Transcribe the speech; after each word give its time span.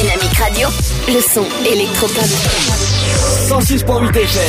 Dynamique 0.00 0.36
Radio. 0.38 0.68
Le 1.08 1.20
son 1.20 1.44
électropop. 1.66 2.24
106.8 3.48 4.16
FM. 4.16 4.42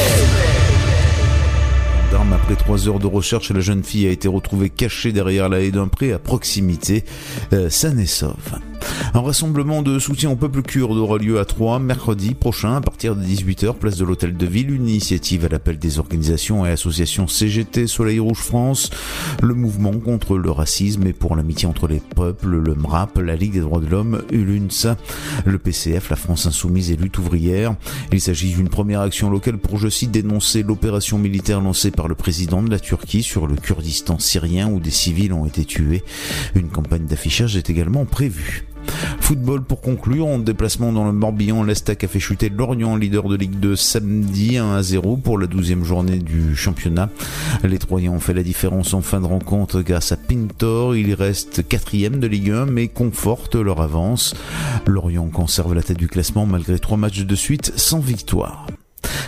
Gendarme, 2.11 2.33
Après 2.33 2.55
trois 2.55 2.87
heures 2.87 2.99
de 2.99 3.07
recherche, 3.07 3.49
la 3.49 3.59
jeune 3.59 3.83
fille 3.83 4.05
a 4.05 4.11
été 4.11 4.27
retrouvée 4.27 4.69
cachée 4.69 5.11
derrière 5.11 5.49
la 5.49 5.61
haie 5.61 5.71
d'un 5.71 5.87
pré 5.87 6.13
à 6.13 6.19
proximité, 6.19 7.03
euh, 7.53 7.67
saine 7.71 7.99
et 7.99 8.05
sauve. 8.05 8.35
Un 9.13 9.21
rassemblement 9.21 9.81
de 9.81 9.99
soutien 9.99 10.29
au 10.29 10.35
peuple 10.35 10.61
kurde 10.61 10.97
aura 10.97 11.17
lieu 11.17 11.39
à 11.39 11.45
Troyes 11.45 11.79
mercredi 11.79 12.35
prochain 12.35 12.75
à 12.75 12.81
partir 12.81 13.15
de 13.15 13.23
18h, 13.23 13.73
place 13.73 13.97
de 13.97 14.05
l'Hôtel 14.05 14.37
de 14.37 14.45
Ville, 14.45 14.71
une 14.71 14.87
initiative 14.87 15.45
à 15.45 15.49
l'appel 15.49 15.79
des 15.79 15.99
organisations 15.99 16.65
et 16.65 16.69
associations 16.69 17.27
CGT, 17.27 17.87
Soleil 17.87 18.19
Rouge 18.19 18.37
France, 18.37 18.89
le 19.41 19.53
mouvement 19.53 19.93
contre 19.93 20.37
le 20.37 20.51
racisme 20.51 21.07
et 21.07 21.13
pour 21.13 21.35
l'amitié 21.35 21.67
entre 21.67 21.87
les 21.87 22.01
peuples, 22.15 22.57
le 22.57 22.75
MRAP, 22.75 23.17
la 23.19 23.35
Ligue 23.35 23.53
des 23.53 23.61
droits 23.61 23.79
de 23.79 23.87
l'homme, 23.87 24.23
ULUNSA, 24.31 24.97
le 25.45 25.57
PCF, 25.57 26.09
la 26.09 26.15
France 26.15 26.45
Insoumise 26.45 26.91
et 26.91 26.95
Lutte 26.95 27.17
ouvrière. 27.17 27.75
Il 28.11 28.21
s'agit 28.21 28.53
d'une 28.53 28.69
première 28.69 29.01
action 29.01 29.29
locale 29.29 29.57
pour, 29.57 29.77
je 29.77 29.89
cite, 29.89 30.11
dénoncer 30.11 30.63
l'opération 30.63 31.17
militaire 31.17 31.61
lancée 31.61 31.91
par 31.91 32.07
le 32.07 32.15
président 32.15 32.61
de 32.61 32.69
la 32.69 32.79
Turquie 32.79 33.23
sur 33.23 33.47
le 33.47 33.55
Kurdistan 33.55 34.19
syrien 34.19 34.69
où 34.69 34.79
des 34.79 34.91
civils 34.91 35.33
ont 35.33 35.45
été 35.45 35.65
tués. 35.65 36.03
Une 36.55 36.69
campagne 36.69 37.05
d'affichage 37.05 37.55
est 37.55 37.69
également 37.69 38.05
prévue. 38.05 38.65
Football 39.19 39.63
pour 39.63 39.81
conclure, 39.81 40.25
en 40.25 40.39
déplacement 40.39 40.91
dans 40.91 41.05
le 41.05 41.11
Morbihan, 41.11 41.63
l'Estac 41.63 42.03
a 42.03 42.07
fait 42.07 42.19
chuter 42.19 42.49
Lorient, 42.49 42.95
leader 42.95 43.27
de 43.27 43.35
Ligue 43.35 43.59
2, 43.59 43.75
samedi 43.75 44.57
1 44.57 44.75
à 44.75 44.83
0 44.83 45.17
pour 45.17 45.37
la 45.37 45.47
12e 45.47 45.83
journée 45.83 46.17
du 46.17 46.55
championnat. 46.55 47.09
Les 47.63 47.77
Troyens 47.77 48.11
ont 48.11 48.19
fait 48.19 48.33
la 48.33 48.43
différence 48.43 48.93
en 48.93 49.01
fin 49.01 49.21
de 49.21 49.25
rencontre 49.25 49.81
grâce 49.81 50.11
à 50.11 50.17
Pintor. 50.17 50.95
Ils 50.95 51.13
restent 51.13 51.67
quatrième 51.67 52.19
de 52.19 52.27
Ligue 52.27 52.51
1 52.51 52.65
mais 52.65 52.87
confortent 52.87 53.55
leur 53.55 53.81
avance. 53.81 54.35
Lorient 54.87 55.27
conserve 55.27 55.73
la 55.73 55.83
tête 55.83 55.97
du 55.97 56.07
classement 56.07 56.45
malgré 56.45 56.79
trois 56.79 56.97
matchs 56.97 57.25
de 57.25 57.35
suite 57.35 57.73
sans 57.75 57.99
victoire. 57.99 58.67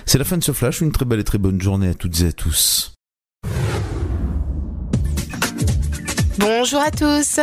C'est 0.05 0.17
la 0.17 0.25
fin 0.25 0.37
de 0.37 0.43
ce 0.43 0.51
flash, 0.51 0.81
une 0.81 0.91
très 0.91 1.05
belle 1.05 1.19
et 1.19 1.23
très 1.23 1.37
bonne 1.37 1.61
journée 1.61 1.89
à 1.89 1.93
toutes 1.93 2.21
et 2.21 2.27
à 2.27 2.31
tous. 2.31 2.93
Bonjour 6.41 6.81
à 6.81 6.89
tous. 6.89 7.39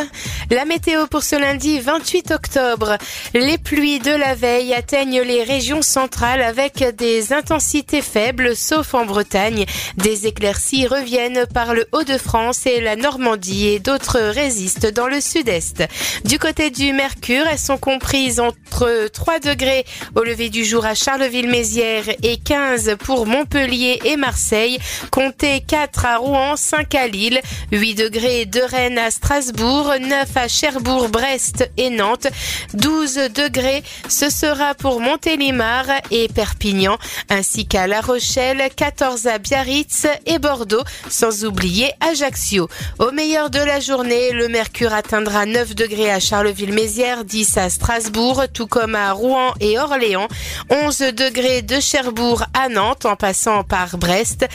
La 0.51 0.65
météo 0.65 1.07
pour 1.07 1.23
ce 1.23 1.37
lundi 1.37 1.79
28 1.79 2.33
octobre. 2.33 2.99
Les 3.33 3.57
pluies 3.57 4.01
de 4.01 4.11
la 4.11 4.35
veille 4.35 4.75
atteignent 4.75 5.21
les 5.21 5.45
régions 5.45 5.83
centrales 5.83 6.43
avec 6.43 6.83
des 6.97 7.33
intensités 7.33 8.03
faibles, 8.03 8.57
sauf 8.57 8.95
en 8.95 9.07
Bretagne. 9.07 9.67
Des 9.99 10.27
éclaircies 10.27 10.89
reviennent 10.89 11.47
par 11.55 11.75
le 11.75 11.87
Haut-de-France 11.93 12.67
et 12.67 12.81
la 12.81 12.97
Normandie 12.97 13.69
et 13.69 13.79
d'autres 13.79 14.19
résistent 14.19 14.93
dans 14.93 15.07
le 15.07 15.21
sud-est. 15.21 15.85
Du 16.25 16.41
côté 16.41 16.71
du 16.71 16.93
Mercure, 16.93 17.45
elles 17.49 17.59
sont 17.59 17.79
comprises 17.79 18.41
entre 18.41 19.09
3 19.13 19.39
degrés 19.39 19.85
au 20.17 20.25
lever 20.25 20.49
du 20.49 20.65
jour 20.65 20.85
à 20.85 20.95
Charleville-Mézières 20.95 22.09
et 22.25 22.37
15 22.37 22.97
pour 22.99 23.27
Montpellier 23.27 24.01
et 24.05 24.17
Marseille. 24.17 24.79
Comptez 25.13 25.61
4 25.61 26.05
à 26.05 26.17
Rouen, 26.17 26.57
5 26.57 26.95
à 26.97 27.07
Lille, 27.07 27.41
8 27.71 27.95
degrés 27.95 28.47
de 28.47 28.61
Rennes 28.61 28.88
à 28.97 29.11
Strasbourg, 29.11 29.93
9 30.01 30.37
à 30.37 30.49
Cherbourg, 30.49 31.09
Brest 31.09 31.69
et 31.77 31.91
Nantes, 31.91 32.29
12 32.75 33.15
degrés 33.35 33.83
ce 34.09 34.31
sera 34.31 34.75
pour 34.75 35.01
Montélimar 35.01 35.85
et 36.11 36.29
Perpignan, 36.29 36.97
ainsi 37.29 37.67
qu'à 37.67 37.87
La 37.87 38.01
Rochelle, 38.01 38.69
14 38.75 39.27
à 39.27 39.39
Biarritz 39.39 40.07
et 40.27 40.39
Bordeaux, 40.39 40.85
sans 41.11 41.45
oublier 41.45 41.93
Ajaccio. 42.01 42.69
Au 42.99 43.11
meilleur 43.11 43.51
de 43.51 43.59
la 43.59 43.81
journée, 43.81 44.33
le 44.33 44.49
mercure 44.49 44.95
atteindra 44.95 45.47
9 45.47 45.75
degrés 45.75 46.11
à 46.11 46.21
Charleville-Mézières, 46.21 47.25
10 47.25 47.59
à 47.59 47.71
Strasbourg, 47.71 48.45
tout 48.53 48.67
comme 48.67 48.95
à 48.95 49.13
Rouen 49.13 49.53
et 49.61 49.79
Orléans, 49.79 50.29
11 50.71 50.99
degrés 50.99 51.63
de 51.63 51.81
Cherbourg 51.81 52.45
à 52.55 52.69
Nantes 52.69 53.07
en 53.07 53.17
passant 53.17 53.65
par 53.65 53.99
Brest, 53.99 54.47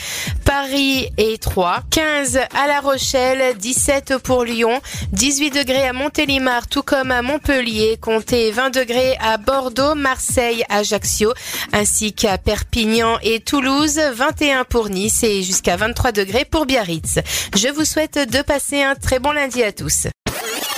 Paris 0.44 1.08
et 1.18 1.38
Troyes, 1.38 1.82
15 1.90 2.38
à 2.54 2.66
La 2.66 2.80
Rochelle, 2.80 3.56
17 3.58 4.14
pour 4.24 4.44
Lyon, 4.44 4.80
18 5.12 5.50
degrés 5.50 5.86
à 5.86 5.92
Montélimar, 5.92 6.66
tout 6.66 6.82
comme 6.82 7.10
à 7.10 7.20
Montpellier, 7.20 7.98
comptez 8.00 8.50
20 8.50 8.70
degrés 8.70 9.16
à 9.20 9.36
Bordeaux, 9.36 9.94
Marseille, 9.94 10.64
Ajaccio, 10.70 11.32
ainsi 11.72 12.14
qu'à 12.14 12.38
Perpignan 12.38 13.18
et 13.22 13.40
Toulouse, 13.40 14.00
21 14.14 14.64
pour 14.64 14.88
Nice 14.88 15.22
et 15.22 15.42
jusqu'à 15.42 15.76
23 15.76 16.12
degrés 16.12 16.46
pour 16.46 16.64
Biarritz. 16.64 17.18
Je 17.54 17.68
vous 17.68 17.84
souhaite 17.84 18.18
de 18.30 18.40
passer 18.42 18.82
un 18.82 18.94
très 18.94 19.18
bon 19.18 19.32
lundi 19.32 19.62
à 19.62 19.72
tous. 19.72 20.08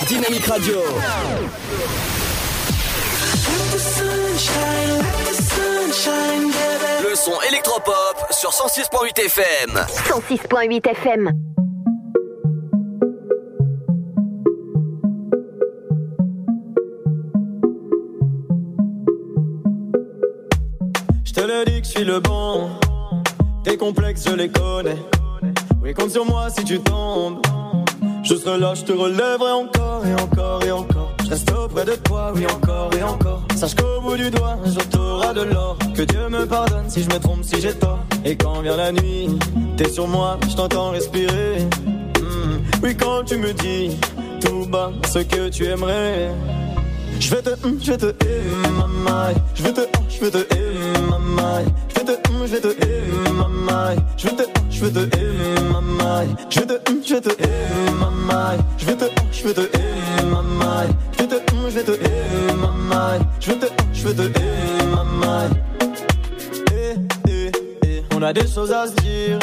Dynamique 0.07 0.45
Radio. 0.45 0.75
Le 7.01 7.15
son 7.15 7.41
électropop 7.49 8.27
sur 8.31 8.49
106.8 8.49 9.25
FM. 9.25 9.85
106.8 10.09 10.89
FM. 10.89 11.66
Te 21.37 21.41
le 21.43 21.65
dis 21.65 21.81
que 21.81 21.85
je 21.87 21.91
suis 21.91 22.03
le 22.03 22.19
bon. 22.19 22.69
Tes 23.63 23.77
complexes, 23.77 24.23
je 24.27 24.35
les 24.35 24.49
connais. 24.49 24.97
Oui, 25.83 25.93
compte 25.93 26.09
sur 26.11 26.25
moi 26.25 26.49
si 26.49 26.63
tu 26.63 26.79
tombes. 26.79 27.39
Je 28.23 28.35
serai 28.35 28.57
là, 28.57 28.73
je 28.73 28.83
te 28.83 28.91
relèverai 28.91 29.51
encore 29.51 30.03
et 30.05 30.13
encore 30.15 30.63
et 30.63 30.71
encore. 30.71 31.13
Je 31.23 31.29
reste 31.29 31.51
auprès 31.51 31.85
de 31.85 31.95
toi, 31.95 32.31
oui, 32.35 32.45
encore 32.47 32.89
et 32.97 33.03
encore. 33.03 33.43
Sache 33.55 33.75
qu'au 33.75 34.01
bout 34.01 34.17
du 34.17 34.31
doigt, 34.31 34.57
un 34.65 34.69
jour 34.71 34.89
t'auras 34.89 35.33
de 35.33 35.41
l'or. 35.43 35.77
Que 35.95 36.01
Dieu 36.01 36.27
me 36.27 36.45
pardonne 36.45 36.89
si 36.89 37.03
je 37.03 37.09
me 37.09 37.19
trompe, 37.19 37.43
si 37.43 37.61
j'ai 37.61 37.73
tort. 37.73 37.99
Et 38.25 38.35
quand 38.35 38.61
vient 38.61 38.75
la 38.75 38.91
nuit, 38.91 39.29
t'es 39.77 39.89
sur 39.89 40.07
moi, 40.07 40.39
je 40.49 40.55
t'entends 40.55 40.89
respirer. 40.89 41.59
Hmm, 42.19 42.57
Oui, 42.83 42.97
quand 42.97 43.23
tu 43.25 43.37
me 43.37 43.53
dis 43.53 43.95
tout 44.41 44.65
bas 44.67 44.91
ce 45.07 45.19
que 45.19 45.49
tu 45.49 45.65
aimerais. 45.65 46.31
Je 47.19 47.35
vais 47.35 47.41
te, 47.41 47.49
je 47.81 47.91
vais 47.91 47.97
te 47.97 48.05
aimer, 48.25 49.35
Je 49.55 49.63
vais 49.63 49.73
te, 49.73 49.81
je 50.09 50.19
vais 50.21 50.31
te 50.31 50.37
aimer, 50.55 51.65
Je 51.89 51.99
vais 51.99 52.05
te, 52.05 52.11
je 52.45 52.51
vais 52.51 52.61
te 52.61 52.67
aimer, 52.67 53.95
Je 54.17 54.27
vais 54.27 54.35
te, 54.35 54.43
je 54.69 54.85
vais 54.85 54.91
te 54.91 55.17
aimer, 55.17 56.27
Je 56.49 56.59
vais 56.59 56.65
te, 56.65 56.73
je 57.03 57.13
vais 57.13 57.21
te 57.21 57.29
aimer, 57.29 58.57
Je 58.77 58.85
vais 58.85 58.95
te, 58.95 59.05
je 59.31 59.43
vais 59.43 59.53
te 59.53 59.61
aimer, 59.61 60.87
Je 61.11 61.17
vais 61.17 61.27
te, 61.27 61.35
je 61.63 61.73
vais 61.73 61.83
te 61.83 61.91
aimer, 61.91 63.25
Je 63.39 63.51
vais 63.51 63.59
te, 63.59 63.65
je 63.93 64.07
vais 64.07 64.13
te 64.13 64.21
aimer. 64.21 64.67
On 68.15 68.21
a 68.23 68.33
des 68.33 68.47
choses 68.47 68.71
à 68.71 68.87
se 68.87 68.93
dire. 68.95 69.39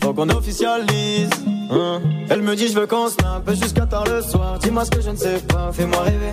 Faut 0.00 0.12
qu'on 0.12 0.28
officialise 0.30 1.55
hein. 1.70 2.00
Elle 2.28 2.42
me 2.42 2.54
dit 2.54 2.68
je 2.68 2.78
veux 2.78 2.86
qu'on 2.86 3.08
snap 3.08 3.48
jusqu'à 3.50 3.86
tard 3.86 4.04
le 4.06 4.22
soir. 4.22 4.58
Dis-moi 4.58 4.84
ce 4.84 4.90
que 4.90 5.00
je 5.00 5.10
ne 5.10 5.16
sais 5.16 5.38
pas, 5.48 5.70
fais-moi 5.72 6.00
rêver. 6.02 6.32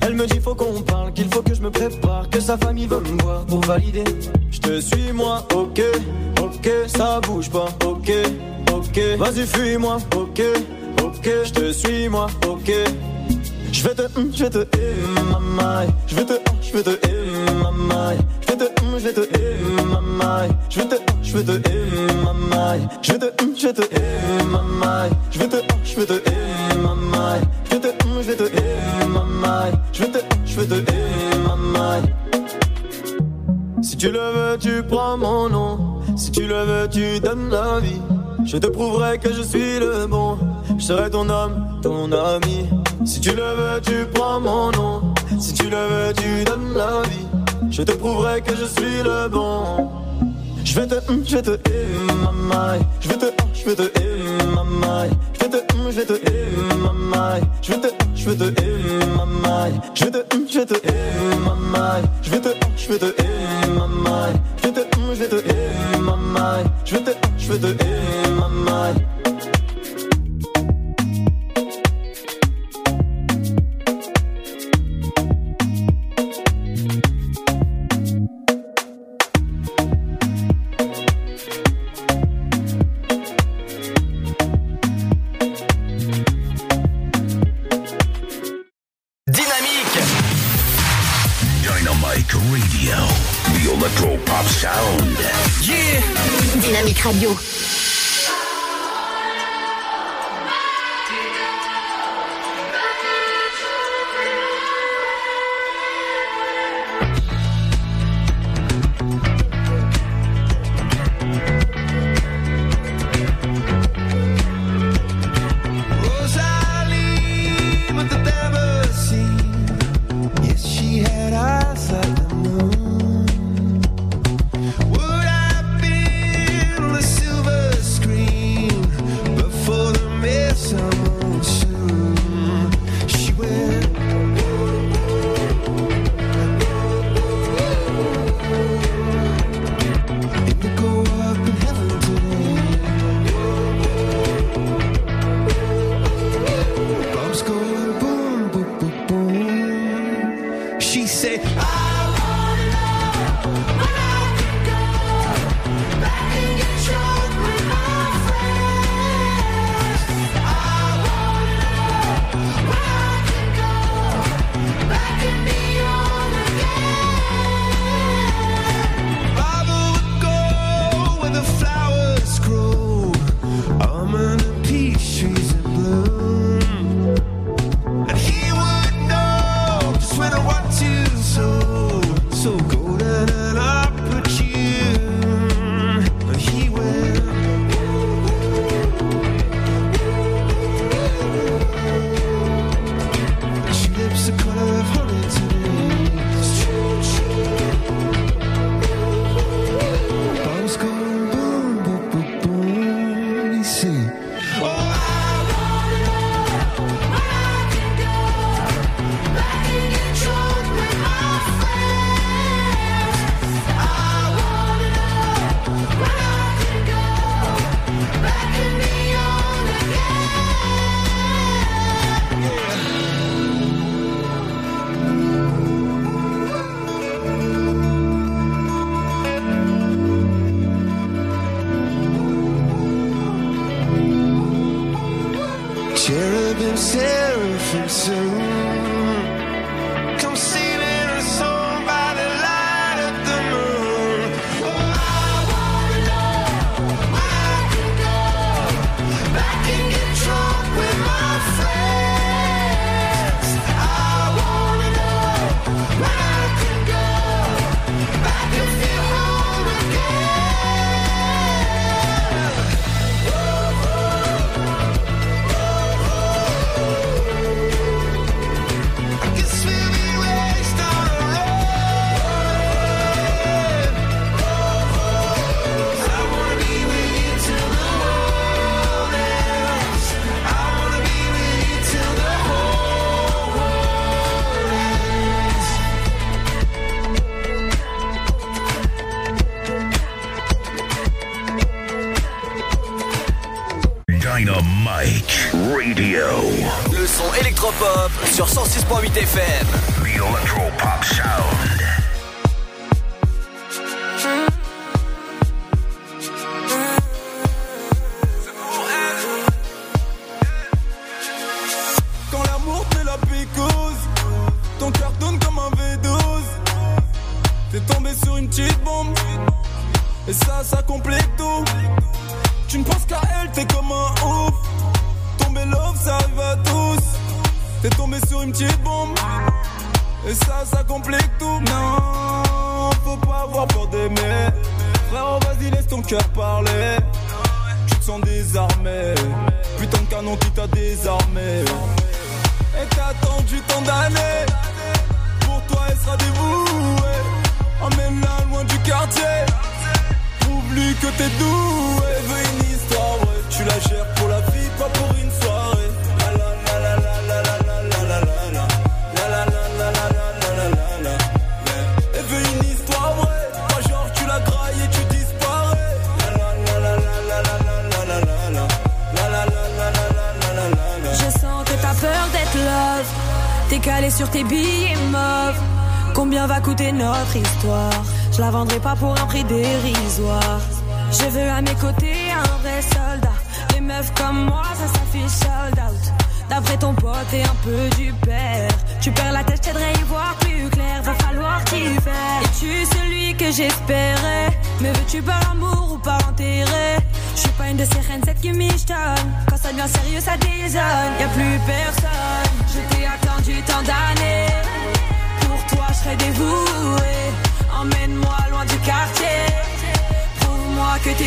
Elle 0.00 0.14
me 0.14 0.26
dit 0.26 0.38
faut 0.40 0.54
qu'on 0.54 0.82
parle, 0.82 1.12
qu'il 1.12 1.32
faut 1.32 1.42
que 1.42 1.54
je 1.54 1.62
me 1.62 1.70
prépare, 1.70 2.28
que 2.28 2.40
sa 2.40 2.58
famille 2.58 2.86
veut 2.86 3.00
me 3.00 3.22
voir 3.22 3.46
pour 3.46 3.60
valider. 3.60 4.04
Je 4.50 4.58
te 4.58 4.80
suis 4.80 5.12
moi, 5.12 5.46
ok, 5.54 5.80
ok, 6.42 6.70
ça 6.86 7.20
bouge 7.20 7.50
pas, 7.50 7.68
ok, 7.84 8.12
ok. 8.72 9.00
Vas-y 9.18 9.46
fuis-moi, 9.46 9.96
ok, 10.16 10.42
ok, 11.02 11.30
je 11.44 11.52
te 11.52 11.72
suis 11.72 12.08
moi, 12.08 12.26
ok. 12.46 12.70
Je 13.72 13.82
vais 13.82 13.94
te, 13.94 14.02
je 14.32 14.44
vais 14.44 14.50
te. 14.50 14.66
Je 16.06 16.14
vais 16.14 16.24
te, 16.24 16.34
je 16.62 16.72
vais 16.72 16.82
te, 16.82 18.43
je 18.98 19.04
vais 19.04 19.12
te 19.12 19.20
hum, 19.20 19.88
ma 19.90 20.00
maille. 20.00 20.50
Je 20.70 20.80
vais 20.80 20.88
te 20.88 20.94
je 21.22 21.38
te 21.38 21.52
hum, 21.52 22.22
ma 22.22 22.32
maille. 22.56 22.88
Je 23.02 23.12
vais 23.12 23.18
te 23.18 23.42
hum, 23.42 23.54
je 23.56 23.66
vais 23.66 23.72
te 23.72 23.82
hum, 23.82 24.50
ma 24.50 24.62
maille. 24.62 25.10
Je 25.30 25.38
vais 25.38 25.48
te 25.48 25.56
je 25.84 25.96
vais 25.96 26.06
te 26.06 26.12
hum, 26.12 26.82
ma 26.82 26.94
maille. 26.94 27.40
Hum, 27.72 27.80
hum, 28.04 28.22
je 28.22 28.30
vais 28.30 28.36
te 28.36 28.44
je 28.44 28.44
vais 28.44 28.50
te 28.50 29.04
hum, 29.04 29.12
ma 29.12 29.24
maille. 29.24 29.72
Je 29.92 30.04
vais 30.04 30.10
te 30.10 30.18
je 30.46 30.60
vais 30.60 30.66
te 30.66 30.92
ma 31.46 31.56
maille. 31.56 32.14
Si 33.82 33.96
tu 33.96 34.10
le 34.10 34.18
veux, 34.18 34.58
tu 34.58 34.82
prends 34.82 35.16
mon 35.16 35.48
nom. 35.48 36.00
Si 36.16 36.30
tu 36.30 36.46
le 36.46 36.62
veux, 36.64 36.88
tu 36.88 37.20
donnes 37.20 37.50
la 37.50 37.80
vie. 37.80 38.00
Je 38.44 38.58
te 38.58 38.66
prouverai 38.66 39.18
que 39.18 39.32
je 39.32 39.42
suis 39.42 39.78
le 39.78 40.06
bon. 40.06 40.38
Je 40.78 40.84
serai 40.84 41.10
ton 41.10 41.28
homme, 41.28 41.80
ton 41.82 42.10
ami. 42.12 42.68
Si 43.04 43.20
tu 43.20 43.30
le 43.30 43.42
veux, 43.42 43.80
tu 43.80 44.06
prends 44.14 44.40
mon 44.40 44.70
nom. 44.72 45.14
Si 45.38 45.52
tu 45.54 45.64
le 45.64 45.76
veux, 45.76 46.12
tu 46.14 46.44
donnes 46.44 46.74
la 46.76 47.02
vie. 47.02 47.43
Je 47.76 47.82
te 47.82 47.90
prouverai 47.90 48.40
que 48.40 48.54
je 48.54 48.66
suis 48.66 49.02
le 49.02 49.28
bon. 49.28 49.90
Je 50.64 50.78
vais 50.78 50.86
te, 50.86 50.94
je 51.26 51.34
vais 51.34 51.42
te, 51.42 51.58
maman. 52.22 52.78
Je 53.00 53.08
vais 53.08 53.16
te, 53.16 53.26
je 53.52 53.64
vais 53.64 53.74
te, 53.74 54.44
maman. 54.54 55.10
Je 55.32 55.40
vais 55.40 55.50
te, 55.50 55.56
je 55.74 55.90
vais 55.90 56.06
te. 56.06 56.14
Je 57.62 57.72
vais 57.72 57.80
te, 57.80 57.88
je 58.14 58.30
vais 58.30 58.36
te, 58.36 59.16
maman. 59.16 59.72
Je 59.92 60.04
vais 60.04 60.10
te, 60.12 60.18
je 60.46 60.60
vais 60.60 60.66
te. 60.66 60.74
Je 62.22 62.30
vais 62.30 62.40
te, 62.40 62.48
je 62.76 62.88
vais 62.92 62.98
te, 62.98 63.06
maman. 63.70 64.32
Je 64.62 64.68
vais 64.68 64.72
te, 64.72 64.80
je 65.06 65.18
vais 65.18 65.28
te. 65.28 65.36
Je 66.84 66.94
vais 66.94 67.02
te, 67.02 67.10
je 67.38 67.52
vais 67.52 67.74
te, 67.74 68.30
maman. 68.30 68.94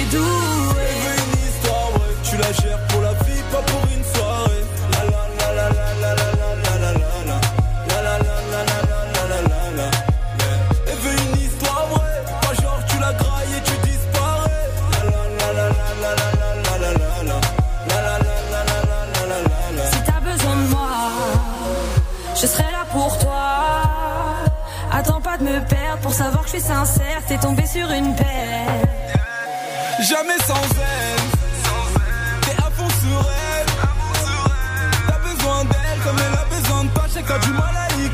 Elle 0.10 0.20
une 0.20 1.36
histoire, 1.50 1.90
ouais. 1.96 2.14
Tu 2.24 2.38
la 2.38 2.52
gères 2.54 2.80
pour 2.88 3.02
la 3.02 3.14
vie, 3.14 3.44
pas 3.52 3.62
pour 3.62 3.82
une 3.94 4.04
soirée. 4.16 4.64
La 4.94 5.04
la 5.04 5.22
la 5.56 5.70
la 5.70 5.88
une 11.10 11.42
histoire, 11.42 11.88
ouais. 11.94 12.18
Genre 12.62 12.80
tu 12.88 13.00
la 13.00 13.14
grailles 13.14 13.54
et 13.58 13.62
tu 13.62 13.76
disparais. 13.88 14.70
La 14.94 15.52
la 15.54 15.70
la. 17.24 17.46
Si 19.92 20.00
t'as 20.06 20.20
besoin 20.22 20.56
de 20.56 20.68
moi, 20.70 20.90
je 22.34 22.48
serai 22.48 22.72
là 22.72 22.86
pour 22.92 23.18
toi. 23.18 23.46
Attends 24.92 25.22
pas 25.22 25.38
de 25.38 25.44
me 25.44 25.60
perdre 25.68 26.02
pour 26.02 26.14
savoir 26.14 26.44
que 26.44 26.52
je 26.52 26.58
suis 26.58 26.66
sincère. 26.66 27.22
T'es 27.28 27.38
tombé 27.38 27.66
sur 27.66 27.92
une 27.92 28.16
paire. 28.16 28.97
Jamais 30.10 30.38
sans 30.48 30.54
elle. 30.54 31.20
T'es 32.42 32.56
à 32.64 32.70
fond 32.72 32.88
sur 33.02 33.30
elle. 33.30 33.66
T'as 35.06 35.20
besoin 35.20 35.66
d'elle 35.66 36.00
comme 36.02 36.16
elle 36.18 36.40
a 36.40 36.46
besoin 36.46 36.84
de 36.86 36.90
toi. 36.92 37.04
J'ai 37.14 37.22
du 37.22 37.52
mal 37.52 37.76
à 37.76 37.94
y 38.02 38.07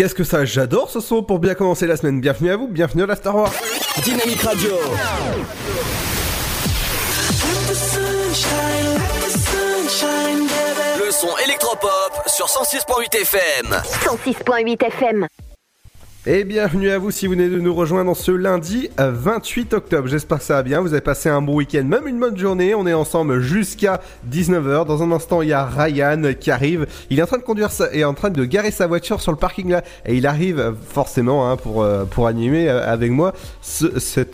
Qu'est-ce 0.00 0.14
que 0.14 0.24
ça 0.24 0.46
J'adore 0.46 0.88
ce 0.88 0.98
son 0.98 1.22
pour 1.22 1.40
bien 1.40 1.54
commencer 1.54 1.86
la 1.86 1.94
semaine. 1.94 2.22
Bienvenue 2.22 2.50
à 2.50 2.56
vous, 2.56 2.68
bienvenue 2.68 3.02
à 3.02 3.06
la 3.06 3.16
Star 3.16 3.36
Wars. 3.36 3.52
Dynamique 4.02 4.40
Radio. 4.40 4.70
Le 10.96 11.10
son 11.10 11.36
électropop 11.44 12.22
sur 12.28 12.46
106.8 12.46 13.14
FM. 13.14 13.82
106.8 13.84 14.86
FM. 14.86 15.26
Et 16.26 16.44
bienvenue 16.44 16.90
à 16.90 16.98
vous 16.98 17.10
si 17.10 17.26
vous 17.26 17.32
venez 17.32 17.48
de 17.48 17.58
nous 17.58 17.72
rejoindre 17.72 18.14
ce 18.14 18.30
lundi 18.30 18.90
euh, 19.00 19.10
28 19.10 19.72
octobre. 19.72 20.06
J'espère 20.06 20.36
que 20.36 20.44
ça 20.44 20.56
va 20.56 20.62
bien, 20.62 20.82
vous 20.82 20.92
avez 20.92 21.00
passé 21.00 21.30
un 21.30 21.40
bon 21.40 21.54
week-end, 21.54 21.82
même 21.84 22.06
une 22.06 22.20
bonne 22.20 22.36
journée. 22.36 22.74
On 22.74 22.86
est 22.86 22.92
ensemble 22.92 23.40
jusqu'à 23.40 24.02
19h. 24.30 24.84
Dans 24.84 25.02
un 25.02 25.12
instant, 25.12 25.40
il 25.40 25.48
y 25.48 25.54
a 25.54 25.64
Ryan 25.64 26.34
qui 26.38 26.50
arrive. 26.50 26.86
Il 27.08 27.18
est 27.18 27.22
en 27.22 27.26
train 27.26 27.38
de 27.38 27.42
conduire 27.42 27.70
est 27.92 28.04
en 28.04 28.12
train 28.12 28.28
de 28.28 28.44
garer 28.44 28.70
sa 28.70 28.86
voiture 28.86 29.22
sur 29.22 29.32
le 29.32 29.38
parking 29.38 29.70
là. 29.70 29.82
Et 30.04 30.14
il 30.14 30.26
arrive 30.26 30.60
euh, 30.60 30.72
forcément 30.90 31.50
hein, 31.50 31.56
pour, 31.56 31.82
euh, 31.82 32.04
pour 32.04 32.26
animer 32.26 32.68
euh, 32.68 32.86
avec 32.86 33.10
moi 33.12 33.32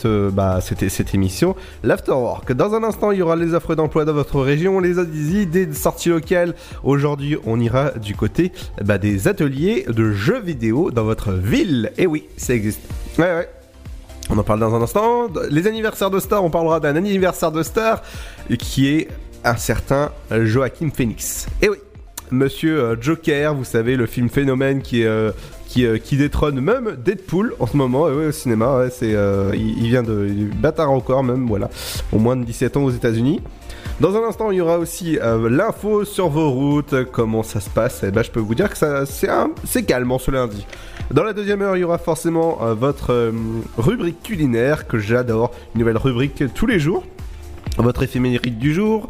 euh, 0.05 0.31
bah, 0.33 0.59
cette, 0.61 0.89
cette 0.89 1.15
émission, 1.15 1.55
l'Afterwork. 1.85 2.53
Dans 2.53 2.75
un 2.75 2.83
instant, 2.83 3.13
il 3.13 3.19
y 3.19 3.23
aura 3.23 3.37
les 3.37 3.55
offres 3.55 3.77
d'emploi 3.77 4.05
dans 4.05 4.13
votre 4.13 4.41
région, 4.41 4.81
les 4.81 4.99
idées 5.41 5.67
de 5.67 5.75
sorties 5.75 6.09
locales. 6.09 6.57
Aujourd'hui, 6.83 7.37
on 7.47 7.61
ira 7.61 7.93
du 7.93 8.17
côté 8.17 8.51
bah, 8.85 8.99
des 8.99 9.29
ateliers 9.29 9.87
de 9.87 10.11
jeux 10.11 10.41
vidéo 10.41 10.91
dans 10.91 11.05
votre 11.05 11.31
ville. 11.31 11.76
Et 11.99 12.07
oui, 12.07 12.25
ça 12.37 12.55
existe. 12.55 12.81
Ouais, 13.19 13.25
ouais. 13.25 13.49
On 14.29 14.39
en 14.39 14.43
parle 14.43 14.61
dans 14.61 14.75
un 14.75 14.83
instant. 14.83 15.29
Les 15.51 15.67
anniversaires 15.67 16.11
de 16.11 16.19
stars, 16.19 16.43
on 16.43 16.51
parlera 16.51 16.81
d'un 16.81 16.97
anniversaire 16.97 17.53
de 17.53 17.63
star 17.63 18.03
qui 18.59 18.89
est 18.89 19.09
un 19.45 19.57
certain 19.57 20.11
Joachim 20.31 20.91
Phoenix. 20.93 21.47
Et 21.63 21.69
oui, 21.69 21.79
Monsieur 22.31 22.81
euh, 22.81 22.97
Joker, 23.01 23.55
vous 23.55 23.65
savez, 23.65 23.97
le 23.97 24.07
film 24.07 24.29
phénomène 24.29 24.83
qui 24.83 25.05
euh, 25.05 25.31
euh, 25.79 25.99
détrône 26.13 26.61
même 26.61 26.97
Deadpool 27.05 27.55
en 27.59 27.67
ce 27.67 27.77
moment, 27.77 28.09
et 28.09 28.13
ouais, 28.13 28.27
au 28.27 28.33
cinéma, 28.33 28.89
euh, 29.03 29.51
il 29.55 29.89
vient 29.89 30.03
de 30.03 30.27
il 30.29 30.49
battre 30.49 30.81
un 30.81 30.87
record 30.87 31.23
même, 31.23 31.47
voilà, 31.47 31.71
au 32.13 32.19
moins 32.19 32.37
de 32.37 32.45
17 32.45 32.77
ans 32.77 32.85
aux 32.85 32.91
États-Unis. 32.91 33.41
Dans 33.99 34.15
un 34.15 34.29
instant, 34.29 34.51
il 34.51 34.59
y 34.59 34.61
aura 34.61 34.79
aussi 34.79 35.19
euh, 35.19 35.49
l'info 35.49 36.05
sur 36.05 36.29
vos 36.29 36.51
routes, 36.51 36.95
comment 37.13 37.43
ça 37.43 37.61
se 37.61 37.71
passe? 37.71 38.03
Et 38.03 38.11
ben, 38.11 38.23
je 38.23 38.31
peux 38.31 38.41
vous 38.41 38.55
dire 38.55 38.69
que 38.69 38.77
ça, 38.77 39.07
c'est, 39.07 39.83
calme 39.85 40.13
en 40.13 40.19
ce 40.19 40.31
lundi. 40.31 40.67
Dans 41.11 41.23
la 41.23 41.33
deuxième 41.33 41.63
heure, 41.63 41.79
il 41.79 41.81
y 41.81 41.85
aura 41.85 41.97
forcément 41.97 42.59
euh, 42.61 42.75
votre 42.75 43.11
euh, 43.11 43.33
rubrique 43.79 44.23
culinaire 44.23 44.87
que 44.87 44.99
j'adore, 44.99 45.51
une 45.75 45.81
nouvelle 45.81 45.97
rubrique 45.97 46.45
tous 46.55 46.67
les 46.67 46.79
jours. 46.79 47.05
Votre 47.79 48.03
éphémérite 48.03 48.59
du 48.59 48.75
jour, 48.75 49.07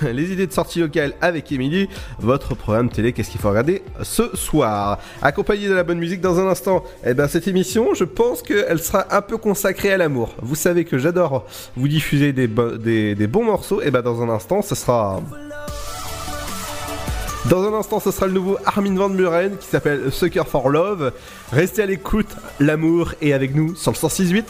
les 0.12 0.32
idées 0.32 0.46
de 0.46 0.52
sortie 0.52 0.80
locale 0.80 1.14
avec 1.20 1.50
Émilie, 1.52 1.88
votre 2.18 2.54
programme 2.54 2.88
télé, 2.90 3.12
qu'est-ce 3.12 3.30
qu'il 3.30 3.40
faut 3.40 3.48
regarder 3.50 3.82
ce 4.02 4.34
soir? 4.36 4.98
Accompagné 5.22 5.68
de 5.68 5.74
la 5.74 5.82
bonne 5.84 5.98
musique 5.98 6.20
dans 6.20 6.38
un 6.38 6.48
instant, 6.48 6.84
eh 7.04 7.14
ben 7.14 7.28
cette 7.28 7.48
émission, 7.48 7.94
je 7.94 8.04
pense 8.04 8.42
qu'elle 8.42 8.78
sera 8.78 9.06
un 9.14 9.22
peu 9.22 9.36
consacrée 9.36 9.92
à 9.92 9.96
l'amour. 9.96 10.34
Vous 10.42 10.54
savez 10.54 10.84
que 10.84 10.98
j'adore 10.98 11.44
vous 11.76 11.88
diffuser 11.88 12.32
des, 12.32 12.46
bo- 12.46 12.76
des, 12.76 13.14
des 13.14 13.26
bons 13.26 13.44
morceaux, 13.44 13.80
et 13.82 13.90
ben 13.90 14.02
dans 14.02 14.22
un 14.22 14.28
instant, 14.28 14.62
ce 14.62 14.74
sera... 14.74 15.20
Dans 17.48 17.62
un 17.66 17.72
instant, 17.72 18.00
ce 18.00 18.10
sera 18.10 18.26
le 18.26 18.34
nouveau 18.34 18.58
Armin 18.66 18.94
Van 18.96 19.08
Buren 19.08 19.56
qui 19.58 19.66
s'appelle 19.66 20.12
Sucker 20.12 20.44
for 20.46 20.68
Love. 20.68 21.12
Restez 21.52 21.82
à 21.82 21.86
l'écoute, 21.86 22.28
l'amour 22.60 23.14
est 23.22 23.32
avec 23.32 23.54
nous 23.54 23.74
sur 23.74 23.90
le 23.92 23.96
106.8. 23.96 24.44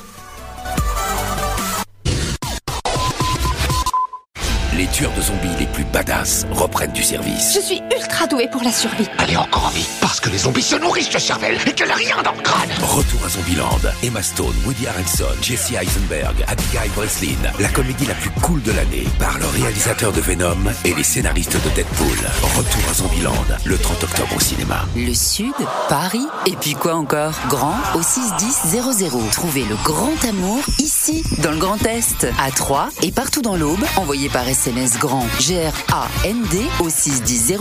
Les 4.80 4.86
tueurs 4.86 5.12
de 5.12 5.20
zombies 5.20 5.54
les 5.58 5.66
plus 5.66 5.84
badass 5.84 6.46
reprennent 6.52 6.92
du 6.92 7.02
service. 7.02 7.52
Je 7.54 7.60
suis 7.60 7.82
ultra 7.94 8.26
douée 8.26 8.48
pour 8.50 8.62
la 8.62 8.72
survie. 8.72 9.06
Elle 9.18 9.32
est 9.32 9.36
encore 9.36 9.66
en 9.66 9.68
vie 9.68 9.86
parce 10.00 10.20
que 10.20 10.30
les 10.30 10.38
zombies 10.38 10.62
se 10.62 10.76
nourrissent 10.76 11.10
de 11.10 11.18
cervelle 11.18 11.58
et 11.66 11.72
qu'elle 11.72 11.90
a 11.90 11.96
rien 11.96 12.22
dans 12.22 12.32
le 12.32 12.40
crâne. 12.40 12.70
Retour 12.80 13.20
à 13.26 13.28
Zombieland. 13.28 13.78
Emma 14.02 14.22
Stone, 14.22 14.54
Woody 14.64 14.86
Harrelson, 14.86 15.36
Jesse 15.42 15.72
Eisenberg, 15.72 16.34
Abigail 16.46 16.88
Breslin. 16.96 17.36
La 17.58 17.68
comédie 17.68 18.06
la 18.06 18.14
plus 18.14 18.30
cool 18.40 18.62
de 18.62 18.72
l'année 18.72 19.06
par 19.18 19.38
le 19.38 19.44
réalisateur 19.48 20.12
de 20.12 20.20
Venom 20.22 20.72
et 20.86 20.94
les 20.94 21.04
scénaristes 21.04 21.62
de 21.62 21.70
Deadpool. 21.74 22.16
Retour 22.56 22.82
à 22.90 22.94
Zombieland 22.94 23.44
le 23.66 23.76
30 23.76 24.04
octobre 24.04 24.34
au 24.34 24.40
cinéma. 24.40 24.86
Le 24.96 25.12
Sud, 25.12 25.52
Paris, 25.90 26.26
et 26.46 26.56
puis 26.56 26.72
quoi 26.72 26.94
encore? 26.94 27.34
Grand 27.50 27.76
au 27.94 28.00
61000. 28.00 29.30
Trouvez 29.32 29.64
le 29.66 29.76
grand 29.84 30.24
amour 30.26 30.62
ici, 30.78 31.22
dans 31.42 31.50
le 31.50 31.58
Grand 31.58 31.84
Est, 31.84 32.26
à 32.42 32.50
Troyes 32.50 32.88
et 33.02 33.12
partout 33.12 33.42
dans 33.42 33.56
l'Aube. 33.56 33.84
Envoyez 33.96 34.30
par 34.30 34.48
SMS 34.48 34.69
grand 34.98 35.26
G-R-A-N-D 35.40 36.58
au 36.80 36.88
61000 36.88 37.56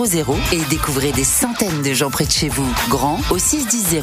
et 0.51 0.62
découvrez 0.70 1.12
des 1.12 1.24
centaines 1.24 1.82
de 1.82 1.94
gens 1.94 2.12
près 2.12 2.25
de 2.25 2.32
chez 2.32 2.50
vous. 2.50 2.68
Grand 2.89 3.20
au 3.32 3.38
61000. 3.38 4.01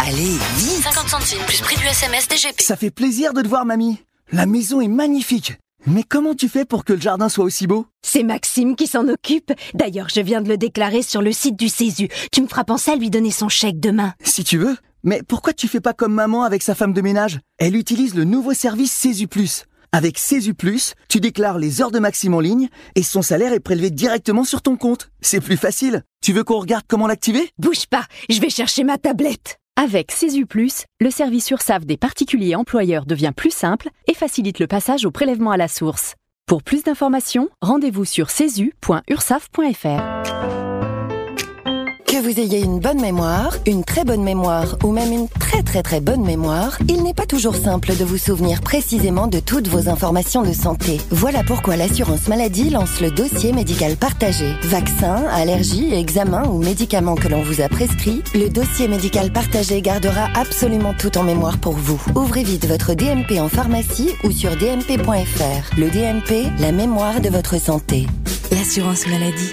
Allez, 0.00 0.38
vite 0.56 0.82
50 0.82 1.08
centimes 1.08 1.44
plus 1.46 1.60
prix 1.60 1.76
du 1.76 1.84
SMS 1.84 2.28
DGP. 2.28 2.60
Ça 2.60 2.76
fait 2.76 2.90
plaisir 2.90 3.32
de 3.32 3.42
te 3.42 3.48
voir, 3.48 3.64
mamie. 3.64 3.98
La 4.30 4.46
maison 4.46 4.80
est 4.80 4.88
magnifique. 4.88 5.54
Mais 5.86 6.02
comment 6.02 6.34
tu 6.34 6.48
fais 6.48 6.64
pour 6.64 6.84
que 6.84 6.92
le 6.92 7.00
jardin 7.00 7.28
soit 7.28 7.44
aussi 7.44 7.66
beau? 7.66 7.86
C'est 8.02 8.22
Maxime 8.22 8.76
qui 8.76 8.86
s'en 8.86 9.08
occupe. 9.08 9.52
D'ailleurs, 9.74 10.08
je 10.08 10.20
viens 10.20 10.40
de 10.40 10.48
le 10.48 10.56
déclarer 10.56 11.02
sur 11.02 11.22
le 11.22 11.32
site 11.32 11.58
du 11.58 11.68
Césu. 11.68 12.08
Tu 12.32 12.40
me 12.40 12.46
feras 12.46 12.64
penser 12.64 12.92
à 12.92 12.96
lui 12.96 13.10
donner 13.10 13.30
son 13.30 13.48
chèque 13.48 13.80
demain. 13.80 14.14
Si 14.22 14.44
tu 14.44 14.58
veux. 14.58 14.76
Mais 15.02 15.22
pourquoi 15.26 15.52
tu 15.52 15.68
fais 15.68 15.80
pas 15.80 15.92
comme 15.92 16.14
maman 16.14 16.44
avec 16.44 16.62
sa 16.62 16.74
femme 16.74 16.94
de 16.94 17.02
ménage? 17.02 17.40
Elle 17.58 17.76
utilise 17.76 18.14
le 18.14 18.24
nouveau 18.24 18.54
service 18.54 18.92
Césu 18.92 19.28
Plus. 19.28 19.66
Avec 19.94 20.18
Plus, 20.58 20.94
tu 21.08 21.20
déclares 21.20 21.56
les 21.56 21.80
heures 21.80 21.92
de 21.92 22.00
Maxime 22.00 22.34
en 22.34 22.40
ligne 22.40 22.68
et 22.96 23.04
son 23.04 23.22
salaire 23.22 23.52
est 23.52 23.60
prélevé 23.60 23.90
directement 23.90 24.42
sur 24.42 24.60
ton 24.60 24.76
compte. 24.76 25.12
C'est 25.20 25.40
plus 25.40 25.56
facile. 25.56 26.02
Tu 26.20 26.32
veux 26.32 26.42
qu'on 26.42 26.58
regarde 26.58 26.82
comment 26.88 27.06
l'activer? 27.06 27.48
Bouge 27.58 27.86
pas, 27.86 28.04
je 28.28 28.40
vais 28.40 28.50
chercher 28.50 28.82
ma 28.82 28.98
tablette. 28.98 29.58
Avec 29.80 30.12
Plus, 30.48 30.86
le 31.00 31.12
service 31.12 31.48
URSAF 31.48 31.86
des 31.86 31.96
particuliers 31.96 32.56
employeurs 32.56 33.06
devient 33.06 33.32
plus 33.36 33.52
simple 33.52 33.88
et 34.08 34.14
facilite 34.14 34.58
le 34.58 34.66
passage 34.66 35.06
au 35.06 35.12
prélèvement 35.12 35.52
à 35.52 35.56
la 35.56 35.68
source. 35.68 36.16
Pour 36.46 36.64
plus 36.64 36.82
d'informations, 36.82 37.48
rendez-vous 37.62 38.04
sur 38.04 38.30
cesu.ursaf.fr. 38.30 40.63
Que 42.14 42.20
vous 42.20 42.38
ayez 42.38 42.62
une 42.62 42.78
bonne 42.78 43.00
mémoire, 43.00 43.56
une 43.66 43.82
très 43.82 44.04
bonne 44.04 44.22
mémoire 44.22 44.76
ou 44.84 44.92
même 44.92 45.10
une 45.10 45.26
très 45.26 45.64
très 45.64 45.82
très 45.82 46.00
bonne 46.00 46.22
mémoire, 46.22 46.78
il 46.86 47.02
n'est 47.02 47.12
pas 47.12 47.26
toujours 47.26 47.56
simple 47.56 47.96
de 47.96 48.04
vous 48.04 48.18
souvenir 48.18 48.60
précisément 48.60 49.26
de 49.26 49.40
toutes 49.40 49.66
vos 49.66 49.88
informations 49.88 50.42
de 50.42 50.52
santé. 50.52 51.00
Voilà 51.10 51.42
pourquoi 51.42 51.74
l'assurance 51.74 52.28
maladie 52.28 52.70
lance 52.70 53.00
le 53.00 53.10
dossier 53.10 53.52
médical 53.52 53.96
partagé. 53.96 54.54
Vaccins, 54.62 55.24
allergies, 55.32 55.92
examens 55.92 56.46
ou 56.46 56.62
médicaments 56.62 57.16
que 57.16 57.26
l'on 57.26 57.42
vous 57.42 57.60
a 57.60 57.68
prescrits, 57.68 58.22
le 58.32 58.48
dossier 58.48 58.86
médical 58.86 59.32
partagé 59.32 59.82
gardera 59.82 60.28
absolument 60.36 60.94
tout 60.96 61.18
en 61.18 61.24
mémoire 61.24 61.58
pour 61.58 61.72
vous. 61.72 62.00
Ouvrez 62.14 62.44
vite 62.44 62.68
votre 62.68 62.94
DMP 62.94 63.40
en 63.40 63.48
pharmacie 63.48 64.12
ou 64.22 64.30
sur 64.30 64.50
dmp.fr. 64.56 65.76
Le 65.76 65.90
DMP, 65.90 66.48
la 66.60 66.70
mémoire 66.70 67.20
de 67.20 67.28
votre 67.28 67.60
santé. 67.60 68.06
L'assurance 68.52 69.04
maladie. 69.08 69.52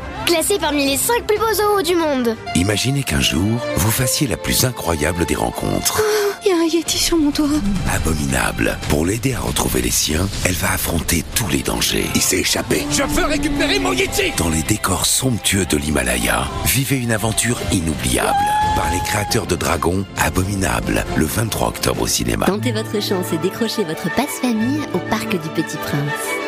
Classé 0.25 0.57
parmi 0.59 0.85
les 0.85 0.97
5 0.97 1.25
plus 1.25 1.37
beaux 1.37 1.53
zoos 1.53 1.81
du 1.81 1.95
monde. 1.95 2.35
Imaginez 2.55 3.03
qu'un 3.03 3.19
jour, 3.21 3.59
vous 3.77 3.91
fassiez 3.91 4.27
la 4.27 4.37
plus 4.37 4.65
incroyable 4.65 5.25
des 5.25 5.35
rencontres. 5.35 6.01
Il 6.45 6.49
y 6.49 6.51
a 6.51 6.57
un 6.57 6.65
Yeti 6.65 6.97
sur 6.97 7.17
mon 7.17 7.31
toit. 7.31 7.47
Abominable. 7.93 8.77
Pour 8.89 9.05
l'aider 9.05 9.33
à 9.33 9.39
retrouver 9.39 9.81
les 9.81 9.91
siens, 9.91 10.27
elle 10.45 10.53
va 10.53 10.71
affronter 10.73 11.23
tous 11.35 11.47
les 11.49 11.61
dangers. 11.61 12.05
Il 12.15 12.21
s'est 12.21 12.39
échappé. 12.39 12.85
Je 12.91 13.03
veux 13.03 13.25
récupérer 13.25 13.79
mon 13.79 13.93
Yeti 13.93 14.31
Dans 14.37 14.49
les 14.49 14.63
décors 14.63 15.05
somptueux 15.05 15.65
de 15.65 15.77
l'Himalaya, 15.77 16.47
vivez 16.65 16.97
une 16.97 17.11
aventure 17.11 17.59
inoubliable. 17.71 18.37
Par 18.75 18.89
les 18.91 18.99
créateurs 18.99 19.47
de 19.47 19.55
Dragon, 19.55 20.05
Abominable, 20.17 21.05
le 21.15 21.25
23 21.25 21.67
octobre 21.69 22.01
au 22.03 22.07
cinéma. 22.07 22.45
Tentez 22.45 22.71
votre 22.71 23.01
chance 23.01 23.33
et 23.33 23.37
décrochez 23.37 23.83
votre 23.83 24.13
passe-famille 24.15 24.81
au 24.93 24.99
Parc 25.09 25.29
du 25.29 25.49
Petit 25.49 25.77
Prince. 25.77 26.40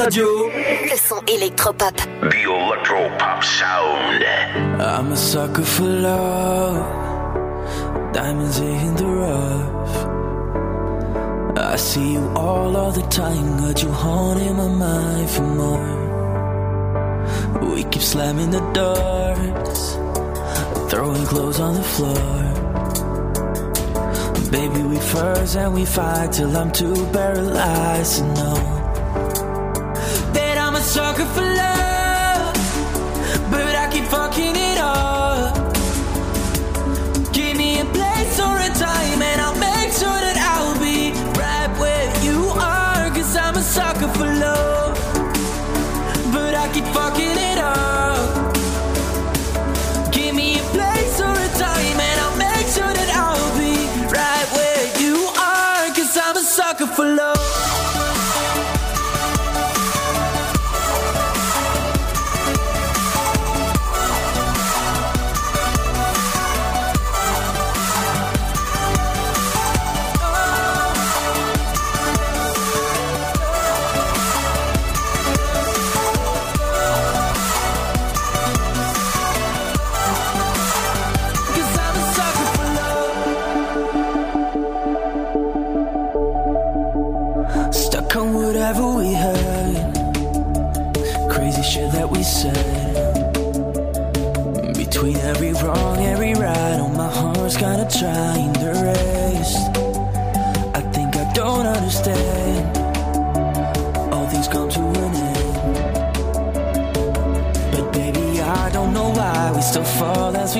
Radio. 0.00 0.48
Le 0.90 0.96
son 0.96 1.20
électropop. 1.28 1.94
The 2.22 2.44
Electro 2.46 3.10
Pop 3.18 3.44
Sound. 3.44 4.24
I'm 4.80 5.12
a 5.12 5.16
sucker 5.16 5.62
for 5.62 5.84
love. 5.84 6.86
Diamonds 8.14 8.60
in 8.60 8.94
the 8.96 9.04
rough. 9.04 10.06
I 11.58 11.76
see 11.76 12.12
you 12.14 12.32
all 12.34 12.74
of 12.76 12.94
the 12.94 13.02
time. 13.08 13.58
Got 13.58 13.82
you 13.82 13.92
haunting 13.92 14.56
my 14.56 14.68
mind 14.68 15.28
for 15.28 15.42
more. 15.42 15.98
We 17.74 17.84
keep 17.84 18.02
slamming 18.02 18.52
the 18.52 18.60
doors. 18.72 19.98
Throwing 20.90 21.26
clothes 21.26 21.60
on 21.60 21.74
the 21.74 21.82
floor. 21.82 22.40
Baby, 24.50 24.82
we 24.82 24.96
first 24.96 25.56
and 25.56 25.74
we 25.74 25.84
fight 25.84 26.32
till 26.32 26.56
I'm 26.56 26.72
too 26.72 26.94
paralyzed 27.12 28.16
to 28.16 28.24
know 28.24 28.54
that 28.54 28.64
I'm 28.66 28.76
a 28.76 28.79
sucker 30.90 31.24
for 31.26 31.42
love, 31.42 32.52
but 33.48 33.74
I 33.82 33.88
keep 33.92 34.06
fucking 34.06 34.56
it 34.56 34.78
up. 34.78 35.54
Give 37.32 37.56
me 37.56 37.78
a 37.78 37.84
place 37.84 38.40
or 38.40 38.56
a 38.58 38.70
time, 38.74 39.22
and 39.22 39.40
I'll 39.40 39.60
make 39.70 39.92
sure 39.92 40.20
that 40.26 40.36
I'll 40.52 40.74
be 40.82 41.12
right 41.38 41.70
where 41.78 42.10
you 42.26 42.38
are. 42.58 43.08
Cause 43.14 43.36
I'm 43.36 43.54
a 43.54 43.62
sucker 43.62 44.08
for 44.18 44.26
love, 44.26 44.98
but 46.34 46.54
I 46.56 46.68
keep 46.74 46.86
fucking 46.86 47.36
it 47.50 47.58
up. 47.58 48.52
Give 50.10 50.34
me 50.34 50.58
a 50.58 50.64
place 50.74 51.20
or 51.20 51.36
a 51.48 51.50
time, 51.66 51.98
and 52.08 52.16
I'll 52.24 52.38
make 52.48 52.66
sure 52.76 52.92
that 52.98 53.10
I'll 53.14 53.52
be 53.62 53.76
right 54.10 54.48
where 54.58 54.86
you 55.00 55.14
I'm 56.16 56.36
a 56.36 56.40
sucker 56.40 56.88
for 56.88 57.04
love. 57.04 57.39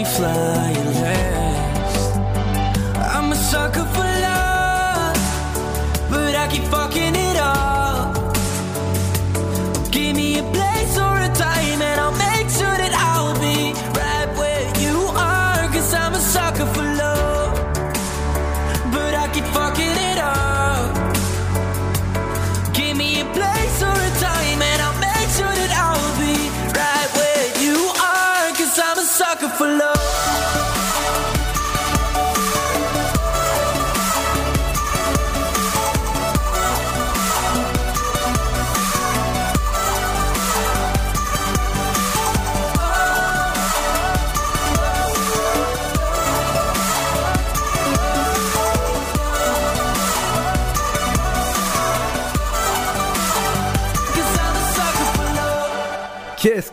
We 0.00 0.04
fly 0.06 0.69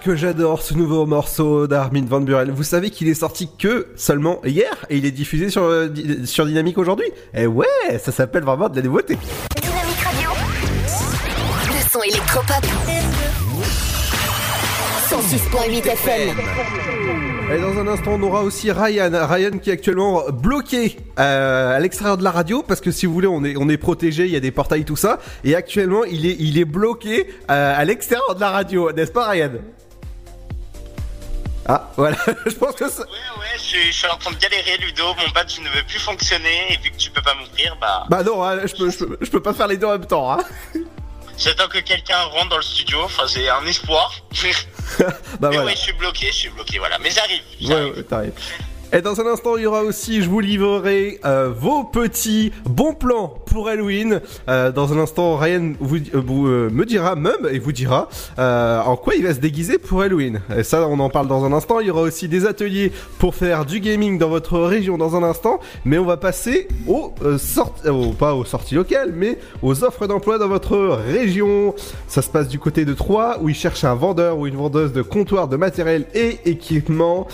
que 0.07 0.15
j'adore 0.15 0.61
ce 0.61 0.73
nouveau 0.73 1.05
morceau 1.05 1.67
d'Armin 1.67 2.05
Van 2.07 2.21
Buren. 2.21 2.49
Vous 2.49 2.63
savez 2.63 2.91
qu'il 2.91 3.09
est 3.09 3.13
sorti 3.13 3.49
que 3.59 3.87
seulement 3.97 4.39
hier 4.45 4.71
et 4.89 4.95
il 4.95 5.05
est 5.05 5.11
diffusé 5.11 5.49
sur, 5.49 5.63
euh, 5.63 5.89
Di- 5.89 6.25
sur 6.25 6.45
Dynamique 6.45 6.77
aujourd'hui 6.77 7.07
Eh 7.33 7.45
ouais, 7.45 7.65
ça 8.01 8.13
s'appelle 8.13 8.43
vraiment 8.45 8.69
de 8.69 8.77
la 8.77 8.83
nouveauté. 8.83 9.17
Dynamique 9.61 9.99
Radio. 10.05 10.29
Le 11.67 11.89
son 11.91 12.01
électropop. 12.03 12.63
106.8 15.09 15.87
FM. 15.87 16.37
Et 17.53 17.59
dans 17.59 17.77
un 17.77 17.87
instant, 17.87 18.11
on 18.13 18.23
aura 18.23 18.43
aussi 18.43 18.71
Ryan. 18.71 19.11
Ryan 19.27 19.57
qui 19.61 19.71
est 19.71 19.73
actuellement 19.73 20.23
bloqué 20.31 20.95
euh, 21.19 21.75
à 21.75 21.79
l'extérieur 21.81 22.17
de 22.17 22.23
la 22.23 22.31
radio 22.31 22.63
parce 22.65 22.79
que 22.79 22.91
si 22.91 23.05
vous 23.07 23.13
voulez, 23.13 23.27
on 23.27 23.43
est, 23.43 23.57
on 23.57 23.67
est 23.67 23.77
protégé, 23.77 24.23
il 24.25 24.31
y 24.31 24.37
a 24.37 24.39
des 24.39 24.51
portails, 24.51 24.85
tout 24.85 24.95
ça. 24.95 25.19
Et 25.43 25.53
actuellement, 25.53 26.05
il 26.05 26.25
est, 26.25 26.37
il 26.39 26.57
est 26.57 26.65
bloqué 26.65 27.27
euh, 27.51 27.73
à 27.77 27.83
l'extérieur 27.83 28.35
de 28.35 28.39
la 28.39 28.51
radio, 28.51 28.89
n'est-ce 28.93 29.11
pas, 29.11 29.27
Ryan? 29.27 29.51
Ah, 31.67 31.89
voilà, 31.97 32.17
je 32.45 32.55
pense 32.55 32.75
que 32.75 32.89
ça. 32.89 33.03
Ouais, 33.03 33.45
je 33.55 33.61
suis, 33.61 33.91
je 33.91 33.97
suis 33.97 34.07
en 34.07 34.17
train 34.17 34.31
de 34.31 34.37
galérer, 34.37 34.77
Ludo. 34.77 35.03
Mon 35.15 35.29
badge 35.33 35.59
ne 35.59 35.69
veut 35.69 35.83
plus 35.83 35.99
fonctionner. 35.99 36.73
Et 36.73 36.77
vu 36.77 36.91
que 36.91 36.97
tu 36.97 37.09
peux 37.11 37.21
pas 37.21 37.33
m'ouvrir, 37.35 37.75
bah. 37.81 38.05
Bah 38.09 38.23
non, 38.23 38.41
hein, 38.43 38.59
je, 38.65 38.73
peux, 38.73 38.89
je, 38.89 38.97
peux, 39.03 39.17
je 39.19 39.29
peux 39.29 39.41
pas 39.41 39.53
faire 39.53 39.67
les 39.67 39.75
deux 39.77 39.87
en 39.87 39.91
même 39.91 40.05
temps. 40.05 40.31
Hein. 40.31 40.43
J'attends 41.37 41.67
que 41.67 41.79
quelqu'un 41.79 42.19
rentre 42.23 42.49
dans 42.49 42.57
le 42.57 42.63
studio. 42.63 42.99
Enfin, 43.03 43.23
j'ai 43.27 43.49
un 43.49 43.65
espoir. 43.65 44.11
bah 44.99 45.07
Mais 45.41 45.47
voilà. 45.49 45.65
ouais, 45.65 45.75
je 45.75 45.81
suis 45.81 45.93
bloqué, 45.93 46.27
je 46.27 46.35
suis 46.35 46.49
bloqué, 46.49 46.79
voilà. 46.79 46.97
Mais 46.99 47.11
j'arrive. 47.11 47.41
Ouais, 47.61 47.91
ouais, 47.91 48.03
t'arrives. 48.03 48.33
Et 48.93 49.01
dans 49.01 49.19
un 49.19 49.25
instant, 49.25 49.57
il 49.57 49.63
y 49.63 49.65
aura 49.65 49.81
aussi, 49.81 50.21
je 50.21 50.29
vous 50.29 50.39
livrerai 50.39 51.19
euh, 51.25 51.51
vos 51.53 51.83
petits 51.83 52.53
bons 52.63 52.93
plans 52.93 53.33
pour 53.45 53.67
Halloween. 53.67 54.21
Euh, 54.47 54.71
dans 54.71 54.93
un 54.93 54.99
instant, 54.99 55.35
Ryan 55.35 55.73
vous, 55.81 55.97
euh, 56.47 56.69
me 56.71 56.85
dira, 56.85 57.17
même, 57.17 57.49
et 57.51 57.59
vous 57.59 57.73
dira 57.73 58.07
en 58.37 58.95
quoi 58.95 59.15
il 59.15 59.23
va 59.23 59.33
se 59.33 59.41
déguiser 59.41 59.77
pour 59.77 60.01
Halloween. 60.01 60.39
Et 60.55 60.63
ça, 60.63 60.87
on 60.87 60.99
en 60.99 61.09
parle 61.09 61.27
dans 61.27 61.43
un 61.43 61.51
instant. 61.51 61.81
Il 61.81 61.87
y 61.87 61.91
aura 61.91 62.01
aussi 62.01 62.29
des 62.29 62.45
ateliers 62.45 62.93
pour 63.19 63.35
faire 63.35 63.65
du 63.65 63.81
gaming 63.81 64.17
dans 64.17 64.29
votre 64.29 64.57
région 64.59 64.97
dans 64.97 65.17
un 65.17 65.23
instant. 65.23 65.59
Mais 65.83 65.97
on 65.97 66.05
va 66.05 66.15
passer 66.15 66.69
aux 66.87 67.13
sorties, 67.37 67.89
pas 68.17 68.35
aux 68.35 68.45
sorties 68.45 68.75
locales, 68.75 69.11
mais 69.13 69.37
aux 69.63 69.83
offres 69.83 70.07
d'emploi 70.07 70.37
dans 70.37 70.47
votre 70.47 70.77
région. 70.77 71.75
Ça 72.07 72.21
se 72.21 72.29
passe 72.29 72.47
du 72.47 72.57
côté 72.57 72.85
de 72.85 72.93
Troyes, 72.93 73.39
où 73.41 73.49
ils 73.49 73.55
cherchent 73.55 73.83
un 73.83 73.95
vendeur 73.95 74.37
ou 74.37 74.47
une 74.47 74.55
vendeuse 74.55 74.93
de 74.93 75.01
comptoir 75.01 75.49
de 75.49 75.57
matériel 75.57 76.05
et 76.13 76.37
équipement. 76.45 77.27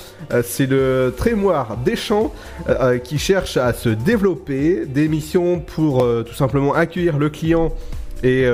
C'est 0.44 0.66
le 0.66 1.14
Trémoire 1.44 1.76
Deschamps 1.84 2.34
euh, 2.70 2.76
euh, 2.80 2.98
qui 3.00 3.18
cherche 3.18 3.58
à 3.58 3.74
se 3.74 3.90
développer. 3.90 4.86
Des 4.86 5.10
missions 5.10 5.60
pour 5.60 6.02
euh, 6.02 6.24
tout 6.24 6.34
simplement 6.34 6.74
accueillir 6.74 7.18
le 7.18 7.30
client. 7.30 7.74
Et 8.26 8.48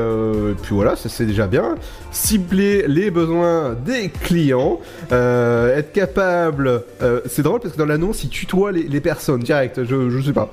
puis 0.64 0.74
voilà, 0.74 0.96
c'est 0.96 1.28
déjà 1.28 1.46
bien. 1.46 1.76
Cibler 2.12 2.86
les 2.88 3.12
besoins 3.12 3.76
des 3.86 4.10
clients, 4.10 4.80
être 5.12 5.92
capable. 5.94 6.82
c'est 7.28 7.44
drôle 7.44 7.60
parce 7.60 7.76
que 7.76 7.78
dans 7.78 7.86
l'annonce, 7.86 8.24
il 8.24 8.30
tutoie 8.30 8.72
les, 8.72 8.82
les 8.82 9.00
personnes 9.00 9.42
direct. 9.42 9.84
Je, 9.84 10.10
je 10.10 10.22
sais 10.22 10.34
pas. 10.34 10.52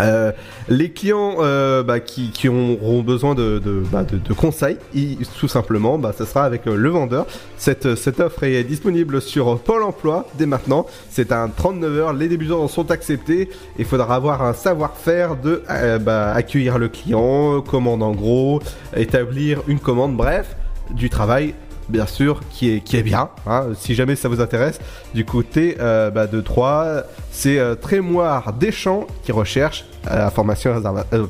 Euh, 0.00 0.32
les 0.68 0.90
clients 0.90 1.36
euh, 1.40 1.82
bah, 1.82 2.00
qui, 2.00 2.48
auront 2.48 3.02
besoin 3.02 3.34
de, 3.34 3.60
bah, 3.92 4.04
conseils, 4.36 4.78
ils- 4.94 5.18
tout 5.38 5.48
simplement, 5.48 5.98
bah, 5.98 6.12
ça 6.16 6.26
sera 6.26 6.44
avec 6.44 6.66
euh, 6.66 6.76
le 6.76 6.88
vendeur. 6.88 7.26
Cette, 7.56 7.86
offre 8.20 8.44
est 8.44 8.64
disponible 8.64 9.20
sur 9.20 9.58
Pôle 9.60 9.82
Emploi 9.82 10.26
dès 10.34 10.46
maintenant. 10.46 10.86
C'est 11.10 11.32
un 11.32 11.48
39 11.48 11.98
heures, 11.98 12.12
les 12.12 12.28
débutants 12.28 12.66
sont 12.68 12.90
acceptés. 12.90 13.48
Il 13.78 13.84
faudra 13.84 14.16
avoir 14.16 14.42
un 14.42 14.52
savoir-faire 14.52 15.36
de 15.36 15.62
bah, 16.00 16.32
accueillir 16.32 16.78
le 16.78 16.88
client, 16.88 17.60
commande 17.60 18.02
en 18.02 18.12
gros, 18.12 18.60
établir 18.96 19.62
une 19.68 19.78
commande, 19.78 20.16
bref, 20.16 20.56
du 20.90 21.08
travail 21.08 21.54
bien 21.88 22.06
sûr, 22.06 22.40
qui 22.50 22.74
est, 22.76 22.80
qui 22.80 22.96
est 22.96 23.02
bien, 23.02 23.28
hein, 23.46 23.66
si 23.78 23.94
jamais 23.94 24.16
ça 24.16 24.28
vous 24.28 24.40
intéresse. 24.40 24.78
Du 25.14 25.24
côté 25.24 25.76
euh, 25.80 26.10
bah, 26.10 26.26
de 26.26 26.40
Troyes, 26.40 27.04
c'est 27.30 27.58
euh, 27.58 27.74
Trémoire 27.74 28.52
Deschamps 28.52 29.06
qui 29.24 29.32
recherche 29.32 29.84
euh, 30.10 30.26
information, 30.26 30.70
euh, 31.12 31.26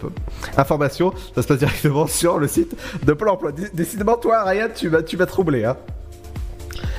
information, 0.56 1.12
ça 1.34 1.42
se 1.42 1.46
passe 1.48 1.58
directement 1.58 2.06
sur 2.08 2.38
le 2.38 2.48
site 2.48 2.74
de 3.04 3.12
Pôle 3.12 3.28
emploi. 3.30 3.52
Dé- 3.52 3.70
Décidément, 3.72 4.16
toi, 4.16 4.44
Ryan, 4.44 4.68
tu 4.74 4.88
vas, 4.88 5.02
tu 5.02 5.16
vas 5.16 5.26
troubler. 5.26 5.64
Hein. 5.64 5.76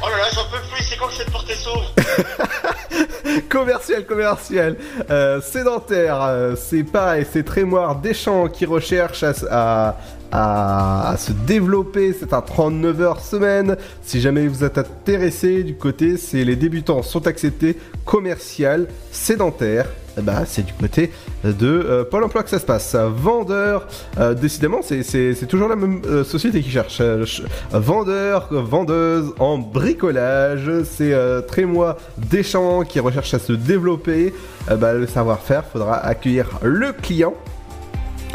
Oh 0.03 0.07
là 0.09 0.17
là, 0.17 0.23
j'en 0.33 0.43
peux 0.43 0.61
plus. 0.73 0.83
C'est 0.83 0.97
quand 0.97 1.07
que 1.07 1.13
cette 1.13 1.31
porte 1.31 1.49
s'ouvre 1.51 1.93
commercial, 3.49 4.05
commercial, 4.05 4.75
euh, 5.09 5.41
sédentaire, 5.41 6.21
euh, 6.21 6.55
c'est 6.55 6.83
pareil, 6.83 7.25
c'est 7.31 7.43
Trémoire 7.43 7.95
Deschamps 7.97 8.47
qui 8.47 8.65
recherche 8.65 9.23
à, 9.23 9.33
à, 9.51 9.95
à- 10.31 11.15
se 11.17 11.31
développer, 11.31 12.13
c'est 12.17 12.33
un 12.33 12.41
39 12.41 13.01
heures 13.01 13.19
semaine. 13.21 13.77
Si 14.03 14.19
jamais 14.21 14.47
vous 14.47 14.63
êtes 14.63 14.77
intéressé 14.77 15.63
du 15.63 15.75
côté, 15.75 16.17
c'est 16.17 16.43
les 16.43 16.55
débutants 16.55 17.01
sont 17.03 17.25
acceptés, 17.27 17.77
commercial, 18.05 18.87
sédentaire. 19.11 19.87
eh 20.17 20.21
ben, 20.21 20.43
c'est 20.47 20.65
du 20.65 20.71
côté 20.73 21.11
de 21.43 21.67
euh, 21.67 22.03
Pôle 22.05 22.23
emploi 22.23 22.41
que 22.43 22.49
ça 22.49 22.57
se 22.59 22.65
passe. 22.65 22.95
Vendeur, 22.95 23.85
euh, 24.17 24.33
décidément, 24.33 24.79
c'est- 24.81 25.03
toujours 25.47 25.67
la 25.67 25.75
même 25.75 26.01
euh, 26.05 26.23
société 26.23 26.61
qui 26.61 26.69
cherche. 26.69 26.97
ch- 26.99 27.43
vendeur, 27.71 28.47
vendeuse 28.51 29.33
en 29.39 29.57
bricolage, 29.57 30.71
c'est 30.85 31.13
euh, 31.13 31.41
Trémois 31.41 31.97
Deschamps 32.17 32.83
qui 32.83 32.99
recherche 33.01 33.33
à 33.33 33.39
se 33.39 33.51
développer. 33.53 34.33
Euh, 34.71 34.77
bah, 34.77 34.93
le 34.93 35.05
savoir-faire, 35.07 35.65
faudra 35.65 35.97
accueillir 35.97 36.59
le 36.63 36.93
client. 36.93 37.33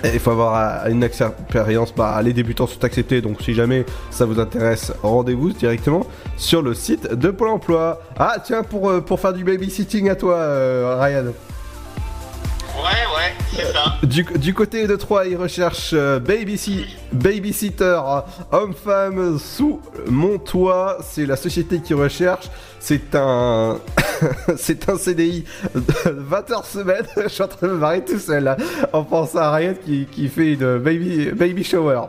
Il 0.04 0.18
faut 0.18 0.30
avoir 0.30 0.84
euh, 0.86 0.90
une 0.90 1.02
expérience, 1.02 1.94
bah, 1.94 2.20
les 2.22 2.32
débutants 2.32 2.66
sont 2.66 2.82
acceptés, 2.84 3.20
donc 3.20 3.42
si 3.42 3.54
jamais 3.54 3.84
ça 4.10 4.24
vous 4.24 4.40
intéresse, 4.40 4.92
rendez-vous 5.02 5.50
directement 5.50 6.06
sur 6.36 6.62
le 6.62 6.74
site 6.74 7.12
de 7.12 7.30
Pôle 7.30 7.48
emploi. 7.48 8.00
Ah 8.18 8.36
tiens, 8.42 8.62
pour, 8.62 8.88
euh, 8.88 9.02
faire 9.16 9.32
du 9.32 9.44
babysitting 9.44 10.08
à 10.08 10.14
toi, 10.16 10.36
euh, 10.36 10.96
Ryan. 10.98 11.32
Ouais, 12.76 12.82
ouais, 13.16 13.34
c'est 13.54 13.72
ça. 13.72 13.94
Du, 14.02 14.22
du 14.38 14.54
côté 14.54 14.86
de 14.86 14.96
Troyes, 14.96 15.26
ils 15.26 15.36
recherchent 15.36 15.90
euh, 15.92 16.18
babysi- 16.20 16.86
babysitter, 17.12 17.84
euh, 18.04 18.20
homme-femme 18.52 19.38
sous 19.38 19.80
mon 20.08 20.38
toit. 20.38 20.98
C'est 21.02 21.26
la 21.26 21.36
société 21.36 21.80
qui 21.80 21.94
recherche. 21.94 22.48
C'est 22.78 23.14
un, 23.14 23.78
c'est 24.56 24.88
un 24.88 24.96
CDI 24.96 25.44
de 25.74 26.10
20 26.10 26.50
heures 26.52 26.66
semaine. 26.66 27.04
Je 27.22 27.28
suis 27.28 27.42
en 27.42 27.48
train 27.48 27.66
de 27.66 27.72
me 27.72 27.78
marrer 27.78 28.04
tout 28.04 28.18
seul 28.18 28.56
en 28.92 29.04
pensant 29.04 29.38
à 29.40 29.50
Ryan 29.52 29.74
qui, 29.84 30.06
qui 30.10 30.28
fait 30.28 30.54
une 30.54 30.78
baby, 30.78 31.30
baby 31.32 31.62
shower. 31.64 32.02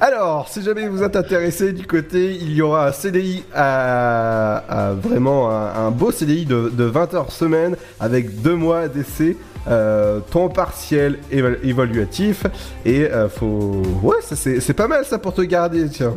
Alors, 0.00 0.48
si 0.48 0.62
jamais 0.62 0.88
vous 0.88 1.02
êtes 1.04 1.14
intéressé 1.14 1.72
du 1.72 1.86
côté, 1.86 2.34
il 2.34 2.52
y 2.54 2.62
aura 2.62 2.88
un 2.88 2.92
CDI 2.92 3.44
à, 3.54 4.56
à 4.88 4.92
vraiment 4.94 5.50
un, 5.50 5.86
un 5.86 5.90
beau 5.92 6.10
CDI 6.10 6.44
de, 6.44 6.70
de 6.72 6.84
20 6.84 7.14
heures 7.14 7.30
semaine 7.30 7.76
avec 8.00 8.40
deux 8.42 8.56
mois 8.56 8.88
d'essai, 8.88 9.36
euh, 9.68 10.20
temps 10.20 10.48
partiel 10.48 11.18
éva- 11.32 11.58
évaluatif 11.62 12.44
et 12.84 13.04
euh, 13.04 13.28
faut 13.28 13.82
ouais 14.02 14.16
ça 14.20 14.34
c'est 14.36 14.60
c'est 14.60 14.74
pas 14.74 14.88
mal 14.88 15.04
ça 15.04 15.18
pour 15.18 15.32
te 15.34 15.42
garder 15.42 15.88
tiens. 15.88 16.16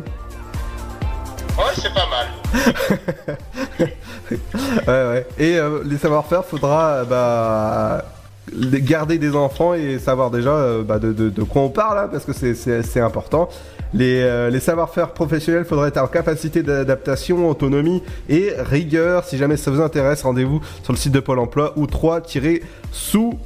Ouais, 1.58 1.64
c'est 1.74 1.92
pas 1.94 2.06
mal. 2.10 3.38
ouais, 4.30 4.38
ouais. 4.86 5.26
Et 5.38 5.56
euh, 5.58 5.80
les 5.84 5.96
savoir-faire, 5.96 6.44
faudra 6.44 7.04
bah, 7.04 8.04
garder 8.52 9.18
des 9.18 9.34
enfants 9.34 9.74
et 9.74 9.98
savoir 9.98 10.30
déjà 10.30 10.50
euh, 10.50 10.82
bah, 10.82 10.98
de, 10.98 11.12
de- 11.12 11.30
de 11.30 11.42
quoi 11.42 11.62
on 11.62 11.68
parle, 11.68 11.98
hein, 11.98 12.08
parce 12.10 12.24
que 12.24 12.32
c'est- 12.32 13.00
important. 13.00 13.48
Les, 13.94 14.20
euh, 14.22 14.50
les 14.50 14.60
savoir-faire 14.60 15.10
professionnels, 15.10 15.64
faudrait 15.64 15.88
être 15.88 15.98
en 15.98 16.06
capacité 16.08 16.62
d'adaptation, 16.62 17.48
autonomie 17.48 18.02
et 18.28 18.52
rigueur. 18.58 19.24
Si 19.24 19.38
jamais 19.38 19.56
ça 19.56 19.70
vous 19.70 19.80
intéresse, 19.80 20.22
rendez-vous 20.22 20.60
sur 20.82 20.92
le 20.92 20.98
site 20.98 21.12
de 21.12 21.20
Pôle 21.20 21.38
emploi 21.38 21.72
ou 21.76 21.86
3-sous 21.86 23.38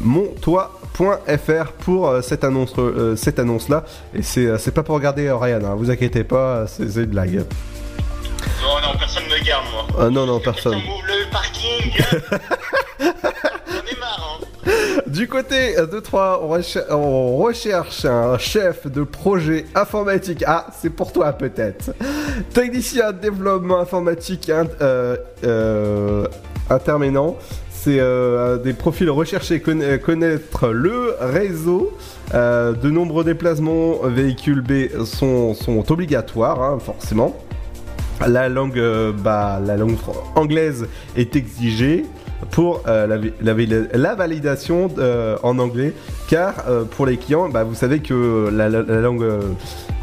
montois.fr 0.00 1.72
pour 1.78 2.08
euh, 2.08 2.20
cette 2.22 2.44
annonce 2.44 2.72
euh, 2.78 3.14
cette 3.16 3.38
annonce 3.38 3.68
là 3.68 3.84
et 4.14 4.22
c'est 4.22 4.46
euh, 4.46 4.58
pas 4.74 4.82
pour 4.82 4.94
regarder 4.96 5.30
Ryan 5.30 5.60
hein, 5.64 5.74
vous 5.76 5.90
inquiétez 5.90 6.24
pas 6.24 6.66
c'est 6.66 6.88
c'est 6.90 7.00
une 7.04 7.06
blague 7.10 7.44
Non, 8.62 8.80
non, 8.82 8.98
personne 8.98 9.22
me 9.24 9.44
garde, 9.46 9.64
moi. 9.72 9.86
ah 10.00 10.10
non 10.10 10.26
non 10.26 10.40
personne 10.40 10.78
Le 10.78 11.30
parking 11.30 11.92
Du 15.16 15.26
côté 15.28 15.76
de 15.76 15.98
3, 15.98 16.42
on, 16.44 16.48
recher- 16.48 16.82
on 16.90 17.38
recherche 17.38 18.04
un 18.04 18.36
chef 18.36 18.86
de 18.86 19.02
projet 19.02 19.64
informatique. 19.74 20.44
Ah, 20.46 20.66
c'est 20.78 20.90
pour 20.90 21.10
toi 21.10 21.32
peut-être. 21.32 21.92
Technicien 22.52 23.12
développement 23.12 23.80
informatique 23.80 24.50
in- 24.50 24.66
euh, 24.82 25.16
euh. 25.42 26.26
C'est 27.70 27.98
euh, 27.98 28.58
des 28.58 28.74
profils 28.74 29.08
recherchés, 29.08 29.60
conna- 29.60 29.96
connaître 29.98 30.68
le 30.68 31.14
réseau. 31.18 31.96
Euh, 32.34 32.72
de 32.74 32.90
nombreux 32.90 33.24
déplacements 33.24 34.00
véhicules 34.04 34.60
B 34.60 35.02
sont, 35.06 35.54
obligatoires, 35.90 36.60
hein, 36.62 36.78
forcément. 36.78 37.34
La 38.28 38.50
langue, 38.50 38.78
euh, 38.78 39.12
bah, 39.16 39.60
la 39.64 39.78
langue 39.78 39.96
anglaise 40.34 40.86
est 41.16 41.36
exigée 41.36 42.04
pour 42.50 42.82
euh, 42.86 43.06
la, 43.06 43.16
la 43.54 43.54
la 43.92 44.14
validation 44.14 44.88
euh, 44.98 45.36
en 45.42 45.58
anglais, 45.58 45.92
car 46.28 46.54
euh, 46.68 46.84
pour 46.84 47.06
les 47.06 47.16
clients, 47.16 47.48
bah, 47.48 47.64
vous 47.64 47.74
savez 47.74 48.00
que 48.00 48.48
la, 48.52 48.68
la- 48.68 48.82
la 48.82 49.00
langue, 49.00 49.24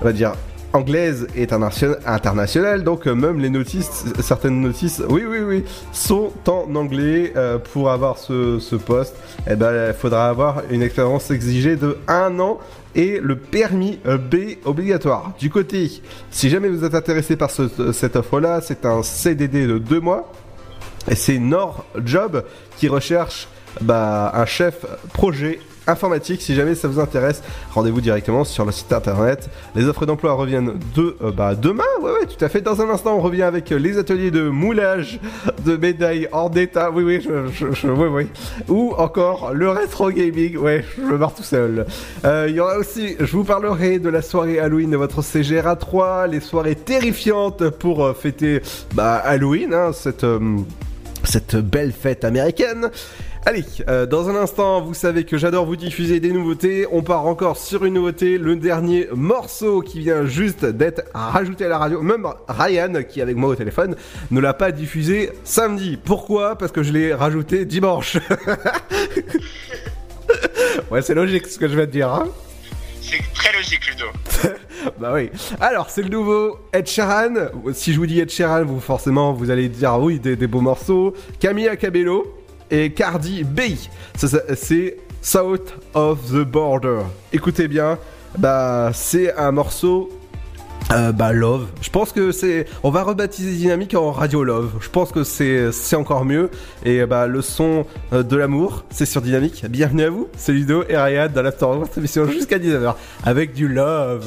on 0.02 0.06
va 0.06 0.14
dire 0.14 0.34
anglaise 0.76 1.28
est 1.36 1.54
internation- 1.54 1.96
internationale, 2.04 2.84
donc 2.84 3.06
même 3.06 3.40
les 3.40 3.52
notices, 3.52 4.06
certaines 4.22 4.60
notices, 4.60 5.04
oui, 5.08 5.22
oui, 5.30 5.38
oui, 5.46 5.64
sont 5.92 6.32
en 6.48 6.74
anglais 6.76 7.32
pour 7.72 7.92
avoir 7.92 8.18
ce, 8.18 8.58
poste. 8.78 9.16
Eh 9.48 9.56
ben, 9.56 9.90
il 9.90 9.94
faudra 9.94 10.28
avoir 10.30 10.64
une 10.72 10.82
expérience 10.82 11.30
exigée 11.30 11.76
de 11.76 11.98
un 12.08 12.40
an 12.40 12.58
et 12.96 13.20
le 13.22 13.36
permis 13.36 14.00
B 14.04 14.36
obligatoire. 14.66 15.34
Du 15.40 15.52
côté, 15.52 15.92
si 16.32 16.50
jamais 16.50 16.70
vous 16.70 16.84
êtes 16.84 16.96
intéressé 16.96 17.36
par 17.36 17.52
ce- 17.52 17.92
cette 17.92 18.16
offre-là, 18.16 18.60
c'est 18.62 18.84
un 18.88 19.04
CDD 19.04 19.68
de 19.68 19.78
deux 19.78 20.00
mois. 20.00 20.32
Et 21.10 21.16
c'est 21.16 21.40
Nord 21.40 21.86
Job 22.04 22.44
qui 22.78 22.88
recherche 22.88 23.48
bah, 23.82 24.32
un 24.36 24.46
chef 24.46 24.86
projet 25.14 25.60
informatique. 25.88 26.42
Si 26.42 26.56
jamais 26.56 26.76
ça 26.76 26.88
vous 26.88 27.00
intéresse, 27.00 27.42
rendez-vous 27.74 28.02
directement 28.02 28.44
sur 28.44 28.66
le 28.66 28.72
site 28.72 28.94
internet. 28.94 29.50
Les 29.76 29.86
offres 29.86 30.06
d'emploi 30.06 30.34
reviennent 30.34 30.80
de, 30.96 31.18
euh, 31.22 31.32
bah, 31.32 31.56
demain. 31.56 31.84
Ouais, 32.02 32.12
ouais, 32.12 32.26
tout 32.26 32.44
à 32.44 32.50
fait. 32.50 32.62
Dans 32.62 32.82
un 32.82 32.90
instant, 32.90 33.18
on 33.18 33.22
revient 33.22 33.44
avec 33.44 33.70
les 33.70 33.98
ateliers 33.98 34.32
de 34.32 34.50
moulage 34.50 35.20
de 35.66 35.76
médailles 35.76 36.28
en 36.32 36.50
d'état. 36.50 36.92
Oui, 36.92 37.04
oui, 37.04 37.22
je, 37.22 37.88
oui, 37.88 38.08
oui. 38.10 38.28
Ou 38.70 38.94
encore 38.98 39.54
le 39.54 39.70
rétro 39.70 40.10
gaming. 40.12 40.58
Ouais, 40.58 40.86
je 40.98 41.04
me 41.04 41.18
barre 41.18 41.36
tout 41.36 41.44
seul. 41.44 41.86
Euh, 42.26 42.46
Il 42.50 42.56
y 42.56 42.60
aura 42.60 42.78
aussi, 42.78 43.16
je 43.20 43.32
vous 43.36 43.44
parlerai 43.44 44.00
de 44.00 44.10
la 44.10 44.22
soirée 44.22 44.60
Halloween 44.60 44.92
de 44.92 44.98
votre 44.98 45.22
CGRA 45.22 45.76
3, 45.76 46.28
les 46.28 46.40
soirées 46.40 46.76
terrifiantes 46.76 47.70
pour 47.70 48.06
euh, 48.06 48.14
fêter 48.14 48.62
bah, 48.94 49.16
Halloween, 49.16 49.74
hein, 49.74 49.92
cette, 49.94 50.26
cette 51.24 51.56
belle 51.56 51.92
fête 51.92 52.24
américaine. 52.24 52.92
Allez, 53.46 53.66
euh, 53.90 54.06
dans 54.06 54.30
un 54.30 54.36
instant, 54.36 54.82
vous 54.82 54.94
savez 54.94 55.26
que 55.26 55.38
j'adore 55.38 55.66
vous 55.66 55.76
diffuser 55.76 56.22
des 56.22 56.32
nouveautés. 56.32 56.88
On 56.92 57.02
part 57.02 57.26
encore 57.26 57.58
sur 57.58 57.84
une 57.84 57.96
nouveauté, 57.96 58.38
le 58.38 58.56
dernier 58.56 59.10
morceau 59.14 59.82
qui 59.82 60.00
vient 60.00 60.26
juste 60.26 60.66
d'être 60.66 61.04
rajouté 61.14 61.66
à 61.66 61.70
la 61.70 61.78
radio. 61.78 62.02
Même 62.02 62.26
Ryan, 62.48 63.04
qui 63.08 63.20
est 63.20 63.24
avec 63.24 63.36
moi 63.36 63.50
au 63.50 63.56
téléphone, 63.56 63.96
ne 64.32 64.40
l'a 64.40 64.54
pas 64.54 64.72
diffusé 64.72 65.32
samedi. 65.44 65.98
Pourquoi? 65.98 66.58
Parce 66.58 66.72
que 66.72 66.84
je 66.84 66.94
l'ai 66.94 67.14
rajouté 67.14 67.66
dimanche. 67.66 68.18
ouais, 70.92 71.02
c'est 71.02 71.16
logique 71.16 71.48
ce 71.48 71.60
que 71.60 71.68
je 71.68 71.76
vais 71.76 71.88
te 71.88 71.92
dire. 71.92 72.14
Hein 72.14 72.30
C'est 73.10 73.34
très 73.34 73.52
logique, 73.54 73.82
Ludo. 73.88 74.06
bah 75.00 75.12
oui. 75.14 75.30
Alors, 75.60 75.90
c'est 75.90 76.02
le 76.02 76.10
nouveau 76.10 76.60
Ed 76.72 76.88
Sheeran. 76.88 77.34
Si 77.74 77.94
je 77.94 78.00
vous 78.00 78.06
dis 78.06 78.20
Ed 78.20 78.30
Sheeran, 78.30 78.64
vous 78.64 78.80
forcément 78.80 79.34
vous 79.34 79.52
allez 79.52 79.68
dire 79.68 80.00
oui, 80.00 80.20
des, 80.20 80.36
beaux 80.48 80.62
morceaux. 80.62 81.14
Camilla 81.40 81.76
Cabello 81.76 82.42
et 82.72 82.92
Cardi 82.94 83.44
B. 83.44 83.62
C'est 84.16 84.98
South 85.22 85.74
of 85.94 86.32
the 86.32 86.46
Border. 86.46 87.02
Écoutez 87.32 87.68
bien, 87.68 88.00
bah 88.38 88.92
c'est 88.94 89.34
un 89.36 89.52
morceau. 89.52 90.10
Euh, 90.94 91.12
bah 91.12 91.34
Love. 91.34 91.68
Je 91.82 91.90
pense 91.90 92.12
que 92.12 92.32
c'est. 92.32 92.66
On 92.84 92.92
va 92.92 93.04
rebaptiser 93.04 93.52
Dynamique 93.52 93.96
en 93.96 94.12
Radio 94.12 94.44
Love. 94.44 94.74
Je 94.80 94.90
pense 94.90 95.12
que 95.12 95.24
c'est 95.24 95.96
encore 95.96 96.26
mieux. 96.26 96.52
Et 96.86 97.06
bah 97.06 97.28
le 97.28 97.42
son 97.42 97.86
euh, 98.12 98.22
de 98.24 98.36
l'amour, 98.36 98.86
c'est 98.92 99.06
sur 99.06 99.22
Dynamique. 99.22 99.66
Bienvenue 99.70 100.04
à 100.04 100.10
vous. 100.10 100.28
C'est 100.38 100.52
Ludo 100.52 100.84
et 100.88 100.98
Ryan 100.98 101.30
dans 101.34 101.42
la 101.42 101.52
de 101.52 101.58
votre 101.58 101.98
émission 101.98 102.28
jusqu'à 102.28 102.60
19h 102.60 102.96
avec 103.24 103.54
du 103.54 103.68
Love. 103.68 104.26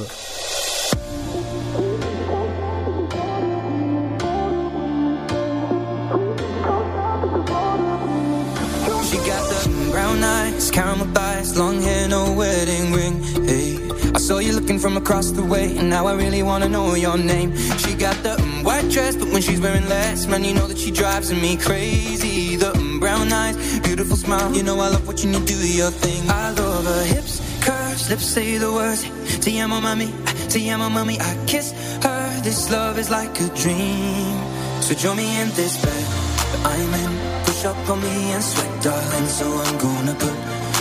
She 10.59 10.71
thighs, 11.15 11.57
long 11.57 11.81
hair, 11.81 12.09
no 12.09 12.33
wedding 12.33 13.86
I 14.17 14.19
saw 14.19 14.39
you 14.39 14.53
looking 14.55 14.79
from 14.79 14.97
across 14.97 15.31
the 15.31 15.45
way, 15.45 15.77
and 15.77 15.91
now 15.91 16.07
I 16.07 16.15
really 16.15 16.43
wanna 16.43 16.71
know 16.71 16.95
your 16.95 17.19
name. 17.19 17.55
She 17.77 17.93
got 17.93 18.17
the 18.23 18.37
mm, 18.37 18.65
white 18.65 18.89
dress, 18.91 19.15
but 19.15 19.29
when 19.29 19.43
she's 19.43 19.61
wearing 19.61 19.87
less, 19.91 20.27
man, 20.27 20.43
you 20.43 20.55
know 20.55 20.67
that 20.67 20.79
she 20.79 20.91
drives 20.91 21.31
me 21.35 21.59
crazy. 21.59 22.57
The 22.57 22.73
mm, 22.73 22.99
brown 22.99 23.31
eyes, 23.31 23.57
beautiful 23.81 24.17
smile, 24.17 24.57
you 24.57 24.63
know 24.63 24.81
I 24.81 24.89
love 24.89 25.07
watching 25.07 25.35
you 25.35 25.41
do 25.45 25.59
your 25.69 25.91
thing. 25.91 26.31
I 26.31 26.51
love 26.53 26.87
her 26.87 27.05
hips, 27.05 27.43
curves, 27.61 28.09
lips 28.09 28.25
say 28.25 28.57
the 28.57 28.73
words. 28.73 29.03
Te 29.45 29.61
amo, 29.61 29.81
mami, 29.81 30.09
te 30.49 30.67
amo, 30.71 30.89
mami. 30.89 31.21
I 31.21 31.47
kiss 31.47 31.73
her. 32.03 32.41
This 32.41 32.71
love 32.71 32.99
is 32.99 33.11
like 33.11 33.39
a 33.39 33.49
dream. 33.55 34.41
So 34.81 34.95
join 34.95 35.19
me 35.19 35.29
in 35.43 35.51
this 35.51 35.77
bed 35.85 36.05
that 36.53 36.63
I'm 36.73 36.95
in. 37.05 37.45
Push 37.45 37.67
up 37.67 37.91
on 37.91 38.01
me 38.01 38.33
and 38.33 38.43
sweat, 38.43 38.83
darling. 38.83 39.27
So 39.27 39.45
I'm 39.45 39.77
gonna 39.77 40.15
put 40.15 40.37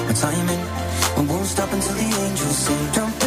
my 0.08 0.14
time 0.14 0.48
in. 0.48 0.86
I 1.18 1.22
won't 1.22 1.46
stop 1.46 1.72
until 1.72 1.96
the 1.96 2.10
angels 2.24 2.58
sing. 2.58 3.25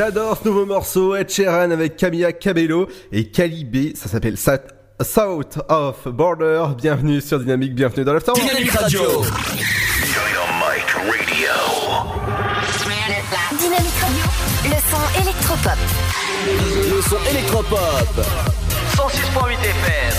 J'adore 0.00 0.36
ce 0.36 0.46
nouveau 0.46 0.66
morceau, 0.66 1.16
Ed 1.16 1.30
Sheeran 1.30 1.70
avec 1.70 1.96
Camilla 1.96 2.30
Cabello 2.30 2.86
et 3.12 3.30
Calibé, 3.30 3.94
ça 3.96 4.10
s'appelle 4.10 4.36
Sa- 4.36 4.58
South 5.00 5.58
of 5.70 6.06
Border. 6.08 6.64
Bienvenue 6.76 7.22
sur 7.22 7.40
Dynamique, 7.40 7.74
bienvenue 7.74 8.04
dans 8.04 8.12
l'After. 8.12 8.32
Dynamique 8.34 8.72
Radio. 8.72 9.00
Dynamique 13.58 13.98
Radio, 14.02 14.24
le 14.64 14.76
son 14.90 15.22
électropop. 15.22 15.78
Le 16.94 17.00
son 17.00 17.30
électropop. 17.30 18.26
106.8 18.96 19.54
FM. 19.54 20.12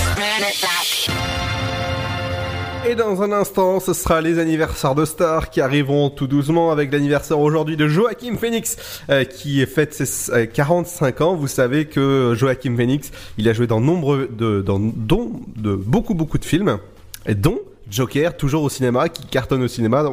Et 2.89 2.95
dans 2.95 3.21
un 3.21 3.33
instant, 3.33 3.81
ce 3.81 3.91
sera 3.91 4.21
les 4.21 4.39
anniversaires 4.39 4.95
de 4.95 5.03
stars 5.03 5.49
qui 5.49 5.59
arriveront 5.59 6.09
tout 6.09 6.25
doucement 6.25 6.71
avec 6.71 6.89
l'anniversaire 6.93 7.37
aujourd'hui 7.37 7.75
de 7.75 7.85
Joachim 7.89 8.37
Phoenix 8.39 8.77
euh, 9.09 9.23
qui 9.23 9.65
fête 9.65 9.93
ses 9.93 10.31
euh, 10.31 10.45
45 10.45 11.21
ans. 11.21 11.35
Vous 11.35 11.47
savez 11.47 11.85
que 11.85 12.33
Joachim 12.35 12.75
Phoenix, 12.75 13.11
il 13.37 13.47
a 13.49 13.53
joué 13.53 13.67
dans 13.67 13.81
nombreux 13.81 14.29
de 14.31 14.61
dans 14.61 14.79
dont 14.79 15.41
de 15.55 15.75
beaucoup 15.75 16.13
beaucoup 16.13 16.37
de 16.37 16.45
films 16.45 16.77
et 17.25 17.35
dont 17.35 17.59
Joker, 17.89 18.35
toujours 18.35 18.63
au 18.63 18.69
cinéma, 18.69 19.09
qui 19.09 19.25
cartonne 19.25 19.63
au 19.63 19.67
cinéma. 19.67 20.03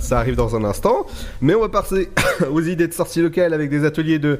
Ça 0.00 0.18
arrive 0.18 0.36
dans 0.36 0.56
un 0.56 0.64
instant. 0.64 1.06
Mais 1.40 1.54
on 1.54 1.60
va 1.60 1.68
passer 1.68 2.10
aux 2.50 2.60
idées 2.60 2.88
de 2.88 2.92
sortie 2.92 3.20
locale 3.20 3.54
avec 3.54 3.70
des 3.70 3.84
ateliers 3.84 4.18
de, 4.18 4.38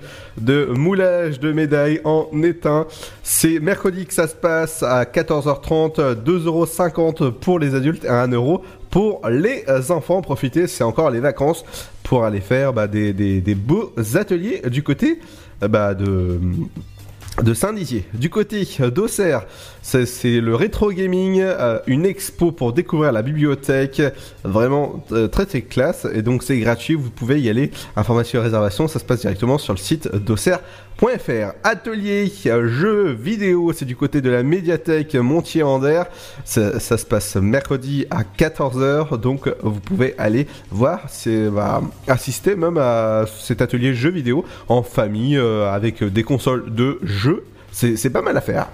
moulage 0.74 1.40
de 1.40 1.52
médailles 1.52 2.00
en 2.04 2.28
étain. 2.42 2.86
C'est 3.22 3.60
mercredi 3.60 4.06
que 4.06 4.14
ça 4.14 4.28
se 4.28 4.34
passe 4.34 4.82
à 4.82 5.04
14h30, 5.04 6.22
2,50€ 6.22 7.32
pour 7.32 7.58
les 7.58 7.74
adultes 7.74 8.04
et 8.04 8.08
1€ 8.08 8.60
pour 8.90 9.26
les 9.28 9.64
enfants. 9.90 10.22
Profitez, 10.22 10.66
c'est 10.66 10.84
encore 10.84 11.10
les 11.10 11.20
vacances 11.20 11.64
pour 12.02 12.24
aller 12.24 12.40
faire 12.40 12.72
bah, 12.72 12.86
des, 12.86 13.54
beaux 13.54 13.92
ateliers 14.14 14.62
du 14.68 14.82
côté 14.82 15.20
bah, 15.60 15.94
de 15.94 17.54
Saint-Dizier. 17.54 18.04
Du 18.14 18.30
côté 18.30 18.66
d'Auxerre, 18.94 19.44
c'est 19.88 20.40
le 20.40 20.54
rétro 20.54 20.92
gaming, 20.92 21.40
euh, 21.40 21.78
une 21.86 22.04
expo 22.04 22.52
pour 22.52 22.72
découvrir 22.72 23.10
la 23.10 23.22
bibliothèque, 23.22 24.02
vraiment 24.44 25.02
euh, 25.12 25.28
très 25.28 25.46
très 25.46 25.62
classe, 25.62 26.06
et 26.12 26.20
donc 26.20 26.42
c'est 26.42 26.58
gratuit, 26.58 26.94
vous 26.94 27.10
pouvez 27.10 27.40
y 27.40 27.48
aller. 27.48 27.70
Information 27.96 28.40
et 28.40 28.42
réservation, 28.42 28.86
ça 28.86 28.98
se 28.98 29.04
passe 29.04 29.20
directement 29.20 29.56
sur 29.56 29.72
le 29.72 29.78
site 29.78 30.14
d'Auxerre.fr. 30.14 31.52
Atelier 31.64 32.30
jeux 32.44 33.12
vidéo, 33.12 33.72
c'est 33.72 33.86
du 33.86 33.96
côté 33.96 34.20
de 34.20 34.28
la 34.28 34.42
médiathèque 34.42 35.14
Montier-Ander, 35.14 36.02
ça, 36.44 36.78
ça 36.80 36.98
se 36.98 37.06
passe 37.06 37.36
mercredi 37.36 38.06
à 38.10 38.24
14h, 38.24 39.18
donc 39.18 39.50
vous 39.62 39.80
pouvez 39.80 40.14
aller 40.18 40.46
voir, 40.70 41.00
c'est 41.08 41.48
bah, 41.48 41.80
assister 42.06 42.56
même 42.56 42.76
à 42.76 43.24
cet 43.40 43.62
atelier 43.62 43.94
jeux 43.94 44.10
vidéo 44.10 44.44
en 44.68 44.82
famille 44.82 45.38
euh, 45.38 45.72
avec 45.72 46.04
des 46.04 46.24
consoles 46.24 46.74
de 46.74 46.98
jeux. 47.02 47.44
C'est 47.70 48.10
pas 48.10 48.22
mal 48.22 48.36
à 48.36 48.40
faire. 48.40 48.66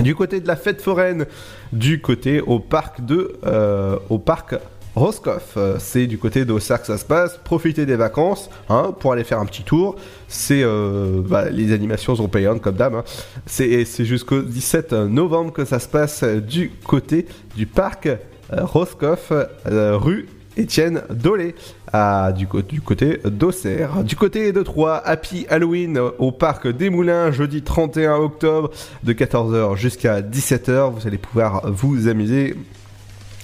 Du 0.00 0.14
côté 0.14 0.40
de 0.40 0.48
la 0.48 0.56
fête 0.56 0.80
foraine, 0.80 1.26
du 1.72 2.00
côté 2.00 2.40
au 2.40 2.58
parc 2.58 3.04
de 3.04 3.36
euh, 3.46 3.98
au 4.08 4.18
parc 4.18 4.54
Roscoff, 4.94 5.54
Euh, 5.56 5.76
c'est 5.78 6.06
du 6.06 6.18
côté 6.18 6.44
d'Auxerre 6.44 6.80
que 6.80 6.86
ça 6.86 6.98
se 6.98 7.04
passe. 7.04 7.38
Profitez 7.44 7.86
des 7.86 7.96
vacances 7.96 8.50
hein, 8.68 8.94
pour 8.98 9.12
aller 9.12 9.24
faire 9.24 9.38
un 9.40 9.46
petit 9.46 9.62
tour. 9.62 9.96
C'est 10.28 10.62
euh, 10.62 11.22
bah, 11.26 11.48
les 11.50 11.72
animations 11.72 12.14
sont 12.16 12.28
payantes 12.28 12.60
comme 12.60 12.74
d'hab. 12.76 12.94
hein. 12.94 13.04
C'est 13.46 13.86
jusqu'au 14.04 14.42
17 14.42 14.92
novembre 14.92 15.52
que 15.52 15.64
ça 15.64 15.78
se 15.78 15.88
passe 15.88 16.24
du 16.24 16.70
côté 16.86 17.26
du 17.56 17.66
parc 17.66 18.08
Roscoff, 18.50 19.32
rue 19.66 20.28
Étienne 20.56 21.02
Dolé, 21.10 21.54
à- 21.92 22.32
du, 22.32 22.46
côté 22.46 23.20
d'Auxerre. 23.24 24.04
Du 24.04 24.16
côté 24.16 24.52
de 24.52 24.62
Troyes, 24.62 25.02
Happy 25.04 25.46
Halloween 25.48 25.98
au 26.18 26.32
parc 26.32 26.68
des 26.68 26.90
Moulins, 26.90 27.30
jeudi 27.30 27.62
31 27.62 28.16
octobre, 28.16 28.70
de 29.02 29.12
14h 29.12 29.76
jusqu'à 29.76 30.20
17h. 30.20 30.92
Vous 30.92 31.06
allez 31.06 31.18
pouvoir 31.18 31.70
vous 31.70 32.08
amuser. 32.08 32.56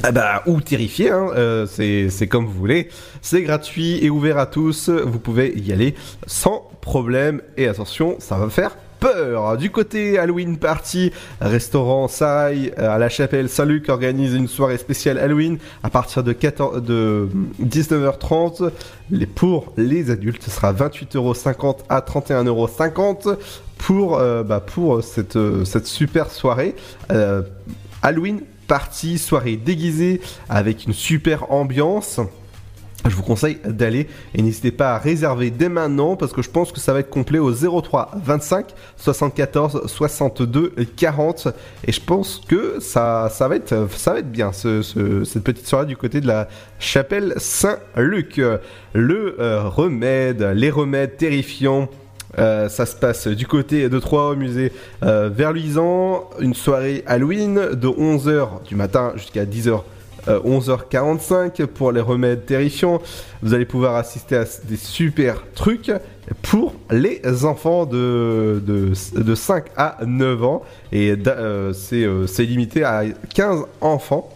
Ah 0.04 0.12
bah, 0.12 0.42
ou 0.46 0.60
terrifier, 0.60 1.10
hein, 1.10 1.30
euh, 1.34 1.66
c'est 1.66 2.08
c'est 2.08 2.28
comme 2.28 2.46
vous 2.46 2.52
voulez. 2.52 2.88
C'est 3.20 3.42
gratuit 3.42 3.98
et 4.04 4.10
ouvert 4.10 4.38
à 4.38 4.46
tous. 4.46 4.90
Vous 4.90 5.18
pouvez 5.18 5.52
y 5.58 5.72
aller 5.72 5.94
sans 6.26 6.70
problème. 6.80 7.42
Et 7.56 7.66
attention, 7.66 8.16
ça 8.20 8.38
va 8.38 8.48
faire 8.48 8.76
peur. 8.98 9.56
Du 9.56 9.70
côté 9.70 10.18
Halloween 10.18 10.56
Party, 10.56 11.12
restaurant 11.40 12.08
Sarai 12.08 12.72
euh, 12.78 12.90
à 12.90 12.98
la 12.98 13.08
chapelle 13.08 13.48
Saint-Luc 13.48 13.88
organise 13.88 14.34
une 14.34 14.48
soirée 14.48 14.78
spéciale 14.78 15.18
Halloween 15.18 15.58
à 15.82 15.90
partir 15.90 16.22
de, 16.22 16.32
14, 16.32 16.82
de 16.82 17.28
19h30. 17.62 18.70
Les, 19.10 19.26
pour 19.26 19.72
les 19.76 20.10
adultes, 20.10 20.42
ce 20.42 20.50
sera 20.50 20.72
28,50€ 20.72 21.78
à 21.88 22.00
31,50€ 22.00 23.36
pour, 23.78 24.18
euh, 24.18 24.42
bah, 24.42 24.60
pour 24.60 25.02
cette, 25.02 25.36
euh, 25.36 25.64
cette 25.64 25.86
super 25.86 26.30
soirée. 26.30 26.74
Halloween 28.02 28.40
Party, 28.66 29.18
soirée 29.18 29.56
déguisée 29.56 30.20
avec 30.48 30.86
une 30.86 30.92
super 30.92 31.50
ambiance. 31.50 32.20
Je 33.08 33.14
vous 33.14 33.22
conseille 33.22 33.58
d'aller 33.64 34.08
et 34.34 34.42
n'hésitez 34.42 34.72
pas 34.72 34.94
à 34.94 34.98
réserver 34.98 35.50
dès 35.50 35.68
maintenant 35.68 36.16
parce 36.16 36.32
que 36.32 36.42
je 36.42 36.50
pense 36.50 36.72
que 36.72 36.80
ça 36.80 36.92
va 36.92 36.98
être 37.00 37.08
complet 37.10 37.38
au 37.38 37.52
03 37.52 38.10
25 38.24 38.66
74 38.96 39.82
62 39.86 40.74
40 40.96 41.48
et 41.86 41.92
je 41.92 42.00
pense 42.00 42.42
que 42.46 42.80
ça, 42.80 43.28
ça, 43.32 43.46
va, 43.48 43.56
être, 43.56 43.86
ça 43.96 44.12
va 44.14 44.18
être 44.18 44.30
bien 44.30 44.52
ce- 44.52 44.82
ce- 44.82 45.24
cette 45.24 45.44
petite 45.44 45.66
soirée 45.66 45.86
du 45.86 45.96
côté 45.96 46.20
de 46.20 46.26
la 46.26 46.48
chapelle 46.80 47.34
Saint-Luc. 47.36 48.40
Le 48.92 49.36
euh, 49.40 49.62
remède, 49.68 50.42
les 50.54 50.70
remèdes 50.70 51.16
terrifiants. 51.16 51.88
Euh, 52.38 52.68
ça 52.68 52.84
se 52.84 52.94
passe 52.94 53.26
du 53.26 53.46
côté 53.46 53.88
de 53.88 53.98
Troyes 53.98 54.30
au 54.30 54.36
musée 54.36 54.70
euh, 55.02 55.30
Verluisant, 55.32 56.28
une 56.40 56.52
soirée 56.52 57.02
Halloween 57.06 57.54
de 57.72 57.88
11h 57.88 58.64
du 58.66 58.74
matin 58.74 59.12
jusqu'à 59.16 59.46
10h. 59.46 59.80
Euh, 60.26 60.40
11h45 60.40 61.66
pour 61.66 61.92
les 61.92 62.00
remèdes 62.00 62.44
terrifiants. 62.46 63.00
Vous 63.42 63.54
allez 63.54 63.66
pouvoir 63.66 63.96
assister 63.96 64.36
à 64.36 64.44
des 64.64 64.76
super 64.76 65.44
trucs 65.54 65.92
pour 66.42 66.74
les 66.90 67.22
enfants 67.44 67.86
de, 67.86 68.62
de, 68.64 68.92
de 69.20 69.34
5 69.34 69.66
à 69.76 69.98
9 70.04 70.44
ans. 70.44 70.62
Et 70.92 71.14
euh, 71.26 71.72
c'est 71.72 72.04
euh, 72.04 72.26
c'est 72.26 72.44
limité 72.44 72.84
à 72.84 73.04
15 73.34 73.64
enfants. 73.80 74.30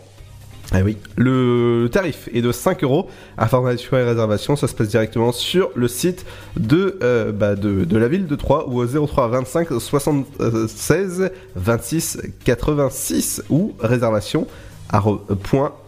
Ah 0.74 0.80
oui, 0.82 0.96
le 1.18 1.90
tarif 1.92 2.30
est 2.32 2.40
de 2.40 2.50
5 2.50 2.82
euros. 2.82 3.06
Information 3.36 3.98
et 3.98 4.04
réservation, 4.04 4.56
ça 4.56 4.66
se 4.66 4.74
passe 4.74 4.88
directement 4.88 5.30
sur 5.30 5.70
le 5.74 5.86
site 5.86 6.24
de, 6.56 6.98
euh, 7.02 7.30
bah, 7.30 7.56
de, 7.56 7.84
de 7.84 7.96
la 7.98 8.08
ville 8.08 8.26
de 8.26 8.36
Troyes 8.36 8.66
ou 8.68 8.80
au 8.80 9.06
03 9.06 9.28
25 9.28 9.68
76 9.78 11.30
26 11.56 12.22
86 12.44 13.42
ou 13.50 13.74
réservation 13.80 14.46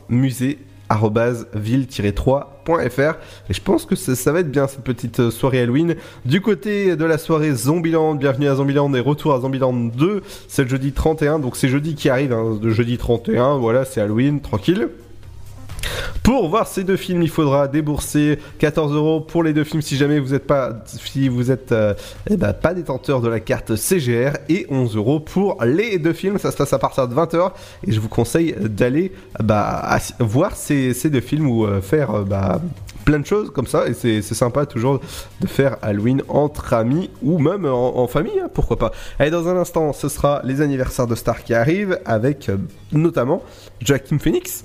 musée 0.09 0.59
arrobase 0.89 1.47
ville-3.fr 1.55 3.15
et 3.49 3.55
je 3.55 3.61
pense 3.61 3.87
que 3.87 3.95
ça, 3.95 4.33
va 4.33 4.41
être 4.41 4.51
bien 4.51 4.67
cette 4.67 4.85
petite 4.85 5.21
euh, 5.21 5.31
soirée 5.31 5.61
Halloween. 5.61 5.97
Du 6.25 6.41
côté 6.41 6.95
de 6.97 7.05
la 7.05 7.19
soirée 7.19 7.53
Zombieland 7.55 8.15
bienvenue 8.15 8.49
à 8.49 8.55
Zombieland 8.57 8.93
et 8.95 9.01
retour 9.01 9.33
à 9.33 9.41
Zombieland 9.41 9.73
2 9.73 10.23
c'est 10.49 10.65
le 10.65 10.69
jeudi 10.69 10.93
31 10.93 11.39
donc 11.39 11.57
c'est 11.57 11.69
jeudi 11.69 11.95
qui 11.95 12.09
arrive 12.09 12.33
hein, 12.33 12.59
le 12.63 12.71
jeudi 12.71 12.99
31 12.99 13.57
voilà 13.59 13.85
c'est 13.85 14.01
Halloween 14.01 14.41
tranquille 14.41 14.89
pour 16.25 16.49
voir 16.49 16.67
ces 16.67 16.85
deux 16.85 16.97
films, 16.97 17.23
il 17.23 17.29
faudra 17.29 17.69
débourser 17.69 18.39
14 18.59 18.95
euros 18.95 19.21
pour 19.21 19.43
les 19.43 19.53
deux 19.53 19.65
films 19.65 19.83
si 19.83 19.97
jamais 19.97 20.19
vous 20.19 20.33
n'êtes 20.33 20.47
pas, 20.47 20.73
si 20.87 21.29
vous 21.29 21.51
êtes 21.51 21.73
euh, 21.73 21.93
eh 22.31 22.39
ben, 22.39 22.55
pas 22.55 22.73
détenteur 22.73 23.21
de 23.21 23.29
la 23.29 23.41
carte 23.41 23.77
CGR 23.77 24.33
et 24.49 24.67
11 24.71 24.97
euros 24.97 25.21
pour 25.21 25.63
les 25.63 25.99
deux 25.99 26.15
films. 26.15 26.39
Ça 26.39 26.51
se 26.51 26.57
passe 26.57 26.73
à 26.73 26.79
partir 26.79 27.09
de 27.09 27.15
20h 27.15 27.53
et 27.87 27.93
je 27.93 28.01
vous 28.01 28.09
conseille 28.09 28.55
d'aller 28.59 29.13
bah, 29.43 29.99
voir 30.19 30.57
ces, 30.57 30.95
deux 31.05 31.21
films 31.21 31.47
ou 31.47 31.67
euh, 31.67 31.83
faire 31.83 32.11
euh, 32.11 32.25
bah, 32.25 32.61
plein 33.05 33.19
de 33.19 33.27
choses 33.27 33.51
comme 33.51 33.67
ça 33.67 33.87
et 33.87 33.93
c'est 33.93 34.23
sympa 34.23 34.65
toujours 34.65 35.01
de 35.43 35.47
faire 35.47 35.77
Halloween 35.83 36.23
entre 36.29 36.73
amis 36.73 37.11
ou 37.23 37.39
même 37.39 37.67
en, 37.67 38.07
famille, 38.07 38.41
hein, 38.43 38.49
pourquoi 38.53 38.79
pas. 38.79 38.93
Allez, 39.19 39.31
dans 39.31 39.47
un 39.49 39.57
instant, 39.59 39.93
ce 39.93 40.09
sera 40.09 40.41
les 40.43 40.63
anniversaires 40.63 41.07
de 41.07 41.15
stars 41.15 41.45
qui 41.45 41.53
arrivent 41.53 42.01
avec 42.07 42.51
notamment 42.93 43.43
Joaquin 43.83 44.19
Phoenix. 44.19 44.65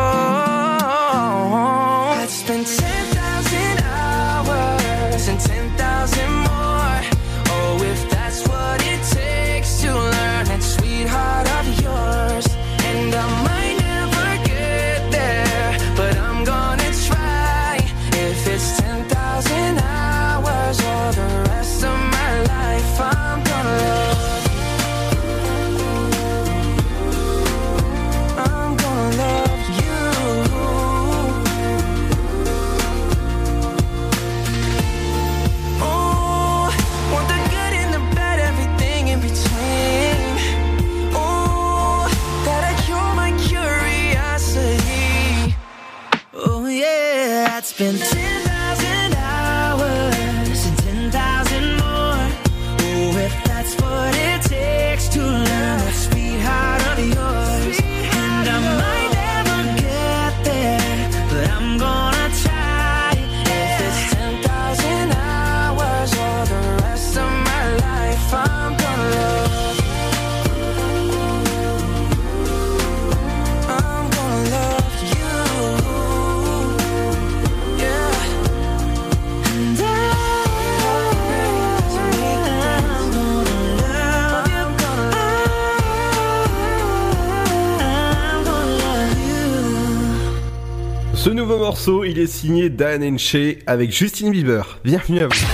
Morceau, 91.71 92.03
il 92.03 92.19
est 92.19 92.27
signé 92.27 92.69
Dan 92.69 93.01
Enche 93.01 93.37
avec 93.65 93.93
Justin 93.93 94.29
Bieber. 94.29 94.79
Bienvenue 94.83 95.21
à 95.21 95.27
vous. 95.27 95.45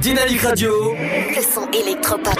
Dynamique 0.00 0.40
Radio. 0.40 0.96
Le 0.96 1.42
son 1.42 1.70
électropop. 1.70 2.34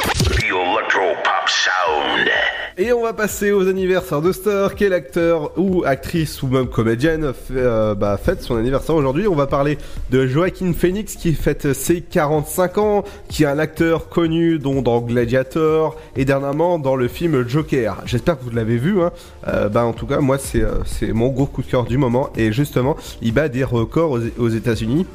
Et 2.77 2.93
on 2.93 3.03
va 3.05 3.13
passer 3.13 3.53
aux 3.53 3.69
anniversaires 3.69 4.21
de 4.21 4.33
stars. 4.33 4.75
Quel 4.75 4.93
acteur 4.95 5.57
ou 5.57 5.85
actrice 5.85 6.43
ou 6.43 6.49
même 6.49 6.67
comédienne 6.67 7.33
euh, 7.53 7.95
bah, 7.95 8.17
fête 8.17 8.43
son 8.43 8.57
anniversaire 8.57 8.97
aujourd'hui? 8.97 9.29
On 9.29 9.37
va 9.37 9.47
parler 9.47 9.79
de 10.11 10.27
Joaquin 10.27 10.73
Phoenix 10.73 11.15
qui 11.15 11.35
fête 11.35 11.73
ses 11.73 12.01
45 12.01 12.79
ans, 12.79 13.05
qui 13.29 13.45
est 13.45 13.47
un 13.47 13.61
acteur 13.61 14.09
connu 14.09 14.59
dont 14.59 14.83
dans 14.83 15.01
Gladiator 15.01 15.97
et 16.17 16.25
dernièrement 16.25 16.81
dans 16.81 16.97
le 16.97 17.07
film 17.07 17.47
Joker. 17.47 18.03
J'espère 18.07 18.41
que 18.41 18.43
vous 18.43 18.51
l'avez 18.51 18.77
vu. 18.77 19.01
Hein. 19.01 19.13
Euh, 19.47 19.69
bah, 19.69 19.85
en 19.85 19.93
tout 19.93 20.09
cas, 20.09 20.19
moi 20.19 20.39
c'est 20.39 20.63
euh, 20.63 20.83
c'est 20.85 21.13
mon 21.13 21.29
gros 21.29 21.47
coup 21.47 21.63
de 21.63 21.69
cœur 21.69 21.85
du 21.85 21.97
moment 21.97 22.31
et 22.37 22.51
justement, 22.51 22.97
il 23.23 23.33
bat 23.33 23.49
des 23.49 23.63
records 23.63 24.11
aux, 24.11 24.43
aux 24.43 24.49
États-Unis. 24.49 25.07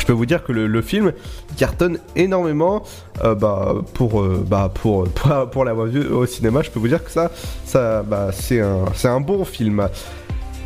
Je 0.00 0.06
peux 0.06 0.12
vous 0.12 0.26
dire 0.26 0.44
que 0.44 0.52
le, 0.52 0.82
film 0.82 1.12
cartonne 1.56 1.98
énormément 2.16 2.84
euh, 3.24 3.34
bah, 3.34 3.74
pour, 3.94 4.22
euh, 4.22 4.44
bah, 4.46 4.70
pour, 4.74 5.08
pour, 5.08 5.64
l'avoir 5.64 5.86
vu 5.86 6.06
au 6.06 6.26
cinéma. 6.26 6.62
Je 6.62 6.70
peux 6.70 6.80
vous 6.80 6.88
dire 6.88 7.04
que 7.04 7.10
ça, 7.10 7.30
ça 7.64 8.02
bah, 8.02 8.30
c'est 8.32 8.60
un, 8.60 9.20
bon 9.20 9.44
film. 9.44 9.88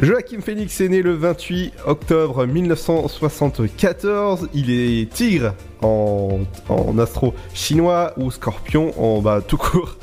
Joachim 0.01 0.41
Phoenix 0.41 0.81
est 0.81 0.89
né 0.89 1.03
le 1.03 1.15
28 1.15 1.75
octobre 1.87 2.47
1974. 2.47 4.49
Il 4.55 4.71
est 4.71 5.13
tigre 5.13 5.55
en, 5.83 6.41
en 6.69 6.99
astro 6.99 7.35
chinois 7.53 8.13
ou 8.17 8.31
scorpion 8.31 8.93
en 8.99 9.21
bah, 9.21 9.43
tout 9.47 9.59
court. 9.59 9.97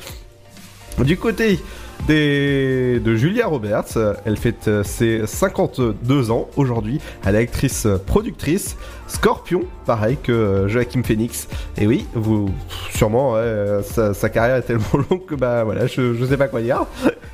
Du 0.98 1.16
côté 1.16 1.58
de 2.08 3.14
Julia 3.14 3.46
Roberts, 3.46 3.96
elle 4.24 4.36
fête 4.36 4.68
euh, 4.68 4.82
ses 4.82 5.26
52 5.26 6.30
ans 6.30 6.48
aujourd'hui. 6.56 7.00
Elle 7.24 7.36
est 7.36 7.38
actrice 7.38 7.86
euh, 7.86 7.98
productrice. 7.98 8.76
Scorpion, 9.06 9.62
pareil 9.86 10.16
que 10.22 10.32
euh, 10.32 10.68
Joachim 10.68 11.02
Phoenix. 11.02 11.48
Et 11.76 11.86
oui, 11.86 12.06
vous, 12.14 12.50
sûrement, 12.94 13.36
sa 13.82 14.28
carrière 14.28 14.56
est 14.56 14.62
tellement 14.62 14.84
longue 15.10 15.24
que 15.26 15.34
bah 15.34 15.64
voilà, 15.64 15.86
je, 15.86 16.14
je 16.14 16.24
sais 16.24 16.36
pas 16.36 16.48
quoi 16.48 16.60
dire. 16.60 16.86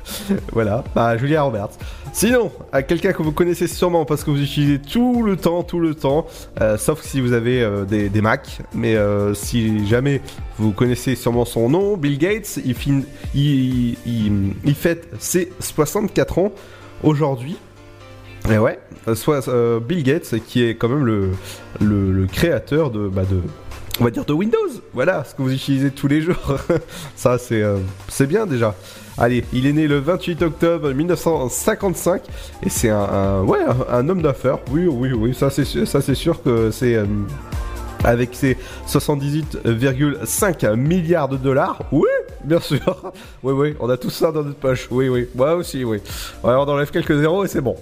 voilà, 0.51 0.83
bah 0.95 1.17
Julia 1.17 1.43
Roberts. 1.43 1.77
Sinon, 2.17 2.51
à 2.71 2.81
quelqu'un 2.81 3.13
que 3.13 3.21
vous 3.21 3.31
connaissez 3.31 3.67
sûrement 3.67 4.03
parce 4.03 4.23
que 4.23 4.31
vous 4.31 4.41
utilisez 4.41 4.79
tout 4.79 5.21
le 5.21 5.37
temps, 5.37 5.61
tout 5.61 5.79
le 5.79 5.93
temps, 5.93 6.25
euh, 6.59 6.75
sauf 6.75 7.03
si 7.03 7.21
vous 7.21 7.31
avez 7.31 7.61
euh, 7.61 7.85
des, 7.85 8.09
des 8.09 8.21
Mac. 8.21 8.57
Mais 8.73 8.95
euh, 8.95 9.35
si 9.35 9.85
jamais 9.85 10.23
vous 10.57 10.71
connaissez 10.71 11.13
sûrement 11.13 11.45
son 11.45 11.69
nom, 11.69 11.95
Bill 11.95 12.17
Gates, 12.17 12.57
il, 12.65 13.05
il, 14.03 14.73
fête 14.73 15.07
ses 15.19 15.53
64 15.59 16.39
ans 16.39 16.51
aujourd'hui. 17.03 17.55
Et 18.49 18.57
ouais, 18.57 18.79
soit 19.13 19.47
Bill 19.79 20.01
Gates 20.01 20.39
qui 20.47 20.63
est 20.63 20.73
quand 20.73 20.89
même 20.89 21.05
le, 21.05 21.29
le, 21.81 22.11
le 22.11 22.25
créateur 22.25 22.89
de, 22.89 23.09
bah 23.09 23.25
de, 23.29 23.41
on 23.99 24.03
va 24.03 24.11
dire 24.11 24.25
de 24.25 24.33
Windows. 24.33 24.57
Voilà, 24.93 25.23
ce 25.23 25.33
que 25.35 25.41
vous 25.41 25.53
utilisez 25.53 25.91
tous 25.91 26.07
les 26.07 26.21
jours. 26.21 26.57
Ça 27.15 27.37
c'est 27.37 27.61
euh, 27.61 27.77
bien 28.21 28.45
déjà. 28.45 28.75
Allez, 29.17 29.43
il 29.51 29.65
est 29.65 29.73
né 29.73 29.87
le 29.87 29.97
28 29.97 30.43
octobre 30.43 30.91
1955 30.91 32.21
et 32.61 32.69
c'est 32.69 32.89
un, 32.89 33.41
ouais 33.41 33.57
un, 33.89 34.07
homme 34.09 34.21
d'affaires. 34.21 34.59
Oui, 34.71 34.85
oui, 34.85 35.11
oui, 35.11 35.33
ça 35.33 35.49
c'est 35.49 35.65
sûr, 35.65 35.87
ça 35.87 36.01
c'est 36.01 36.13
sûr 36.13 36.43
que 36.43 36.69
c'est 36.69 36.93
euh, 36.93 37.05
avec 38.03 38.35
ses 38.35 38.57
78,5 38.87 40.75
milliards 40.75 41.29
de 41.29 41.37
dollars. 41.37 41.81
Oui, 41.91 42.07
bien 42.47 42.59
sûr. 42.59 43.11
Oui, 43.43 43.53
oui, 43.53 43.75
on 43.79 43.89
a 43.89 43.97
tout 43.97 44.09
ça 44.09 44.31
dans 44.31 44.43
notre 44.43 44.57
poche. 44.57 44.87
Oui, 44.89 45.09
oui, 45.09 45.27
moi 45.35 45.53
aussi, 45.55 45.83
oui. 45.83 45.97
Ouais, 46.43 46.53
on 46.53 46.67
enlève 46.67 46.89
quelques 46.89 47.15
zéros 47.15 47.45
et 47.45 47.47
c'est 47.47 47.61
bon. 47.61 47.75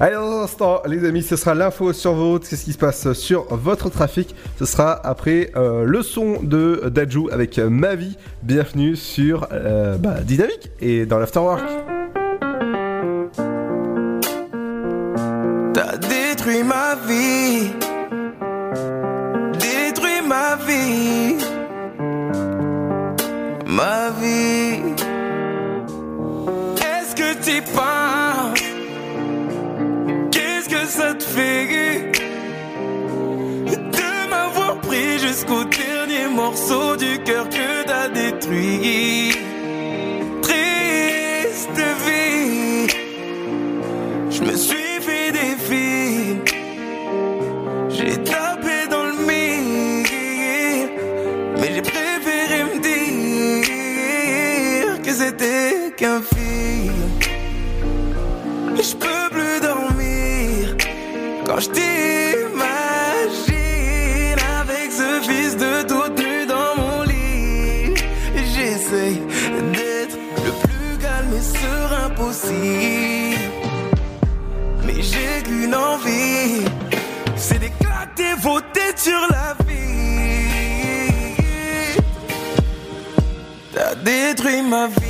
Allez, 0.00 0.14
dans 0.14 0.40
un 0.40 0.42
instant, 0.42 0.82
les 0.86 1.04
amis, 1.04 1.22
ce 1.22 1.36
sera 1.36 1.54
l'info 1.54 1.92
sur 1.92 2.16
routes. 2.16 2.48
Qu'est-ce 2.48 2.64
qui 2.64 2.72
se 2.72 2.78
passe 2.78 3.12
sur 3.12 3.44
votre 3.54 3.90
trafic? 3.90 4.34
Ce 4.58 4.64
sera 4.64 4.92
après 5.06 5.52
euh, 5.56 5.84
le 5.84 6.02
son 6.02 6.42
de 6.42 6.88
Dajou 6.88 7.28
avec 7.30 7.58
Ma 7.58 7.94
vie. 7.94 8.16
Bienvenue 8.42 8.96
sur 8.96 9.46
euh, 9.52 9.96
bah, 9.96 10.20
Dynamique 10.22 10.70
et 10.80 11.06
dans 11.06 11.18
l'Afterwork. 11.18 11.62
T'as. 15.74 15.96
Détruit 15.98 16.62
ma 16.62 16.94
vie. 16.94 17.85
Morceau 36.36 36.96
du 36.96 37.18
cœur 37.24 37.48
que 37.48 37.84
t'as 37.86 38.08
détruit? 38.08 39.32
Détruit 84.46 85.05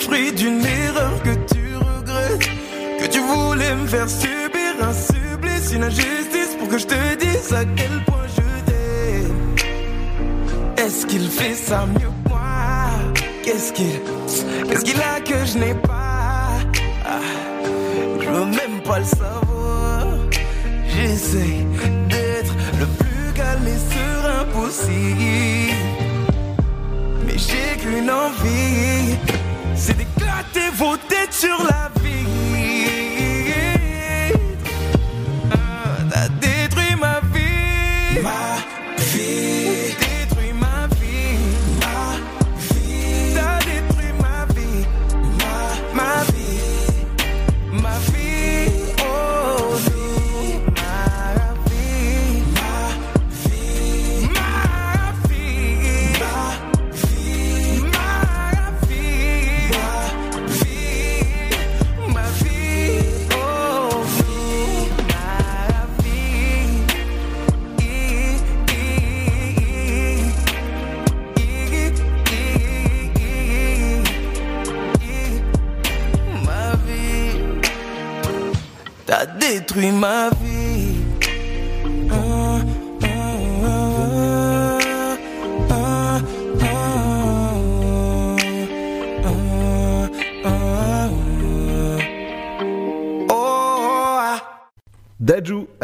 fruit 0.00 0.32
d'une 0.32 0.64
erreur 0.64 1.22
que 1.22 1.34
tu 1.52 1.76
regrettes. 1.76 2.48
Que 3.00 3.06
tu 3.06 3.20
voulais 3.20 3.74
me 3.74 3.86
faire 3.86 4.08
subir 4.08 4.70
un 4.82 4.92
supplice, 4.92 5.72
une 5.72 5.84
injustice 5.84 6.56
pour 6.58 6.68
que 6.68 6.78
je 6.78 6.86
te 6.86 7.14
dise 7.16 7.52
à 7.52 7.64
quel 7.64 8.04
point 8.06 8.26
je 8.36 8.42
t'aime. 8.70 9.54
Est-ce 10.84 11.06
qu'il 11.06 11.28
fait 11.30 11.54
ça 11.54 11.86
mieux 11.86 12.10
que 12.24 12.28
moi? 12.28 12.40
Qu'est-ce 13.44 13.72
qu'il 13.72 15.00
a 15.00 15.20
que 15.20 15.44
je 15.46 15.58
n'ai 15.58 15.74
pas? 15.74 16.48
Ah, 17.06 17.20
Je 18.20 18.28
veux 18.28 18.44
même 18.46 18.80
pas 18.84 18.98
le 18.98 19.04
savoir. 19.04 20.06
J'essaie 20.94 21.64
d'être 22.08 22.54
le 22.80 22.86
plus 22.86 23.32
calme 23.34 23.66
et 23.66 23.94
serein 23.94 24.44
possible. 24.52 25.57
Sur 31.38 31.67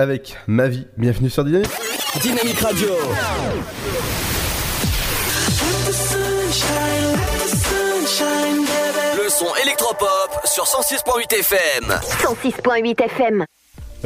avec 0.05 0.37
Ma 0.47 0.69
vie. 0.69 0.87
Bienvenue 0.99 1.31
sur 1.31 1.45
Dynamique. 1.45 1.71
Dynamique 2.21 2.61
Radio. 2.61 2.89
Le 9.17 9.29
son 9.31 9.55
électropop 9.63 10.41
sur 10.45 10.65
106.8 10.65 11.39
FM. 11.39 11.85
106.8 11.89 13.03
FM. 13.03 13.45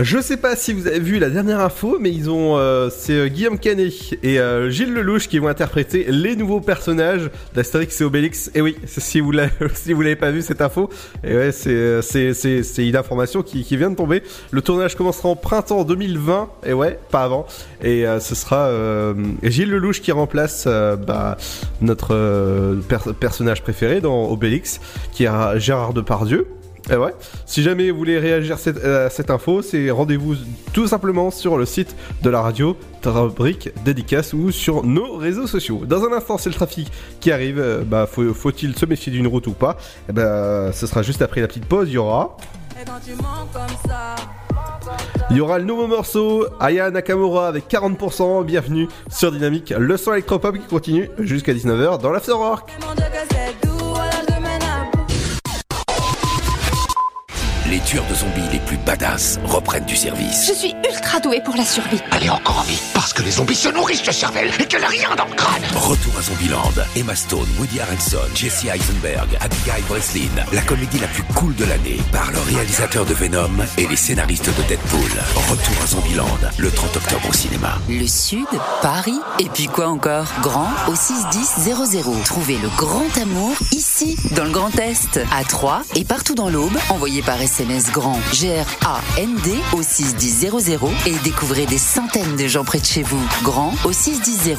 Je 0.01 0.21
sais 0.21 0.37
pas 0.37 0.55
si 0.55 0.73
vous 0.73 0.87
avez 0.87 1.01
vu 1.01 1.19
la 1.19 1.29
dernière 1.29 1.59
info, 1.59 1.99
mais 1.99 2.13
ils 2.13 2.31
ont, 2.31 2.57
euh, 2.57 2.89
c'est 2.89 3.15
euh, 3.15 3.27
Guillaume 3.27 3.59
Canet 3.59 3.93
et 4.23 4.39
euh, 4.39 4.71
Gilles 4.71 4.93
Lelouch 4.93 5.27
qui 5.27 5.41
vont 5.41 5.49
interpréter 5.49 6.07
les 6.09 6.37
nouveaux 6.37 6.61
personnages 6.61 7.29
d'Astérix 7.53 8.01
et 8.01 8.05
Obélix. 8.05 8.49
Et 8.55 8.61
oui, 8.61 8.77
si 8.87 9.19
vous 9.19 9.33
l'avez, 9.33 9.51
l'avez 9.89 10.15
pas 10.15 10.31
vu 10.31 10.41
cette 10.43 10.61
info, 10.61 10.89
c'est, 11.25 12.01
c'est, 12.03 12.87
une 12.87 12.95
information 12.95 13.43
qui, 13.43 13.77
vient 13.77 13.91
de 13.91 13.97
tomber. 13.97 14.23
Le 14.53 14.63
tournage 14.63 14.95
commencera 14.95 15.31
en 15.31 15.37
printemps 15.37 15.83
2020, 15.83 16.49
et 16.65 16.73
ouais, 16.73 16.97
pas 17.11 17.25
avant. 17.25 17.49
Et 17.83 18.05
ce 18.21 18.37
sera 18.37 18.71
Gilles 19.43 19.71
Lelouch 19.71 20.01
qui 20.01 20.13
remplace 20.13 20.67
bah, 20.67 21.37
notre 21.81 22.77
per- 22.89 23.13
personnage 23.19 23.63
préféré 23.63 24.01
dans 24.01 24.31
Obélix, 24.31 24.81
qui 25.13 25.25
est 25.25 25.59
Gérard 25.59 25.93
Depardieu. 25.93 26.47
Et 26.91 26.97
ouais, 26.97 27.13
si 27.45 27.63
jamais 27.63 27.91
vous 27.91 27.99
voulez 27.99 28.19
réagir 28.19 28.55
à 28.55 28.59
cette, 28.59 28.83
à 28.85 29.11
cette 29.11 29.31
info, 29.31 29.61
c'est 29.63 29.91
rendez-vous 29.91 30.35
tout 30.73 30.87
simplement 30.87 31.31
sur 31.31 31.59
le 31.59 31.67
site 31.67 31.95
de 32.23 32.31
la 32.31 32.41
radio, 32.41 32.77
rubrique 33.05 33.71
dédicace 33.85 34.33
ou 34.33 34.51
sur 34.51 34.85
nos 34.85 35.17
réseaux 35.17 35.47
sociaux. 35.47 35.83
Dans 35.87 36.05
un 36.05 36.13
instant, 36.13 36.39
c'est 36.39 36.49
le 36.51 36.55
trafic 36.55 36.91
qui 37.21 37.31
arrive. 37.33 37.59
Euh, 37.59 37.83
Bah, 37.85 38.07
faut- 38.11 38.33
faut-il 38.35 38.77
se 38.77 38.87
méfier 38.87 39.13
d'une 39.13 39.27
route 39.27 39.47
ou 39.47 39.53
pas? 39.53 39.77
Eh 40.09 40.13
ben, 40.13 40.71
ce 40.73 40.87
sera 40.87 41.03
juste 41.03 41.23
après 41.23 41.41
la 41.41 41.49
petite 41.49 41.65
pause. 41.67 41.89
Il 41.89 41.95
y 41.95 41.99
aura, 41.99 42.37
Et 42.77 42.85
il 45.31 45.37
y 45.37 45.41
aura 45.41 45.59
le 45.59 45.65
nouveau 45.65 45.87
morceau 45.87 46.47
Aya 46.61 46.91
Nakamura 46.91 47.49
avec 47.49 47.69
40%. 47.69 48.45
Bienvenue 48.45 48.89
sur 49.11 49.31
Dynamique, 49.33 49.75
le 49.77 49.97
son 49.97 50.13
électropop 50.13 50.57
qui 50.57 50.67
continue 50.67 51.11
jusqu'à 51.19 51.53
19h 51.53 51.99
dans 52.01 52.11
l'Afterwork. 52.11 52.71
Les 57.71 57.81
tueurs 57.81 58.07
de 58.07 58.15
zombies 58.15 58.49
les 58.51 58.61
plus 58.61 58.79
badass 58.79 59.39
reprennent 59.45 59.85
du 59.85 59.95
service. 59.95 60.47
Je 60.49 60.55
suis 60.55 60.75
ultra 60.89 61.21
douée 61.21 61.43
pour 61.45 61.55
la 61.55 61.67
survie. 61.67 62.01
Allez 62.13 62.31
encore 62.31 62.61
en 62.61 62.63
vie, 62.63 62.81
parce 62.95 63.13
que 63.13 63.23
les 63.23 63.33
zombies 63.33 63.55
se 63.55 63.69
nourrissent 63.69 64.05
de 64.05 64.11
cervelle 64.11 64.51
et 64.59 64.65
qu'elle 64.65 64.85
a 64.85 64.89
rien 64.89 65.15
dans 65.17 65.27
le 65.27 65.35
crâne. 65.35 65.63
Retour 65.75 66.15
à 66.19 66.23
Zombieland. 66.23 66.73
Emma 66.97 67.15
Stone, 67.15 67.47
Woody 67.59 67.79
Harrelson, 67.81 68.25
Jesse 68.35 68.65
Eisenberg, 68.65 69.37
Abigail 69.41 69.83
Breslin. 69.87 70.31
La 70.51 70.63
comédie 70.63 70.99
la 70.99 71.09
plus 71.09 71.25
cool 71.35 71.55
de 71.57 71.67
l'année 71.67 71.99
par 72.11 72.31
le 72.31 72.39
réalisateur 72.41 73.05
de 73.05 73.13
Venom 73.13 73.51
et 73.77 73.87
les 73.87 73.97
scénaristes 73.97 74.49
de 74.49 74.63
Deadpool. 74.63 75.11
Retour 75.51 75.83
à 75.83 75.87
Zombieland, 75.89 76.39
le 76.57 76.71
30 76.71 76.97
octobre 76.97 77.29
au 77.29 77.35
cinéma. 77.35 77.79
Le 77.91 78.07
Sud, 78.07 78.47
Paris, 78.81 79.21
et 79.41 79.49
puis 79.51 79.67
quoi 79.67 79.89
encore? 79.89 80.29
Grand 80.41 80.71
au 80.89 80.95
61000. 80.95 81.75
Trouvez 82.25 82.57
le 82.57 82.71
grand 82.79 83.05
amour 83.21 83.53
ici, 83.73 84.17
dans 84.35 84.45
le 84.45 84.51
Grand 84.51 84.75
Est, 84.79 85.21
à 85.37 85.45
Troyes 85.45 85.83
et 85.97 86.05
partout 86.05 86.35
dans 86.35 86.49
l'Aube. 86.49 86.79
Envoyez 86.89 87.21
par 87.21 87.39
SMS 87.39 87.58
SMS 87.59 87.91
grand 87.91 88.21
G-R-A-N-D 88.33 89.51
au 89.73 89.83
61000 89.83 90.79
et 91.07 91.19
découvrez 91.25 91.67
des 91.67 91.77
centaines 91.77 92.37
de 92.37 92.47
gens 92.47 92.63
près 92.63 92.79
de 92.79 92.85
chez 92.85 93.03
vous. 93.03 93.21
Grand 93.43 93.75
au 93.85 93.91
61000. 93.91 94.55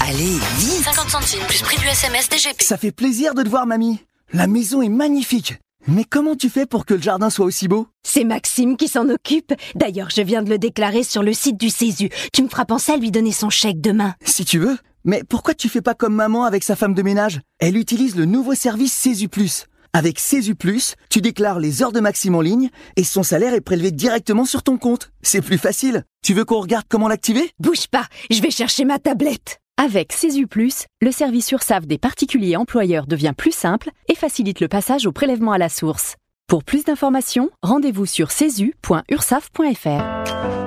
Allez, 0.00 0.32
vite 0.58 0.82
50 0.82 1.10
centimes 1.10 1.46
plus 1.46 1.62
prix 1.62 1.78
du 1.78 1.86
SMS 1.86 2.28
DGP. 2.28 2.60
Ça 2.60 2.76
fait 2.76 2.90
plaisir 2.90 3.34
de 3.34 3.44
te 3.44 3.48
voir, 3.48 3.66
mamie. 3.66 4.00
La 4.32 4.48
maison 4.48 4.82
est 4.82 4.88
magnifique. 4.88 5.58
Mais 5.86 6.02
comment 6.02 6.34
tu 6.34 6.50
fais 6.50 6.66
pour 6.66 6.86
que 6.86 6.94
le 6.94 7.00
jardin 7.00 7.30
soit 7.30 7.46
aussi 7.46 7.68
beau? 7.68 7.86
C'est 8.02 8.24
Maxime 8.24 8.76
qui 8.76 8.88
s'en 8.88 9.08
occupe. 9.08 9.54
D'ailleurs, 9.76 10.10
je 10.10 10.22
viens 10.22 10.42
de 10.42 10.50
le 10.50 10.58
déclarer 10.58 11.04
sur 11.04 11.22
le 11.22 11.32
site 11.32 11.56
du 11.56 11.70
Césu. 11.70 12.08
Tu 12.32 12.42
me 12.42 12.48
feras 12.48 12.64
penser 12.64 12.90
à 12.90 12.96
lui 12.96 13.12
donner 13.12 13.30
son 13.30 13.48
chèque 13.50 13.80
demain. 13.80 14.14
Si 14.24 14.44
tu 14.44 14.58
veux. 14.58 14.76
Mais 15.04 15.22
pourquoi 15.22 15.54
tu 15.54 15.68
fais 15.68 15.82
pas 15.82 15.94
comme 15.94 16.16
maman 16.16 16.42
avec 16.44 16.64
sa 16.64 16.74
femme 16.74 16.94
de 16.94 17.02
ménage? 17.02 17.42
Elle 17.60 17.76
utilise 17.76 18.16
le 18.16 18.24
nouveau 18.24 18.56
service 18.56 18.92
Césu 18.92 19.28
Plus. 19.28 19.66
Avec 19.92 20.20
Plus, 20.58 20.94
tu 21.08 21.20
déclares 21.20 21.58
les 21.58 21.82
heures 21.82 21.92
de 21.92 22.00
Maxime 22.00 22.36
en 22.36 22.40
ligne 22.40 22.70
et 22.96 23.04
son 23.04 23.22
salaire 23.22 23.54
est 23.54 23.60
prélevé 23.60 23.90
directement 23.90 24.44
sur 24.44 24.62
ton 24.62 24.78
compte. 24.78 25.10
C'est 25.22 25.42
plus 25.42 25.58
facile. 25.58 26.04
Tu 26.22 26.32
veux 26.32 26.44
qu'on 26.44 26.60
regarde 26.60 26.86
comment 26.88 27.08
l'activer? 27.08 27.50
Bouge 27.58 27.88
pas, 27.88 28.06
je 28.30 28.40
vais 28.40 28.50
chercher 28.50 28.84
ma 28.84 28.98
tablette. 28.98 29.58
Avec 29.76 30.14
Plus, 30.48 30.84
le 31.00 31.10
service 31.10 31.50
URSAF 31.50 31.86
des 31.86 31.98
particuliers 31.98 32.56
employeurs 32.56 33.06
devient 33.06 33.34
plus 33.36 33.52
simple 33.52 33.90
et 34.08 34.14
facilite 34.14 34.60
le 34.60 34.68
passage 34.68 35.06
au 35.06 35.12
prélèvement 35.12 35.52
à 35.52 35.58
la 35.58 35.68
source. 35.68 36.16
Pour 36.46 36.64
plus 36.64 36.84
d'informations, 36.84 37.50
rendez-vous 37.62 38.06
sur 38.06 38.30
cesu.ursaf.fr. 38.30 40.59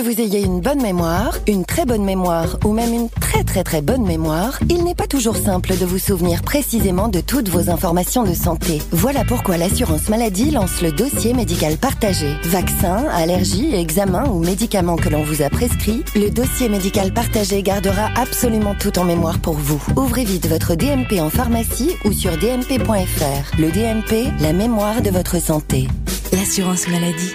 Que 0.00 0.04
vous 0.06 0.18
ayez 0.22 0.42
une 0.42 0.60
bonne 0.60 0.80
mémoire, 0.80 1.36
une 1.46 1.66
très 1.66 1.84
bonne 1.84 2.04
mémoire 2.04 2.56
ou 2.64 2.72
même 2.72 2.94
une 2.94 3.10
très 3.10 3.44
très 3.44 3.62
très 3.62 3.82
bonne 3.82 4.02
mémoire, 4.02 4.58
il 4.70 4.82
n'est 4.82 4.94
pas 4.94 5.06
toujours 5.06 5.36
simple 5.36 5.76
de 5.76 5.84
vous 5.84 5.98
souvenir 5.98 6.40
précisément 6.40 7.08
de 7.08 7.20
toutes 7.20 7.50
vos 7.50 7.68
informations 7.68 8.22
de 8.22 8.32
santé. 8.32 8.80
Voilà 8.92 9.26
pourquoi 9.26 9.58
l'assurance 9.58 10.08
maladie 10.08 10.52
lance 10.52 10.80
le 10.80 10.90
dossier 10.90 11.34
médical 11.34 11.76
partagé. 11.76 12.34
Vaccins, 12.44 13.04
allergies, 13.12 13.74
examens 13.74 14.26
ou 14.30 14.38
médicaments 14.38 14.96
que 14.96 15.10
l'on 15.10 15.22
vous 15.22 15.42
a 15.42 15.50
prescrits, 15.50 16.02
le 16.16 16.30
dossier 16.30 16.70
médical 16.70 17.12
partagé 17.12 17.62
gardera 17.62 18.08
absolument 18.16 18.74
tout 18.74 18.98
en 18.98 19.04
mémoire 19.04 19.38
pour 19.38 19.58
vous. 19.58 19.82
Ouvrez 19.96 20.24
vite 20.24 20.46
votre 20.46 20.76
DMP 20.76 21.20
en 21.20 21.28
pharmacie 21.28 21.94
ou 22.06 22.12
sur 22.12 22.38
dmp.fr. 22.38 23.58
Le 23.58 23.70
DMP, 23.70 24.32
la 24.40 24.54
mémoire 24.54 25.02
de 25.02 25.10
votre 25.10 25.42
santé. 25.42 25.88
L'assurance 26.32 26.88
maladie. 26.88 27.34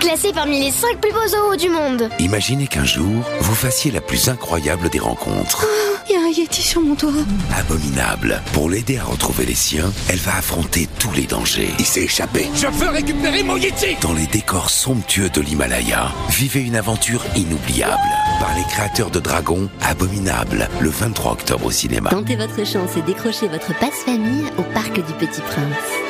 Classé 0.00 0.32
parmi 0.32 0.60
les 0.60 0.70
5 0.70 0.98
plus 0.98 1.12
beaux 1.12 1.28
zoos 1.28 1.56
du 1.56 1.68
monde. 1.68 2.08
Imaginez 2.18 2.66
qu'un 2.66 2.86
jour, 2.86 3.22
vous 3.40 3.54
fassiez 3.54 3.90
la 3.90 4.00
plus 4.00 4.30
incroyable 4.30 4.88
des 4.88 4.98
rencontres. 4.98 5.66
Il 6.08 6.14
y 6.14 6.16
a 6.16 6.22
un 6.22 6.30
Yeti 6.30 6.62
sur 6.62 6.80
mon 6.80 6.94
toit. 6.94 7.12
Abominable. 7.54 8.40
Pour 8.54 8.70
l'aider 8.70 8.96
à 8.96 9.04
retrouver 9.04 9.44
les 9.44 9.54
siens, 9.54 9.92
elle 10.08 10.18
va 10.18 10.36
affronter 10.36 10.88
tous 10.98 11.12
les 11.12 11.24
dangers. 11.24 11.68
Il 11.78 11.84
s'est 11.84 12.04
échappé. 12.04 12.48
Je 12.54 12.66
veux 12.66 12.88
récupérer 12.88 13.42
mon 13.42 13.58
Yeti 13.58 13.96
Dans 14.00 14.14
les 14.14 14.26
décors 14.26 14.70
somptueux 14.70 15.28
de 15.28 15.42
l'Himalaya, 15.42 16.10
vivez 16.30 16.60
une 16.60 16.76
aventure 16.76 17.22
inoubliable. 17.36 18.00
Par 18.40 18.54
les 18.56 18.64
créateurs 18.64 19.10
de 19.10 19.20
Dragon, 19.20 19.68
Abominable, 19.82 20.68
le 20.80 20.88
23 20.88 21.32
octobre 21.32 21.66
au 21.66 21.70
cinéma. 21.70 22.08
Tentez 22.08 22.36
votre 22.36 22.66
chance 22.66 22.96
et 22.96 23.02
décrochez 23.02 23.48
votre 23.48 23.78
passe-famille 23.78 24.46
au 24.56 24.62
Parc 24.72 24.94
du 24.94 25.12
Petit 25.18 25.42
Prince. 25.42 26.09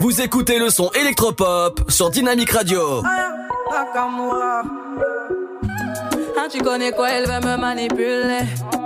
Vous 0.00 0.20
écoutez 0.20 0.58
le 0.58 0.70
son 0.70 0.90
électropop 0.92 1.90
sur 1.90 2.10
Dynamique 2.10 2.50
Radio. 2.50 3.02
Hein, 6.36 6.46
tu 6.50 6.60
connais 6.60 6.92
quoi, 6.92 7.10
elle 7.10 7.26
veut 7.26 7.40
me 7.40 7.56
manipuler. 7.56 8.38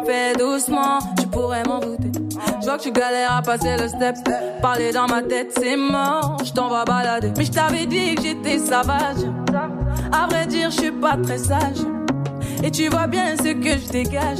Fais 0.07 0.33
doucement, 0.35 0.99
tu 1.21 1.27
pourrais 1.27 1.65
m'en 1.65 1.81
douter. 1.81 2.11
Je 2.61 2.67
vois 2.67 2.79
que 2.79 2.83
tu 2.85 2.93
galères 2.93 3.37
à 3.37 3.43
passer 3.43 3.77
le 3.77 3.89
step. 3.89 4.17
Parler 4.63 4.93
dans 4.93 5.07
ma 5.07 5.23
tête, 5.23 5.53
c'est 5.55 5.77
mort. 5.77 6.39
Je 6.45 6.53
t'en 6.53 6.69
vais 6.71 6.85
balader. 6.87 7.33
Mais 7.37 7.45
je 7.45 7.53
t'avais 7.53 7.87
dit 7.87 8.15
que 8.15 8.23
j'étais 8.23 8.59
sauvage. 8.59 9.27
À 10.13 10.27
vrai 10.29 10.47
dire, 10.47 10.71
je 10.71 10.81
suis 10.81 10.93
pas 10.93 11.17
très 11.23 11.39
sage. 11.39 11.79
Et 12.65 12.71
tu 12.71 12.89
vois 12.89 13.07
bien 13.07 13.37
ce 13.37 13.53
que 13.53 13.79
je 13.79 13.89
dégage. 13.93 14.39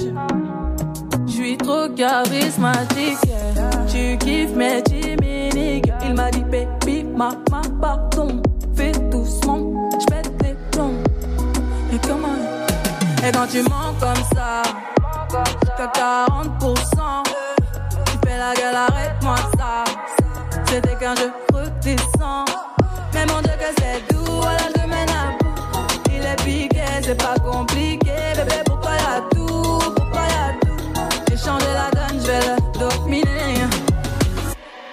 Je 1.27 1.33
suis 1.33 1.57
trop 1.59 1.89
charismatique. 1.95 3.19
Tu 3.89 4.17
kiffes 4.19 4.55
mes 4.55 4.83
chimiques. 4.89 5.22
Il 6.05 6.15
m'a 6.15 6.31
dit, 6.31 6.45
baby, 6.45 7.05
maman, 7.05 7.63
pardon. 7.81 8.43
Fais 8.75 8.93
doucement, 9.11 9.91
je 10.01 10.07
pète 10.07 10.33
les 10.43 10.57
plombs. 10.71 11.03
Et 11.93 11.99
comment 12.07 12.33
tu 13.47 13.63
mens 13.63 13.95
comme 14.01 14.25
ça, 14.35 14.63
jusqu'à 15.61 15.87
40%. 15.87 17.23
Tu 18.07 18.29
fais 18.29 18.39
la 18.39 18.55
gueule, 18.55 18.75
arrête-moi 18.75 19.37
ça. 19.59 19.85
C'était 20.67 20.97
qu'un 20.97 21.15
jeu 21.15 21.33
redescend. 21.53 22.49
Mais 23.15 23.27
mon 23.27 23.41
Dieu, 23.43 23.53
que 23.59 23.71
c'est 23.79 24.15
doux, 24.15 24.25
voilà, 24.41 24.59
je 24.75 24.82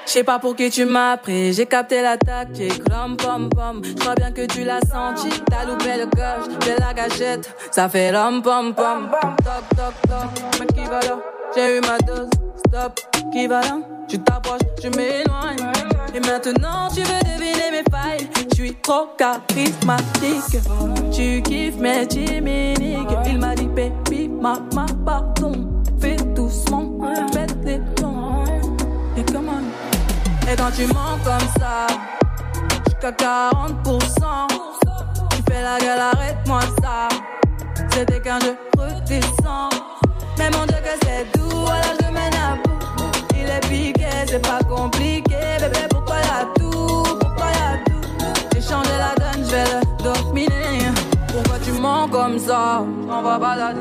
Je 0.09 0.13
sais 0.15 0.23
pas 0.23 0.39
pour 0.39 0.55
qui 0.55 0.71
tu 0.71 0.85
m'as 0.85 1.17
pris, 1.17 1.53
j'ai 1.53 1.67
capté 1.67 2.01
la 2.01 2.17
tactique, 2.17 2.81
rom 2.91 3.15
pom 3.15 3.47
pom. 3.47 3.79
Je 3.83 3.93
crois 3.93 4.15
bien 4.15 4.31
que 4.31 4.47
tu 4.47 4.63
l'as 4.63 4.79
senti, 4.79 5.29
t'as 5.47 5.65
loupé 5.65 5.97
le 5.99 6.07
coche 6.07 6.47
de 6.65 6.81
la 6.81 6.95
gâchette, 6.95 7.55
ça 7.69 7.87
fait 7.87 8.09
rom 8.09 8.41
pom 8.41 8.73
pom. 8.73 9.07
Toc 9.11 9.77
toc 9.77 9.93
toc, 10.09 10.59
mais 10.59 10.65
qui 10.65 10.89
va 10.89 10.99
là? 11.01 11.19
J'ai 11.55 11.77
eu 11.77 11.81
ma 11.81 11.99
dose, 11.99 12.27
stop, 12.57 12.99
qui 13.31 13.45
va 13.45 13.61
là? 13.61 13.77
Tu 14.07 14.17
t'approches, 14.17 14.61
je 14.81 14.89
m'éloigne. 14.89 15.71
Et 16.15 16.19
maintenant 16.21 16.87
tu 16.91 17.01
veux 17.01 17.37
deviner 17.37 17.69
mes 17.69 17.83
failles, 17.91 18.27
je 18.49 18.55
suis 18.55 18.75
trop 18.81 19.09
charismatique. 19.15 20.59
Tu 21.13 21.43
kiffes 21.43 21.77
mes 21.77 22.09
chimiques, 22.09 23.09
il 23.27 23.37
m'a 23.37 23.53
dit 23.53 23.67
baby, 23.67 24.27
mama, 24.27 24.87
pardon. 25.05 25.51
Fais 26.01 26.15
doucement, 26.15 26.97
faites 27.31 27.48
et 30.51 30.55
quand 30.55 30.71
tu 30.75 30.85
mens 30.87 31.17
comme 31.23 31.47
ça, 31.59 31.87
jusqu'à 32.85 33.11
40%, 33.11 34.47
tu 35.29 35.43
fais 35.47 35.61
la 35.61 35.79
gueule, 35.79 35.99
arrête-moi 35.99 36.61
ça. 36.81 37.09
C'était 37.91 38.19
qu'un 38.19 38.39
jeu 38.39 38.57
redescend. 38.77 39.73
Mais 40.37 40.49
mon 40.51 40.65
Dieu, 40.65 40.77
que 40.77 41.05
c'est 41.05 41.37
doux, 41.37 41.49
voilà, 41.49 41.93
je 42.01 42.07
mène 42.07 42.33
à 42.33 42.55
bout. 42.63 42.79
Il 43.35 43.49
est 43.49 43.67
piqué, 43.67 44.09
c'est 44.27 44.41
pas 44.41 44.59
compliqué. 44.63 45.37
Bébé, 45.59 45.87
pour 45.89 46.05
toi, 46.05 46.15
y'a 46.17 46.45
tout, 46.55 47.03
pour 47.19 47.35
toi, 47.35 47.47
y'a 47.59 47.77
tout? 47.85 48.01
J'ai 48.53 48.61
changé 48.61 48.91
la 48.97 49.13
donne, 49.15 49.45
je 49.45 49.51
vais 49.51 49.63
le 49.63 50.03
dominer. 50.03 50.91
Pourquoi 51.27 51.59
tu 51.63 51.71
mens 51.73 52.07
comme 52.07 52.39
ça? 52.39 52.83
On 53.09 53.21
va 53.21 53.37
balader. 53.37 53.79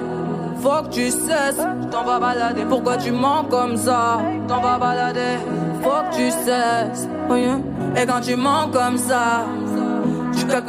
Faut 0.60 0.82
que 0.82 0.88
tu 0.88 1.10
cesses, 1.10 1.64
t'en 1.90 2.04
vas 2.04 2.18
balader. 2.18 2.64
Pourquoi 2.68 2.96
tu 2.96 3.12
mens 3.12 3.44
comme 3.44 3.76
ça? 3.76 4.18
T'en 4.48 4.60
vas 4.60 4.78
balader. 4.78 5.38
Faut 5.82 6.02
que 6.10 6.16
tu 6.16 6.30
cesses. 6.30 7.08
Et 7.96 8.06
quand 8.06 8.20
tu 8.20 8.36
mens 8.36 8.68
comme 8.72 8.98
ça, 8.98 9.46
jusqu'à 10.32 10.60
40%, 10.60 10.64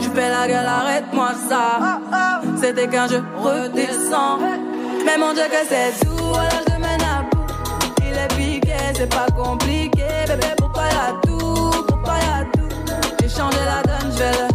tu 0.00 0.08
fais 0.10 0.30
la 0.30 0.46
gueule, 0.46 0.66
arrête-moi 0.66 1.30
ça. 1.48 2.00
C'était 2.60 2.88
qu'un 2.88 3.08
jeu 3.08 3.22
redescend. 3.38 4.40
Mais 5.04 5.18
mon 5.18 5.32
Dieu, 5.32 5.44
que 5.44 5.66
c'est 5.68 6.04
doux, 6.04 6.16
voilà, 6.32 6.48
je 6.68 6.74
mène 6.74 7.02
à 7.02 7.22
bout. 7.30 7.46
Il 8.00 8.16
est 8.16 8.34
piqué, 8.36 8.76
c'est 8.94 9.08
pas 9.08 9.26
compliqué. 9.36 10.04
Bébé, 10.26 10.54
pour 10.56 10.72
toi, 10.72 10.84
y'a 10.84 11.12
tout, 11.22 11.70
pour 11.86 12.02
toi, 12.02 12.14
y'a 12.14 12.44
tout? 12.52 12.74
J'ai 13.20 13.28
changé 13.28 13.58
la 13.64 13.82
donne, 13.82 14.10
je 14.12 14.18
vais 14.18 14.32
le 14.32 14.48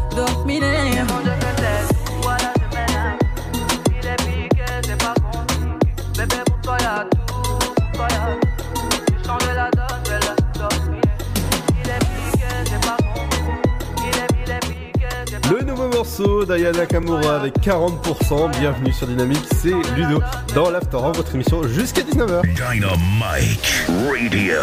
dominer. 0.44 1.04
Morceau 16.22 16.46
d'Ayana 16.46 16.86
Kamura 16.86 17.36
avec 17.38 17.60
40%. 17.60 18.60
Bienvenue 18.60 18.92
sur 18.92 19.08
Dynamique, 19.08 19.44
c'est 19.56 19.74
Ludo 19.96 20.22
dans 20.54 20.70
l'After, 20.70 20.98
votre 21.14 21.36
émission 21.36 21.64
jusqu'à 21.68 22.02
19h. 22.02 22.42
Dynamite 22.44 23.86
Radio. 23.88 24.60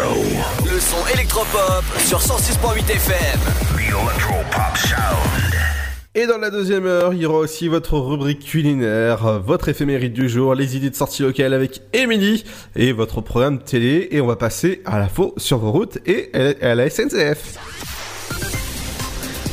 Le 0.65 0.79
son 0.79 1.07
électropop 1.13 1.83
sur 1.99 2.19
106.8 2.19 2.91
FM. 2.91 3.39
The 3.75 3.89
Electropop 3.89 4.77
Sound. 4.77 5.53
Et 6.15 6.25
dans 6.25 6.37
la 6.37 6.49
deuxième 6.49 6.85
heure, 6.85 7.13
il 7.13 7.21
y 7.21 7.25
aura 7.25 7.39
aussi 7.39 7.67
votre 7.67 7.97
rubrique 7.97 8.43
culinaire, 8.43 9.39
votre 9.39 9.69
éphéméride 9.69 10.13
du 10.13 10.27
jour, 10.27 10.55
les 10.55 10.75
idées 10.75 10.89
de 10.89 10.95
sortie 10.95 11.21
locale 11.21 11.53
avec 11.53 11.81
Émilie 11.93 12.43
et 12.75 12.91
votre 12.91 13.21
programme 13.21 13.59
télé. 13.59 14.07
Et 14.11 14.19
on 14.21 14.27
va 14.27 14.35
passer 14.35 14.81
à 14.85 14.99
l'info 14.99 15.33
sur 15.37 15.59
vos 15.59 15.71
routes 15.71 15.99
et 16.05 16.31
à 16.61 16.75
la 16.75 16.89
SNCF. 16.89 17.98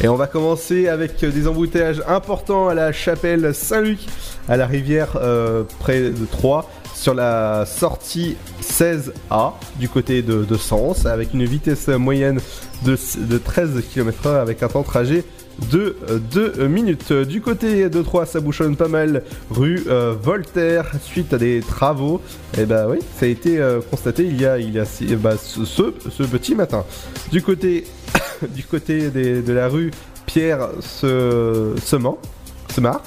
Et 0.02 0.08
on 0.08 0.16
va 0.16 0.26
commencer 0.26 0.88
avec 0.88 1.24
des 1.24 1.48
embouteillages 1.48 2.02
importants 2.06 2.68
à 2.68 2.74
la 2.74 2.92
chapelle 2.92 3.54
Saint-Luc, 3.54 4.00
à 4.46 4.58
la 4.58 4.66
rivière 4.66 5.16
euh, 5.16 5.64
près 5.78 6.10
de 6.10 6.26
Troyes, 6.30 6.66
sur 6.94 7.14
la 7.14 7.64
sortie 7.66 8.36
16A 8.62 9.52
du 9.78 9.88
côté 9.88 10.22
de, 10.22 10.56
Sens, 10.56 11.06
avec 11.06 11.32
une 11.32 11.44
vitesse 11.44 11.88
moyenne 11.88 12.40
de, 12.84 12.98
de 13.18 13.38
13 13.38 13.82
km/h 13.92 14.40
avec 14.40 14.62
un 14.62 14.68
temps 14.68 14.82
de 14.82 14.86
trajet 14.86 15.24
de 15.70 15.96
2 16.32 16.66
minutes. 16.68 17.12
Du 17.12 17.40
côté 17.40 17.88
de 17.88 18.02
Troyes, 18.02 18.26
ça 18.26 18.40
bouchonne 18.40 18.76
pas 18.76 18.88
mal 18.88 19.22
rue 19.50 19.84
euh, 19.88 20.14
Voltaire 20.20 20.90
suite 21.02 21.32
à 21.32 21.38
des 21.38 21.60
travaux. 21.60 22.20
Et 22.58 22.64
bah 22.66 22.86
oui, 22.88 22.98
ça 23.18 23.26
a 23.26 23.28
été 23.28 23.58
euh, 23.58 23.80
constaté 23.90 24.24
il 24.24 24.40
y 24.40 24.46
a, 24.46 24.58
il 24.58 24.72
y 24.74 24.78
a 24.78 24.84
bah, 25.16 25.36
ce, 25.38 25.64
ce 25.64 26.22
petit 26.24 26.54
matin. 26.54 26.84
Du 27.32 27.42
côté, 27.42 27.84
du 28.54 28.64
côté 28.64 29.10
de 29.10 29.52
la 29.52 29.68
rue 29.68 29.90
Pierre 30.26 30.68
se, 30.80 31.74
Semar, 31.82 33.00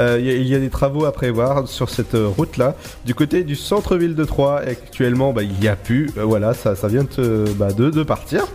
euh, 0.00 0.18
il 0.20 0.46
y 0.48 0.54
a- 0.54 0.58
des 0.58 0.70
travaux 0.70 1.04
à 1.04 1.12
prévoir 1.12 1.68
sur 1.68 1.90
cette 1.90 2.14
euh, 2.14 2.26
route-là. 2.26 2.74
Du 3.04 3.14
côté 3.14 3.44
du 3.44 3.54
centre-ville 3.56 4.14
de 4.14 4.24
Troyes, 4.24 4.56
actuellement, 4.66 5.32
bah, 5.32 5.42
il 5.42 5.52
n'y 5.60 5.68
a 5.68 5.76
plus. 5.76 6.10
Euh, 6.16 6.24
voilà, 6.24 6.54
ça, 6.54 6.74
ça 6.74 6.88
vient 6.88 7.04
de, 7.18 7.44
bah, 7.56 7.68
partir. 8.06 8.46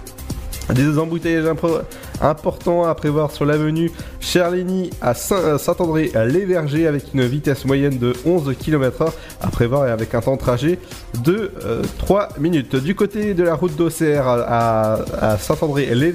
Des 0.74 0.98
embouteillages 0.98 1.46
impro- 1.46 1.82
importants 2.22 2.86
à 2.86 2.96
prévoir 2.96 3.32
sur 3.32 3.46
l'avenue 3.46 3.92
Cherligny 4.20 4.90
à 5.02 5.14
euh, 5.32 5.58
Saint-André 5.58 6.12
à 6.16 6.26
Les 6.26 6.56
avec 6.56 7.14
une 7.14 7.26
vitesse 7.26 7.66
moyenne 7.66 7.98
de 7.98 8.14
11 8.26 8.54
km/h 8.60 9.12
à 9.42 9.48
prévoir 9.48 9.88
et 9.88 9.92
avec 9.92 10.14
un 10.16 10.22
temps 10.22 10.36
de 10.36 10.40
trajet 10.42 10.80
de 11.24 11.52
euh, 11.66 11.84
3 12.00 12.30
minutes. 12.40 12.76
Du 12.76 12.96
côté 12.96 13.34
de 13.34 13.44
la 13.44 13.56
route 13.56 13.76
d'Auxerre 13.76 14.28
à, 14.28 15.00
à 15.20 15.38
Saint-André 15.38 15.94
les 15.94 16.14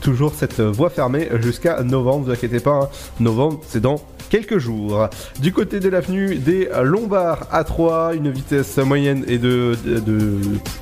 toujours 0.00 0.32
cette 0.34 0.60
voie 0.60 0.90
fermée 0.90 1.28
jusqu'à 1.42 1.82
novembre, 1.82 2.26
vous 2.26 2.30
inquiétez 2.32 2.60
pas, 2.60 2.70
hein. 2.70 2.88
novembre 3.20 3.60
c'est 3.68 3.80
dans 3.80 4.00
quelques 4.30 4.58
jours. 4.58 5.08
Du 5.40 5.52
côté 5.52 5.80
de 5.80 5.88
l'avenue 5.88 6.36
des 6.36 6.68
Lombards 6.82 7.46
à 7.50 7.64
3, 7.64 8.14
une 8.14 8.30
vitesse 8.30 8.76
moyenne 8.78 9.24
est 9.28 9.38
de, 9.38 9.74
de, 9.84 9.98
de- 9.98 10.38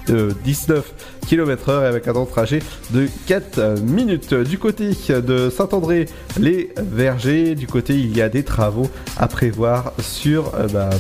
de 0.07 0.35
19 0.45 0.93
km/h 1.27 1.85
avec 1.85 2.07
un 2.09 2.13
temps 2.13 2.25
de 2.25 2.31
trajet 2.31 2.61
de 2.91 3.07
4 3.27 3.81
minutes. 3.83 4.38
Du 4.45 4.59
côté 4.59 4.91
de 5.09 5.51
Saint-André, 5.51 6.07
les 6.39 6.71
Vergers, 6.77 7.55
du 7.55 7.67
côté 7.67 7.95
il 7.95 8.17
y 8.17 8.23
a 8.23 8.29
des 8.29 8.43
travaux 8.43 8.89
à 9.17 9.29
prévoir 9.29 9.93
sur 10.01 10.55
euh, 10.55 10.67
bah, 10.69 10.91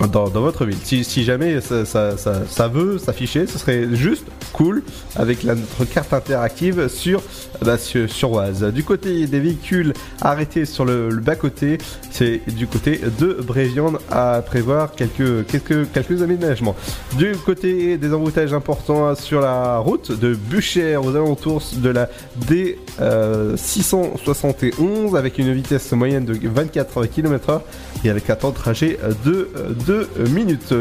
dans, 0.00 0.28
votre 0.28 0.64
ville. 0.64 0.78
Si, 0.82 1.24
jamais 1.24 1.60
ça, 1.60 2.68
veut 2.68 2.98
s'afficher, 2.98 3.46
ce 3.46 3.58
serait 3.58 3.94
juste 3.94 4.26
cool 4.52 4.82
avec 5.16 5.42
la, 5.42 5.54
notre 5.54 5.84
carte 5.84 6.12
interactive 6.12 6.88
sur, 6.88 7.22
bah, 7.62 7.76
sur, 7.78 8.32
Oise. 8.32 8.64
Du 8.72 8.84
côté 8.84 9.26
des 9.26 9.40
véhicules 9.40 9.92
arrêtés 10.20 10.64
sur 10.64 10.84
le, 10.84 11.08
bas-côté, 11.16 11.78
c'est 12.10 12.40
du 12.54 12.66
côté 12.66 13.00
de 13.18 13.34
Bréviande 13.34 13.98
à 14.10 14.42
prévoir 14.44 14.92
quelques, 14.92 15.46
quelques, 15.46 16.22
aménagements. 16.22 16.76
Du 17.16 17.32
côté 17.44 17.96
des 17.96 18.12
embouteillages 18.12 18.54
importants 18.54 19.14
sur 19.14 19.40
la 19.40 19.78
route 19.78 20.18
de 20.18 20.34
Buchère 20.34 21.04
aux 21.04 21.14
alentours 21.14 21.62
de 21.76 21.88
la 21.88 22.08
D 22.48 22.78
euh, 23.00 23.56
671 23.56 25.16
avec 25.16 25.38
une 25.38 25.52
vitesse 25.52 25.92
moyenne 25.92 26.24
de 26.24 26.34
24 26.42 27.06
km/h 27.06 27.60
et 28.04 28.10
avec 28.10 28.28
un 28.30 28.36
temps 28.36 28.50
de 28.50 28.54
trajet 28.54 28.98
de 29.24 29.48
2 29.86 30.08
minutes. 30.30 30.72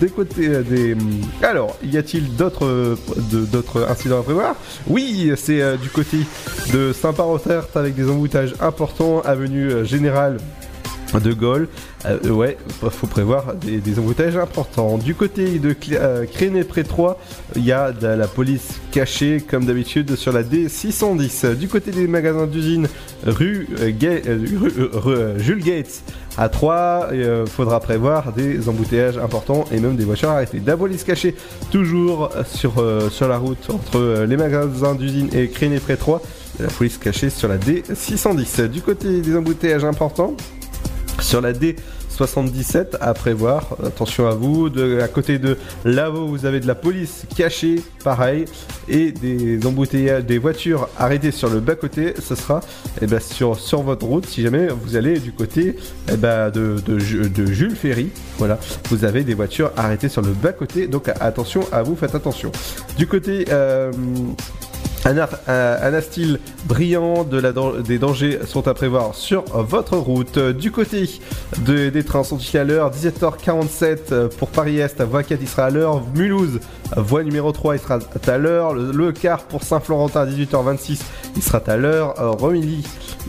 Des 0.00 0.08
côtés 0.08 0.48
euh, 0.48 0.62
des. 0.62 0.96
Alors, 1.42 1.76
y 1.82 1.96
a-t-il 1.96 2.36
d'autres 2.36 2.66
euh, 2.66 3.86
incidents 3.88 4.20
à 4.20 4.22
prévoir? 4.22 4.56
Oui, 4.86 5.32
c'est 5.36 5.60
euh, 5.60 5.76
du 5.76 5.88
côté 5.88 6.18
de 6.72 6.92
Saint-Paroterte 6.92 7.76
avec 7.76 7.94
des 7.94 8.08
embouteillages 8.08 8.54
importants, 8.60 9.20
avenue 9.22 9.84
Générale 9.84 10.38
de 11.18 11.32
Gaulle. 11.32 11.68
Euh, 12.06 12.30
ouais, 12.30 12.56
faut 12.90 13.06
prévoir 13.06 13.54
des, 13.54 13.98
embouteillages 13.98 14.36
importants. 14.36 14.98
Du 14.98 15.14
côté 15.14 15.58
de 15.58 15.74
euh, 15.92 16.64
près 16.68 16.84
3, 16.84 17.18
il 17.56 17.64
y 17.64 17.72
a 17.72 17.92
de 17.92 18.06
la 18.06 18.28
police 18.28 18.80
cachée 18.92 19.40
comme 19.40 19.64
d'habitude 19.64 20.14
sur 20.14 20.32
la 20.32 20.42
D610. 20.42 21.56
Du 21.56 21.68
côté 21.68 21.90
des 21.90 22.06
magasins 22.06 22.46
d'usine 22.46 22.86
rue, 23.26 23.68
euh, 23.80 25.38
Jules 25.38 25.64
Gates 25.64 26.02
à 26.38 26.48
3, 26.48 27.08
il 27.12 27.44
faudra 27.46 27.80
prévoir 27.80 28.32
des 28.32 28.68
embouteillages 28.68 29.18
importants 29.18 29.64
et 29.72 29.80
même 29.80 29.96
des 29.96 30.04
voitures 30.04 30.30
arrêtées. 30.30 30.62
La 30.64 30.76
police 30.76 31.02
cachée 31.02 31.34
toujours 31.72 32.30
sur, 32.44 32.80
la 32.80 33.36
route 33.36 33.68
entre 33.68 34.24
les 34.26 34.36
magasins 34.36 34.94
d'usine 34.94 35.28
et 35.34 35.48
près 35.48 35.96
3. 35.96 36.22
La 36.60 36.68
police 36.68 36.98
cachée 36.98 37.30
sur 37.30 37.48
la 37.48 37.58
D610. 37.58 38.68
Du 38.68 38.82
côté 38.82 39.20
des 39.20 39.36
embouteillages 39.36 39.84
importants, 39.84 40.36
sur 41.20 41.40
la 41.40 41.52
D77 41.52 42.96
à 43.00 43.14
prévoir, 43.14 43.76
attention 43.84 44.26
à 44.26 44.34
vous, 44.34 44.68
à 45.02 45.08
côté 45.08 45.38
de 45.38 45.56
où 45.84 46.28
vous 46.28 46.46
avez 46.46 46.60
de 46.60 46.66
la 46.66 46.74
police 46.74 47.24
cachée, 47.36 47.82
pareil, 48.04 48.44
et 48.88 49.12
des 49.12 49.64
embouteillages, 49.66 50.24
des 50.24 50.38
voitures 50.38 50.88
arrêtées 50.98 51.30
sur 51.30 51.48
le 51.48 51.60
bas-côté, 51.60 52.14
ce 52.20 52.34
sera 52.34 52.60
eh 53.00 53.06
ben, 53.06 53.20
sur, 53.20 53.54
votre 53.82 54.06
route 54.06 54.26
si 54.26 54.42
jamais 54.42 54.68
vous 54.68 54.96
allez 54.96 55.18
du 55.18 55.32
côté 55.32 55.76
eh 56.12 56.16
ben, 56.16 56.50
de, 56.50 56.76
de, 56.84 57.46
Jules 57.46 57.76
Ferry. 57.76 58.10
Voilà, 58.38 58.58
vous 58.88 59.04
avez 59.04 59.22
des 59.22 59.34
voitures 59.34 59.72
arrêtées 59.76 60.08
sur 60.08 60.22
le 60.22 60.32
bas-côté, 60.32 60.86
donc 60.86 61.08
attention 61.20 61.66
à 61.72 61.82
vous, 61.82 61.96
faites 61.96 62.14
attention. 62.14 62.50
Du 62.98 63.06
côté 63.06 63.46
euh, 63.50 63.92
un, 65.04 65.16
un, 65.48 66.00
brillant 66.66 67.24
de 67.24 67.38
la, 67.38 67.52
des 67.82 67.98
dangers 67.98 68.40
sont 68.46 68.68
à 68.68 68.74
prévoir 68.74 69.14
sur 69.14 69.44
votre 69.44 69.96
route. 69.96 70.38
Du 70.38 70.70
côté 70.70 71.08
des 71.58 72.04
trains 72.04 72.24
sont 72.24 72.38
à 72.54 72.64
l'heure, 72.64 72.90
17h47 72.90 74.28
pour 74.36 74.48
Paris-Est, 74.48 75.00
voie 75.02 75.22
4 75.22 75.38
il 75.40 75.48
sera 75.48 75.64
à 75.64 75.70
l'heure, 75.70 76.02
Mulhouse, 76.14 76.60
voie 76.96 77.22
numéro 77.22 77.52
3 77.52 77.76
il 77.76 77.80
sera 77.80 77.98
à 78.26 78.38
l'heure, 78.38 78.74
le, 78.74 79.12
quart 79.12 79.42
pour 79.44 79.62
Saint-Florentin 79.62 80.26
18h26 80.26 81.00
il 81.36 81.42
sera 81.42 81.62
à 81.66 81.76
l'heure, 81.76 82.14
Romilly 82.38 82.84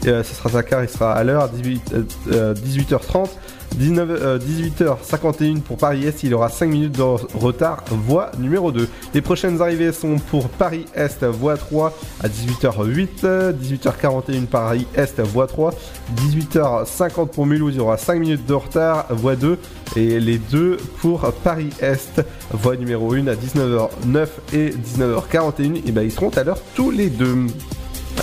euh, 0.08 0.24
ce 0.24 0.34
sera 0.34 0.50
sa 0.50 0.64
car 0.64 0.84
il 0.84 0.90
sera 0.90 1.14
à 1.14 1.24
l'heure, 1.24 1.50
18, 1.50 1.94
18h30. 2.30 3.30
18h51 3.78 5.58
euh, 5.58 5.60
pour 5.60 5.78
Paris-Est, 5.78 6.24
il 6.24 6.34
aura 6.34 6.50
5 6.50 6.68
minutes 6.68 6.98
de 6.98 7.02
retard, 7.02 7.84
voie 7.90 8.32
numéro 8.38 8.72
2. 8.72 8.88
Les 9.14 9.22
prochaines 9.22 9.62
arrivées 9.62 9.92
sont 9.92 10.18
pour 10.18 10.50
Paris-Est, 10.50 11.24
voie 11.26 11.58
3 11.58 11.98
à 12.22 12.28
18h08, 12.28 13.54
18h41 13.54 14.46
Paris-Est, 14.46 15.22
voie 15.22 15.48
3, 15.48 15.74
18h50 16.16 17.30
pour 17.30 17.46
Mulhouse, 17.46 17.74
il 17.76 17.78
y 17.78 17.82
aura 17.82 17.98
5 17.98 18.20
minutes 18.20 18.46
de 18.46 18.54
retard, 18.54 19.06
voie 19.10 19.36
2, 19.36 19.58
et 19.96 20.20
les 20.20 20.38
deux 20.38 20.78
pour 21.00 21.32
Paris-Est, 21.44 22.24
voie 22.52 22.76
numéro 22.76 23.14
1 23.14 23.28
à 23.28 23.36
19h09 23.36 24.28
et 24.54 24.70
19h41, 24.72 25.82
et 25.88 25.92
ben 25.92 26.04
ils 26.04 26.12
seront 26.12 26.30
à 26.30 26.44
l'heure 26.44 26.60
tous 26.76 26.92
les 26.92 27.10
deux. 27.10 27.48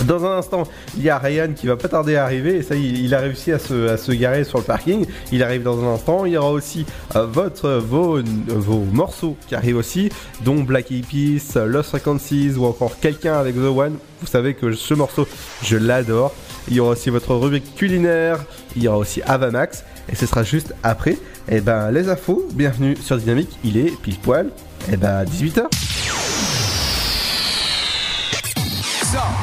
Dans 0.05 0.25
un 0.25 0.37
instant, 0.37 0.63
il 0.97 1.03
y 1.03 1.09
a 1.09 1.17
Ryan 1.17 1.49
qui 1.55 1.67
va 1.67 1.75
pas 1.75 1.89
tarder 1.89 2.15
à 2.15 2.23
arriver 2.23 2.57
et 2.57 2.61
ça, 2.63 2.75
il, 2.75 3.13
a 3.13 3.19
réussi 3.19 3.51
à 3.51 3.59
se, 3.59 4.11
garer 4.13 4.43
sur 4.43 4.57
le 4.57 4.63
parking. 4.63 5.05
Il 5.31 5.43
arrive 5.43 5.63
dans 5.63 5.83
un 5.83 5.93
instant. 5.93 6.25
Il 6.25 6.33
y 6.33 6.37
aura 6.37 6.51
aussi 6.51 6.85
euh, 7.15 7.25
votre, 7.25 7.69
vos, 7.71 8.19
vos, 8.47 8.85
morceaux 8.91 9.35
qui 9.47 9.55
arrivent 9.55 9.77
aussi, 9.77 10.09
dont 10.45 10.61
Black 10.61 10.91
Eyed 10.91 11.05
Peas, 11.05 11.59
Lost 11.65 11.89
Frequencies 11.89 12.53
ou 12.57 12.65
encore 12.65 12.99
quelqu'un 12.99 13.33
avec 13.33 13.55
The 13.55 13.69
One. 13.75 13.97
Vous 14.21 14.27
savez 14.27 14.53
que 14.53 14.71
ce 14.73 14.93
morceau, 14.93 15.27
je 15.63 15.77
l'adore. 15.77 16.33
Il 16.69 16.75
y 16.75 16.79
aura 16.79 16.91
aussi 16.91 17.09
votre 17.09 17.33
rubrique 17.35 17.75
culinaire. 17.75 18.39
Il 18.75 18.83
y 18.83 18.87
aura 18.87 18.97
aussi 18.97 19.21
Avamax 19.23 19.83
et 20.11 20.15
ce 20.15 20.25
sera 20.25 20.43
juste 20.43 20.73
après. 20.83 21.17
Et 21.51 21.57
eh 21.57 21.61
ben 21.61 21.91
les 21.91 22.09
infos. 22.09 22.47
Bienvenue 22.53 22.95
sur 22.95 23.17
Dynamique. 23.17 23.57
Il 23.63 23.77
est 23.77 23.99
pile 24.01 24.17
poil. 24.17 24.47
Et 24.87 24.93
eh 24.93 24.97
ben 24.97 25.23
18h. 25.23 25.98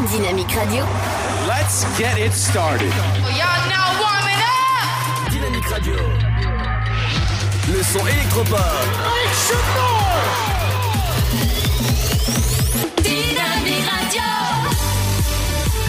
Dynamique 0.05 0.55
Radio. 0.55 0.84
Let's 1.49 1.84
get 1.99 2.18
it 2.18 2.32
started. 2.32 2.92
Y'all 3.32 3.68
now 3.68 3.97
warming 3.99 4.42
up. 4.44 5.30
Dynamique 5.32 5.66
Radio. 5.70 5.97
Le 7.72 7.82
son 7.82 8.07
électropop. 8.07 8.61
Dynamique 13.03 13.88
Radio. 13.88 14.22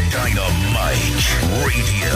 Dynamite 0.09 1.27
Radio. 1.61 2.15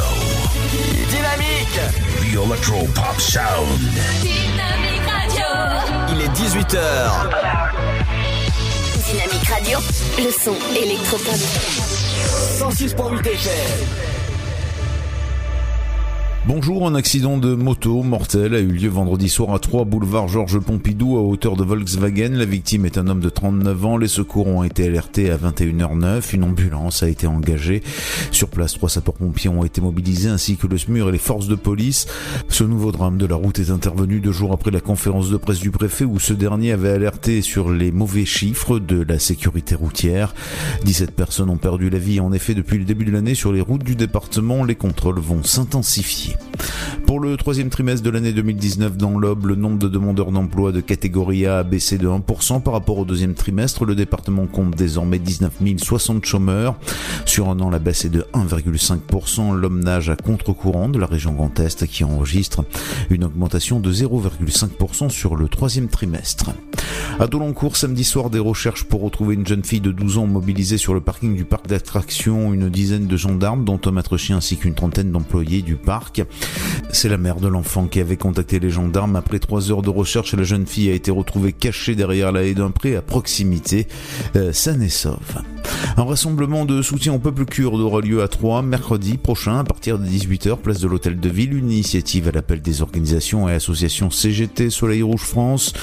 Dynamique. 1.09 1.79
The 2.21 2.41
Electro 2.41 2.87
Pop 2.95 3.19
Sound. 3.19 3.79
Dynamique 4.21 5.07
Radio. 5.11 5.45
Il 6.09 6.21
est 6.21 6.31
18h. 6.31 7.90
Dynamique 9.11 9.49
Radio, 9.49 9.77
le 10.19 10.31
son 10.31 10.55
électropop. 10.73 11.35
106.8 12.59 13.27
FM. 13.27 14.10
Bonjour, 16.47 16.87
un 16.87 16.95
accident 16.95 17.37
de 17.37 17.53
moto 17.53 18.01
mortel 18.01 18.55
a 18.55 18.59
eu 18.59 18.71
lieu 18.71 18.89
vendredi 18.89 19.29
soir 19.29 19.53
à 19.53 19.59
3 19.59 19.85
boulevard 19.85 20.27
Georges 20.27 20.57
Pompidou 20.57 21.15
à 21.17 21.21
hauteur 21.21 21.55
de 21.55 21.63
Volkswagen. 21.63 22.31
La 22.31 22.45
victime 22.45 22.87
est 22.87 22.97
un 22.97 23.07
homme 23.09 23.19
de 23.19 23.29
39 23.29 23.85
ans. 23.85 23.95
Les 23.95 24.07
secours 24.07 24.47
ont 24.47 24.63
été 24.63 24.87
alertés 24.87 25.29
à 25.29 25.37
21h09. 25.37 26.33
Une 26.33 26.43
ambulance 26.43 27.03
a 27.03 27.09
été 27.09 27.27
engagée. 27.27 27.83
Sur 28.31 28.49
place, 28.49 28.73
trois 28.73 28.89
sapeurs-pompiers 28.89 29.51
ont 29.51 29.63
été 29.63 29.81
mobilisés 29.81 30.29
ainsi 30.29 30.57
que 30.57 30.65
le 30.65 30.79
SMUR 30.79 31.09
et 31.09 31.11
les 31.11 31.19
forces 31.19 31.47
de 31.47 31.53
police. 31.53 32.07
Ce 32.49 32.63
nouveau 32.63 32.91
drame 32.91 33.19
de 33.19 33.27
la 33.27 33.35
route 33.35 33.59
est 33.59 33.69
intervenu 33.69 34.19
deux 34.19 34.31
jours 34.31 34.51
après 34.51 34.71
la 34.71 34.81
conférence 34.81 35.29
de 35.29 35.37
presse 35.37 35.59
du 35.59 35.69
préfet 35.69 36.05
où 36.05 36.17
ce 36.17 36.33
dernier 36.33 36.71
avait 36.71 36.89
alerté 36.89 37.43
sur 37.43 37.69
les 37.69 37.91
mauvais 37.91 38.25
chiffres 38.25 38.79
de 38.79 39.03
la 39.03 39.19
sécurité 39.19 39.75
routière. 39.75 40.33
17 40.85 41.11
personnes 41.11 41.51
ont 41.51 41.57
perdu 41.57 41.91
la 41.91 41.99
vie. 41.99 42.19
En 42.19 42.33
effet, 42.33 42.55
depuis 42.55 42.79
le 42.79 42.85
début 42.85 43.05
de 43.05 43.11
l'année 43.11 43.35
sur 43.35 43.53
les 43.53 43.61
routes 43.61 43.83
du 43.83 43.95
département, 43.95 44.63
les 44.63 44.75
contrôles 44.75 45.19
vont 45.19 45.43
s'intensifier. 45.43 46.30
Pour 47.05 47.19
le 47.19 47.35
troisième 47.35 47.69
trimestre 47.69 48.03
de 48.03 48.09
l'année 48.09 48.31
2019 48.31 48.95
dans 48.95 49.17
l'Aube, 49.17 49.45
le 49.45 49.55
nombre 49.55 49.77
de 49.79 49.89
demandeurs 49.89 50.31
d'emploi 50.31 50.71
de 50.71 50.79
catégorie 50.79 51.45
A 51.45 51.59
a 51.59 51.63
baissé 51.63 51.97
de 51.97 52.07
1% 52.07 52.61
par 52.61 52.73
rapport 52.73 52.97
au 52.97 53.05
deuxième 53.05 53.33
trimestre. 53.33 53.83
Le 53.83 53.95
département 53.95 54.47
compte 54.47 54.75
désormais 54.75 55.19
19 55.19 55.51
060 55.77 56.23
chômeurs. 56.23 56.75
Sur 57.25 57.49
un 57.49 57.59
an, 57.59 57.69
la 57.69 57.79
baisse 57.79 58.05
est 58.05 58.09
de 58.09 58.25
1,5%. 58.33 59.53
L'homme 59.53 59.83
nage 59.83 60.09
à 60.09 60.15
contre-courant 60.15 60.87
de 60.87 60.99
la 60.99 61.05
région 61.05 61.33
Grand 61.33 61.59
Est 61.59 61.85
qui 61.85 62.03
enregistre 62.03 62.63
une 63.09 63.25
augmentation 63.25 63.79
de 63.79 63.91
0,5% 63.91 65.09
sur 65.09 65.35
le 65.35 65.49
troisième 65.49 65.89
trimestre. 65.89 66.51
À 67.19 67.27
Dolencourt, 67.27 67.75
samedi 67.75 68.03
soir, 68.03 68.29
des 68.29 68.39
recherches 68.39 68.85
pour 68.85 69.01
retrouver 69.01 69.35
une 69.35 69.45
jeune 69.45 69.63
fille 69.63 69.81
de 69.81 69.91
12 69.91 70.17
ans 70.17 70.27
mobilisée 70.27 70.77
sur 70.77 70.93
le 70.93 71.01
parking 71.01 71.35
du 71.35 71.45
parc 71.45 71.67
d'attractions. 71.67 72.53
Une 72.53 72.69
dizaine 72.69 73.07
de 73.07 73.17
gendarmes, 73.17 73.65
dont 73.65 73.79
un 73.85 73.91
maître 73.91 74.17
chien 74.17 74.37
ainsi 74.37 74.57
qu'une 74.57 74.75
trentaine 74.75 75.11
d'employés 75.11 75.61
du 75.61 75.75
parc. 75.75 76.20
C'est 76.91 77.09
la 77.09 77.17
mère 77.17 77.37
de 77.37 77.47
l'enfant 77.47 77.87
qui 77.87 77.99
avait 77.99 78.17
contacté 78.17 78.59
les 78.59 78.69
gendarmes. 78.69 79.15
Après 79.15 79.39
trois 79.39 79.71
heures 79.71 79.81
de 79.81 79.89
recherche, 79.89 80.33
la 80.33 80.43
jeune 80.43 80.65
fille 80.65 80.89
a 80.89 80.93
été 80.93 81.11
retrouvée 81.11 81.53
cachée 81.53 81.95
derrière 81.95 82.31
la 82.31 82.43
haie 82.43 82.53
d'un 82.53 82.71
pré 82.71 82.95
à 82.95 83.01
proximité, 83.01 83.87
euh, 84.35 84.53
saine 84.53 84.81
et 84.81 84.89
sauve. 84.89 85.41
Un 85.97 86.03
rassemblement 86.03 86.65
de 86.65 86.81
soutien 86.81 87.13
au 87.13 87.19
peuple 87.19 87.45
kurde 87.45 87.79
aura 87.79 88.01
lieu 88.01 88.23
à 88.23 88.27
Troyes 88.27 88.61
mercredi 88.61 89.17
prochain 89.17 89.59
à 89.59 89.63
partir 89.63 89.99
de 89.99 90.05
18h, 90.05 90.57
place 90.57 90.79
de 90.79 90.87
l'Hôtel 90.87 91.19
de 91.19 91.29
Ville. 91.29 91.53
Une 91.53 91.69
initiative 91.69 92.27
à 92.27 92.31
l'appel 92.31 92.61
des 92.61 92.81
organisations 92.81 93.47
et 93.49 93.53
associations 93.53 94.09
CGT, 94.09 94.69
Soleil 94.69 95.03
Rouge 95.03 95.21
France, 95.21 95.73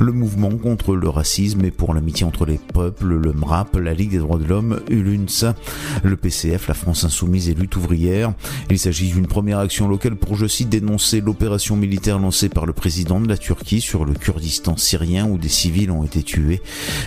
le 0.00 0.12
mouvement 0.12 0.50
contre 0.50 0.94
le 0.94 1.08
racisme 1.08 1.64
et 1.64 1.70
pour 1.70 1.94
l'amitié 1.94 2.24
entre 2.24 2.46
les 2.46 2.58
peuples, 2.58 3.16
le 3.16 3.32
MRAP, 3.32 3.76
la 3.76 3.92
Ligue 3.92 4.12
des 4.12 4.18
droits 4.18 4.38
de 4.38 4.44
l'homme, 4.44 4.80
ULUNSA, 4.88 5.54
le 6.02 6.16
PCF, 6.16 6.68
la 6.68 6.74
France 6.74 7.04
Insoumise 7.04 7.48
et 7.48 7.54
Lutte 7.54 7.76
ouvrière. 7.76 8.32
Il 8.70 8.78
s'agit 8.78 9.10
d'une 9.10 9.26
première 9.26 9.58
action 9.58 9.88
locale 9.88 10.16
pour, 10.16 10.36
je 10.36 10.46
cite, 10.46 10.68
dénoncer 10.68 11.20
l'opération 11.20 11.76
militaire 11.76 12.18
lancée 12.18 12.48
par 12.48 12.66
le 12.66 12.72
président 12.72 13.20
de 13.20 13.28
la 13.28 13.36
Turquie 13.36 13.80
sur 13.80 14.04
le 14.04 14.14
Kurdistan 14.14 14.76
syrien 14.76 15.26
où 15.26 15.38
des 15.38 15.48
civils 15.48 15.90
ont 15.90 16.04
été 16.04 16.22
tués. 16.22 16.62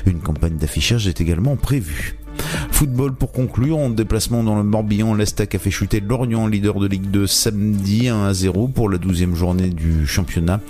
Une 0.05 0.19
campagne 0.19 0.57
d'affichage 0.57 1.07
est 1.07 1.21
également 1.21 1.55
prévue. 1.55 2.18
Football 2.71 3.13
pour 3.13 3.31
conclure, 3.31 3.77
en 3.77 3.89
déplacement 3.89 4.43
dans 4.43 4.55
le 4.55 4.63
Morbihan, 4.63 5.13
l'Estac 5.13 5.55
a 5.55 5.59
fait 5.59 5.71
chuter 5.71 5.99
Lorient, 5.99 6.47
leader 6.47 6.79
de 6.79 6.87
Ligue 6.87 7.09
2, 7.09 7.27
samedi 7.27 8.07
1 8.07 8.25
à 8.25 8.33
0 8.33 8.69
pour 8.69 8.89
la 8.89 8.97
12e 8.97 9.35
journée 9.35 9.69
du 9.69 10.07
championnat. 10.07 10.61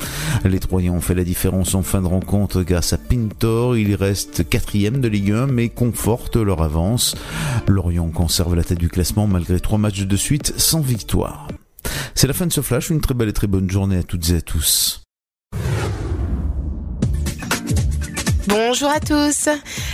Les 0.44 0.60
Troyens 0.60 0.94
ont 0.94 1.02
fait 1.02 1.16
la 1.16 1.24
différence 1.24 1.76
en 1.76 1.84
fin 1.84 2.02
de 2.02 2.08
rencontre 2.08 2.64
grâce 2.64 2.94
à 2.94 2.98
Pintor. 2.98 3.78
Ils 3.78 3.96
restent 3.96 4.48
quatrième 4.48 5.02
de 5.02 5.08
Ligue 5.08 5.32
1 5.32 5.48
mais 5.48 5.70
confortent 5.70 6.38
leur 6.38 6.62
avance. 6.62 7.16
Lorient 7.68 8.10
conserve 8.10 8.56
la 8.56 8.64
tête 8.64 8.80
du 8.80 8.90
classement 8.90 9.28
malgré 9.28 9.60
trois 9.60 9.78
matchs 9.78 10.04
de 10.04 10.18
suite 10.18 10.54
sans 10.58 10.82
victoire. 10.82 11.48
C'est 12.16 12.28
la 12.28 12.34
fin 12.34 12.48
de 12.48 12.54
ce 12.54 12.62
flash, 12.62 12.90
une 12.90 13.02
très 13.02 13.14
belle 13.14 13.30
et 13.30 13.34
très 13.34 13.48
bonne 13.48 13.70
journée 13.70 13.98
à 13.98 14.04
toutes 14.04 14.30
et 14.32 14.36
à 14.36 14.42
tous. 14.42 15.04
Bonjour 18.72 18.92
à 18.92 19.00
tous. 19.00 19.50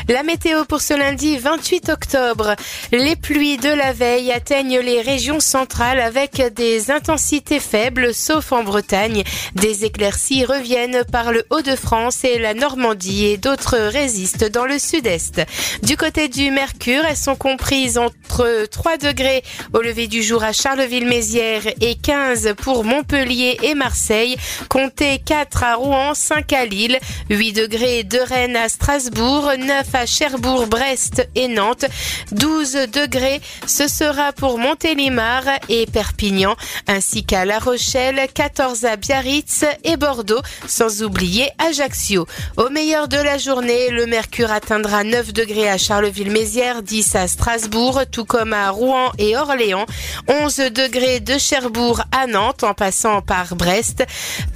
La 0.09 0.23
météo 0.23 0.65
pour 0.65 0.81
ce 0.81 0.93
lundi 0.93 1.37
28 1.37 1.87
octobre. 1.87 2.57
Les 2.91 3.15
pluies 3.15 3.55
de 3.55 3.69
la 3.69 3.93
veille 3.93 4.33
atteignent 4.33 4.79
les 4.79 4.99
régions 5.01 5.39
centrales 5.39 6.01
avec 6.01 6.41
des 6.53 6.91
intensités 6.91 7.61
faibles, 7.61 8.13
sauf 8.13 8.51
en 8.51 8.65
Bretagne. 8.65 9.23
Des 9.53 9.85
éclaircies 9.85 10.43
reviennent 10.43 11.05
par 11.09 11.31
le 11.31 11.45
Haut-de-France 11.51 12.25
et 12.25 12.37
la 12.37 12.53
Normandie 12.53 13.27
et 13.27 13.37
d'autres 13.37 13.77
résistent 13.77 14.51
dans 14.51 14.65
le 14.65 14.77
sud-est. 14.77 15.41
Du 15.81 15.95
côté 15.95 16.27
du 16.27 16.51
Mercure, 16.51 17.05
elles 17.09 17.15
sont 17.15 17.37
comprises 17.37 17.97
entre 17.97 18.65
3 18.69 18.97
degrés 18.97 19.41
au 19.71 19.79
lever 19.79 20.07
du 20.07 20.21
jour 20.21 20.43
à 20.43 20.51
Charleville-Mézières 20.51 21.67
et 21.79 21.95
15 21.95 22.55
pour 22.57 22.83
Montpellier 22.83 23.57
et 23.63 23.73
Marseille. 23.73 24.35
Comptez 24.67 25.19
4 25.25 25.63
à 25.63 25.75
Rouen, 25.75 26.13
5 26.13 26.51
à 26.51 26.65
Lille, 26.65 26.99
8 27.29 27.53
degrés 27.53 28.03
de 28.03 28.19
Rennes 28.19 28.57
à 28.57 28.64
Strasbourg, 28.69 29.51
9 29.57 29.95
à 29.95 30.05
Cherbourg, 30.05 30.67
Brest 30.67 31.27
et 31.35 31.47
Nantes, 31.47 31.85
12 32.31 32.87
degrés 32.91 33.41
ce 33.65 33.87
sera 33.87 34.31
pour 34.31 34.57
Montélimar 34.57 35.43
et 35.69 35.85
Perpignan, 35.85 36.55
ainsi 36.87 37.23
qu'à 37.23 37.45
La 37.45 37.59
Rochelle, 37.59 38.27
14 38.33 38.85
à 38.85 38.95
Biarritz 38.95 39.65
et 39.83 39.97
Bordeaux, 39.97 40.41
sans 40.67 41.03
oublier 41.03 41.49
Ajaccio. 41.57 42.25
Au 42.57 42.69
meilleur 42.69 43.07
de 43.07 43.17
la 43.17 43.37
journée, 43.37 43.89
le 43.89 44.05
mercure 44.05 44.51
atteindra 44.51 45.03
9 45.03 45.33
degrés 45.33 45.69
à 45.69 45.77
Charleville-Mézières, 45.77 46.83
10 46.83 47.15
à 47.15 47.27
Strasbourg, 47.27 48.01
tout 48.11 48.25
comme 48.25 48.53
à 48.53 48.69
Rouen 48.69 49.11
et 49.17 49.35
Orléans, 49.35 49.85
11 50.27 50.55
degrés 50.71 51.19
de 51.19 51.37
Cherbourg 51.37 52.01
à 52.11 52.27
Nantes 52.27 52.63
en 52.63 52.73
passant 52.73 53.21
par 53.21 53.55
Brest, 53.55 54.05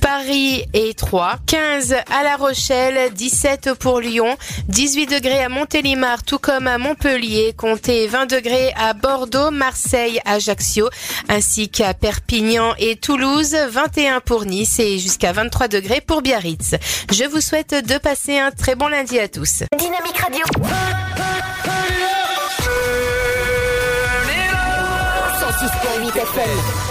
Paris 0.02 0.66
et 0.74 0.94
3, 0.94 1.38
15 1.46 1.94
à 1.94 2.24
La 2.24 2.36
Rochelle, 2.36 3.12
17 3.14 3.74
pour 3.80 3.99
Lyon, 4.00 4.38
18 4.68 5.08
degrés 5.08 5.44
à 5.44 5.50
Montélimar 5.50 6.24
tout 6.24 6.40
comme 6.40 6.68
à 6.68 6.78
Montpellier, 6.78 7.54
comptez 7.58 8.08
20 8.08 8.26
degrés 8.26 8.74
à 8.76 8.94
Bordeaux, 8.94 9.52
Marseille, 9.52 10.20
Ajaccio, 10.26 10.90
ainsi 11.28 11.70
qu'à 11.70 11.94
Perpignan 11.94 12.74
et 12.78 12.96
Toulouse, 12.96 13.56
21 13.70 14.20
pour 14.20 14.46
Nice 14.46 14.80
et 14.80 15.00
jusqu'à 15.00 15.32
23 15.32 15.68
degrés 15.68 16.02
pour 16.02 16.22
Biarritz. 16.22 16.76
Je 17.12 17.26
vous 17.26 17.42
souhaite 17.42 17.86
de 17.86 17.98
passer 17.98 18.38
un 18.38 18.52
très 18.52 18.76
bon 18.76 18.88
lundi 18.88 19.20
à 19.20 19.28
tous. 19.28 19.64
Dynamique 19.78 20.18
Radio. 20.18 20.44
106.8 25.40 26.18
FM. 26.18 26.90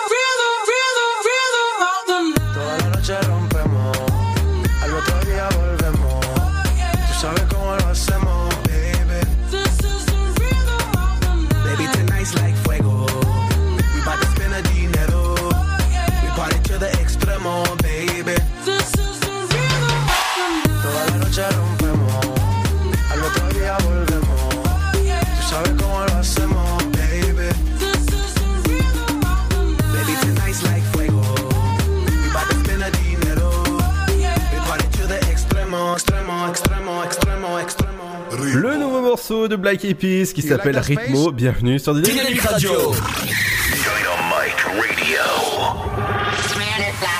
morceau 39.21 39.47
de 39.47 39.55
Black 39.55 39.85
Eyed 39.85 39.97
Peas 39.97 40.33
qui 40.33 40.41
s'appelle 40.41 40.79
Rhythmo. 40.79 41.31
Bienvenue 41.31 41.77
sur 41.77 41.93
Dynamic, 41.93 42.17
Dynamic 42.17 42.41
Radio. 42.41 42.71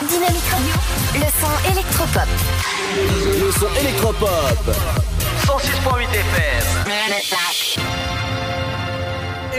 Dynamique 0.10 0.50
Radio, 0.52 0.74
le 1.14 1.30
son 1.40 1.54
électropop. 1.72 2.30
Le 3.40 3.52
son 3.52 3.70
électropop. 3.80 4.76
106.8 5.46 6.10
FM. 6.12 7.91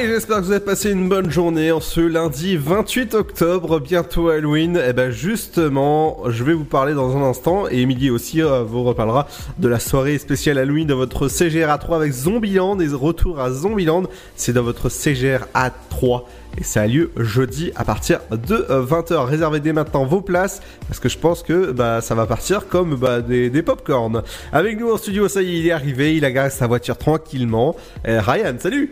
J'espère 0.05 0.39
que 0.39 0.43
vous 0.43 0.51
avez 0.51 0.61
passé 0.61 0.91
une 0.91 1.09
bonne 1.09 1.31
journée 1.31 1.71
en 1.71 1.81
ce 1.81 2.01
lundi 2.01 2.57
28 2.57 3.15
octobre, 3.15 3.79
bientôt 3.79 4.31
Halloween. 4.31 4.77
Et 4.77 4.93
ben 4.93 5.13
justement, 5.13 6.19
je 6.29 6.43
vais 6.43 6.55
vous 6.55 6.65
parler 6.65 6.93
dans 6.93 7.17
un 7.17 7.23
instant, 7.23 7.67
et 7.71 7.79
Émilie 7.83 8.11
aussi 8.11 8.43
euh, 8.43 8.65
vous 8.65 8.83
reparlera 8.83 9.29
de 9.59 9.69
la 9.69 9.79
soirée 9.79 10.19
spéciale 10.19 10.59
Halloween 10.59 10.89
de 10.89 10.95
votre 10.95 11.29
CGR 11.29 11.69
A3 11.69 11.95
avec 11.95 12.13
Zombieland, 12.13 12.81
et 12.81 12.89
retour 12.89 13.39
à 13.39 13.53
Zombieland, 13.53 14.03
c'est 14.35 14.53
dans 14.53 14.65
votre 14.65 14.89
CGR 14.89 15.47
A3. 15.55 16.25
Et 16.59 16.65
ça 16.65 16.83
a 16.83 16.87
lieu 16.89 17.13
jeudi 17.17 17.71
à 17.77 17.85
partir 17.85 18.19
de 18.33 18.67
20h. 18.69 19.25
Réservez 19.25 19.61
dès 19.61 19.73
maintenant 19.73 20.05
vos 20.05 20.21
places 20.21 20.61
parce 20.89 20.99
que 20.99 21.09
je 21.09 21.17
pense 21.17 21.45
que 21.45 21.71
bah, 21.71 22.01
ça 22.01 22.15
va 22.17 22.27
partir 22.27 22.67
comme 22.67 22.97
bah, 22.97 23.21
des, 23.21 23.51
des 23.51 23.63
pop-corn. 23.63 24.23
Avec 24.53 24.79
nous 24.79 24.91
en 24.91 24.97
studio, 24.97 25.29
ça 25.29 25.43
y 25.43 25.55
est, 25.55 25.59
il 25.61 25.67
est 25.69 25.73
arrivé, 25.73 26.17
il 26.17 26.25
a 26.25 26.33
garé 26.33 26.51
sa 26.51 26.67
voiture 26.67 26.99
tranquillement. 26.99 27.77
Euh, 28.07 28.21
Ryan, 28.21 28.57
salut 28.59 28.91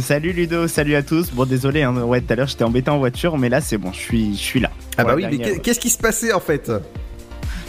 Salut 0.00 0.32
Ludo, 0.32 0.66
salut 0.66 0.94
à 0.94 1.02
tous. 1.02 1.30
Bon 1.30 1.44
désolé, 1.44 1.82
hein, 1.82 1.94
ouais 2.02 2.20
tout 2.20 2.32
à 2.32 2.36
l'heure 2.36 2.46
j'étais 2.46 2.64
embêté 2.64 2.90
en 2.90 2.98
voiture, 2.98 3.38
mais 3.38 3.48
là 3.48 3.60
c'est 3.60 3.78
bon, 3.78 3.92
je 3.92 3.98
suis, 3.98 4.34
je 4.34 4.40
suis 4.40 4.60
là. 4.60 4.70
Ah 4.96 5.04
bah 5.04 5.14
oui, 5.14 5.26
mais 5.30 5.58
qu'est-ce 5.58 5.78
qui 5.78 5.90
se 5.90 5.98
passait 5.98 6.32
en 6.32 6.40
fait? 6.40 6.72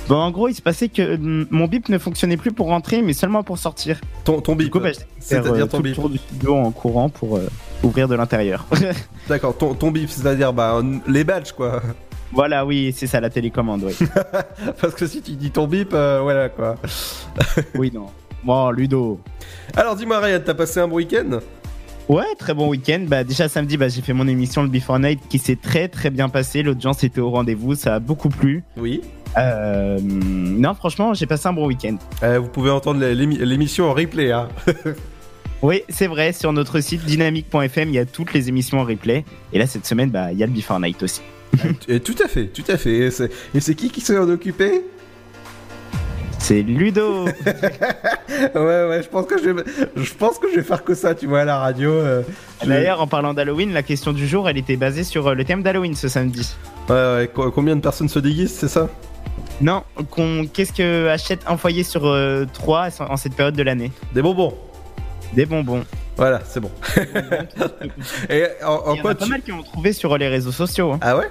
Bon 0.08 0.16
en 0.16 0.32
gros 0.32 0.48
il 0.48 0.56
se 0.56 0.62
passait 0.62 0.88
que 0.88 1.18
mm, 1.18 1.48
mon 1.52 1.68
bip 1.68 1.90
ne 1.90 1.98
fonctionnait 1.98 2.38
plus 2.38 2.52
pour 2.52 2.68
rentrer, 2.68 3.02
mais 3.02 3.14
seulement 3.14 3.44
pour 3.44 3.58
sortir. 3.58 4.00
Ton, 4.24 4.42
ton 4.42 4.56
bip 4.56 4.76
bah, 4.78 4.90
C'est-à-dire 5.20 5.66
euh, 5.66 5.68
ton 5.68 5.82
bip 5.82 5.96
tour 5.96 6.10
du 6.10 6.18
studio 6.18 6.56
en 6.56 6.72
courant 6.72 7.10
pour 7.10 7.38
euh, 7.38 7.48
ouvrir 7.84 8.08
de 8.08 8.16
l'intérieur. 8.16 8.66
D'accord, 9.28 9.58
ton, 9.58 9.74
ton 9.74 9.92
bip, 9.92 10.10
c'est-à-dire 10.10 10.54
bah, 10.54 10.82
les 11.08 11.24
badges 11.24 11.52
quoi. 11.52 11.82
voilà, 12.32 12.66
oui, 12.66 12.94
c'est 12.96 13.08
ça 13.08 13.20
la 13.20 13.30
télécommande, 13.30 13.84
oui. 13.84 14.08
Parce 14.82 14.96
que 14.96 15.06
si 15.06 15.22
tu 15.22 15.32
dis 15.32 15.52
ton 15.52 15.68
bip, 15.68 15.92
euh, 15.94 16.22
voilà 16.24 16.50
quoi. 16.50 16.76
oui, 17.76 17.92
non. 17.94 18.08
Bon, 18.44 18.72
Ludo. 18.72 19.20
Alors 19.76 19.96
dis-moi 19.96 20.20
Ryan, 20.20 20.40
t'as 20.44 20.54
passé 20.54 20.80
un 20.80 20.88
bon 20.88 20.96
week-end? 20.96 21.40
Ouais, 22.08 22.24
très 22.38 22.53
bon 22.53 22.68
week-end. 22.70 23.03
Bah, 23.08 23.24
déjà 23.24 23.49
samedi, 23.49 23.78
bah, 23.78 23.88
j'ai 23.88 24.01
fait 24.01 24.14
mon 24.14 24.28
émission 24.28 24.62
le 24.62 24.70
Before 24.70 24.99
Night 24.99 25.20
qui 25.28 25.39
s'est 25.39 25.56
très 25.56 25.88
très 25.88 26.12
bien 26.12 26.30
passé. 26.30 26.62
L'audience 26.62 27.03
était 27.03 27.20
au 27.22 27.32
rendez-vous, 27.32 27.74
ça 27.76 27.95
a 27.95 27.99
beaucoup 27.99 28.30
plu. 28.30 28.64
Oui. 28.78 29.01
Euh, 29.38 29.99
non, 30.01 30.76
franchement, 30.76 31.14
j'ai 31.16 31.26
passé 31.26 31.47
un 31.47 31.53
bon 31.53 31.66
week-end. 31.68 31.97
Euh, 32.24 32.39
vous 32.39 32.47
pouvez 32.47 32.70
entendre 32.70 33.03
l'émi- 33.03 33.39
l'émission 33.39 33.89
en 33.89 33.93
replay. 33.93 34.32
Hein. 34.32 34.47
Oui, 35.62 35.82
c'est 35.89 36.06
vrai, 36.06 36.32
sur 36.32 36.53
notre 36.53 36.80
site 36.80 37.03
dynamique.fm, 37.06 37.89
il 37.89 37.95
y 37.95 37.97
a 37.97 38.06
toutes 38.06 38.34
les 38.34 38.49
émissions 38.49 38.80
en 38.82 38.84
replay. 38.84 39.26
Et 39.51 39.58
là, 39.58 39.66
cette 39.66 39.86
semaine, 39.88 40.12
bah, 40.12 40.32
il 40.32 40.38
y 40.38 40.43
a 40.43 40.45
le 40.45 40.51
Before 40.51 40.80
Night 40.80 41.01
aussi. 41.01 41.22
Tout 42.03 42.16
à 42.24 42.28
fait, 42.28 42.47
tout 42.47 42.64
à 42.68 42.78
fait. 42.78 42.97
Et 42.97 43.10
c'est- 43.10 43.32
Et 43.56 43.60
c'est 43.62 43.74
qui 43.74 43.89
qui 43.89 44.01
s'est 44.01 44.18
en 44.18 44.30
occupé? 44.30 44.82
C'est 46.46 46.62
Ludo. 46.62 47.26
ouais, 47.26 47.32
ouais, 48.56 49.02
je 49.02 49.10
pense 49.10 49.26
que 49.26 49.39
je 49.41 49.50
vais, 49.50 49.64
je 49.96 50.14
pense 50.14 50.38
que 50.38 50.48
je 50.52 50.58
vais 50.58 50.62
faire 50.62 50.84
que 50.84 50.93
ça, 50.93 51.16
tu 51.16 51.26
vois, 51.26 51.41
à 51.41 51.46
la 51.46 51.58
radio. 51.58 51.89
euh, 51.89 52.22
D'ailleurs, 52.64 53.02
en 53.02 53.08
parlant 53.08 53.34
d'Halloween, 53.34 53.74
la 53.74 53.82
question 53.82 54.14
du 54.14 54.28
jour, 54.28 54.48
elle 54.48 54.60
était 54.60 54.76
basée 54.76 55.04
sur 55.04 55.26
euh, 55.26 55.34
le 55.34 55.43
thème 55.43 55.64
d'Halloween 55.64 55.96
ce 55.96 56.08
samedi. 56.08 56.56
Ouais, 56.88 56.93
ouais, 56.96 57.30
co- 57.34 57.50
combien 57.50 57.76
de 57.76 57.82
personnes 57.82 58.10
se 58.10 58.20
déguisent, 58.20 58.54
c'est 58.54 58.68
ça? 58.68 58.88
Non, 59.60 59.82
qu'on- 60.12 60.46
qu'est-ce 60.46 60.72
que 60.72 61.08
achète 61.08 61.39
un 61.48 61.58
foyer 61.58 61.82
sur 61.82 62.02
3 62.54 62.89
en 63.00 63.18
cette 63.18 63.34
période 63.34 63.56
de 63.56 63.64
l'année? 63.64 63.91
Des 64.14 64.22
bonbons. 64.22 64.54
Des 65.34 65.48
bonbons. 65.48 65.84
Voilà, 66.16 66.41
c'est 66.46 66.60
bon. 66.60 66.70
Et 68.30 68.46
en, 68.64 68.72
en 68.86 68.93
Il 68.93 68.98
y 68.98 69.02
en 69.02 69.06
a 69.06 69.16
pas 69.16 69.16
tu... 69.16 69.30
mal 69.32 69.41
qui 69.41 69.52
ont 69.52 69.64
trouvé 69.64 69.93
sur 69.93 70.16
les 70.16 70.28
réseaux 70.28 70.52
sociaux. 70.52 70.91
hein. 70.91 71.00
Ah 71.02 71.18
ouais? 71.18 71.28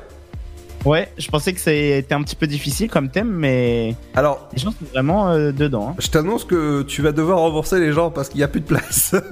Ouais, 0.85 1.11
je 1.17 1.29
pensais 1.31 1.53
que 1.55 1.61
c'était 1.61 2.13
un 2.15 2.23
petit 2.23 2.37
peu 2.37 2.47
difficile 2.47 2.91
comme 2.91 3.09
thème, 3.09 3.31
mais 3.31 3.95
Alors, 4.15 4.49
les 4.53 4.59
gens 4.59 4.71
sont 4.71 4.85
vraiment 4.93 5.31
euh, 5.31 5.51
dedans. 5.51 5.91
hein. 5.91 5.95
je 5.99 6.09
t'annonce 6.09 6.45
que 6.45 6.83
tu 6.83 7.01
vas 7.01 7.13
devoir 7.13 7.39
rembourser 7.39 7.81
les 7.81 7.93
gens 7.93 8.11
parce 8.11 8.29
qu'il 8.29 8.39
n'y 8.39 8.45
a 8.45 8.49
plus 8.49 8.61
de 8.61 8.67
place. 8.67 9.15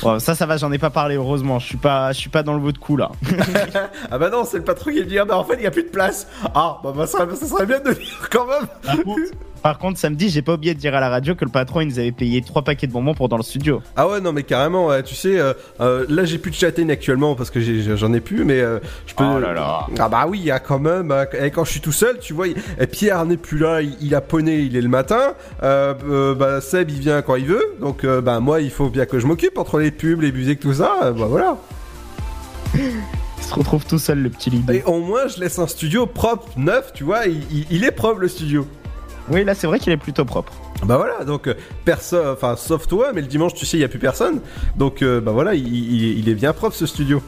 Bon, 0.00 0.20
ça, 0.20 0.36
ça 0.36 0.46
va, 0.46 0.56
j'en 0.56 0.70
ai 0.70 0.78
pas 0.78 0.90
parlé, 0.90 1.16
heureusement. 1.16 1.58
Je 1.58 1.66
suis 1.66 1.76
pas, 1.76 2.12
je 2.12 2.18
suis 2.18 2.30
pas 2.30 2.44
dans 2.44 2.52
le 2.54 2.60
bout 2.60 2.70
de 2.70 2.78
coup 2.78 2.96
là. 2.96 3.10
ah 4.12 4.16
bah 4.16 4.30
non, 4.30 4.44
c'est 4.44 4.58
le 4.58 4.62
patron 4.62 4.92
qui 4.92 5.00
me 5.00 5.04
dit, 5.04 5.18
ah 5.18 5.24
bah 5.24 5.36
en 5.36 5.42
fait, 5.42 5.54
il 5.54 5.60
n'y 5.60 5.66
a 5.66 5.72
plus 5.72 5.82
de 5.82 5.88
place. 5.88 6.28
Ah, 6.54 6.78
bah, 6.84 6.92
bah 6.96 7.06
ça, 7.08 7.26
ça 7.34 7.46
serait 7.46 7.66
bien 7.66 7.80
de 7.80 7.88
le 7.88 7.94
dire 7.96 8.28
quand 8.30 8.46
même. 8.46 8.68
Par 8.84 8.96
contre, 9.02 9.20
par 9.62 9.78
contre, 9.78 9.98
samedi, 9.98 10.28
j'ai 10.28 10.42
pas 10.42 10.54
oublié 10.54 10.74
de 10.74 10.78
dire 10.80 10.94
à 10.94 11.00
la 11.00 11.08
radio 11.08 11.34
que 11.34 11.44
le 11.44 11.50
patron 11.50 11.80
il 11.80 11.88
nous 11.88 11.98
avait 11.98 12.12
payé 12.12 12.40
trois 12.42 12.62
paquets 12.62 12.86
de 12.86 12.92
bonbons 12.92 13.14
pour 13.14 13.28
dans 13.28 13.36
le 13.36 13.42
studio. 13.42 13.82
Ah 13.96 14.08
ouais, 14.08 14.20
non, 14.20 14.32
mais 14.32 14.42
carrément, 14.42 14.86
ouais, 14.88 15.02
tu 15.02 15.14
sais, 15.14 15.38
euh, 15.38 15.52
euh, 15.80 16.06
là 16.08 16.24
j'ai 16.24 16.38
plus 16.38 16.50
de 16.50 16.56
châtaigne 16.56 16.90
actuellement 16.90 17.34
parce 17.34 17.50
que 17.50 17.60
j'en 17.96 18.12
ai 18.12 18.20
plus, 18.20 18.44
mais 18.44 18.60
euh, 18.60 18.78
je 19.06 19.14
peux. 19.14 19.24
Oh 19.24 19.38
là 19.38 19.52
là. 19.52 19.86
Ah 19.98 20.08
bah 20.08 20.26
oui, 20.28 20.38
il 20.40 20.46
y 20.46 20.50
a 20.50 20.58
quand 20.60 20.78
même. 20.78 21.10
euh, 21.10 21.24
et 21.40 21.50
quand 21.50 21.64
je 21.64 21.70
suis 21.72 21.80
tout 21.80 21.92
seul, 21.92 22.18
tu 22.18 22.32
vois, 22.32 22.48
il- 22.48 22.56
et 22.80 22.86
Pierre 22.86 23.24
n'est 23.26 23.36
plus 23.36 23.58
là, 23.58 23.82
il, 23.82 23.96
il 24.00 24.14
a 24.14 24.20
poney, 24.20 24.60
il 24.64 24.76
est 24.76 24.80
le 24.80 24.88
matin. 24.88 25.34
Euh, 25.62 25.94
euh, 26.08 26.34
bah 26.34 26.60
Seb, 26.60 26.90
il 26.90 26.98
vient 27.00 27.22
quand 27.22 27.36
il 27.36 27.46
veut, 27.46 27.76
donc 27.80 28.04
euh, 28.04 28.20
bah 28.20 28.40
moi, 28.40 28.60
il 28.60 28.70
faut 28.70 28.88
bien 28.88 29.06
que 29.06 29.18
je 29.18 29.26
m'occupe 29.26 29.58
entre 29.58 29.78
les 29.78 29.90
pubs, 29.90 30.20
les 30.22 30.32
musiques, 30.32 30.60
tout 30.60 30.74
ça. 30.74 30.92
euh, 31.02 31.12
bah 31.12 31.26
voilà. 31.28 31.56
Il 32.74 33.44
se 33.44 33.54
retrouve 33.54 33.84
tout 33.86 33.98
seul, 33.98 34.20
le 34.22 34.30
petit 34.30 34.50
Ludo. 34.50 34.72
Et 34.72 34.82
au 34.84 35.00
moins, 35.00 35.26
je 35.28 35.40
laisse 35.40 35.58
un 35.58 35.66
studio 35.66 36.06
propre, 36.06 36.48
neuf, 36.56 36.92
tu 36.92 37.04
vois, 37.04 37.26
il, 37.26 37.40
il- 37.50 37.66
il 37.70 37.84
est 37.84 37.92
propre 37.92 38.20
le 38.20 38.28
studio. 38.28 38.66
Oui, 39.30 39.44
là, 39.44 39.54
c'est 39.54 39.66
vrai 39.66 39.78
qu'il 39.78 39.92
est 39.92 39.96
plutôt 39.98 40.24
propre. 40.24 40.52
Bah 40.84 40.96
voilà, 40.96 41.24
donc 41.24 41.48
personne, 41.84 42.26
enfin 42.28 42.54
sauf 42.56 42.86
toi, 42.86 43.12
mais 43.14 43.20
le 43.20 43.26
dimanche, 43.26 43.52
tu 43.54 43.66
sais, 43.66 43.76
il 43.76 43.80
y 43.80 43.84
a 43.84 43.88
plus 43.88 43.98
personne, 43.98 44.40
donc 44.76 45.02
euh, 45.02 45.20
bah 45.20 45.32
voilà, 45.32 45.54
il, 45.54 45.66
il- 45.66 46.18
il 46.20 46.28
est 46.28 46.34
bien 46.34 46.52
propre 46.52 46.74
ce 46.76 46.86
studio. 46.86 47.20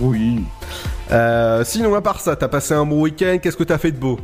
Oui. 0.00 0.44
Euh, 1.10 1.64
sinon, 1.64 1.94
à 1.94 2.00
part 2.00 2.20
ça, 2.20 2.36
t'as 2.36 2.48
passé 2.48 2.74
un 2.74 2.84
bon 2.86 3.00
week-end, 3.02 3.38
qu'est-ce 3.42 3.56
que 3.56 3.64
t'as 3.64 3.78
fait 3.78 3.90
de 3.92 3.98
beau? 3.98 4.18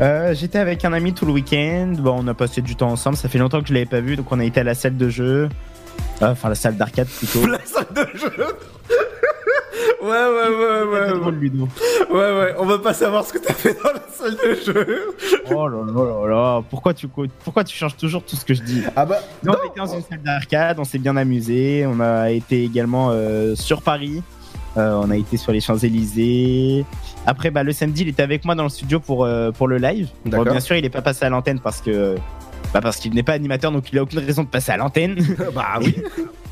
Euh, 0.00 0.34
J'étais 0.34 0.58
avec 0.58 0.84
un 0.84 0.92
ami 0.92 1.12
tout 1.12 1.26
le 1.26 1.32
week-end. 1.32 1.92
Bon, 1.98 2.16
on 2.24 2.26
a 2.26 2.34
passé 2.34 2.62
du 2.62 2.74
temps 2.74 2.90
ensemble. 2.90 3.16
Ça 3.16 3.28
fait 3.28 3.38
longtemps 3.38 3.60
que 3.60 3.68
je 3.68 3.74
l'avais 3.74 3.86
pas 3.86 4.00
vu, 4.00 4.16
donc 4.16 4.26
on 4.32 4.40
a 4.40 4.44
été 4.44 4.60
à 4.60 4.64
la 4.64 4.74
salle 4.74 4.96
de 4.96 5.08
jeu. 5.08 5.48
Euh, 6.22 6.30
Enfin, 6.32 6.48
la 6.48 6.54
salle 6.56 6.76
d'arcade 6.76 7.06
plutôt. 7.08 7.46
La 7.46 7.58
salle 7.64 7.86
de 7.94 8.18
jeu? 8.18 8.32
Ouais, 10.02 10.08
ouais, 10.08 10.48
ouais, 10.56 10.82
ouais. 10.92 11.18
Drôle, 11.18 11.34
Ludo. 11.34 11.68
Ouais, 12.10 12.16
ouais, 12.16 12.54
on 12.58 12.66
va 12.66 12.78
pas 12.78 12.92
savoir 12.94 13.24
ce 13.24 13.32
que 13.32 13.38
t'as 13.38 13.54
fait 13.54 13.74
dans 13.82 13.92
la 13.92 14.02
salle 14.10 14.36
de 14.36 14.54
jeu. 14.54 15.14
Oh 15.50 15.68
là 15.68 15.78
là 15.86 16.04
là 16.04 16.28
là. 16.28 16.62
Pourquoi 16.68 16.94
tu, 16.94 17.08
pourquoi 17.08 17.64
tu 17.64 17.76
changes 17.76 17.96
toujours 17.96 18.22
tout 18.22 18.36
ce 18.36 18.44
que 18.44 18.54
je 18.54 18.62
dis? 18.62 18.82
Ah 18.96 19.06
bah, 19.06 19.20
Non, 19.42 19.52
on 19.52 19.66
était 19.66 19.80
dans 19.80 19.94
une 19.94 20.02
salle 20.02 20.22
d'arcade, 20.22 20.78
on 20.78 20.84
s'est 20.84 20.98
bien 20.98 21.16
amusé. 21.16 21.86
On 21.86 22.00
a 22.00 22.30
été 22.30 22.64
également 22.64 23.08
euh, 23.10 23.54
sur 23.54 23.82
Paris. 23.82 24.22
Euh, 24.76 25.00
on 25.02 25.10
a 25.10 25.16
été 25.16 25.36
sur 25.36 25.52
les 25.52 25.60
Champs-Élysées. 25.60 26.84
Après, 27.26 27.50
bah, 27.50 27.62
le 27.62 27.72
samedi, 27.72 28.02
il 28.02 28.08
était 28.08 28.22
avec 28.22 28.44
moi 28.44 28.54
dans 28.54 28.64
le 28.64 28.68
studio 28.68 29.00
pour, 29.00 29.24
euh, 29.24 29.52
pour 29.52 29.68
le 29.68 29.78
live. 29.78 30.08
Bon, 30.24 30.42
bien 30.42 30.60
sûr, 30.60 30.76
il 30.76 30.84
est 30.84 30.90
pas 30.90 31.02
passé 31.02 31.24
à 31.24 31.28
l'antenne 31.30 31.60
parce 31.60 31.80
que. 31.80 32.16
Bah 32.72 32.80
parce 32.80 32.96
qu'il 32.96 33.14
n'est 33.14 33.22
pas 33.22 33.34
animateur, 33.34 33.70
donc 33.70 33.92
il 33.92 33.98
a 33.98 34.02
aucune 34.02 34.18
raison 34.18 34.42
de 34.42 34.48
passer 34.48 34.72
à 34.72 34.76
l'antenne. 34.76 35.16
bah 35.54 35.78
oui. 35.80 35.94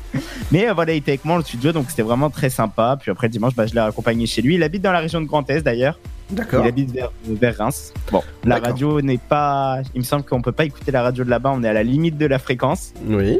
Mais 0.51 0.69
euh, 0.69 0.73
voilà, 0.73 0.93
il 0.93 0.97
était 0.97 1.11
avec 1.11 1.25
moi 1.25 1.35
dans 1.35 1.39
le 1.39 1.43
studio, 1.45 1.71
donc 1.71 1.89
c'était 1.89 2.03
vraiment 2.03 2.29
très 2.29 2.49
sympa. 2.49 2.97
Puis 2.99 3.11
après, 3.11 3.27
le 3.27 3.31
dimanche, 3.31 3.55
bah, 3.55 3.65
je 3.65 3.73
l'ai 3.73 3.79
accompagné 3.79 4.25
chez 4.25 4.41
lui. 4.41 4.55
Il 4.55 4.63
habite 4.63 4.81
dans 4.81 4.91
la 4.91 4.99
région 4.99 5.21
de 5.21 5.25
Grand 5.25 5.49
Est 5.49 5.61
d'ailleurs. 5.61 5.99
D'accord. 6.29 6.63
Il 6.63 6.67
habite 6.67 6.91
vers, 6.91 7.11
vers 7.25 7.57
Reims. 7.57 7.93
Bon, 8.11 8.21
la 8.43 8.55
D'accord. 8.55 8.69
radio 8.71 9.01
n'est 9.01 9.17
pas. 9.17 9.79
Il 9.93 9.99
me 9.99 10.05
semble 10.05 10.23
qu'on 10.23 10.41
peut 10.41 10.51
pas 10.51 10.65
écouter 10.65 10.91
la 10.91 11.03
radio 11.03 11.23
de 11.23 11.29
là-bas, 11.29 11.51
on 11.53 11.63
est 11.63 11.67
à 11.69 11.73
la 11.73 11.83
limite 11.83 12.17
de 12.17 12.25
la 12.25 12.39
fréquence. 12.39 12.93
Oui. 13.05 13.39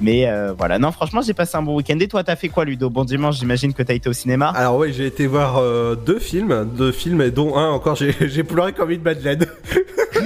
Mais 0.00 0.28
euh, 0.28 0.54
voilà, 0.56 0.78
non, 0.78 0.92
franchement, 0.92 1.20
j'ai 1.20 1.34
passé 1.34 1.56
un 1.56 1.62
bon 1.62 1.76
week-end. 1.76 1.98
Et 2.00 2.08
toi, 2.08 2.24
t'as 2.24 2.36
fait 2.36 2.48
quoi, 2.48 2.64
Ludo? 2.64 2.88
Bon 2.88 3.04
dimanche, 3.04 3.38
j'imagine 3.38 3.74
que 3.74 3.82
t'as 3.82 3.94
été 3.94 4.08
au 4.08 4.14
cinéma. 4.14 4.48
Alors 4.48 4.78
oui, 4.78 4.92
j'ai 4.94 5.06
été 5.06 5.26
voir 5.26 5.58
euh, 5.58 5.94
deux 5.94 6.18
films, 6.18 6.68
deux 6.76 6.92
films, 6.92 7.20
et 7.20 7.30
dont 7.30 7.56
un 7.56 7.68
encore, 7.68 7.96
j'ai 7.96 8.14
j'ai 8.28 8.44
pleuré 8.44 8.72
comme 8.72 8.90
une 8.90 9.02
madeleine. 9.02 9.44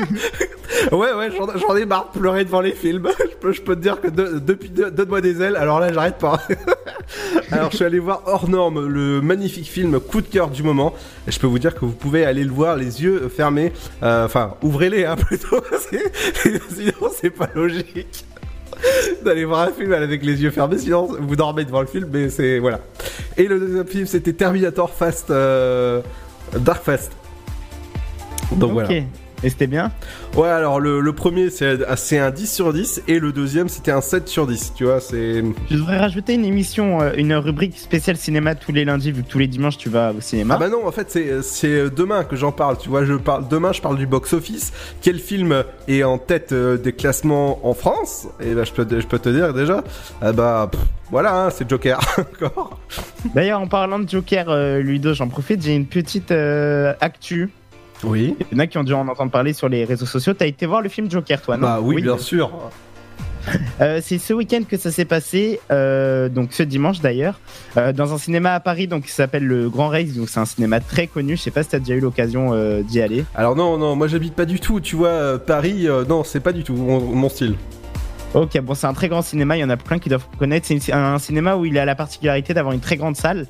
ouais, 0.92 1.12
ouais, 1.12 1.30
j'en 1.56 1.76
ai 1.76 1.84
marre 1.84 2.10
de 2.14 2.18
pleurer 2.18 2.44
devant 2.44 2.60
les 2.60 2.72
films. 2.72 3.08
je, 3.18 3.36
peux, 3.36 3.52
je 3.52 3.62
peux 3.62 3.76
te 3.76 3.80
dire 3.80 4.00
que 4.00 4.08
de- 4.08 4.38
depuis 4.38 4.70
deux- 4.70 4.90
Donne-moi 4.90 5.20
des 5.20 5.40
ailes, 5.42 5.56
alors 5.56 5.80
là, 5.80 5.92
j'arrête 5.92 6.18
pas. 6.18 6.40
alors, 7.52 7.70
je 7.70 7.76
suis 7.76 7.84
allé 7.84 7.98
voir 7.98 8.22
Hors 8.26 8.48
Norme, 8.48 8.86
le 8.86 9.20
magnifique 9.20 9.66
film 9.68 10.00
coup 10.00 10.20
de 10.20 10.26
cœur 10.26 10.48
du 10.48 10.62
moment. 10.62 10.94
Et 11.28 11.32
je 11.32 11.38
peux 11.38 11.46
vous 11.46 11.58
dire 11.58 11.74
que 11.74 11.84
vous 11.84 11.92
pouvez 11.92 12.24
aller 12.24 12.44
le 12.44 12.50
voir 12.52 12.76
les 12.76 13.02
yeux 13.02 13.28
fermés. 13.34 13.72
Euh, 14.02 14.24
Enfin, 14.26 14.54
ouvrez-les, 14.62 15.04
hein, 15.04 15.16
plutôt. 15.16 15.60
Sinon, 16.70 17.10
c'est 17.20 17.30
pas 17.30 17.48
logique. 17.54 18.24
D'aller 19.24 19.44
voir 19.44 19.60
un 19.68 19.72
film 19.72 19.92
avec 19.92 20.24
les 20.24 20.42
yeux 20.42 20.50
fermés, 20.50 20.78
sinon 20.78 21.08
vous 21.20 21.36
dormez 21.36 21.64
devant 21.64 21.80
le 21.80 21.86
film, 21.86 22.08
mais 22.12 22.28
c'est 22.28 22.58
voilà. 22.58 22.80
Et 23.36 23.44
le 23.46 23.58
deuxième 23.58 23.86
film, 23.86 24.06
c'était 24.06 24.32
Terminator 24.32 24.90
Fast, 24.90 25.30
euh, 25.30 26.02
Dark 26.58 26.82
Fast. 26.84 27.12
Donc 28.52 28.72
voilà. 28.72 28.88
Et 29.44 29.50
c'était 29.50 29.66
bien 29.66 29.92
Ouais, 30.36 30.48
alors 30.48 30.80
le, 30.80 31.00
le 31.00 31.12
premier 31.12 31.50
c'est 31.50 32.18
un 32.18 32.30
10 32.30 32.52
sur 32.52 32.72
10 32.72 33.02
et 33.08 33.18
le 33.20 33.30
deuxième 33.30 33.68
c'était 33.68 33.92
un 33.92 34.00
7 34.00 34.26
sur 34.26 34.46
10, 34.46 34.72
tu 34.74 34.84
vois, 34.84 35.00
c'est... 35.00 35.44
Je 35.70 35.76
devrais 35.76 35.98
rajouter 35.98 36.34
une 36.34 36.44
émission, 36.44 37.00
euh, 37.02 37.12
une 37.16 37.34
rubrique 37.34 37.78
spéciale 37.78 38.16
cinéma 38.16 38.54
tous 38.54 38.72
les 38.72 38.84
lundis, 38.84 39.12
vu 39.12 39.22
que 39.22 39.28
tous 39.28 39.38
les 39.38 39.46
dimanches 39.46 39.78
tu 39.78 39.88
vas 39.90 40.12
au 40.16 40.20
cinéma. 40.20 40.54
Ah 40.56 40.58
bah 40.58 40.68
non, 40.70 40.86
en 40.86 40.92
fait 40.92 41.16
c'est 41.42 41.90
demain 41.94 42.24
que 42.24 42.36
j'en 42.36 42.52
parle, 42.52 42.78
tu 42.78 42.88
vois, 42.88 43.04
je 43.04 43.14
parle 43.14 43.46
demain 43.48 43.72
je 43.72 43.80
parle 43.82 43.98
du 43.98 44.06
box-office, 44.06 44.72
quel 45.02 45.18
film 45.18 45.62
est 45.88 46.02
en 46.02 46.18
tête 46.18 46.52
euh, 46.52 46.76
des 46.78 46.92
classements 46.92 47.60
en 47.68 47.74
France? 47.74 48.26
Et 48.40 48.54
bah 48.54 48.64
je 48.64 48.72
peux, 48.72 48.86
te- 48.86 48.98
je 49.00 49.06
peux 49.06 49.18
te 49.18 49.28
dire 49.28 49.52
déjà, 49.52 49.84
ah 50.22 50.32
bah 50.32 50.68
pff, 50.72 50.80
voilà, 51.10 51.44
hein, 51.44 51.50
c'est 51.50 51.68
Joker 51.68 52.00
encore. 52.18 52.80
D'ailleurs, 53.34 53.60
en 53.60 53.66
parlant 53.68 53.98
de 53.98 54.08
Joker, 54.08 54.46
euh, 54.48 54.80
Ludo, 54.80 55.12
j'en 55.14 55.28
profite, 55.28 55.62
j'ai 55.62 55.74
une 55.74 55.86
petite 55.86 56.30
euh, 56.32 56.94
actu. 57.00 57.50
Oui. 58.06 58.36
Il 58.50 58.56
y 58.56 58.56
en 58.56 58.58
a 58.60 58.66
qui 58.66 58.78
ont 58.78 58.84
dû 58.84 58.92
en 58.92 59.06
entendre 59.08 59.30
parler 59.30 59.52
sur 59.52 59.68
les 59.68 59.84
réseaux 59.84 60.06
sociaux. 60.06 60.34
T'as 60.34 60.46
été 60.46 60.66
voir 60.66 60.82
le 60.82 60.88
film 60.88 61.10
Joker, 61.10 61.40
toi, 61.40 61.56
non 61.56 61.66
Bah 61.66 61.80
oui, 61.82 62.02
bien 62.02 62.18
sûr. 62.18 62.50
Euh, 63.82 64.00
c'est 64.02 64.16
ce 64.16 64.32
week-end 64.32 64.62
que 64.66 64.78
ça 64.78 64.90
s'est 64.90 65.04
passé, 65.04 65.60
euh, 65.70 66.30
donc 66.30 66.54
ce 66.54 66.62
dimanche 66.62 67.00
d'ailleurs, 67.00 67.38
euh, 67.76 67.92
dans 67.92 68.14
un 68.14 68.16
cinéma 68.16 68.54
à 68.54 68.60
Paris 68.60 68.86
donc 68.86 69.04
qui 69.04 69.10
s'appelle 69.10 69.44
le 69.44 69.68
Grand 69.68 69.88
Rex. 69.88 70.14
Donc 70.14 70.30
c'est 70.30 70.40
un 70.40 70.46
cinéma 70.46 70.80
très 70.80 71.08
connu. 71.08 71.36
Je 71.36 71.42
sais 71.42 71.50
pas 71.50 71.62
si 71.62 71.68
t'as 71.68 71.78
déjà 71.78 71.94
eu 71.94 72.00
l'occasion 72.00 72.54
d'y 72.80 73.02
aller. 73.02 73.26
Alors 73.34 73.54
non, 73.54 73.76
non, 73.76 73.96
moi 73.96 74.06
j'habite 74.06 74.34
pas 74.34 74.46
du 74.46 74.60
tout, 74.60 74.80
tu 74.80 74.96
vois, 74.96 75.38
Paris, 75.38 75.86
non, 76.08 76.24
c'est 76.24 76.40
pas 76.40 76.52
du 76.52 76.64
tout 76.64 76.74
mon, 76.74 77.00
mon 77.00 77.28
style. 77.28 77.56
Ok, 78.34 78.58
bon, 78.60 78.74
c'est 78.74 78.86
un 78.86 78.94
très 78.94 79.08
grand 79.08 79.22
cinéma. 79.22 79.56
Il 79.56 79.60
y 79.60 79.64
en 79.64 79.70
a 79.70 79.76
plein 79.76 79.98
qui 79.98 80.08
doivent 80.08 80.26
connaître. 80.38 80.66
C'est 80.66 80.92
un 80.92 81.18
cinéma 81.18 81.56
où 81.56 81.66
il 81.66 81.78
a 81.78 81.84
la 81.84 81.94
particularité 81.94 82.52
d'avoir 82.54 82.74
une 82.74 82.80
très 82.80 82.96
grande 82.96 83.16
salle. 83.16 83.46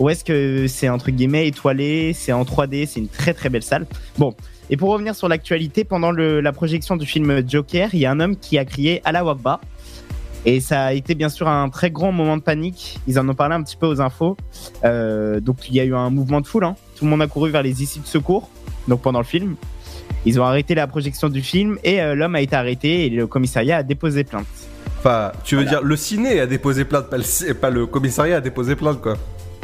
Où 0.00 0.08
est-ce 0.08 0.24
que 0.24 0.66
c'est 0.66 0.88
entre 0.88 1.10
guillemets 1.12 1.46
étoilé, 1.46 2.12
c'est 2.14 2.32
en 2.32 2.42
3D, 2.42 2.86
c'est 2.86 2.98
une 3.00 3.08
très 3.08 3.34
très 3.34 3.48
belle 3.50 3.62
salle. 3.62 3.86
Bon, 4.18 4.34
et 4.70 4.76
pour 4.76 4.88
revenir 4.90 5.14
sur 5.14 5.28
l'actualité, 5.28 5.84
pendant 5.84 6.10
le- 6.10 6.40
la 6.40 6.52
projection 6.52 6.96
du 6.96 7.06
film 7.06 7.42
Joker, 7.48 7.90
il 7.92 8.00
y 8.00 8.06
a 8.06 8.10
un 8.10 8.18
homme 8.18 8.36
qui 8.36 8.58
a 8.58 8.64
crié 8.64 9.02
Allah 9.04 9.24
Wakba. 9.24 9.60
Et 10.46 10.60
ça 10.60 10.84
a 10.84 10.92
été 10.94 11.14
bien 11.14 11.28
sûr 11.28 11.48
un 11.48 11.68
très 11.68 11.90
grand 11.90 12.12
moment 12.12 12.38
de 12.38 12.42
panique. 12.42 12.98
Ils 13.06 13.18
en 13.18 13.28
ont 13.28 13.34
parlé 13.34 13.54
un 13.56 13.62
petit 13.62 13.76
peu 13.76 13.86
aux 13.86 14.00
infos. 14.00 14.38
Euh, 14.84 15.38
donc 15.38 15.68
il 15.68 15.74
y 15.74 15.80
a 15.80 15.84
eu 15.84 15.94
un 15.94 16.08
mouvement 16.08 16.40
de 16.40 16.46
foule. 16.46 16.64
hein. 16.64 16.76
Tout 16.96 17.04
le 17.04 17.10
monde 17.10 17.20
a 17.20 17.26
couru 17.26 17.50
vers 17.50 17.62
les 17.62 17.82
issues 17.82 18.00
de 18.00 18.06
secours. 18.06 18.48
Donc 18.88 19.02
pendant 19.02 19.18
le 19.18 19.26
film, 19.26 19.56
ils 20.24 20.40
ont 20.40 20.44
arrêté 20.44 20.74
la 20.74 20.86
projection 20.86 21.28
du 21.28 21.42
film 21.42 21.76
et 21.84 22.00
euh, 22.00 22.14
l'homme 22.14 22.36
a 22.36 22.40
été 22.40 22.56
arrêté 22.56 23.04
et 23.04 23.10
le 23.10 23.26
commissariat 23.26 23.76
a 23.78 23.82
déposé 23.82 24.24
plainte. 24.24 24.46
Enfin, 24.98 25.32
tu 25.44 25.56
veux 25.56 25.64
dire, 25.64 25.82
le 25.82 25.96
ciné 25.96 26.40
a 26.40 26.46
déposé 26.46 26.86
plainte, 26.86 27.10
pas 27.10 27.18
le, 27.18 27.22
ci- 27.22 27.52
pas 27.52 27.68
le 27.70 27.84
commissariat 27.86 28.36
a 28.36 28.40
déposé 28.40 28.76
plainte, 28.76 29.00
quoi. 29.02 29.16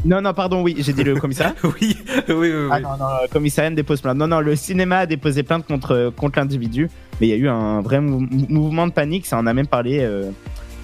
Non, 0.07 0.23
non, 0.23 0.33
pardon, 0.33 0.63
oui, 0.63 0.77
j'ai 0.79 0.93
dit 0.93 1.03
le 1.05 1.17
commissariat. 1.17 1.55
oui, 1.65 1.97
oui, 2.29 2.35
oui. 2.35 2.69
Ah 2.71 2.81
non, 2.81 2.91
non, 2.99 3.07
le 3.23 3.29
commissariat 3.29 3.71
dépose 3.71 4.01
plainte. 4.01 4.17
Non, 4.17 4.29
non, 4.29 4.41
le 4.41 4.55
cinéma 4.57 4.99
a 5.01 5.07
déposé 5.07 5.43
plainte 5.43 5.67
contre, 5.67 6.13
contre 6.17 6.39
l'individu. 6.39 6.89
Mais 7.21 7.27
il 7.29 7.31
y 7.31 7.33
a 7.33 7.37
eu 7.37 7.49
un 7.49 7.81
vrai 7.81 8.01
mou- 8.01 8.21
mou- 8.31 8.47
mouvement 8.49 8.87
de 8.87 8.93
panique, 8.93 9.27
ça 9.27 9.37
en 9.39 9.47
a 9.47 9.53
même 9.53 9.67
parlé 9.67 9.99
euh, 10.01 10.31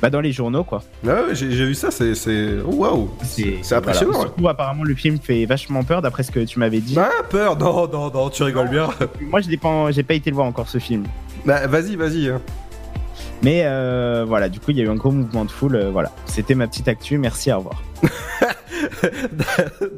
bah, 0.00 0.10
dans 0.10 0.20
les 0.20 0.32
journaux, 0.32 0.64
quoi. 0.64 0.82
Ouais, 1.04 1.12
ouais, 1.12 1.34
j'ai 1.34 1.46
vu 1.48 1.74
ça, 1.74 1.90
c'est. 1.92 2.14
c'est- 2.16 2.56
oh, 2.66 2.74
Waouh! 2.74 3.10
C'est 3.22 3.74
impressionnant. 3.74 4.12
Voilà. 4.12 4.26
Surtout, 4.28 4.48
apparemment, 4.48 4.82
le 4.82 4.94
film 4.96 5.18
fait 5.22 5.44
vachement 5.46 5.84
peur, 5.84 6.02
d'après 6.02 6.24
ce 6.24 6.32
que 6.32 6.40
tu 6.40 6.58
m'avais 6.58 6.80
dit. 6.80 6.96
Ah, 6.98 7.10
peur 7.30 7.56
Non, 7.56 7.86
non, 7.92 8.10
non, 8.12 8.28
tu 8.30 8.42
rigoles 8.42 8.70
bien. 8.70 8.88
Moi, 9.20 9.40
je 9.40 9.48
l'ai 9.48 9.56
pas, 9.56 9.90
j'ai 9.92 10.02
pas 10.02 10.14
été 10.14 10.30
le 10.30 10.34
voir 10.36 10.48
encore 10.48 10.68
ce 10.68 10.78
film. 10.78 11.04
Bah, 11.46 11.66
vas-y, 11.68 11.94
vas-y. 11.96 12.32
Mais 13.42 13.62
euh, 13.64 14.24
voilà, 14.26 14.48
du 14.48 14.60
coup, 14.60 14.70
il 14.70 14.78
y 14.78 14.80
a 14.80 14.84
eu 14.84 14.88
un 14.88 14.94
gros 14.94 15.10
mouvement 15.10 15.44
de 15.44 15.50
foule. 15.50 15.76
euh, 15.76 15.90
voilà, 15.90 16.12
c'était 16.26 16.54
ma 16.54 16.66
petite 16.66 16.88
actu. 16.88 17.18
Merci, 17.18 17.52
au 17.52 17.58
revoir. 17.58 17.82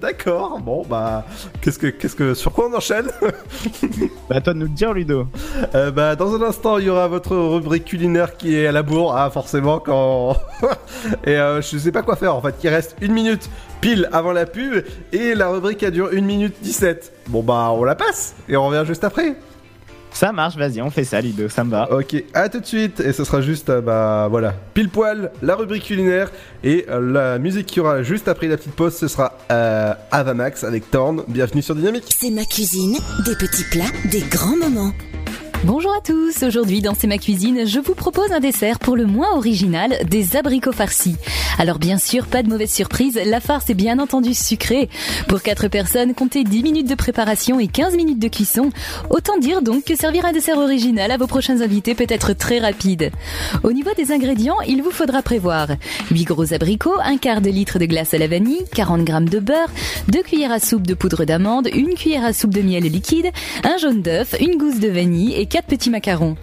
D'accord, 0.01 0.61
bon, 0.61 0.83
bah. 0.89 1.25
Qu'est-ce 1.61 1.79
que, 1.79 1.89
qu'est-ce 1.89 2.17
que. 2.17 2.35
Sur 2.35 2.53
quoi 2.53 2.69
on 2.71 2.75
enchaîne 2.75 3.07
Bah, 4.29 4.41
toi 4.41 4.55
de 4.55 4.59
nous 4.59 4.67
le 4.67 4.73
dire, 4.73 4.93
Ludo. 4.93 5.27
Euh, 5.75 5.91
bah, 5.91 6.17
dans 6.17 6.35
un 6.35 6.43
instant, 6.43 6.79
il 6.79 6.85
y 6.87 6.91
aura 6.91 7.07
votre 7.09 7.37
rubrique 7.37 7.85
culinaire 7.85 8.37
qui 8.37 8.57
est 8.57 8.67
à 8.67 8.73
la 8.73 8.83
bourre, 8.83 9.15
ah, 9.17 9.31
forcément, 9.31 9.79
quand. 9.79 10.37
et 11.25 11.37
euh, 11.37 11.61
je 11.61 11.77
sais 11.79 11.93
pas 11.93 12.03
quoi 12.03 12.17
faire 12.17 12.35
en 12.35 12.41
fait. 12.41 12.55
Il 12.63 12.69
reste 12.69 12.97
une 13.01 13.13
minute 13.13 13.51
pile 13.81 14.09
avant 14.13 14.33
la 14.33 14.47
pub 14.47 14.85
et 15.13 15.35
la 15.35 15.49
rubrique 15.51 15.83
elle 15.83 15.93
dure 15.93 16.13
une 16.13 16.25
minute 16.25 16.55
17. 16.63 17.13
Bon, 17.29 17.43
bah, 17.43 17.71
on 17.73 17.85
la 17.85 17.95
passe 17.95 18.35
et 18.49 18.57
on 18.57 18.67
revient 18.67 18.85
juste 18.87 19.05
après. 19.05 19.37
Ça 20.15 20.31
marche, 20.31 20.57
vas-y, 20.57 20.81
on 20.81 20.91
fait 20.91 21.03
ça, 21.03 21.21
Ludo, 21.21 21.49
ça 21.49 21.65
me 21.65 21.73
va. 21.73 21.91
Ok, 21.93 22.15
à 22.35 22.49
tout 22.49 22.61
de 22.61 22.67
suite 22.67 23.01
et 23.01 23.13
ce 23.13 23.25
sera 23.25 23.41
juste, 23.41 23.69
euh, 23.69 23.81
bah 23.81 24.29
voilà, 24.31 24.55
pile 24.73 24.89
poil, 24.89 25.33
la 25.43 25.57
rubrique 25.57 25.83
culinaire 25.83 26.31
et 26.63 26.87
euh, 26.89 27.01
la 27.01 27.39
musique 27.41 27.67
qui 27.67 27.81
aura 27.81 28.05
juste 28.05 28.29
après 28.29 28.47
la 28.47 28.57
petite 28.57 28.75
pause, 28.77 28.95
ce 28.95 29.09
sera 29.09 29.37
euh, 29.51 29.93
Avamax 30.13 30.63
avec 30.63 30.89
Torn. 30.89 31.25
Bienvenue 31.27 31.63
sur 31.63 31.75
Dynamique. 31.75 32.05
C'est 32.17 32.31
ma 32.31 32.45
cuisine, 32.45 32.97
des 33.25 33.35
petits 33.35 33.65
plats, 33.65 33.91
des 34.13 34.21
grands 34.21 34.57
moments. 34.57 34.93
Bonjour 35.65 35.95
à 35.95 36.03
tous, 36.03 36.43
aujourd'hui 36.43 36.83
dans 36.83 36.93
C'est 36.93 37.07
ma 37.07 37.17
cuisine, 37.17 37.67
je 37.67 37.81
vous 37.81 37.95
propose 37.95 38.31
un 38.33 38.41
dessert 38.41 38.79
pour 38.79 38.97
le 38.97 39.07
moins 39.07 39.35
original, 39.35 39.97
des 40.07 40.37
abricots 40.37 40.73
farcis. 40.73 41.17
Alors 41.59 41.79
bien 41.79 41.97
sûr, 41.97 42.27
pas 42.27 42.43
de 42.43 42.51
mauvaise 42.51 42.71
surprise, 42.71 43.19
la 43.25 43.41
farce 43.41 43.71
est 43.71 43.75
bien 43.75 43.99
entendu 43.99 44.35
sucrée. 44.35 44.91
Pour 45.27 45.41
4 45.41 45.69
personnes, 45.69 46.13
comptez 46.13 46.45
10 46.45 46.63
minutes 46.63 46.89
de 46.89 46.95
préparation 46.95 47.59
et 47.61 47.69
15 47.69 47.97
minutes 47.97 48.19
de 48.19 48.29
cuisson. 48.29 48.69
Autant 49.09 49.39
dire 49.39 49.63
donc 49.63 49.85
que 49.85 49.97
servir 49.97 50.27
un 50.27 50.33
dessert 50.33 50.59
original 50.59 51.11
à 51.11 51.17
vos 51.17 51.27
prochains 51.27 51.63
invités 51.63 51.95
peut 51.95 52.05
être 52.11 52.35
très 52.35 52.59
rapide. 52.59 53.11
Au 53.63 53.73
niveau 53.73 53.91
des 53.97 54.13
ingrédients, 54.13 54.61
il 54.69 54.83
vous 54.83 54.91
faudra 54.91 55.23
prévoir 55.23 55.69
8 56.11 56.25
gros 56.25 56.53
abricots, 56.53 57.01
un 57.03 57.17
quart 57.17 57.41
de 57.41 57.49
litre 57.49 57.79
de 57.79 57.87
glace 57.87 58.13
à 58.13 58.19
la 58.19 58.27
vanille, 58.27 58.67
40 58.75 59.07
g 59.07 59.15
de 59.31 59.39
beurre, 59.39 59.71
2 60.09 60.23
cuillères 60.25 60.53
à 60.53 60.61
soupe 60.61 60.87
de 60.87 60.93
poudre 60.93 61.25
d'amande, 61.25 61.71
une 61.73 61.95
cuillère 61.95 62.27
à 62.27 62.35
soupe 62.35 62.53
de 62.53 62.61
miel 62.61 62.83
liquide, 62.83 63.31
un 63.63 63.79
jaune 63.79 64.03
d'œuf, 64.03 64.35
une 64.41 64.59
gousse 64.59 64.79
de 64.79 64.89
vanille 64.89 65.33
et 65.33 65.47
4 65.55 65.67
petits 65.67 65.91
macarons. 65.91 66.35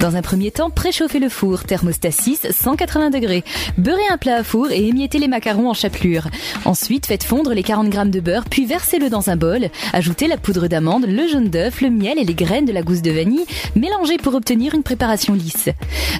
Dans 0.00 0.16
un 0.16 0.22
premier 0.22 0.50
temps, 0.50 0.70
préchauffez 0.70 1.18
le 1.18 1.28
four, 1.28 1.64
thermostat 1.64 2.10
6, 2.10 2.46
180 2.50 3.10
degrés. 3.10 3.44
Beurrez 3.76 4.06
un 4.10 4.16
plat 4.16 4.36
à 4.36 4.42
four 4.42 4.70
et 4.70 4.88
émiettez 4.88 5.18
les 5.18 5.28
macarons 5.28 5.68
en 5.68 5.74
chapelure. 5.74 6.28
Ensuite, 6.64 7.04
faites 7.04 7.24
fondre 7.24 7.52
les 7.52 7.62
40 7.62 7.92
g 7.92 7.98
de 8.06 8.20
beurre, 8.20 8.46
puis 8.48 8.64
versez-le 8.64 9.10
dans 9.10 9.28
un 9.28 9.36
bol. 9.36 9.68
Ajoutez 9.92 10.28
la 10.28 10.38
poudre 10.38 10.66
d'amande, 10.66 11.04
le 11.06 11.28
jaune 11.28 11.50
d'œuf, 11.50 11.82
le 11.82 11.90
miel 11.90 12.18
et 12.18 12.24
les 12.24 12.32
graines 12.32 12.64
de 12.64 12.72
la 12.72 12.80
gousse 12.80 13.02
de 13.02 13.10
vanille. 13.10 13.44
Mélangez 13.76 14.16
pour 14.16 14.34
obtenir 14.34 14.74
une 14.74 14.82
préparation 14.82 15.34
lisse. 15.34 15.68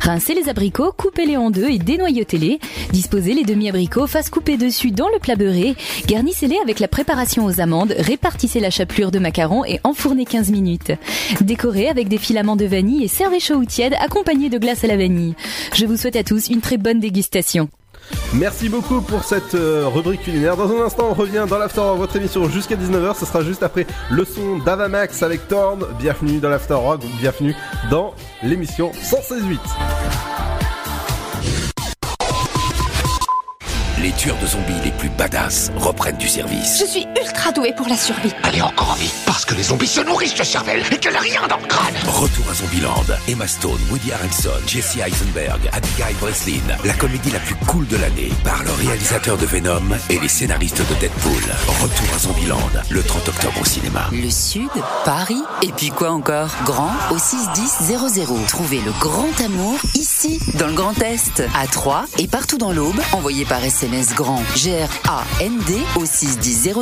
Rincez 0.03 0.35
les 0.35 0.51
abricots, 0.51 0.93
coupez-les 0.95 1.39
en 1.39 1.51
deux 1.51 1.71
et 1.71 1.79
dénoyautez-les. 1.79 2.61
Disposez 2.93 3.33
les 3.33 3.45
demi-abricots 3.45 4.07
face 4.07 4.29
coupés 4.29 4.59
dessus 4.59 4.91
dans 4.91 5.09
le 5.09 5.19
plat 5.19 5.37
beurré. 5.37 5.77
Garnissez-les 6.09 6.59
avec 6.63 6.79
la 6.79 6.89
préparation 6.89 7.47
aux 7.47 7.59
amandes. 7.63 7.95
Répartissez 7.99 8.61
la 8.61 8.69
chapelure 8.69 9.11
de 9.11 9.19
macarons 9.19 9.65
et 9.65 9.81
enfournez 9.83 10.27
15 10.27 10.51
minutes. 10.51 10.93
Décorez 11.41 11.89
avec 11.89 12.09
des 12.09 12.19
filaments 12.35 12.57
de 12.57 12.65
vanille 12.65 13.05
et 13.05 13.07
servez 13.07 13.39
chaud 13.39 13.55
ou 13.55 13.65
tiède 13.65 13.95
accompagné 14.01 14.49
de 14.49 14.59
glace 14.59 14.83
à 14.83 14.89
la 14.89 14.97
vanille. 14.97 15.37
Je 15.73 15.87
vous 15.87 15.97
souhaite 15.97 16.17
à 16.17 16.25
tous 16.25 16.49
une 16.49 16.61
très 16.61 16.79
bonne 16.79 16.99
dégustation. 16.99 17.69
Merci 18.33 18.69
beaucoup 18.69 19.01
pour 19.03 19.23
cette 19.23 19.55
euh, 19.55 19.87
rubrique 19.87 20.23
culinaire. 20.23 20.57
Dans 20.57 20.69
un 20.69 20.85
instant, 20.85 21.07
on 21.11 21.15
revient 21.15 21.47
dans 21.49 21.59
l'After 21.59 21.81
Rock, 21.81 21.99
votre 21.99 22.17
émission 22.17 22.49
jusqu'à 22.51 22.75
19h. 22.75 23.17
Ce 23.21 23.25
sera 23.25 23.45
juste 23.45 23.63
après 23.63 23.87
le 24.11 24.25
son 24.25 24.59
d'Avamax 24.59 25.23
avec 25.23 25.47
Torn. 25.47 25.85
Bienvenue 26.01 26.41
dans 26.41 26.49
l'After 26.49 26.75
Rock, 26.75 27.03
bienvenue 27.21 27.55
dans 27.89 28.15
l'émission 28.43 28.91
116.8. 28.91 30.54
Les 34.05 34.13
tueurs 34.13 34.37
de 34.37 34.47
zombies 34.47 34.75
les 34.85 34.91
plus 34.91 35.09
badass 35.09 35.73
reprennent 35.79 36.19
du 36.19 36.29
service. 36.29 36.79
Je 36.79 36.85
suis 36.85 37.07
ultra 37.19 37.53
douée 37.53 37.73
pour 37.75 37.89
la 37.89 37.97
survie. 37.97 38.35
Allez 38.43 38.61
encore 38.61 38.91
en 38.91 38.95
vie, 38.97 39.11
parce 39.25 39.47
que 39.47 39.55
les 39.55 39.63
zombies 39.63 39.87
se 39.87 40.03
nourrissent 40.03 40.35
de 40.35 40.45
cervelle 40.45 40.83
et 40.93 40.99
qu'elle 40.99 41.17
a 41.17 41.21
rien 41.21 41.41
dans 41.49 41.57
le 41.57 41.67
crâne. 41.67 41.95
Retour 42.07 42.45
à 42.51 42.53
Zombieland. 42.53 43.07
Emma 43.27 43.47
Stone, 43.47 43.81
Woody 43.91 44.13
Harrelson, 44.13 44.51
Jesse 44.67 44.99
Eisenberg, 44.99 45.71
Abigail 45.73 46.13
Breslin. 46.21 46.61
La 46.85 46.93
comédie 46.93 47.31
la 47.31 47.39
plus 47.39 47.55
cool 47.67 47.87
de 47.87 47.97
l'année 47.97 48.31
par 48.45 48.63
le 48.63 48.73
réalisateur 48.73 49.39
de 49.39 49.47
Venom 49.47 49.97
et 50.11 50.19
les 50.19 50.29
scénaristes 50.29 50.83
de 50.87 50.95
Deadpool. 51.01 51.43
Retour 51.81 52.15
à 52.15 52.19
Zombieland, 52.19 52.71
le 52.91 53.03
30 53.03 53.29
octobre 53.29 53.63
au 53.63 53.65
cinéma. 53.65 54.11
Le 54.13 54.29
Sud, 54.29 54.69
Paris, 55.07 55.43
et 55.63 55.73
puis 55.73 55.89
quoi 55.89 56.11
encore? 56.11 56.51
Grand 56.67 56.93
au 57.11 57.17
61000. 57.17 58.45
Trouvez 58.49 58.83
le 58.83 58.93
grand 59.01 59.41
amour 59.43 59.79
ici, 59.95 60.41
dans 60.59 60.67
le 60.67 60.75
Grand 60.75 61.01
Est, 61.01 61.43
à 61.59 61.67
Troyes 61.67 62.05
et 62.19 62.29
partout 62.29 62.59
dans 62.59 62.73
l'Aube. 62.73 63.01
Envoyez 63.15 63.47
par 63.47 63.65
SMS 63.65 63.94
grand 64.15 64.43
G-R-A-N-D 64.57 65.75
au 65.97 66.05
61000 66.05 66.73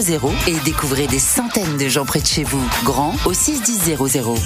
et 0.46 0.58
découvrez 0.64 1.06
des 1.06 1.18
centaines 1.18 1.76
de 1.76 1.88
gens 1.88 2.06
près 2.06 2.20
de 2.20 2.26
chez 2.26 2.42
vous. 2.42 2.62
Grand 2.84 3.14
au 3.26 3.34
61000. 3.34 3.96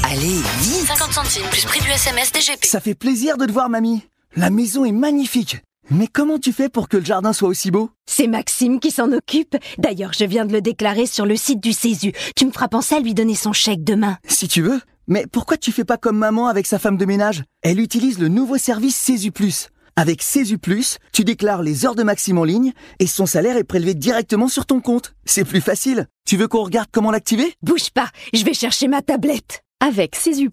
Allez, 0.04 0.40
vite 0.60 0.86
50 0.86 1.12
centimes 1.12 1.48
plus 1.50 1.64
prix 1.64 1.80
du 1.80 1.88
SMS 1.90 2.32
DGP. 2.32 2.64
Ça 2.64 2.80
fait 2.80 2.94
plaisir 2.94 3.36
de 3.36 3.46
te 3.46 3.52
voir, 3.52 3.68
mamie. 3.68 4.02
La 4.34 4.50
maison 4.50 4.84
est 4.84 4.92
magnifique. 4.92 5.58
Mais 5.90 6.08
comment 6.08 6.38
tu 6.38 6.52
fais 6.52 6.68
pour 6.68 6.88
que 6.88 6.96
le 6.96 7.04
jardin 7.04 7.32
soit 7.32 7.48
aussi 7.48 7.70
beau? 7.70 7.90
C'est 8.06 8.26
Maxime 8.26 8.80
qui 8.80 8.90
s'en 8.90 9.12
occupe. 9.12 9.56
D'ailleurs, 9.78 10.12
je 10.12 10.24
viens 10.24 10.44
de 10.44 10.52
le 10.52 10.60
déclarer 10.60 11.06
sur 11.06 11.24
le 11.24 11.36
site 11.36 11.62
du 11.62 11.72
Césu. 11.72 12.12
Tu 12.34 12.46
me 12.46 12.50
feras 12.50 12.68
penser 12.68 12.96
à 12.96 13.00
lui 13.00 13.14
donner 13.14 13.36
son 13.36 13.52
chèque 13.52 13.84
demain. 13.84 14.18
Si 14.26 14.48
tu 14.48 14.62
veux. 14.62 14.80
Mais 15.06 15.26
pourquoi 15.30 15.56
tu 15.56 15.70
fais 15.70 15.84
pas 15.84 15.98
comme 15.98 16.18
maman 16.18 16.48
avec 16.48 16.66
sa 16.66 16.80
femme 16.80 16.96
de 16.96 17.04
ménage? 17.04 17.44
Elle 17.62 17.78
utilise 17.78 18.18
le 18.18 18.26
nouveau 18.26 18.58
service 18.58 18.96
Césu 18.96 19.30
Plus. 19.30 19.68
Avec 19.98 20.22
Plus, 20.60 20.98
tu 21.12 21.24
déclares 21.24 21.62
les 21.62 21.86
heures 21.86 21.94
de 21.94 22.02
Maxime 22.02 22.36
en 22.36 22.44
ligne 22.44 22.74
et 22.98 23.06
son 23.06 23.24
salaire 23.24 23.56
est 23.56 23.64
prélevé 23.64 23.94
directement 23.94 24.46
sur 24.46 24.66
ton 24.66 24.82
compte. 24.82 25.14
C'est 25.24 25.46
plus 25.46 25.62
facile. 25.62 26.06
Tu 26.26 26.36
veux 26.36 26.48
qu'on 26.48 26.64
regarde 26.64 26.88
comment 26.92 27.10
l'activer? 27.10 27.54
Bouge 27.62 27.88
pas, 27.90 28.10
je 28.34 28.44
vais 28.44 28.52
chercher 28.52 28.88
ma 28.88 29.00
tablette. 29.00 29.62
Avec 29.80 30.14
CESU+, 30.14 30.50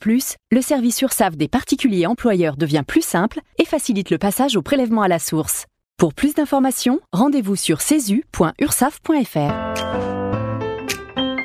le 0.52 0.62
service 0.62 1.02
URSAF 1.02 1.36
des 1.36 1.50
particuliers 1.50 2.06
employeurs 2.06 2.56
devient 2.56 2.84
plus 2.88 3.04
simple 3.04 3.42
et 3.60 3.66
facilite 3.66 4.12
le 4.12 4.18
passage 4.18 4.56
au 4.56 4.62
prélèvement 4.62 5.02
à 5.02 5.10
la 5.10 5.20
source. 5.20 5.66
Pour 5.98 6.14
plus 6.14 6.36
d'informations, 6.36 7.02
rendez-vous 7.12 7.58
sur 7.58 7.82
cesu.ursaf.fr. 7.82 10.13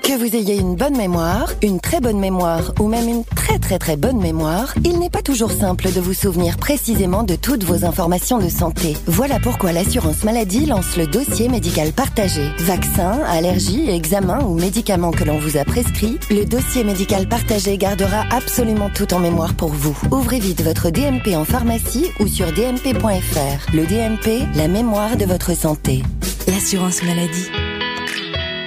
Que 0.09 0.17
vous 0.17 0.35
ayez 0.35 0.59
une 0.59 0.75
bonne 0.75 0.97
mémoire, 0.97 1.53
une 1.63 1.81
très 1.81 2.01
bonne 2.01 2.19
mémoire 2.19 2.73
ou 2.81 2.89
même 2.89 3.11
une 3.11 3.25
très 3.25 3.59
très 3.59 3.79
très 3.79 3.99
bonne 3.99 4.19
mémoire, 4.19 4.73
il 4.83 4.99
n'est 4.99 5.11
pas 5.11 5.21
toujours 5.21 5.53
simple 5.53 5.93
de 5.93 6.01
vous 6.01 6.15
souvenir 6.15 6.57
précisément 6.57 7.25
de 7.25 7.35
toutes 7.35 7.63
vos 7.63 7.85
informations 7.85 8.39
de 8.39 8.49
santé. 8.49 8.97
Voilà 9.05 9.39
pourquoi 9.39 9.73
l'assurance 9.73 10.25
maladie 10.25 10.65
lance 10.65 10.97
le 10.97 11.07
dossier 11.07 11.51
médical 11.51 11.93
partagé. 11.93 12.41
Vaccins, 12.61 13.21
allergies, 13.27 13.91
examens 13.91 14.43
ou 14.45 14.55
médicaments 14.55 15.11
que 15.11 15.25
l'on 15.25 15.39
vous 15.39 15.59
a 15.59 15.67
prescrits, 15.67 16.19
le 16.31 16.47
dossier 16.47 16.85
médical 16.85 17.29
partagé 17.29 17.77
gardera 17.77 18.25
absolument 18.31 18.89
tout 18.89 19.13
en 19.13 19.19
mémoire 19.19 19.53
pour 19.53 19.73
vous. 19.73 19.99
Ouvrez 20.11 20.39
vite 20.39 20.63
votre 20.63 20.89
DMP 20.89 21.37
en 21.37 21.45
pharmacie 21.45 22.07
ou 22.19 22.29
sur 22.29 22.47
dmp.fr. 22.47 23.75
Le 23.75 23.85
DMP, 23.85 24.47
la 24.57 24.69
mémoire 24.69 25.19
de 25.19 25.27
votre 25.27 25.55
santé. 25.55 26.03
L'assurance 26.47 27.03
maladie. 27.03 27.51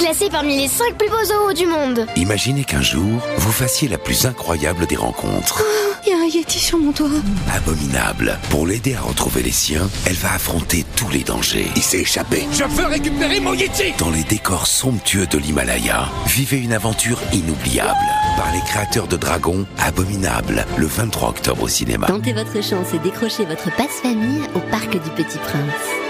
Classé 0.00 0.30
parmi 0.30 0.56
les 0.56 0.66
5 0.66 0.96
plus 0.96 1.10
beaux 1.10 1.24
zoos 1.26 1.52
du 1.52 1.66
monde. 1.66 2.06
Imaginez 2.16 2.64
qu'un 2.64 2.80
jour, 2.80 3.20
vous 3.36 3.52
fassiez 3.52 3.86
la 3.86 3.98
plus 3.98 4.24
incroyable 4.24 4.86
des 4.86 4.96
rencontres. 4.96 5.62
Il 6.06 6.10
y 6.10 6.14
a 6.14 6.16
un 6.16 6.24
Yeti 6.24 6.58
sur 6.58 6.78
mon 6.78 6.90
toit. 6.90 7.10
Abominable. 7.54 8.38
Pour 8.48 8.66
l'aider 8.66 8.94
à 8.94 9.02
retrouver 9.02 9.42
les 9.42 9.52
siens, 9.52 9.90
elle 10.06 10.14
va 10.14 10.32
affronter 10.32 10.86
tous 10.96 11.10
les 11.10 11.22
dangers. 11.22 11.66
Il 11.76 11.82
s'est 11.82 12.00
échappé. 12.00 12.46
Je 12.50 12.64
veux 12.64 12.86
récupérer 12.86 13.40
mon 13.40 13.52
Yeti 13.52 13.92
Dans 13.98 14.08
les 14.08 14.24
décors 14.24 14.66
somptueux 14.66 15.26
de 15.26 15.36
l'Himalaya, 15.36 16.08
vivez 16.26 16.56
une 16.56 16.72
aventure 16.72 17.20
inoubliable. 17.34 17.98
Par 18.38 18.50
les 18.54 18.60
créateurs 18.60 19.06
de 19.06 19.16
Dragon, 19.16 19.66
Abominable, 19.78 20.64
le 20.78 20.86
23 20.86 21.28
octobre 21.28 21.64
au 21.64 21.68
cinéma. 21.68 22.06
Tentez 22.06 22.32
votre 22.32 22.62
chance 22.62 22.94
et 22.94 22.98
décrochez 23.00 23.44
votre 23.44 23.70
passe-famille 23.76 24.44
au 24.54 24.60
Parc 24.70 24.92
du 24.92 25.10
Petit 25.10 25.36
Prince. 25.36 26.09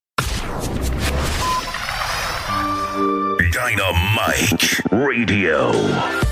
Dynamite 3.61 4.81
Radio. 4.89 6.30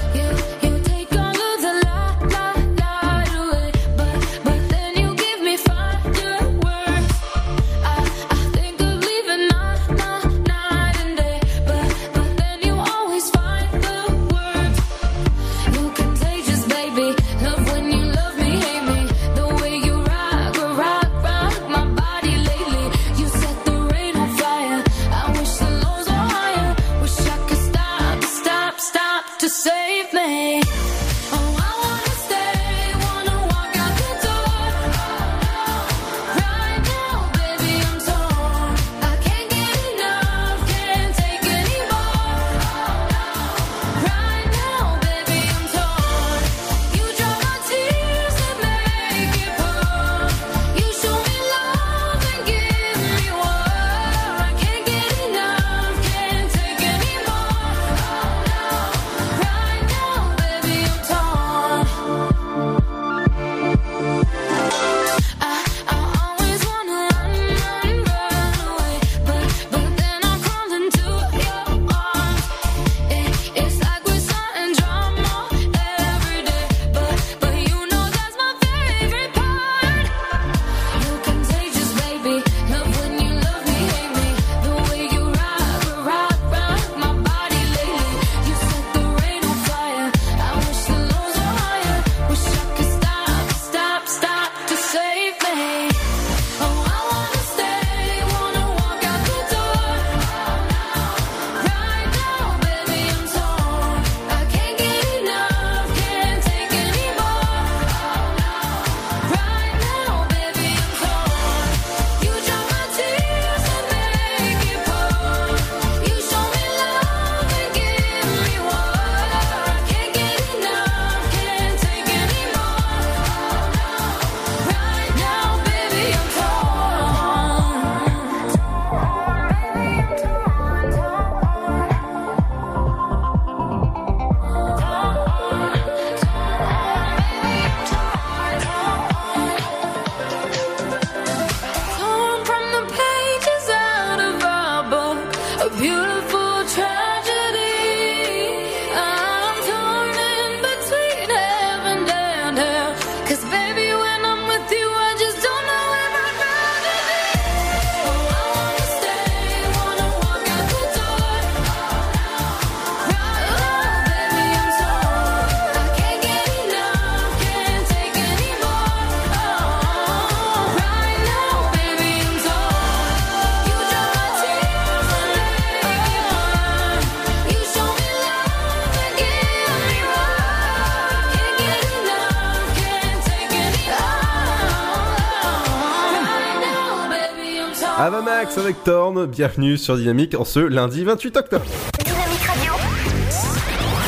Max 188.49 188.57
avec 188.57 188.83
Torn, 188.83 189.25
bienvenue 189.27 189.77
sur 189.77 189.95
Dynamique 189.97 190.33
en 190.35 190.43
ce 190.43 190.59
lundi 190.59 191.03
28 191.03 191.37
octobre. 191.37 191.65
Dynamique 192.03 192.41
Radio. 192.47 192.73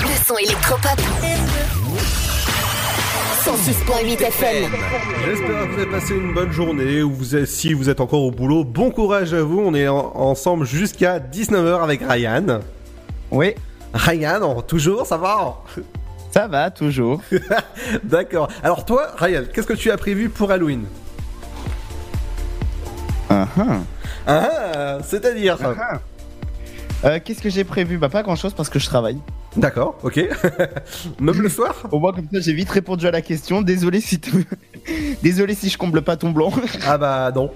Le 0.01 0.26
son 0.26 0.38
électropop. 0.38 0.99
106.8 3.43 4.22
FM. 4.23 4.72
J'espère 5.26 5.47
que 5.47 5.68
vous 5.68 5.80
avez 5.81 5.85
passé 5.91 6.15
une 6.15 6.34
bonne 6.34 6.51
journée, 6.51 7.03
ou 7.03 7.11
vous 7.13 7.35
êtes, 7.35 7.45
si 7.47 7.73
vous 7.73 7.89
êtes 7.89 7.99
encore 8.01 8.23
au 8.23 8.31
boulot, 8.31 8.63
bon 8.63 8.89
courage 8.89 9.34
à 9.34 9.43
vous, 9.43 9.59
on 9.59 9.76
est 9.76 9.88
en- 9.88 10.11
ensemble 10.15 10.65
jusqu'à 10.65 11.19
19h 11.19 11.81
avec 11.84 12.01
Ryan. 12.07 12.61
Oui. 13.30 13.53
Ryan, 13.93 14.41
on- 14.43 14.61
toujours, 14.61 15.05
ça 15.05 15.18
va? 15.18 15.57
Ça 16.31 16.47
va, 16.47 16.72
toujours. 16.72 17.22
D'accord. 18.03 18.47
Alors 18.63 18.85
toi, 18.85 19.07
Ryan, 19.18 19.43
qu'est-ce 19.53 19.68
que 19.68 19.73
tu 19.73 19.91
as 19.91 19.97
prévu 19.97 20.30
pour 20.30 20.49
Halloween? 20.51 20.85
Ah, 23.30 23.47
ah. 23.59 23.77
Ah, 24.27 24.97
c'est-à-dire 25.03 25.57
Euh, 27.03 27.19
Qu'est-ce 27.23 27.41
que 27.41 27.49
j'ai 27.49 27.63
prévu 27.63 27.97
Bah 27.97 28.09
pas 28.09 28.21
grand 28.21 28.35
chose 28.35 28.53
parce 28.53 28.69
que 28.69 28.77
je 28.79 28.85
travaille. 28.85 29.17
D'accord, 29.57 29.97
ok. 30.03 30.17
Même 31.19 31.41
le 31.41 31.49
soir? 31.49 31.75
Au 31.91 31.99
moins 31.99 32.13
comme 32.13 32.27
ça 32.31 32.39
j'ai 32.39 32.53
vite 32.53 32.69
répondu 32.69 33.07
à 33.07 33.11
la 33.11 33.21
question. 33.21 33.61
Désolé 33.61 33.99
si 34.01 34.19
tu- 34.19 34.45
Désolé 35.23 35.55
si 35.55 35.67
je 35.69 35.77
comble 35.77 36.03
pas 36.03 36.15
ton 36.15 36.29
blanc. 36.29 36.51
Ah 36.88 36.97
bah 36.97 37.31
non. 37.35 37.49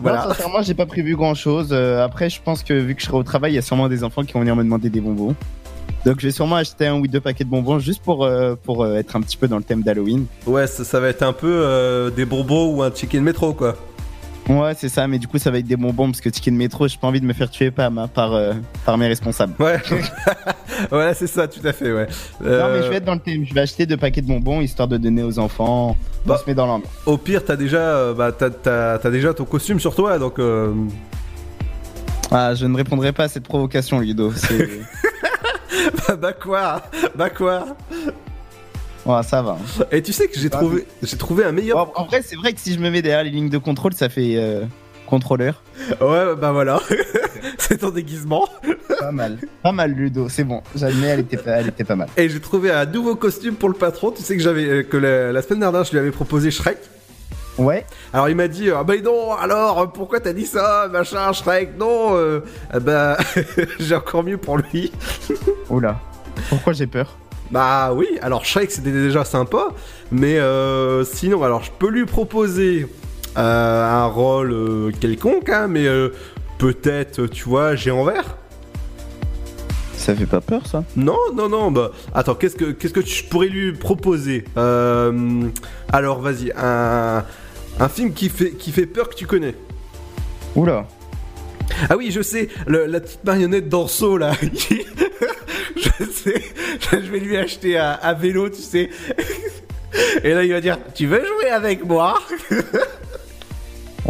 voilà. 0.00 0.22
sincèrement 0.28 0.62
j'ai 0.62 0.74
pas 0.74 0.86
prévu 0.86 1.16
grand 1.16 1.34
chose. 1.34 1.72
après 1.72 2.30
je 2.30 2.40
pense 2.42 2.62
que 2.62 2.72
vu 2.74 2.94
que 2.94 3.00
je 3.02 3.06
serai 3.06 3.16
au 3.16 3.22
travail 3.24 3.52
il 3.52 3.56
y 3.56 3.58
a 3.58 3.62
sûrement 3.62 3.88
des 3.88 4.04
enfants 4.04 4.22
qui 4.22 4.32
vont 4.34 4.40
venir 4.40 4.54
me 4.56 4.62
demander 4.62 4.88
des 4.88 5.00
bonbons. 5.00 5.34
Donc 6.06 6.20
je 6.20 6.26
vais 6.28 6.32
sûrement 6.32 6.56
acheter 6.56 6.86
un 6.86 6.94
ou 6.94 7.06
deux 7.08 7.20
paquets 7.20 7.42
de 7.44 7.50
bonbons 7.50 7.80
juste 7.80 8.02
pour, 8.02 8.24
euh, 8.24 8.54
pour 8.54 8.84
euh, 8.84 8.94
être 8.98 9.16
un 9.16 9.20
petit 9.20 9.36
peu 9.36 9.48
dans 9.48 9.56
le 9.58 9.64
thème 9.64 9.82
d'Halloween. 9.82 10.26
Ouais, 10.46 10.68
ça, 10.68 10.84
ça 10.84 11.00
va 11.00 11.08
être 11.08 11.22
un 11.24 11.32
peu 11.32 11.50
euh, 11.50 12.08
des 12.10 12.24
bonbons 12.24 12.72
ou 12.74 12.82
un 12.84 12.94
chicken 12.94 13.22
métro 13.22 13.52
quoi. 13.52 13.74
Ouais, 14.48 14.72
c'est 14.76 14.88
ça, 14.88 15.06
mais 15.06 15.18
du 15.18 15.28
coup, 15.28 15.36
ça 15.38 15.50
va 15.50 15.58
être 15.58 15.66
des 15.66 15.76
bonbons 15.76 16.06
parce 16.06 16.22
que 16.22 16.30
Ticket 16.30 16.50
de 16.50 16.56
métro, 16.56 16.88
j'ai 16.88 16.96
pas 16.96 17.06
envie 17.06 17.20
de 17.20 17.26
me 17.26 17.34
faire 17.34 17.50
tuer 17.50 17.70
par, 17.70 17.90
ma- 17.90 18.08
par, 18.08 18.32
euh, 18.32 18.54
par 18.86 18.96
mes 18.96 19.06
responsables. 19.06 19.52
Ouais, 19.58 19.78
ouais, 20.92 21.12
c'est 21.14 21.26
ça, 21.26 21.46
tout 21.46 21.60
à 21.66 21.72
fait, 21.74 21.92
ouais. 21.92 22.06
Non, 22.40 22.46
Euh, 22.50 22.78
mais 22.78 22.82
je 22.84 22.88
vais 22.90 22.96
être 22.96 23.04
dans 23.04 23.14
le 23.14 23.20
thème. 23.20 23.44
Je 23.46 23.52
vais 23.52 23.60
acheter 23.60 23.84
deux 23.84 23.98
paquets 23.98 24.22
de 24.22 24.26
bonbons 24.26 24.60
histoire 24.62 24.88
de 24.88 24.96
donner 24.96 25.22
aux 25.22 25.38
enfants. 25.38 25.96
On 26.26 26.36
se 26.36 26.44
met 26.46 26.54
dans 26.54 26.66
l'ambiance. 26.66 26.90
Au 27.04 27.18
pire, 27.18 27.44
t'as 27.44 27.56
déjà, 27.56 27.78
euh, 27.78 28.14
bah, 28.14 28.32
t'as, 28.32 28.48
t'as- 28.50 28.98
t'as 28.98 29.10
déjà 29.10 29.34
ton 29.34 29.44
costume 29.44 29.80
sur 29.80 29.94
toi, 29.94 30.18
donc. 30.18 30.38
euh, 30.38 30.72
Ah, 32.30 32.54
je 32.54 32.64
ne 32.66 32.76
répondrai 32.76 33.12
pas 33.12 33.24
à 33.24 33.28
cette 33.28 33.44
provocation, 33.44 34.00
Ludo. 34.00 34.32
Bah, 36.08 36.16
bah 36.16 36.32
quoi? 36.32 36.82
Bah 37.14 37.30
quoi? 37.30 37.66
Ouais, 39.08 39.22
ça 39.24 39.42
va. 39.42 39.56
Et 39.90 40.02
tu 40.02 40.12
sais 40.12 40.28
que 40.28 40.38
j'ai 40.38 40.50
trouvé, 40.50 40.86
j'ai 41.02 41.16
trouvé 41.16 41.44
un 41.44 41.52
meilleur. 41.52 41.78
En, 41.78 42.02
en 42.02 42.04
vrai, 42.06 42.22
c'est 42.22 42.36
vrai 42.36 42.52
que 42.52 42.60
si 42.60 42.74
je 42.74 42.78
me 42.78 42.90
mets 42.90 43.02
derrière 43.02 43.24
les 43.24 43.30
lignes 43.30 43.48
de 43.50 43.58
contrôle, 43.58 43.94
ça 43.94 44.08
fait 44.08 44.34
euh, 44.36 44.64
contrôleur. 45.06 45.62
Ouais, 46.00 46.36
bah 46.36 46.52
voilà. 46.52 46.80
c'est 47.58 47.78
ton 47.78 47.90
déguisement. 47.90 48.46
Pas 49.00 49.12
mal. 49.12 49.38
Pas 49.62 49.72
mal, 49.72 49.92
Ludo. 49.92 50.28
C'est 50.28 50.44
bon. 50.44 50.62
J'admets, 50.74 51.06
elle 51.08 51.20
était, 51.20 51.36
pas- 51.36 51.52
elle 51.52 51.68
était 51.68 51.84
pas 51.84 51.96
mal. 51.96 52.08
Et 52.16 52.28
j'ai 52.28 52.40
trouvé 52.40 52.70
un 52.70 52.84
nouveau 52.86 53.16
costume 53.16 53.54
pour 53.54 53.68
le 53.68 53.74
patron. 53.74 54.10
Tu 54.10 54.22
sais 54.22 54.36
que 54.36 54.42
j'avais 54.42 54.64
euh, 54.66 54.82
que 54.82 54.96
la, 54.96 55.32
la 55.32 55.42
semaine 55.42 55.60
dernière, 55.60 55.84
je 55.84 55.92
lui 55.92 55.98
avais 55.98 56.10
proposé 56.10 56.50
Shrek. 56.50 56.78
Ouais. 57.58 57.84
Alors 58.12 58.28
il 58.28 58.36
m'a 58.36 58.46
dit 58.46 58.70
ah 58.70 58.84
bah 58.84 58.94
non 59.02 59.32
alors 59.32 59.92
pourquoi 59.92 60.20
t'as 60.20 60.32
dit 60.32 60.46
ça 60.46 60.88
machin 60.92 61.32
Shrek? 61.32 61.76
Non 61.76 62.10
euh, 62.16 62.38
ah 62.70 62.78
bah 62.78 63.16
j'ai 63.80 63.96
encore 63.96 64.22
mieux 64.22 64.36
pour 64.38 64.58
lui. 64.58 64.92
Oula. 65.68 65.98
Pourquoi 66.50 66.72
j'ai 66.72 66.86
peur? 66.86 67.16
Bah 67.50 67.92
oui 67.94 68.06
alors 68.20 68.44
Shrek 68.44 68.70
c'était 68.70 68.92
déjà 68.92 69.24
sympa 69.24 69.68
mais 70.12 70.38
euh, 70.38 71.02
sinon 71.04 71.42
alors 71.42 71.62
je 71.62 71.70
peux 71.78 71.88
lui 71.88 72.04
proposer 72.04 72.86
euh, 73.38 73.84
un 73.84 74.04
rôle 74.06 74.52
euh, 74.52 74.90
quelconque 75.00 75.48
hein, 75.48 75.66
mais 75.68 75.86
peut-être 76.58 77.26
tu 77.26 77.44
vois 77.48 77.74
géant 77.74 78.04
vert. 78.04 78.36
Ça 79.96 80.14
fait 80.14 80.26
pas 80.26 80.40
peur 80.40 80.66
ça? 80.66 80.84
Non, 80.96 81.18
non, 81.34 81.48
non, 81.48 81.70
bah 81.70 81.90
attends, 82.14 82.34
qu'est-ce 82.34 82.54
que 82.56 82.66
qu'est-ce 82.70 82.94
que 82.94 83.00
tu 83.00 83.24
pourrais 83.24 83.48
lui 83.48 83.72
proposer? 83.72 84.44
Alors 84.56 86.20
vas-y, 86.20 86.52
un, 86.56 87.24
un 87.80 87.88
film 87.88 88.12
qui 88.12 88.28
fait 88.28 88.52
qui 88.52 88.70
fait 88.72 88.86
peur 88.86 89.08
que 89.08 89.14
tu 89.14 89.26
connais. 89.26 89.54
Oula. 90.54 90.86
Ah 91.90 91.96
oui, 91.96 92.10
je 92.10 92.22
sais, 92.22 92.48
le- 92.66 92.86
la 92.86 93.00
petite 93.00 93.24
marionnette 93.24 93.68
d'Orso 93.68 94.16
là. 94.16 94.32
je 95.76 96.04
sais, 96.04 96.42
je 96.92 97.10
vais 97.10 97.20
lui 97.20 97.36
acheter 97.36 97.78
un, 97.78 97.98
un 98.02 98.12
vélo, 98.14 98.48
tu 98.50 98.62
sais. 98.62 98.90
Et 100.22 100.34
là 100.34 100.44
il 100.44 100.52
va 100.52 100.60
dire, 100.60 100.78
tu 100.94 101.06
veux 101.06 101.24
jouer 101.24 101.50
avec 101.50 101.84
moi? 101.84 102.18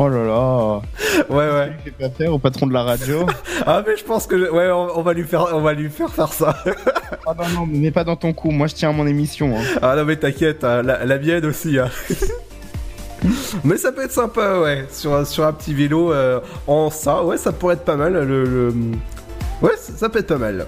Oh 0.00 0.08
là 0.08 0.22
là. 0.24 0.80
Ouais 1.28 1.50
ouais. 1.50 2.10
Faire 2.16 2.32
au 2.32 2.38
patron 2.38 2.68
de 2.68 2.72
la 2.72 2.84
radio? 2.84 3.26
Ah 3.66 3.82
mais 3.84 3.96
je 3.96 4.04
pense 4.04 4.28
que 4.28 4.38
je- 4.38 4.48
ouais, 4.48 4.70
on, 4.70 4.96
on 4.96 5.02
va 5.02 5.12
lui 5.12 5.24
faire 5.24 5.48
on 5.52 5.60
va 5.60 5.72
lui 5.72 5.90
faire 5.90 6.10
faire 6.10 6.32
ça. 6.32 6.56
Ah 7.26 7.34
non, 7.36 7.48
non, 7.60 7.66
mais 7.68 7.90
pas 7.90 8.04
dans 8.04 8.14
ton 8.14 8.32
cou. 8.32 8.52
Moi, 8.52 8.68
je 8.68 8.74
tiens 8.76 8.90
à 8.90 8.92
mon 8.92 9.08
émission. 9.08 9.56
hein. 9.58 9.62
Ah 9.82 9.96
non 9.96 10.04
mais 10.04 10.14
t'inquiète, 10.14 10.62
hein, 10.62 10.82
la, 10.82 11.04
la 11.04 11.18
mienne 11.18 11.44
aussi. 11.46 11.80
hein. 11.80 11.88
mais 13.64 13.76
ça 13.76 13.90
peut 13.90 14.04
être 14.04 14.12
sympa, 14.12 14.60
ouais, 14.60 14.86
sur, 14.92 15.14
un- 15.14 15.24
sur 15.24 15.44
un 15.44 15.52
petit 15.52 15.74
vélo 15.74 16.12
euh, 16.12 16.38
en 16.68 16.90
ça, 16.90 17.24
ouais, 17.24 17.36
ça 17.36 17.50
pourrait 17.50 17.74
être 17.74 17.84
pas 17.84 17.96
mal. 17.96 18.12
Le, 18.12 18.44
le- 18.44 18.74
Ouais, 19.62 19.72
ça 19.76 20.08
peut 20.08 20.20
être 20.20 20.28
pas 20.28 20.38
mal. 20.38 20.66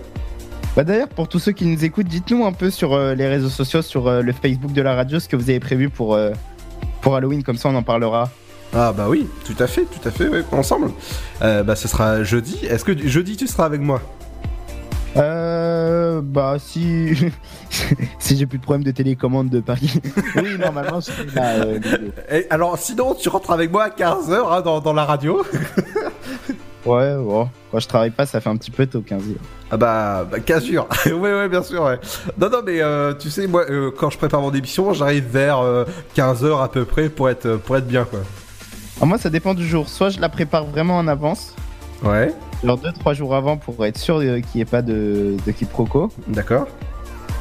Bah 0.77 0.85
d'ailleurs, 0.85 1.09
pour 1.09 1.29
tous 1.29 1.39
ceux 1.41 1.53
qui 1.53 1.67
nous 1.67 1.85
écoutent, 1.85 2.07
dites-nous 2.07 2.45
un 2.45 2.53
peu 2.53 2.71
sur 2.71 2.93
euh, 2.95 3.15
les 3.15 3.27
réseaux 3.27 3.49
sociaux, 3.49 3.83
sur 3.83 4.07
euh, 4.07 4.23
le 4.23 4.33
Facebook 4.33 4.73
de 4.73 4.83
la 4.83 4.95
radio, 4.95 5.19
ce 5.19 5.29
que 5.29 5.35
vous 5.37 5.51
avez 5.51 5.59
prévu 5.61 5.91
pour, 5.91 6.15
euh, 6.15 6.31
pour 7.01 7.17
Halloween, 7.17 7.43
comme 7.43 7.57
ça 7.57 7.69
on 7.69 7.75
en 7.75 7.83
parlera. 7.83 8.31
Ah 8.73 8.93
bah 8.93 9.07
oui, 9.09 9.27
tout 9.45 9.57
à 9.59 9.67
fait, 9.67 9.83
tout 9.83 10.09
à 10.09 10.13
fait, 10.13 10.29
ouais, 10.29 10.45
ensemble. 10.53 10.93
Bah 11.41 11.75
ce 11.75 11.89
sera 11.89 12.23
jeudi. 12.23 12.65
Est-ce 12.67 12.85
que 12.85 12.97
jeudi 12.97 13.37
tu 13.37 13.49
seras 13.49 13.65
avec 13.65 13.81
moi? 13.81 14.01
Euh. 15.17 16.21
Bah 16.23 16.57
si. 16.59 17.17
si 18.19 18.37
j'ai 18.37 18.47
plus 18.47 18.59
de 18.59 18.63
problème 18.63 18.85
de 18.85 18.91
télécommande 18.91 19.49
de 19.49 19.61
Paris. 19.61 20.01
oui, 20.37 20.57
normalement, 20.59 21.01
je 21.01 21.07
serai 21.07 21.27
là. 21.35 21.55
euh. 21.65 21.81
Et 22.31 22.47
alors 22.51 22.79
sinon 22.79 23.15
tu 23.15 23.29
rentres 23.29 23.51
avec 23.51 23.73
moi 23.73 23.85
à 23.85 23.89
15h 23.89 24.63
dans, 24.63 24.81
dans 24.81 24.93
la 24.93 25.05
radio. 25.05 25.43
ouais, 26.97 27.15
ouais. 27.17 27.47
Quand 27.71 27.79
je 27.79 27.89
travaille 27.89 28.11
pas, 28.11 28.27
ça 28.27 28.41
fait 28.41 28.51
un 28.51 28.57
petit 28.57 28.71
peu 28.71 28.87
tôt, 28.87 29.01
15 29.01 29.23
Ah 29.71 29.77
bah, 29.77 30.27
bah 30.31 30.41
15 30.41 30.65
jours. 30.67 30.89
ouais, 31.07 31.15
ouais, 31.15 31.49
bien 31.49 31.63
sûr, 31.63 31.83
ouais. 31.83 31.99
Non, 32.39 32.51
non, 32.51 32.59
mais 32.65 32.81
euh, 32.81 33.15
tu 33.15 33.31
sais, 33.31 33.47
moi, 33.47 33.65
euh, 33.71 33.91
quand 33.97 34.11
je 34.11 34.19
prépare 34.19 34.41
mon 34.41 34.53
émission, 34.53 34.93
j'arrive 34.93 35.27
vers 35.27 35.63
15h 36.17 36.63
à 36.63 36.69
peu 36.69 36.85
près 36.85 37.09
pour 37.09 37.29
être, 37.29 37.57
pour 37.57 37.77
être 37.77 37.87
bien, 37.87 38.05
quoi. 38.05 38.21
Alors, 39.01 39.09
moi, 39.09 39.19
ça 39.19 39.31
dépend 39.31 39.55
du 39.55 39.67
jour. 39.67 39.89
Soit 39.89 40.11
je 40.11 40.21
la 40.21 40.29
prépare 40.29 40.67
vraiment 40.67 40.99
en 40.99 41.09
avance. 41.09 41.55
Ouais. 42.03 42.35
Genre 42.63 42.79
2-3 42.79 43.15
jours 43.15 43.35
avant 43.35 43.57
pour 43.57 43.85
être 43.87 43.97
sûr 43.97 44.17
euh, 44.17 44.41
qu'il 44.41 44.57
n'y 44.57 44.61
ait 44.61 44.67
pas 44.67 44.83
de, 44.83 45.37
de 45.47 45.53
quiproquo. 45.53 46.11
D'accord. 46.29 46.67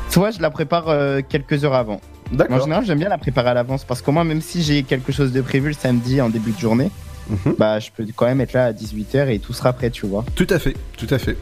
Soit 0.09 0.31
je 0.31 0.41
la 0.41 0.49
prépare 0.49 0.85
euh, 0.87 1.19
quelques 1.27 1.65
heures 1.65 1.75
avant. 1.75 1.99
D'accord. 2.31 2.57
En 2.57 2.61
général, 2.61 2.85
j'aime 2.85 2.99
bien 2.99 3.09
la 3.09 3.17
préparer 3.17 3.49
à 3.49 3.53
l'avance 3.53 3.83
parce 3.83 4.01
qu'au 4.01 4.11
moins, 4.11 4.23
même 4.23 4.41
si 4.41 4.63
j'ai 4.63 4.83
quelque 4.83 5.11
chose 5.11 5.33
de 5.33 5.41
prévu 5.41 5.69
le 5.69 5.73
samedi 5.73 6.21
en 6.21 6.29
début 6.29 6.51
de 6.51 6.59
journée, 6.59 6.91
Mhm. 7.29 7.55
bah 7.57 7.79
je 7.79 7.89
peux 7.95 8.05
quand 8.15 8.25
même 8.25 8.41
être 8.41 8.53
là 8.53 8.65
à 8.65 8.71
18h 8.73 9.29
et 9.29 9.39
tout 9.39 9.53
sera 9.53 9.73
prêt, 9.73 9.89
tu 9.91 10.05
vois. 10.07 10.25
Tout 10.35 10.47
à 10.49 10.57
fait, 10.59 10.75
tout 10.97 11.07
à 11.11 11.17
fait. 11.19 11.37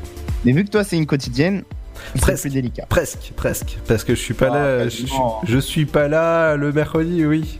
Mais 0.46 0.52
vu 0.52 0.66
que 0.66 0.70
toi, 0.70 0.84
c'est 0.84 0.98
une 0.98 1.06
quotidienne, 1.06 1.64
c'est 2.14 2.22
Presque. 2.22 2.42
plus 2.44 2.50
délicat. 2.52 2.86
Presque, 2.90 3.32
presque. 3.36 3.78
Parce 3.88 4.04
que 4.04 4.14
je 4.14 4.20
suis 4.20 4.34
pas 4.34 4.50
Ah, 4.52 4.56
là, 4.56 4.90
je, 4.90 5.02
quasiment. 5.02 5.42
je 5.48 5.58
suis 5.58 5.86
pas 5.86 6.08
là 6.08 6.56
le 6.56 6.72
mercredi, 6.72 7.26
oui. 7.26 7.60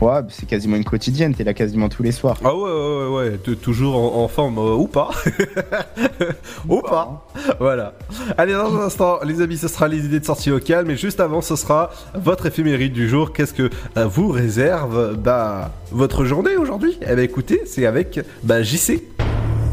Ouais, 0.00 0.22
bah, 0.22 0.28
c'est 0.30 0.46
quasiment 0.46 0.76
une 0.76 0.84
quotidienne, 0.84 1.34
t'es 1.34 1.44
là 1.44 1.52
quasiment 1.52 1.90
tous 1.90 2.02
les 2.02 2.12
soirs. 2.12 2.38
Ah 2.42 2.54
ouais, 2.54 2.70
ouais, 2.70 3.06
ouais, 3.06 3.30
ouais, 3.30 3.56
toujours 3.56 3.96
en, 3.96 4.24
en 4.24 4.28
forme 4.28 4.58
euh, 4.58 4.74
ou 4.74 4.86
pas. 4.86 5.10
ou 6.68 6.80
pas. 6.80 7.26
Voilà. 7.58 7.92
Allez, 8.38 8.54
dans 8.54 8.74
un 8.74 8.80
instant, 8.86 9.18
les 9.24 9.42
amis, 9.42 9.58
ce 9.58 9.68
sera 9.68 9.88
les 9.88 10.06
idées 10.06 10.20
de 10.20 10.24
sortie 10.24 10.48
locale, 10.48 10.86
mais 10.86 10.96
juste 10.96 11.20
avant, 11.20 11.42
ce 11.42 11.54
sera 11.54 11.90
votre 12.14 12.46
éphéméride 12.46 12.94
du 12.94 13.08
jour. 13.08 13.32
Qu'est-ce 13.34 13.52
que 13.52 13.68
euh, 13.98 14.06
vous 14.06 14.28
réserve 14.28 15.16
bah, 15.16 15.70
votre 15.92 16.24
journée 16.24 16.56
aujourd'hui? 16.56 16.98
Eh 17.02 17.14
ben 17.14 17.20
écoutez, 17.20 17.62
c'est 17.66 17.84
avec 17.84 18.20
bah, 18.42 18.62
JC. 18.62 19.02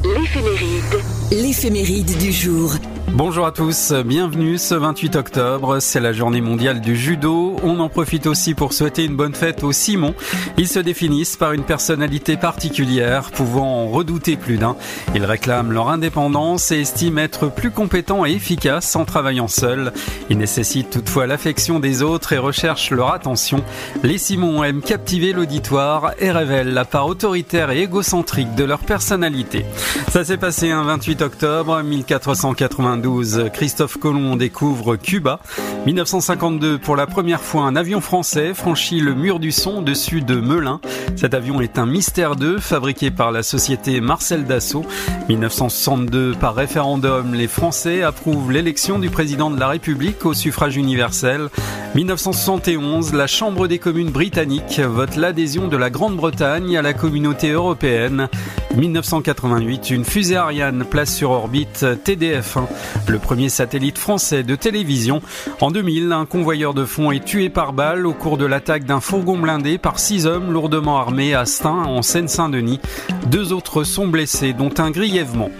L'éphéméride. 0.03 1.01
L'éphéméride 1.31 2.17
du 2.17 2.31
jour. 2.33 2.73
Bonjour 3.13 3.47
à 3.47 3.51
tous, 3.51 3.93
bienvenue 4.05 4.57
ce 4.57 4.75
28 4.75 5.15
octobre, 5.15 5.79
c'est 5.79 5.99
la 5.99 6.13
journée 6.13 6.41
mondiale 6.41 6.81
du 6.81 6.95
judo. 6.95 7.55
On 7.63 7.79
en 7.79 7.89
profite 7.89 8.27
aussi 8.27 8.53
pour 8.53 8.73
souhaiter 8.73 9.05
une 9.05 9.15
bonne 9.15 9.33
fête 9.33 9.63
aux 9.63 9.71
Simons. 9.71 10.13
Ils 10.57 10.67
se 10.67 10.79
définissent 10.79 11.35
par 11.35 11.53
une 11.53 11.63
personnalité 11.63 12.37
particulière, 12.37 13.31
pouvant 13.31 13.83
en 13.83 13.87
redouter 13.87 14.35
plus 14.35 14.57
d'un. 14.57 14.75
Ils 15.15 15.25
réclament 15.25 15.71
leur 15.71 15.89
indépendance 15.89 16.71
et 16.71 16.81
estiment 16.81 17.21
être 17.21 17.47
plus 17.47 17.71
compétents 17.71 18.25
et 18.25 18.33
efficaces 18.33 18.95
en 18.95 19.05
travaillant 19.05 19.47
seuls. 19.47 19.93
Ils 20.29 20.37
nécessitent 20.37 20.91
toutefois 20.91 21.27
l'affection 21.27 21.79
des 21.79 22.03
autres 22.03 22.33
et 22.33 22.37
recherchent 22.37 22.91
leur 22.91 23.13
attention. 23.13 23.63
Les 24.03 24.17
Simons 24.17 24.63
aiment 24.63 24.81
captiver 24.81 25.33
l'auditoire 25.33 26.11
et 26.19 26.29
révèlent 26.29 26.73
la 26.73 26.85
part 26.85 27.07
autoritaire 27.07 27.71
et 27.71 27.81
égocentrique 27.81 28.53
de 28.53 28.65
leur 28.65 28.79
personnalité. 28.79 29.65
Ça 30.09 30.23
s'est 30.23 30.37
passé 30.37 30.69
un 30.71 30.83
28 30.83 31.21
octobre 31.21 31.81
1490 31.81 32.96
1892, 32.97 33.51
Christophe 33.53 33.97
Colomb 33.97 34.35
découvre 34.35 34.95
Cuba. 34.95 35.39
1952, 35.85 36.77
pour 36.79 36.95
la 36.95 37.05
première 37.05 37.41
fois, 37.41 37.63
un 37.63 37.75
avion 37.75 38.01
français 38.01 38.53
franchit 38.53 38.99
le 38.99 39.13
mur 39.13 39.39
du 39.39 39.51
son 39.51 39.77
au-dessus 39.77 40.21
de 40.21 40.35
Melun. 40.35 40.79
Cet 41.15 41.33
avion 41.33 41.61
est 41.61 41.77
un 41.77 41.85
Mystère 41.85 42.35
2 42.35 42.59
fabriqué 42.59 43.11
par 43.11 43.31
la 43.31 43.43
société 43.43 44.01
Marcel 44.01 44.45
Dassault. 44.45 44.85
1962, 45.29 46.33
par 46.39 46.55
référendum, 46.55 47.33
les 47.33 47.47
Français 47.47 48.01
approuvent 48.01 48.51
l'élection 48.51 48.99
du 48.99 49.09
président 49.09 49.51
de 49.51 49.59
la 49.59 49.67
République 49.67 50.25
au 50.25 50.33
suffrage 50.33 50.77
universel. 50.77 51.49
1971, 51.95 53.13
la 53.13 53.27
Chambre 53.27 53.67
des 53.67 53.79
communes 53.79 54.11
britannique 54.11 54.79
vote 54.79 55.15
l'adhésion 55.15 55.67
de 55.67 55.77
la 55.77 55.89
Grande-Bretagne 55.89 56.77
à 56.77 56.81
la 56.81 56.93
communauté 56.93 57.51
européenne. 57.51 58.27
1988, 58.75 59.89
une 59.89 60.05
fusée 60.05 60.35
Ariane 60.35 60.85
place 60.85 61.15
sur 61.15 61.31
orbite 61.31 61.83
TDF1, 62.05 62.67
le 63.07 63.19
premier 63.19 63.49
satellite 63.49 63.97
français 63.97 64.43
de 64.43 64.55
télévision. 64.55 65.21
En 65.61 65.71
2000, 65.71 66.11
un 66.11 66.25
convoyeur 66.25 66.73
de 66.73 66.85
fonds 66.85 67.11
est 67.11 67.23
tué 67.23 67.49
par 67.49 67.73
balle 67.73 68.05
au 68.05 68.13
cours 68.13 68.37
de 68.37 68.45
l'attaque 68.45 68.85
d'un 68.85 68.99
fourgon 68.99 69.37
blindé 69.37 69.77
par 69.77 69.99
six 69.99 70.25
hommes 70.25 70.51
lourdement 70.51 70.97
armés 70.97 71.33
à 71.33 71.45
Stein, 71.45 71.69
en 71.69 72.01
Seine-Saint-Denis. 72.01 72.79
Deux 73.27 73.53
autres 73.53 73.83
sont 73.83 74.07
blessés, 74.07 74.53
dont 74.53 74.73
un 74.77 74.91
grièvement. 74.91 75.51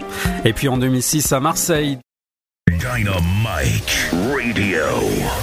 Et 0.44 0.52
puis 0.52 0.68
en 0.68 0.78
2006 0.78 1.32
à 1.32 1.40
Marseille, 1.40 1.98
Dynamite 2.70 4.10
Radio. 4.12 4.84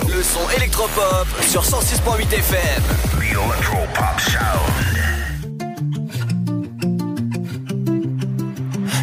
Le 0.07 0.23
son 0.23 0.49
électropop 0.55 1.27
sur 1.41 1.63
106.8 1.63 2.33
FM. 2.33 2.83
The 3.19 3.33
Electropop 3.33 4.19
Sound. 4.21 4.85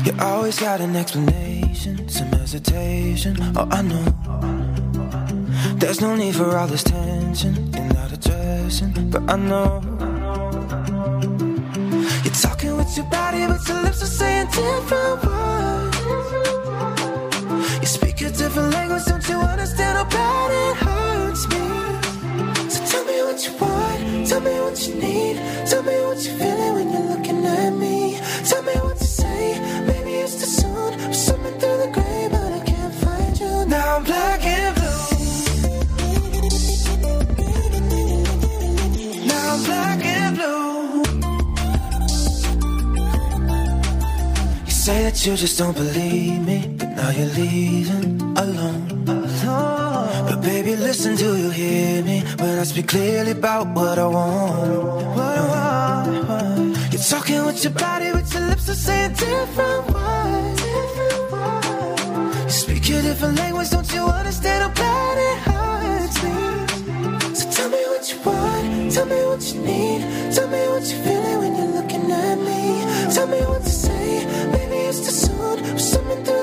You 0.06 0.12
always 0.20 0.58
got 0.58 0.80
an 0.80 0.94
explanation, 0.96 1.61
some 1.74 2.32
hesitation. 2.32 3.36
Oh, 3.56 3.68
I 3.70 3.82
know. 3.82 4.04
There's 5.76 6.00
no 6.00 6.14
need 6.16 6.34
for 6.34 6.56
all 6.56 6.66
this 6.66 6.82
tension 6.84 7.56
in 7.56 7.88
that 7.88 8.12
addressing, 8.12 9.10
but 9.10 9.22
I 9.30 9.36
know. 9.36 9.80
You're 12.24 12.34
talking 12.34 12.76
with 12.76 12.96
your 12.96 13.06
body, 13.06 13.46
but 13.46 13.66
your 13.68 13.82
lips 13.82 14.02
are 14.02 14.06
saying 14.06 14.46
different 14.46 15.24
words. 15.24 15.98
You 17.80 17.86
speak 17.86 18.20
a 18.20 18.30
different 18.30 18.72
language, 18.72 19.04
don't 19.06 19.28
you 19.28 19.38
understand 19.38 19.98
how 19.98 20.04
bad 20.04 20.50
it 20.62 20.76
hurts 20.76 21.48
me? 21.48 22.70
So 22.70 22.84
tell 22.90 23.04
me 23.04 23.22
what 23.26 23.38
you 23.46 23.52
want, 23.58 24.28
tell 24.28 24.40
me 24.40 24.54
what 24.60 24.86
you 24.86 24.94
need, 24.94 25.36
tell 25.66 25.82
me 25.82 25.96
what 26.06 26.24
you're 26.24 26.36
feeling 26.36 26.74
when 26.74 26.90
you're 26.92 27.08
looking 27.16 27.44
at 27.44 27.70
me. 27.70 28.18
Tell 28.44 28.62
me 28.62 28.74
what 28.74 28.96
to 28.98 29.04
say, 29.04 29.58
maybe 29.86 30.12
it's 30.14 30.34
the 30.36 30.46
gray, 31.92 32.28
but 32.30 32.52
I 32.52 32.60
can't 32.64 32.94
find 32.94 33.38
you. 33.38 33.66
Now 33.66 33.96
I'm 33.96 34.04
black 34.04 34.44
and 34.44 34.74
blue. 34.76 35.02
Now 39.26 39.54
I'm 39.54 39.62
black 39.64 40.04
and 40.04 40.36
blue. 40.36 41.02
You 44.66 44.72
say 44.72 45.02
that 45.04 45.26
you 45.26 45.36
just 45.36 45.58
don't 45.58 45.76
believe 45.76 46.40
me, 46.46 46.74
but 46.78 46.88
now 46.96 47.10
you're 47.10 47.26
leaving 47.26 48.20
alone. 48.36 48.88
But 49.04 50.40
baby, 50.40 50.76
listen, 50.76 51.16
do 51.16 51.36
you 51.36 51.50
hear 51.50 52.02
me 52.04 52.20
when 52.38 52.58
I 52.58 52.64
speak 52.64 52.88
clearly 52.88 53.32
about 53.32 53.66
what 53.74 53.98
I 53.98 54.06
want? 54.06 54.84
What 55.16 55.38
I 55.38 56.08
want. 56.20 56.92
You're 56.92 57.02
talking 57.02 57.44
with 57.44 57.62
your 57.64 57.72
body, 57.72 58.12
with 58.12 58.32
your 58.32 58.46
lips 58.48 58.68
are 58.68 58.74
saying 58.74 59.14
different 59.14 59.92
words. 59.92 60.61
Speak 62.52 62.84
a 62.90 63.00
different 63.00 63.38
language, 63.38 63.70
don't 63.70 63.90
you 63.94 64.02
understand 64.04 64.62
how 64.62 64.68
bad 64.74 65.16
it 65.28 65.38
hurts 65.48 66.22
me? 66.22 67.34
So 67.34 67.50
tell 67.50 67.70
me 67.70 67.82
what 67.86 68.12
you 68.12 68.18
want, 68.20 68.92
tell 68.92 69.06
me 69.06 69.24
what 69.24 69.42
you 69.54 69.60
need, 69.62 70.00
tell 70.34 70.48
me 70.48 70.58
what 70.68 70.84
you're 70.84 71.02
feeling 71.02 71.38
when 71.38 71.56
you're 71.56 71.74
looking 71.80 72.12
at 72.12 72.36
me. 72.36 73.14
Tell 73.14 73.26
me 73.26 73.40
what 73.40 73.62
to 73.62 73.70
say, 73.70 74.26
maybe 74.52 74.76
it's 74.86 75.00
too 75.00 75.12
soon. 75.24 75.64
I'm 75.64 75.78
swimming 75.78 76.24
through 76.24 76.41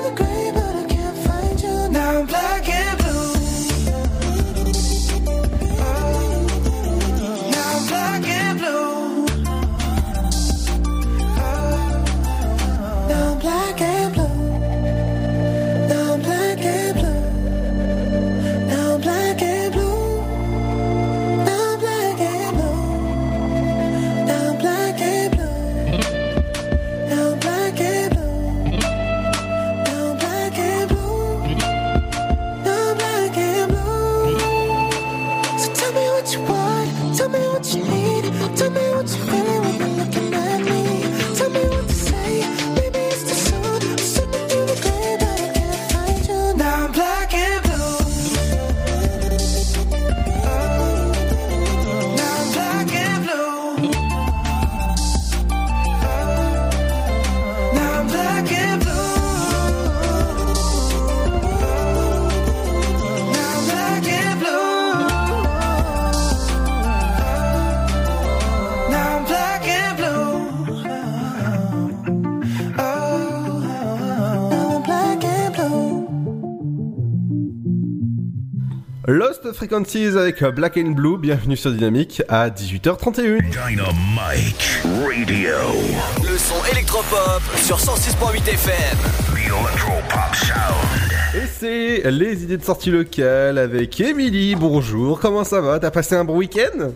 Lost 79.50 79.56
Frequencies 79.58 80.16
avec 80.16 80.44
Black 80.44 80.76
and 80.76 80.90
Blue, 80.92 81.18
bienvenue 81.18 81.56
sur 81.56 81.72
Dynamique 81.72 82.22
à 82.28 82.50
18h31. 82.50 83.40
Dynamite 83.50 84.80
Radio. 84.84 85.56
Le 86.22 86.38
son 86.38 86.54
électropop 86.70 87.42
sur 87.56 87.76
106.8 87.76 88.48
FM. 88.48 88.98
The 89.26 89.46
Electropop 89.48 90.36
Sound. 90.36 91.34
Et 91.34 91.46
c'est 91.48 92.10
les 92.12 92.44
idées 92.44 92.58
de 92.58 92.62
sortie 92.64 92.92
locale 92.92 93.58
avec 93.58 94.00
Émilie. 94.00 94.54
Bonjour, 94.54 95.18
comment 95.18 95.42
ça 95.42 95.60
va? 95.60 95.80
T'as 95.80 95.90
passé 95.90 96.14
un 96.14 96.24
bon 96.24 96.36
week-end? 96.36 96.92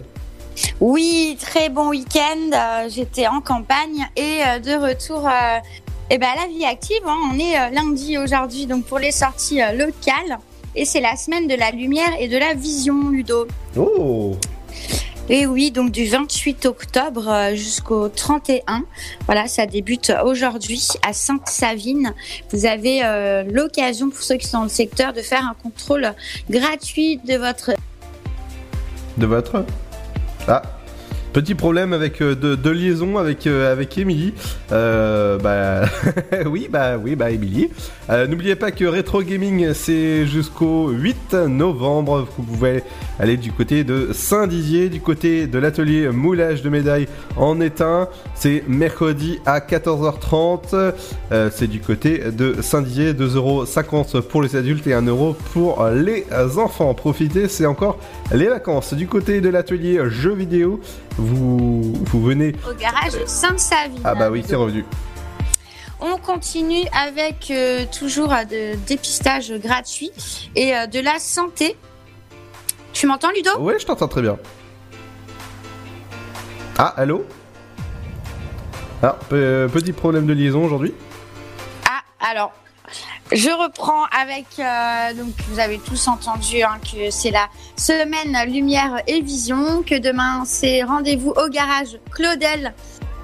Oui, 0.78 1.36
très 1.40 1.70
bon 1.70 1.88
week-end. 1.88 2.50
Euh, 2.52 2.88
J'étais 2.88 3.26
en 3.26 3.40
campagne 3.40 4.06
et 4.14 4.38
euh, 4.46 4.58
de 4.60 4.80
retour 4.90 5.26
euh, 5.26 5.58
eh 6.10 6.18
ben, 6.18 6.28
à 6.36 6.42
la 6.42 6.46
vie 6.46 6.64
active. 6.64 7.02
hein. 7.04 7.16
On 7.32 7.36
est 7.36 7.58
euh, 7.58 7.70
lundi 7.74 8.16
aujourd'hui 8.16 8.66
donc 8.66 8.84
pour 8.84 9.00
les 9.00 9.10
sorties 9.10 9.60
euh, 9.60 9.72
locales. 9.72 10.38
Et 10.76 10.84
c'est 10.84 11.00
la 11.00 11.14
semaine 11.14 11.46
de 11.46 11.54
la 11.54 11.70
lumière 11.70 12.10
et 12.18 12.26
de 12.26 12.36
la 12.36 12.54
vision, 12.54 13.10
Ludo. 13.10 13.46
Oh 13.76 14.36
Et 15.28 15.46
oui, 15.46 15.70
donc 15.70 15.92
du 15.92 16.06
28 16.06 16.66
octobre 16.66 17.28
euh, 17.28 17.54
jusqu'au 17.54 18.08
31. 18.08 18.84
Voilà, 19.26 19.46
ça 19.46 19.66
débute 19.66 20.12
aujourd'hui 20.24 20.88
à 21.06 21.12
Sainte-Savine. 21.12 22.12
Vous 22.50 22.66
avez 22.66 23.04
euh, 23.04 23.44
l'occasion, 23.44 24.10
pour 24.10 24.20
ceux 24.20 24.34
qui 24.34 24.48
sont 24.48 24.58
dans 24.58 24.64
le 24.64 24.68
secteur, 24.68 25.12
de 25.12 25.22
faire 25.22 25.44
un 25.44 25.54
contrôle 25.62 26.12
gratuit 26.50 27.18
de 27.18 27.36
votre 27.36 27.70
De 29.16 29.26
votre 29.26 29.64
Ah 30.48 30.62
Petit 31.34 31.56
problème 31.56 31.92
avec 31.92 32.22
euh, 32.22 32.36
de, 32.36 32.54
de 32.54 32.70
liaison 32.70 33.18
avec 33.18 33.48
euh, 33.48 33.72
avec 33.72 33.98
Émilie. 33.98 34.34
Euh, 34.70 35.36
bah 35.36 35.84
oui 36.46 36.68
bah 36.70 36.96
oui 36.96 37.16
bah 37.16 37.32
Émilie. 37.32 37.70
Euh, 38.10 38.26
N'oubliez 38.26 38.54
pas 38.54 38.70
que 38.70 38.84
Retro 38.84 39.22
Gaming 39.22 39.72
c'est 39.72 40.26
jusqu'au 40.26 40.88
8 40.90 41.34
novembre. 41.48 42.26
Vous 42.36 42.42
pouvez 42.42 42.82
aller 43.18 43.36
du 43.36 43.50
côté 43.52 43.84
de 43.84 44.10
Saint-Dizier, 44.12 44.88
du 44.88 45.00
côté 45.00 45.46
de 45.46 45.58
l'atelier 45.58 46.08
moulage 46.08 46.62
de 46.62 46.68
médailles 46.68 47.08
en 47.36 47.60
étain. 47.60 48.08
C'est 48.34 48.64
mercredi 48.68 49.40
à 49.46 49.60
14h30. 49.60 50.92
Euh, 51.32 51.50
c'est 51.54 51.66
du 51.66 51.80
côté 51.80 52.18
de 52.30 52.60
Saint-Dizier, 52.60 53.14
2,50€ 53.14 54.20
pour 54.22 54.42
les 54.42 54.56
adultes 54.56 54.86
et 54.86 54.90
1€ 54.92 55.34
pour 55.52 55.84
les 55.86 56.26
enfants. 56.58 56.92
Profitez, 56.94 57.48
c'est 57.48 57.66
encore 57.66 57.98
les 58.32 58.48
vacances. 58.48 58.94
Du 58.94 59.06
côté 59.06 59.40
de 59.40 59.48
l'atelier 59.48 60.00
jeux 60.08 60.34
vidéo, 60.34 60.80
vous, 61.16 61.92
vous 62.04 62.22
venez. 62.22 62.54
au 62.70 62.74
garage 62.74 63.12
de 63.14 63.26
Sainte-Savine. 63.26 64.00
Ah 64.04 64.14
bah 64.14 64.28
oui, 64.30 64.42
c'est 64.46 64.56
revenu. 64.56 64.84
On 66.04 66.18
continue 66.18 66.84
avec 66.92 67.50
euh, 67.50 67.84
toujours 67.98 68.32
euh, 68.32 68.44
de 68.44 68.76
dépistage 68.86 69.50
gratuit 69.54 70.12
et 70.54 70.76
euh, 70.76 70.86
de 70.86 71.00
la 71.00 71.18
santé. 71.18 71.76
Tu 72.92 73.06
m'entends, 73.06 73.30
Ludo? 73.34 73.50
Oui, 73.58 73.74
je 73.80 73.86
t'entends 73.86 74.06
très 74.08 74.22
bien. 74.22 74.36
Ah, 76.78 76.92
allô? 76.96 77.24
Ah, 79.02 79.16
pe- 79.28 79.68
petit 79.72 79.92
problème 79.92 80.26
de 80.26 80.32
liaison 80.32 80.64
aujourd'hui. 80.64 80.94
Ah, 81.88 82.02
alors, 82.30 82.52
je 83.32 83.48
reprends 83.50 84.04
avec. 84.06 84.46
euh, 84.58 85.14
donc, 85.14 85.32
vous 85.48 85.58
avez 85.58 85.78
tous 85.78 86.06
entendu 86.08 86.62
hein, 86.62 86.78
que 86.82 87.10
c'est 87.10 87.30
la 87.30 87.48
semaine 87.76 88.36
Lumière 88.50 89.02
et 89.06 89.20
Vision, 89.22 89.82
que 89.82 89.98
demain 89.98 90.44
c'est 90.44 90.82
rendez-vous 90.82 91.30
au 91.36 91.48
garage 91.48 91.98
Claudel. 92.10 92.74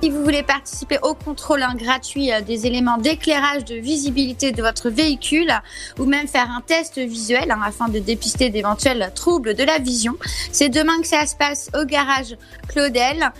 Si 0.02 0.08
vous 0.08 0.24
voulez 0.24 0.42
participer 0.42 0.96
au 1.02 1.12
contrôle 1.12 1.62
hein, 1.62 1.74
gratuit 1.76 2.32
euh, 2.32 2.40
des 2.40 2.66
éléments 2.66 2.96
d'éclairage 2.96 3.66
de 3.66 3.74
visibilité 3.74 4.50
de 4.50 4.62
votre 4.62 4.88
véhicule 4.88 5.52
ou 5.98 6.06
même 6.06 6.26
faire 6.26 6.50
un 6.50 6.62
test 6.62 6.98
visuel 6.98 7.50
hein, 7.50 7.60
afin 7.62 7.90
de 7.90 7.98
dépister 7.98 8.48
d'éventuels 8.48 9.12
troubles 9.14 9.52
de 9.54 9.62
la 9.62 9.78
vision, 9.78 10.16
c'est 10.52 10.70
demain 10.70 11.02
que 11.02 11.06
ça 11.06 11.26
se 11.26 11.36
passe 11.36 11.70
au 11.78 11.84
garage 11.84 12.38
Claudel. 12.68 13.30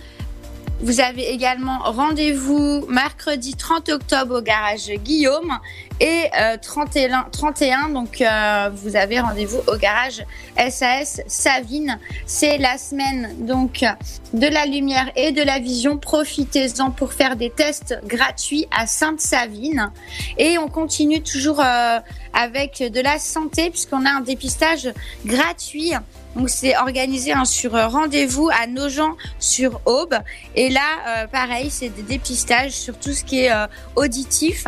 Vous 0.83 0.99
avez 0.99 1.29
également 1.29 1.77
rendez-vous 1.83 2.87
mercredi 2.87 3.53
30 3.53 3.89
octobre 3.89 4.39
au 4.39 4.41
garage 4.41 4.89
Guillaume 5.03 5.59
et 5.99 6.23
euh, 6.35 6.57
31, 6.59 7.27
31 7.31 7.89
donc 7.89 8.19
euh, 8.19 8.71
vous 8.73 8.95
avez 8.95 9.19
rendez-vous 9.19 9.59
au 9.67 9.77
garage 9.77 10.25
SAS 10.57 11.21
Savine. 11.27 11.99
C'est 12.25 12.57
la 12.57 12.79
semaine 12.79 13.45
donc 13.45 13.85
de 14.33 14.47
la 14.47 14.65
lumière 14.65 15.11
et 15.15 15.31
de 15.31 15.43
la 15.43 15.59
vision. 15.59 15.99
Profitez-en 15.99 16.89
pour 16.89 17.13
faire 17.13 17.35
des 17.35 17.51
tests 17.51 17.99
gratuits 18.05 18.65
à 18.75 18.87
Sainte-Savine 18.87 19.91
et 20.39 20.57
on 20.57 20.67
continue 20.67 21.21
toujours 21.21 21.59
euh, 21.59 21.99
avec 22.33 22.81
de 22.91 23.01
la 23.01 23.19
santé 23.19 23.69
puisqu'on 23.69 24.03
a 24.07 24.09
un 24.09 24.21
dépistage 24.21 24.91
gratuit. 25.27 25.93
Donc 26.35 26.49
c'est 26.49 26.77
organisé 26.77 27.33
hein, 27.33 27.45
sur 27.45 27.75
euh, 27.75 27.87
rendez-vous 27.87 28.49
à 28.49 28.67
Nogent 28.67 29.15
sur 29.39 29.81
Aube. 29.85 30.15
Et 30.55 30.69
là, 30.69 30.81
euh, 31.07 31.27
pareil, 31.27 31.69
c'est 31.69 31.89
des 31.89 32.03
dépistages 32.03 32.71
sur 32.71 32.97
tout 32.97 33.13
ce 33.13 33.23
qui 33.23 33.41
est 33.41 33.51
euh, 33.51 33.67
auditif. 33.95 34.65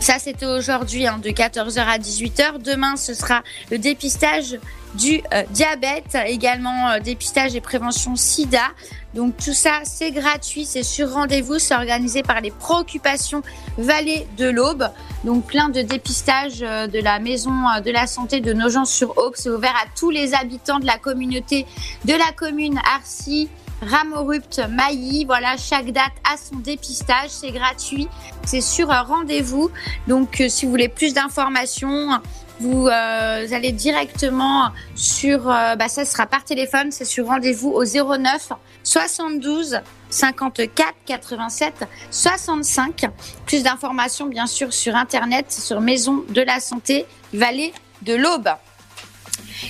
Ça, 0.00 0.18
c'était 0.18 0.46
aujourd'hui 0.46 1.06
hein, 1.06 1.18
de 1.22 1.30
14h 1.30 1.78
à 1.78 1.98
18h. 1.98 2.62
Demain, 2.62 2.96
ce 2.96 3.14
sera 3.14 3.42
le 3.70 3.78
dépistage 3.78 4.58
du 4.94 5.22
euh, 5.32 5.42
diabète, 5.50 6.16
également 6.26 6.90
euh, 6.90 7.00
dépistage 7.00 7.54
et 7.54 7.60
prévention 7.60 8.16
sida. 8.16 8.70
Donc 9.14 9.36
tout 9.36 9.52
ça, 9.52 9.80
c'est 9.84 10.10
gratuit, 10.10 10.64
c'est 10.64 10.82
sur 10.82 11.12
rendez-vous, 11.12 11.58
c'est 11.58 11.74
organisé 11.74 12.22
par 12.22 12.40
les 12.40 12.50
préoccupations 12.50 13.42
Vallée 13.78 14.26
de 14.36 14.48
l'Aube. 14.48 14.88
Donc 15.24 15.46
plein 15.46 15.68
de 15.68 15.82
dépistages 15.82 16.62
euh, 16.62 16.86
de 16.86 16.98
la 17.00 17.18
maison 17.18 17.52
de 17.84 17.90
la 17.90 18.06
santé 18.06 18.40
de 18.40 18.52
Nogent-sur-Aube. 18.52 19.34
C'est 19.36 19.50
ouvert 19.50 19.74
à 19.74 19.86
tous 19.96 20.10
les 20.10 20.34
habitants 20.34 20.78
de 20.78 20.86
la 20.86 20.98
communauté 20.98 21.66
de 22.04 22.12
la 22.12 22.32
commune 22.36 22.80
Arcy. 22.96 23.48
Ramorupt, 23.82 24.62
Mailly, 24.70 25.26
voilà, 25.26 25.56
chaque 25.58 25.90
date 25.90 26.12
a 26.24 26.36
son 26.38 26.56
dépistage, 26.56 27.28
c'est 27.28 27.50
gratuit, 27.50 28.08
c'est 28.46 28.62
sur 28.62 28.88
rendez-vous. 28.88 29.70
Donc, 30.08 30.42
si 30.48 30.64
vous 30.64 30.70
voulez 30.70 30.88
plus 30.88 31.12
d'informations, 31.12 32.18
vous 32.60 32.86
euh, 32.86 33.46
allez 33.52 33.72
directement 33.72 34.70
sur, 34.94 35.50
euh, 35.50 35.76
bah, 35.76 35.88
ça 35.88 36.04
sera 36.04 36.26
par 36.26 36.44
téléphone, 36.44 36.90
c'est 36.90 37.04
sur 37.04 37.26
rendez-vous 37.26 37.70
au 37.70 37.84
09 37.84 38.52
72 38.82 39.80
54 40.10 40.94
87 41.06 41.84
65. 42.10 43.06
Plus 43.46 43.62
d'informations, 43.62 44.26
bien 44.26 44.46
sûr, 44.46 44.72
sur 44.72 44.94
Internet, 44.94 45.50
sur 45.50 45.80
Maison 45.80 46.24
de 46.28 46.42
la 46.42 46.60
Santé, 46.60 47.06
Vallée 47.32 47.72
de 48.02 48.14
l'Aube. 48.14 48.48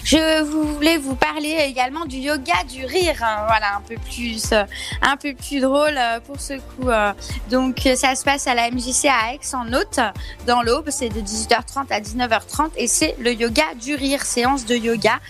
Je 0.02 0.42
voulais 0.42 0.96
vous 0.98 1.14
parler 1.14 1.56
également 1.66 2.04
du 2.04 2.16
yoga 2.16 2.64
du 2.68 2.84
rire, 2.84 3.22
hein, 3.22 3.44
voilà 3.46 3.76
un 3.76 3.80
peu 3.80 3.94
plus, 3.96 4.52
euh, 4.52 5.60
drôle 5.60 5.96
euh, 5.96 6.20
pour 6.20 6.40
ce 6.40 6.54
coup. 6.54 6.88
euh. 6.88 7.12
Donc 7.50 7.88
ça 7.94 8.14
se 8.14 8.24
passe 8.24 8.46
à 8.46 8.54
la 8.54 8.70
MJC 8.70 9.06
à 9.06 9.34
Aix 9.34 9.40
en 9.54 9.72
Haute, 9.72 10.00
dans 10.46 10.62
l'Aube, 10.62 10.88
c'est 10.90 11.08
de 11.08 11.20
18h30 11.20 11.86
à 11.90 12.00
19h30 12.00 12.70
et 12.76 12.86
c'est 12.86 13.14
le 13.20 13.32
yoga 13.32 13.64
du 13.80 13.94
rire, 13.94 14.22
séance 14.24 14.64
de 14.64 14.74
yoga. 14.74 15.20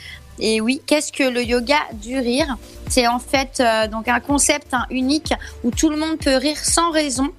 Et 0.40 0.60
oui, 0.60 0.82
qu'est-ce 0.84 1.12
que 1.12 1.22
le 1.22 1.44
yoga 1.44 1.78
du 1.92 2.18
rire? 2.18 2.56
C'est 2.88 3.06
en 3.06 3.20
fait 3.20 3.62
donc 3.92 4.08
un 4.08 4.18
concept 4.18 4.74
hein, 4.74 4.86
unique 4.90 5.32
où 5.62 5.70
tout 5.70 5.90
le 5.90 5.96
monde 5.96 6.18
peut 6.18 6.36
rire 6.36 6.58
sans 6.58 6.90
raison 6.90 7.32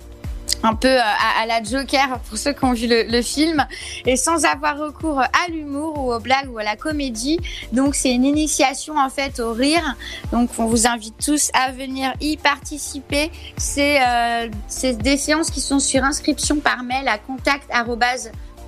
un 0.64 0.76
peu 0.76 0.88
euh, 0.88 1.02
à, 1.42 1.46
la 1.46 1.62
Joker 1.64 2.20
pour 2.28 2.38
ceux 2.38 2.54
qui 2.54 2.64
ont 2.66 2.74
vu 2.74 2.88
le, 2.90 3.22
film 3.22 3.66
et 4.06 4.16
sans 4.18 4.46
avoir 4.46 4.78
recours 4.78 5.20
à 5.20 5.50
l'humour 5.50 5.98
ou 6.00 6.14
aux 6.14 6.20
blagues 6.20 6.50
ou 6.52 6.58
à 6.58 6.64
la 6.64 6.76
comédie. 6.76 7.40
Donc 7.72 7.96
c'est 7.96 8.12
une 8.12 8.26
initiation 8.26 8.98
en 8.98 9.10
fait 9.10 9.40
au 9.40 9.54
rire. 9.54 9.96
Donc 10.32 10.50
on 10.58 10.66
vous 10.66 10.88
invite 10.88 11.16
tous 11.24 11.52
à 11.54 11.72
venir 11.72 12.14
y 12.22 12.38
participer. 12.38 13.32
C'est 13.58 14.00
euh, 14.02 14.50
des 14.94 15.18
séances 15.18 15.52
qui 15.52 15.62
sont 15.62 15.80
sur 15.80 16.04
inscription 16.04 16.58
par 16.58 16.84
mail 16.84 17.08
à 17.08 17.18
contact 17.18 17.70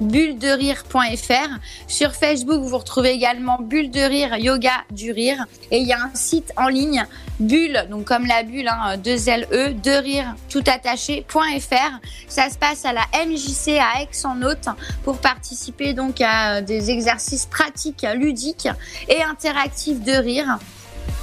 bullederire.fr. 0.02 1.50
Sur 1.88 2.14
Facebook, 2.14 2.62
vous 2.62 2.78
retrouvez 2.78 3.12
également 3.12 3.60
Bulle 3.60 3.92
de 3.92 4.02
Rire, 4.02 4.38
Yoga 4.38 4.84
du 4.92 5.12
Rire. 5.12 5.46
Et 5.72 5.80
il 5.80 5.88
y 5.88 5.94
a 5.94 6.02
un 6.02 6.16
site 6.16 6.52
en 6.58 6.68
ligne, 6.68 7.06
Bulle, 7.40 7.88
donc 7.90 8.06
comme 8.06 8.26
la 8.26 8.44
bulle, 8.44 8.68
hein, 8.68 8.98
deux 8.98 9.30
L-E, 9.30 9.74
de 9.74 9.92
rire, 9.92 10.36
tout 10.50 10.64
attaché.fr. 10.66 12.00
Ça 12.28 12.50
se 12.50 12.58
passe 12.58 12.84
à 12.84 12.94
la 12.94 13.06
MJC 13.26 13.78
à 13.80 14.02
Aix-en-Haute 14.02 14.70
pour 15.04 15.18
participer 15.20 15.94
donc 15.94 16.20
à 16.22 16.62
des 16.62 16.90
exercices 16.90 17.46
pratiques, 17.46 18.06
ludiques 18.16 18.68
et 19.08 19.22
interactifs 19.22 20.02
de 20.02 20.14
rire. 20.14 20.58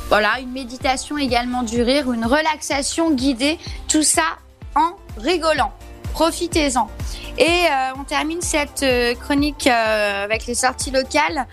Voilà, 0.08 0.38
une 0.40 0.52
méditation 0.52 1.18
également 1.18 1.62
du 1.62 1.82
rire, 1.82 2.12
une 2.12 2.26
relaxation 2.26 3.10
guidée, 3.12 3.58
tout 3.88 4.02
ça 4.02 4.38
en 4.76 4.92
rigolant. 5.16 5.72
Profitez-en. 6.14 6.88
Et 7.38 7.42
euh, 7.42 7.92
on 7.98 8.04
termine 8.04 8.40
cette 8.40 8.84
euh, 8.84 9.16
chronique 9.16 9.66
euh, 9.66 10.24
avec 10.24 10.46
les 10.46 10.54
sorties 10.54 10.92
locales 10.92 11.44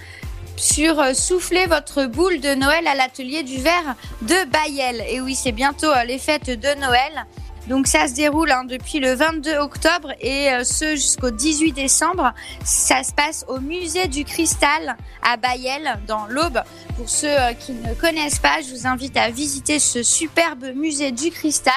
sur 0.56 1.00
euh, 1.00 1.16
souffler 1.16 1.66
votre 1.66 2.06
boule 2.06 2.40
de 2.40 2.54
Noël 2.54 2.86
à 2.86 2.94
l'atelier 2.94 3.42
du 3.42 3.58
verre 3.58 3.96
de 4.22 4.46
Bayel. 4.52 5.04
Et 5.10 5.20
oui, 5.20 5.34
c'est 5.34 5.52
bientôt 5.52 5.90
les 6.06 6.20
fêtes 6.20 6.52
de 6.52 6.80
Noël. 6.80 7.26
Donc 7.68 7.88
ça 7.88 8.08
se 8.08 8.14
déroule 8.14 8.52
hein, 8.52 8.64
depuis 8.64 9.00
le 9.00 9.14
22 9.14 9.58
octobre 9.58 10.12
et 10.20 10.50
euh, 10.50 10.64
ce 10.64 10.96
jusqu'au 10.96 11.30
18 11.30 11.74
décembre. 11.74 12.34
Ça 12.64 13.04
se 13.04 13.14
passe 13.14 13.46
au 13.48 13.60
musée 13.60 14.08
du 14.08 14.26
cristal 14.26 14.98
à 15.22 15.38
Bayel 15.38 16.00
dans 16.08 16.26
l'Aube. 16.26 16.62
Pour 16.98 17.10
ceux 17.10 17.28
euh, 17.28 17.54
qui 17.54 17.74
ne 17.74 17.94
connaissent 17.94 18.40
pas, 18.40 18.62
je 18.62 18.74
vous 18.74 18.88
invite 18.88 19.16
à 19.16 19.30
visiter 19.30 19.80
ce 19.80 20.02
superbe 20.02 20.74
musée 20.76 21.12
du 21.12 21.30
cristal 21.30 21.74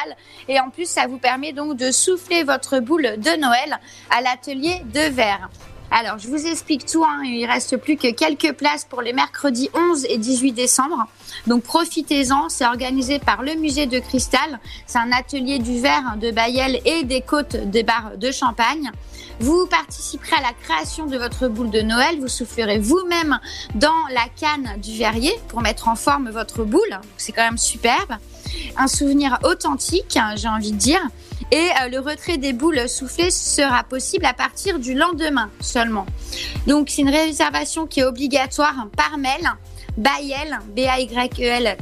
et 0.49 0.59
en 0.59 0.71
plus 0.71 0.89
ça 0.89 1.07
vous 1.07 1.19
permet 1.19 1.53
donc 1.53 1.77
de 1.77 1.91
souffler 1.91 2.45
votre 2.45 2.81
boule 2.81 3.17
de 3.19 3.41
Noël 3.41 3.79
à 4.11 4.23
l'atelier 4.23 4.83
de 4.93 5.13
verre. 5.13 5.51
Alors, 5.91 6.19
je 6.19 6.29
vous 6.29 6.47
explique 6.47 6.87
tout. 6.87 7.05
Hein. 7.05 7.23
Il 7.25 7.47
reste 7.47 7.77
plus 7.77 7.97
que 7.97 8.11
quelques 8.11 8.53
places 8.55 8.85
pour 8.85 9.03
les 9.03 9.13
mercredis 9.13 9.71
11 9.75 10.07
et 10.09 10.19
18 10.19 10.53
décembre. 10.53 11.07
Donc, 11.47 11.63
profitez-en. 11.63 12.49
C'est 12.49 12.67
organisé 12.67 13.19
par 13.19 13.43
le 13.43 13.55
musée 13.55 13.87
de 13.87 13.99
Cristal. 13.99 14.59
C'est 14.87 14.99
un 14.99 15.13
atelier 15.13 15.59
du 15.59 15.81
verre 15.81 16.17
de 16.21 16.31
Bayel 16.31 16.81
et 16.85 17.05
des 17.05 17.21
côtes 17.21 17.57
des 17.57 17.83
bars 17.83 18.17
de 18.17 18.33
Champagne. 18.33 18.91
Vous 19.41 19.67
participerez 19.67 20.37
à 20.37 20.43
la 20.43 20.53
création 20.53 21.07
de 21.07 21.17
votre 21.19 21.49
boule 21.49 21.71
de 21.71 21.81
Noël. 21.81 22.21
Vous 22.21 22.29
soufflerez 22.29 22.79
vous-même 22.79 23.39
dans 23.75 23.91
la 24.11 24.27
canne 24.39 24.81
du 24.81 24.97
verrier 24.97 25.33
pour 25.49 25.61
mettre 25.61 25.89
en 25.89 25.97
forme 25.97 26.31
votre 26.31 26.65
boule. 26.65 27.01
C'est 27.17 27.33
quand 27.33 27.45
même 27.45 27.59
superbe. 27.59 28.15
Un 28.77 28.87
souvenir 28.87 29.39
authentique, 29.45 30.17
hein, 30.17 30.35
j'ai 30.37 30.49
envie 30.49 30.73
de 30.73 30.77
dire. 30.77 31.01
Et 31.51 31.69
euh, 31.83 31.89
le 31.89 32.01
retrait 32.01 32.39
des 32.39 32.53
boules 32.53 32.89
soufflées 32.89 33.31
sera 33.31 33.85
possible 33.85 34.27
à 34.27 34.35
partir 34.35 34.79
du 34.79 34.95
lendemain 34.95 35.51
seulement. 35.61 36.07
Donc 36.67 36.89
c'est 36.91 37.03
une 37.03 37.11
réservation 37.11 37.87
qui 37.87 38.01
est 38.01 38.05
obligatoire 38.05 38.89
par 38.97 39.19
mail. 39.19 39.49
Bayel, 39.97 40.59
B-A-Y-E-L, 40.75 41.77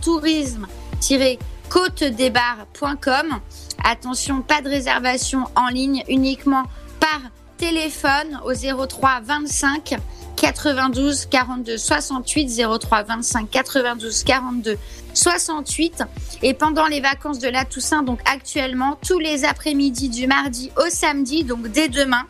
tourisme, 0.00 0.66
tiré 1.00 1.38
côtedesbars.com. 1.68 3.40
Attention, 3.82 4.42
pas 4.42 4.60
de 4.60 4.68
réservation 4.68 5.44
en 5.56 5.68
ligne, 5.68 6.04
uniquement 6.08 6.64
par 7.00 7.20
téléphone 7.56 8.40
au 8.44 8.52
03 8.54 9.20
25 9.22 9.96
92 10.42 11.26
42 11.26 11.78
68 11.78 12.62
03 12.80 13.02
25 13.04 13.48
92 13.48 14.24
42 14.24 14.76
68 15.14 16.02
et 16.42 16.52
pendant 16.52 16.88
les 16.88 17.00
vacances 17.00 17.38
de 17.38 17.48
la 17.48 17.64
Toussaint 17.64 18.02
donc 18.02 18.18
actuellement 18.24 18.98
tous 19.06 19.20
les 19.20 19.44
après-midi 19.44 20.08
du 20.08 20.26
mardi 20.26 20.72
au 20.76 20.90
samedi 20.90 21.44
donc 21.44 21.68
dès 21.68 21.88
demain 21.88 22.24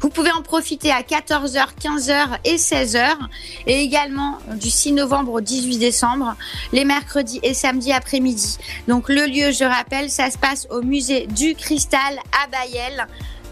Vous 0.00 0.08
pouvez 0.08 0.32
en 0.32 0.42
profiter 0.42 0.90
à 0.90 1.02
14h, 1.02 1.68
15h 1.80 2.38
et 2.44 2.56
16h 2.56 3.14
et 3.68 3.80
également 3.80 4.38
du 4.56 4.68
6 4.68 4.90
novembre 4.92 5.34
au 5.34 5.40
18 5.40 5.78
décembre, 5.78 6.34
les 6.72 6.84
mercredis 6.84 7.38
et 7.44 7.54
samedis 7.54 7.92
après-midi. 7.92 8.58
Donc 8.88 9.08
le 9.08 9.26
lieu, 9.26 9.52
je 9.52 9.64
rappelle, 9.64 10.10
ça 10.10 10.30
se 10.30 10.38
passe 10.38 10.66
au 10.70 10.82
musée 10.82 11.26
du 11.28 11.54
Cristal 11.54 12.18
à 12.42 12.48
Bayel. 12.48 13.06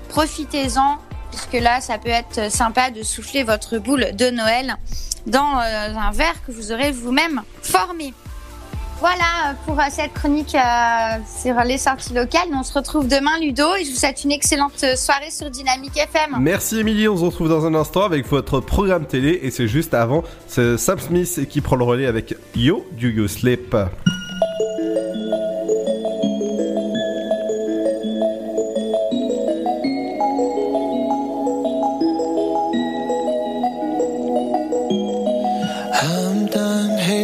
Profitez-en 0.08 0.98
puisque 1.30 1.62
là, 1.62 1.80
ça 1.80 1.98
peut 1.98 2.08
être 2.08 2.50
sympa 2.50 2.90
de 2.90 3.02
souffler 3.02 3.42
votre 3.42 3.78
boule 3.78 4.08
de 4.14 4.30
Noël 4.30 4.76
dans 5.26 5.58
euh, 5.58 5.94
un 5.96 6.12
verre 6.12 6.34
que 6.46 6.52
vous 6.52 6.72
aurez 6.72 6.92
vous-même 6.92 7.42
formé. 7.62 8.14
Voilà 8.98 9.54
pour 9.66 9.78
euh, 9.78 9.84
cette 9.90 10.14
chronique 10.14 10.54
euh, 10.54 11.18
sur 11.42 11.54
les 11.64 11.76
sorties 11.76 12.14
locales. 12.14 12.48
On 12.54 12.62
se 12.62 12.72
retrouve 12.72 13.08
demain, 13.08 13.38
Ludo, 13.40 13.74
et 13.74 13.84
je 13.84 13.90
vous 13.90 13.96
souhaite 13.96 14.24
une 14.24 14.32
excellente 14.32 14.84
soirée 14.96 15.30
sur 15.30 15.50
Dynamique 15.50 15.96
FM. 15.96 16.36
Merci 16.40 16.80
Émilie, 16.80 17.08
on 17.08 17.16
se 17.16 17.24
retrouve 17.24 17.48
dans 17.48 17.66
un 17.66 17.74
instant 17.74 18.04
avec 18.04 18.26
votre 18.26 18.60
programme 18.60 19.06
télé 19.06 19.40
et 19.42 19.50
c'est 19.50 19.68
juste 19.68 19.92
avant, 19.92 20.22
c'est 20.46 20.78
Sam 20.78 20.98
Smith 20.98 21.46
qui 21.48 21.60
prend 21.60 21.76
le 21.76 21.84
relais 21.84 22.06
avec 22.06 22.34
Yo 22.54 22.86
Do 22.98 23.08
You 23.08 23.28
Sleep? 23.28 23.76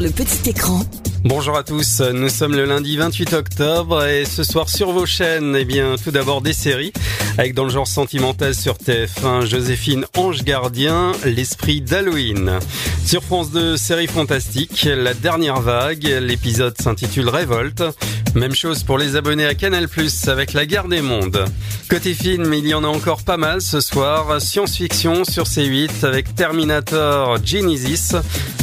Le 0.00 0.10
petit 0.10 0.50
écran. 0.50 0.80
Bonjour 1.24 1.56
à 1.56 1.64
tous, 1.64 2.00
nous 2.00 2.28
sommes 2.28 2.54
le 2.54 2.64
lundi 2.64 2.96
28 2.96 3.32
octobre 3.32 4.04
et 4.04 4.24
ce 4.24 4.44
soir 4.44 4.68
sur 4.68 4.92
vos 4.92 5.06
chaînes, 5.06 5.56
eh 5.58 5.64
bien 5.64 5.96
tout 6.02 6.12
d'abord 6.12 6.40
des 6.40 6.52
séries 6.52 6.92
avec 7.38 7.54
dans 7.54 7.64
le 7.64 7.70
genre 7.70 7.86
sentimental 7.86 8.54
sur 8.54 8.74
TF1 8.74 9.46
Joséphine 9.46 10.06
Ange 10.16 10.42
Gardien, 10.42 11.12
l'esprit 11.24 11.80
d'Halloween. 11.80 12.58
Sur 13.04 13.22
France 13.22 13.52
2, 13.52 13.76
série 13.76 14.08
fantastique, 14.08 14.88
La 14.90 15.14
dernière 15.14 15.60
vague, 15.60 16.04
l'épisode 16.20 16.74
s'intitule 16.80 17.28
Révolte. 17.28 17.84
Même 18.34 18.54
chose 18.54 18.82
pour 18.82 18.98
les 18.98 19.16
abonnés 19.16 19.46
à 19.46 19.54
Canal+, 19.54 19.86
avec 20.26 20.52
La 20.52 20.66
guerre 20.66 20.88
des 20.88 21.00
mondes. 21.00 21.44
Côté 21.88 22.12
film, 22.12 22.52
il 22.52 22.66
y 22.66 22.74
en 22.74 22.84
a 22.84 22.88
encore 22.88 23.22
pas 23.22 23.36
mal 23.36 23.62
ce 23.62 23.80
soir. 23.80 24.40
Science-fiction 24.40 25.24
sur 25.24 25.44
C8 25.44 26.04
avec 26.04 26.34
Terminator 26.34 27.38
Genesis. 27.44 28.16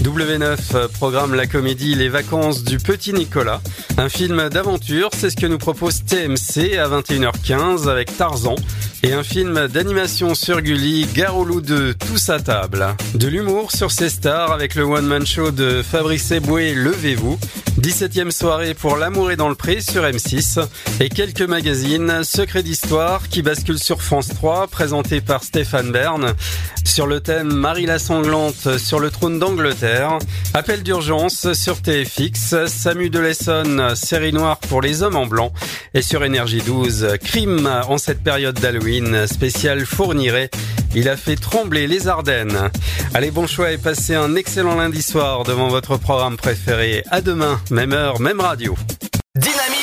W9 0.05 0.87
programme 0.89 1.33
la 1.33 1.47
comédie 1.47 1.95
Les 1.95 2.09
vacances 2.09 2.63
du 2.63 2.77
petit 2.77 3.11
Nicolas. 3.11 3.59
Un 3.97 4.07
film 4.07 4.49
d'aventure, 4.49 5.09
c'est 5.17 5.31
ce 5.31 5.35
que 5.35 5.47
nous 5.47 5.57
propose 5.57 6.03
TMC 6.05 6.77
à 6.77 6.87
21h15 6.87 7.89
avec 7.89 8.15
Tarzan. 8.15 8.53
Et 9.01 9.13
un 9.13 9.23
film 9.23 9.67
d'animation 9.67 10.35
sur 10.35 10.61
Gulli, 10.61 11.07
loup 11.43 11.59
2, 11.59 11.95
tous 11.95 12.29
à 12.29 12.39
table. 12.39 12.85
De 13.15 13.27
l'humour 13.27 13.71
sur 13.71 13.91
ces 13.91 14.09
stars 14.09 14.51
avec 14.51 14.75
le 14.75 14.83
one-man 14.83 15.25
show 15.25 15.49
de 15.49 15.81
Fabrice 15.81 16.29
Eboué, 16.29 16.75
Levez-vous. 16.75 17.39
17e 17.81 18.31
soirée 18.31 18.73
pour 18.73 18.97
L'amour 18.97 19.31
est 19.31 19.35
dans 19.35 19.49
le 19.49 19.55
pré 19.55 19.81
sur 19.81 20.03
M6 20.03 20.65
et 21.01 21.09
quelques 21.09 21.41
magazines 21.41 22.23
Secret 22.23 22.63
d'histoire 22.63 23.27
qui 23.27 23.41
bascule 23.41 23.79
sur 23.79 24.01
France 24.01 24.29
3 24.29 24.67
présenté 24.67 25.19
par 25.19 25.43
Stéphane 25.43 25.91
Bern 25.91 26.33
sur 26.85 27.07
le 27.07 27.19
thème 27.19 27.53
Marie 27.53 27.85
la 27.85 27.99
sanglante 27.99 28.77
sur 28.77 28.99
le 28.99 29.11
trône 29.11 29.37
d'Angleterre, 29.37 29.94
Appel 30.53 30.83
d'urgence 30.83 31.53
sur 31.53 31.81
TFX, 31.81 32.67
Samu 32.67 33.09
de 33.09 33.19
l'Essonne, 33.19 33.95
série 33.95 34.33
noire 34.33 34.57
pour 34.57 34.81
les 34.81 35.03
hommes 35.03 35.15
en 35.15 35.25
blanc 35.25 35.51
et 35.93 36.01
sur 36.01 36.23
Énergie 36.23 36.61
12, 36.61 37.17
crime 37.23 37.69
en 37.87 37.97
cette 37.97 38.23
période 38.23 38.59
d'Halloween, 38.59 39.27
spécial 39.27 39.85
Fourniret. 39.85 40.49
Il 40.95 41.09
a 41.09 41.17
fait 41.17 41.35
trembler 41.35 41.87
les 41.87 42.07
Ardennes. 42.07 42.69
Allez, 43.13 43.31
bon 43.31 43.47
choix 43.47 43.71
et 43.71 43.77
passez 43.77 44.15
un 44.15 44.35
excellent 44.35 44.75
lundi 44.75 45.01
soir 45.01 45.43
devant 45.43 45.67
votre 45.67 45.97
programme 45.97 46.37
préféré. 46.37 47.03
À 47.11 47.21
demain, 47.21 47.59
même 47.69 47.93
heure, 47.93 48.19
même 48.19 48.39
radio. 48.39 48.75
Dynamique 49.35 49.75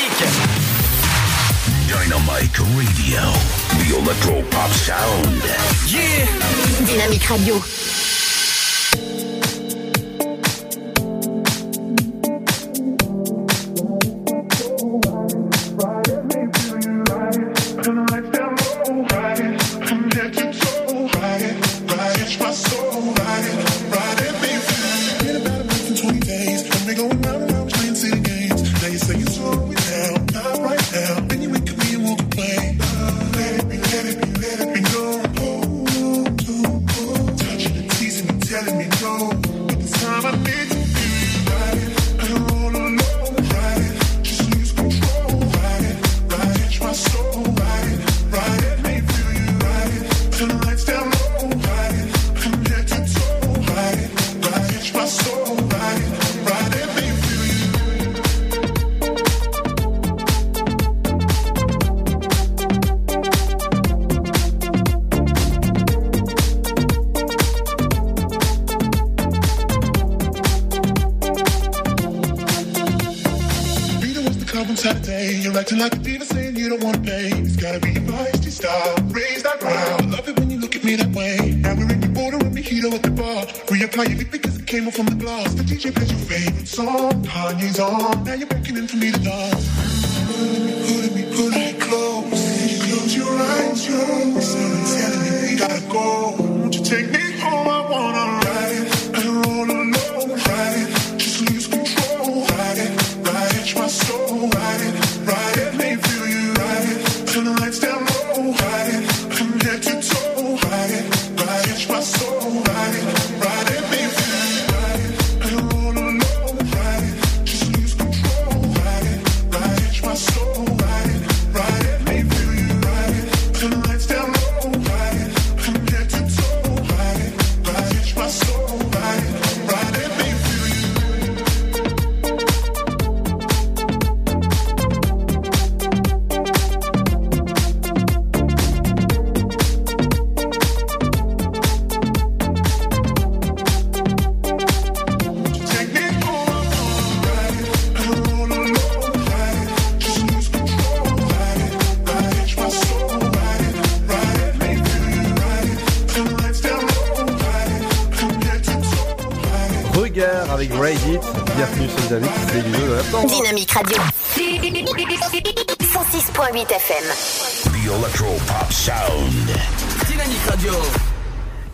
Dynamic 1.86 2.56
Radio. 2.56 3.20
The 3.78 3.98
Electro 3.98 4.42
Pop 4.50 4.70
Sound. 4.72 5.42
Yeah 5.88 6.26
Dynamique 6.86 7.24
Radio. 7.24 8.11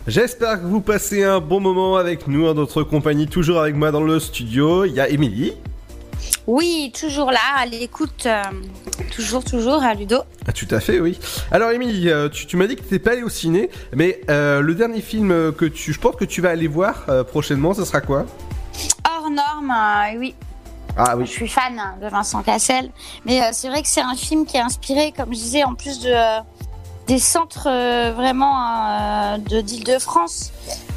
J'espère 0.09 0.59
que 0.59 0.65
vous 0.65 0.81
passez 0.81 1.23
un 1.23 1.39
bon 1.39 1.59
moment 1.59 1.95
avec 1.95 2.27
nous 2.27 2.47
en 2.47 2.55
notre 2.55 2.81
compagnie. 2.81 3.27
Toujours 3.27 3.59
avec 3.59 3.75
moi 3.75 3.91
dans 3.91 4.01
le 4.01 4.19
studio, 4.19 4.83
il 4.85 4.93
y 4.93 4.99
a 4.99 5.07
Émilie. 5.07 5.53
Oui, 6.47 6.91
toujours 6.99 7.29
là, 7.29 7.37
à 7.59 7.67
l'écoute. 7.67 8.25
euh, 8.25 8.41
toujours, 9.15 9.43
toujours 9.43 9.83
à 9.83 9.93
Ludo. 9.93 10.17
Ah, 10.47 10.51
tout 10.51 10.65
à 10.71 10.79
fait, 10.79 10.99
oui. 10.99 11.19
Alors, 11.51 11.69
Émilie, 11.69 12.09
euh, 12.09 12.27
tu, 12.27 12.47
tu 12.47 12.57
m'as 12.57 12.65
dit 12.65 12.75
que 12.75 12.81
tu 12.81 12.85
n'étais 12.85 12.97
pas 12.97 13.11
allé 13.11 13.21
au 13.21 13.29
ciné, 13.29 13.69
mais 13.93 14.21
euh, 14.31 14.61
le 14.61 14.73
dernier 14.73 15.01
film 15.01 15.53
que 15.53 15.65
tu, 15.65 15.93
je 15.93 15.99
pense 15.99 16.15
que 16.15 16.25
tu 16.25 16.41
vas 16.41 16.49
aller 16.49 16.67
voir 16.67 17.05
prochainement, 17.27 17.75
ce 17.75 17.85
sera 17.85 18.01
quoi? 18.01 18.25
Hors 19.07 19.29
norme, 19.29 19.71
oui. 20.17 20.33
Ah 20.97 21.15
oui. 21.17 21.27
Je 21.27 21.31
suis 21.33 21.47
fan 21.47 21.77
hein, 21.77 21.93
de 22.01 22.07
Vincent 22.07 22.41
Cassel. 22.41 22.89
Mais 23.27 23.41
c'est 23.53 23.69
vrai 23.69 23.83
que 23.83 23.87
c'est 23.87 24.01
un 24.01 24.15
film 24.15 24.47
qui 24.47 24.57
est 24.57 24.61
inspiré, 24.61 25.13
comme 25.15 25.35
je 25.35 25.39
disais, 25.39 25.63
en 25.63 25.75
plus 25.75 25.99
de, 25.99 26.11
des 27.09 27.17
centres 27.17 27.67
euh, 27.67 28.13
vraiment 28.15 28.55
euh, 28.67 29.37
de 29.39 29.61
d'Île-de-France. 29.61 30.51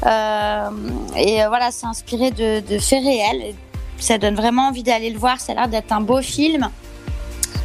Euh, 0.05 0.69
et 1.17 1.37
voilà, 1.47 1.71
c'est 1.71 1.87
inspiré 1.87 2.29
de, 2.29 2.59
de 2.59 2.77
faits 2.77 3.03
réels. 3.03 3.55
Ça 3.97 4.19
donne 4.19 4.35
vraiment 4.35 4.67
envie 4.67 4.83
d'aller 4.83 5.09
le 5.09 5.17
voir. 5.17 5.39
Ça 5.39 5.53
a 5.53 5.55
l'air 5.55 5.67
d'être 5.67 5.91
un 5.91 6.01
beau 6.01 6.21
film. 6.21 6.69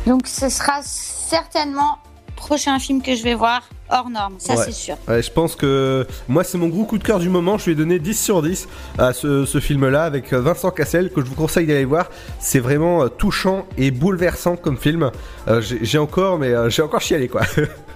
Donc 0.07 0.27
ce 0.27 0.49
sera 0.49 0.81
certainement 0.83 1.99
le 2.29 2.35
prochain 2.37 2.79
film 2.79 3.03
que 3.03 3.15
je 3.15 3.23
vais 3.23 3.35
voir 3.35 3.69
hors 3.91 4.09
norme, 4.09 4.35
ça 4.39 4.55
Ouais. 4.55 4.65
c'est 4.65 4.73
sûr. 4.73 4.97
Ouais, 5.09 5.23
je 5.23 5.31
pense 5.31 5.55
que 5.55 6.07
moi, 6.27 6.43
c'est 6.45 6.57
mon 6.57 6.69
gros 6.69 6.85
coup 6.85 6.97
de 6.97 7.05
cœur 7.05 7.19
du 7.19 7.29
moment. 7.29 7.59
Je 7.59 7.67
lui 7.67 7.73
ai 7.73 7.75
donné 7.75 7.99
10 7.99 8.15
sur 8.23 8.43
10 8.43 8.67
à 8.99 9.13
ce, 9.13 9.45
ce 9.45 9.61
film-là 9.61 10.05
avec 10.05 10.33
Vincent 10.33 10.71
Cassel, 10.71 11.11
que 11.11 11.21
je 11.21 11.27
vous 11.27 11.35
conseille 11.35 11.67
d'aller 11.67 11.85
voir. 11.85 12.09
C'est 12.41 12.61
vraiment 12.61 13.09
touchant 13.11 13.67
et 13.77 13.91
bouleversant 13.91 14.57
comme 14.57 14.79
film. 14.79 15.11
Euh, 15.49 15.61
j'ai 15.61 15.79
j'ai 15.83 15.99
encore, 15.99 16.39
mais 16.39 16.49
euh, 16.49 16.71
j'ai 16.71 16.81
encore 16.83 17.01
chialé, 17.03 17.29
quoi. 17.29 17.43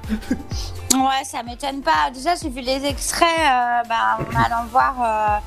Ouais, 0.94 1.24
ça 1.24 1.42
m'étonne 1.42 1.80
pas. 1.80 2.10
Déjà, 2.12 2.34
j'ai 2.34 2.48
vu 2.48 2.60
les 2.60 2.84
extraits 2.84 3.28
euh, 3.28 3.82
bah, 3.88 4.18
en 4.18 4.44
allant 4.44 4.66
voir 4.70 5.40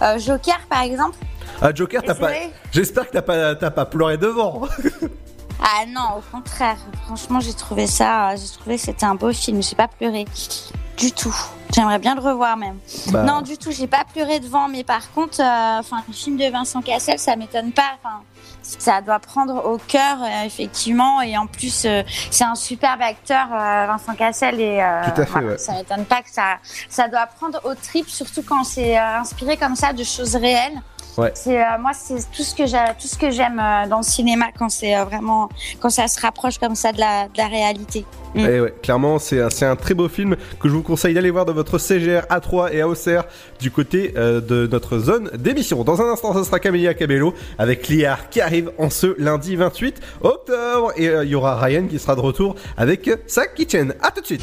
euh, 0.00 0.04
euh, 0.04 0.18
Joker 0.18 0.58
par 0.68 0.82
exemple. 0.82 1.18
Ah, 1.60 1.74
Joker, 1.74 2.02
t'as 2.02 2.14
pas. 2.14 2.30
J'espère 2.72 3.10
que 3.10 3.18
t'as 3.18 3.70
pas, 3.70 3.86
pleuré 3.86 4.16
devant. 4.16 4.62
Ah 5.58 5.86
non, 5.88 6.18
au 6.18 6.36
contraire. 6.36 6.76
Franchement, 7.06 7.40
j'ai 7.40 7.54
trouvé 7.54 7.86
ça, 7.86 8.36
j'ai 8.36 8.46
trouvé 8.58 8.76
que 8.76 8.82
c'était 8.82 9.06
un 9.06 9.14
beau 9.14 9.32
film. 9.32 9.62
J'ai 9.62 9.74
pas 9.74 9.88
pleuré 9.88 10.26
du 10.98 11.12
tout. 11.12 11.34
J'aimerais 11.74 11.98
bien 11.98 12.14
le 12.14 12.20
revoir 12.20 12.56
même. 12.56 12.78
Bah. 13.10 13.22
Non, 13.22 13.40
du 13.40 13.56
tout, 13.56 13.70
j'ai 13.70 13.86
pas 13.86 14.04
pleuré 14.04 14.38
devant. 14.38 14.68
Mais 14.68 14.84
par 14.84 15.10
contre, 15.12 15.40
euh, 15.40 15.82
le 16.06 16.12
film 16.12 16.36
de 16.36 16.44
Vincent 16.50 16.82
Cassel, 16.82 17.18
ça 17.18 17.36
m'étonne 17.36 17.72
pas. 17.72 17.96
Enfin, 18.02 18.20
ça 18.78 19.00
doit 19.00 19.18
prendre 19.18 19.64
au 19.66 19.78
cœur, 19.78 20.18
euh, 20.22 20.44
effectivement. 20.44 21.20
Et 21.22 21.36
en 21.36 21.46
plus, 21.46 21.84
euh, 21.84 22.02
c'est 22.30 22.44
un 22.44 22.54
superbe 22.54 23.00
acteur, 23.02 23.46
euh, 23.52 23.86
Vincent 23.86 24.14
Cassel. 24.14 24.60
Et 24.60 24.82
Tout 25.14 25.20
à 25.20 25.24
fait, 25.24 25.32
voilà, 25.32 25.46
ouais. 25.48 25.58
ça 25.58 25.72
m'étonne 25.72 26.04
pas 26.04 26.22
que 26.22 26.30
ça, 26.30 26.58
ça 26.88 27.08
doit 27.08 27.26
prendre 27.26 27.60
au 27.64 27.74
trip, 27.74 28.08
surtout 28.08 28.42
quand 28.42 28.64
c'est 28.64 28.96
inspiré 28.96 29.56
comme 29.56 29.76
ça 29.76 29.92
de 29.92 30.04
choses 30.04 30.36
réelles. 30.36 30.80
Ouais. 31.18 31.32
C'est 31.34 31.60
euh, 31.60 31.78
moi, 31.80 31.92
c'est 31.94 32.30
tout 32.30 32.42
ce 32.42 32.54
que 32.54 32.66
j'ai, 32.66 32.78
tout 33.00 33.08
ce 33.08 33.16
que 33.16 33.30
j'aime 33.30 33.58
euh, 33.58 33.88
dans 33.88 33.98
le 33.98 34.02
cinéma 34.02 34.46
quand 34.58 34.68
c'est 34.68 34.96
euh, 34.96 35.04
vraiment, 35.04 35.48
quand 35.80 35.90
ça 35.90 36.08
se 36.08 36.20
rapproche 36.20 36.58
comme 36.58 36.74
ça 36.74 36.92
de 36.92 37.00
la, 37.00 37.24
de 37.24 37.38
la 37.38 37.46
réalité. 37.46 38.04
Mm. 38.34 38.40
Et 38.40 38.60
ouais, 38.60 38.74
clairement, 38.82 39.18
c'est 39.18 39.40
un, 39.64 39.76
très 39.76 39.94
beau 39.94 40.08
film 40.08 40.36
que 40.60 40.68
je 40.68 40.74
vous 40.74 40.82
conseille 40.82 41.14
d'aller 41.14 41.30
voir 41.30 41.46
dans 41.46 41.54
votre 41.54 41.78
CGR 41.78 42.26
A3 42.28 42.72
et 42.72 42.82
AOCR 42.82 43.24
du 43.60 43.70
côté 43.70 44.08
de 44.08 44.68
notre 44.70 44.98
zone 44.98 45.30
d'émission. 45.34 45.84
Dans 45.84 46.02
un 46.02 46.12
instant, 46.12 46.34
ce 46.34 46.44
sera 46.44 46.58
Camélia 46.58 46.94
Cabello 46.94 47.34
avec 47.58 47.88
Liar 47.88 48.28
qui 48.28 48.40
arrive 48.40 48.72
en 48.78 48.90
ce 48.90 49.14
lundi 49.18 49.56
28 49.56 50.00
octobre. 50.20 50.92
Et 50.96 51.06
il 51.06 51.28
y 51.28 51.34
aura 51.34 51.56
Ryan 51.58 51.86
qui 51.86 51.98
sera 51.98 52.14
de 52.14 52.20
retour 52.20 52.56
avec 52.76 53.08
sa 53.26 53.46
kitchen. 53.46 53.94
À 54.02 54.10
tout 54.10 54.20
de 54.20 54.26
suite. 54.26 54.42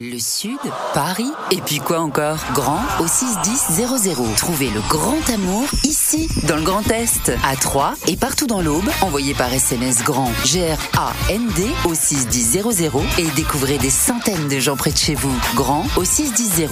Le 0.00 0.20
Sud, 0.20 0.60
Paris, 0.94 1.32
et 1.50 1.60
puis 1.60 1.80
quoi 1.80 1.98
encore? 1.98 2.38
Grand 2.54 2.78
au 3.00 3.08
61000. 3.08 4.20
Trouvez 4.36 4.70
le 4.70 4.80
grand 4.88 5.28
amour 5.28 5.64
ici, 5.82 6.28
dans 6.46 6.54
le 6.54 6.62
Grand 6.62 6.88
Est, 6.92 7.32
à 7.44 7.56
Troyes 7.56 7.94
et 8.06 8.16
partout 8.16 8.46
dans 8.46 8.60
l'Aube. 8.60 8.88
Envoyez 9.02 9.34
par 9.34 9.52
SMS 9.52 10.04
grand 10.04 10.30
G-R-A-N-D 10.44 11.66
au 11.84 11.94
61000 11.96 12.92
et 13.18 13.26
découvrez 13.34 13.78
des 13.78 13.90
centaines 13.90 14.46
de 14.46 14.60
gens 14.60 14.76
près 14.76 14.92
de 14.92 14.96
chez 14.96 15.16
vous. 15.16 15.36
Grand 15.56 15.84
au 15.96 16.04
61000. 16.04 16.68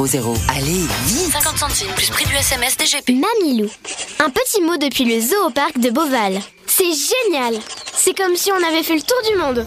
Allez, 0.48 0.86
vite 1.06 1.32
50 1.32 1.58
centimes 1.58 1.92
plus 1.96 2.10
prix 2.10 2.26
du 2.26 2.34
SMS 2.36 2.76
DGP. 2.76 3.10
Mamilou. 3.10 3.68
Un 4.20 4.30
petit 4.30 4.62
mot 4.62 4.76
depuis 4.76 5.04
le 5.04 5.20
zoo 5.20 5.48
au 5.48 5.50
parc 5.50 5.80
de 5.80 5.90
Beauval. 5.90 6.38
C'est 6.68 6.84
génial 6.84 7.60
C'est 7.92 8.16
comme 8.16 8.36
si 8.36 8.52
on 8.52 8.68
avait 8.68 8.84
fait 8.84 8.94
le 8.94 9.02
tour 9.02 9.18
du 9.28 9.36
monde 9.36 9.66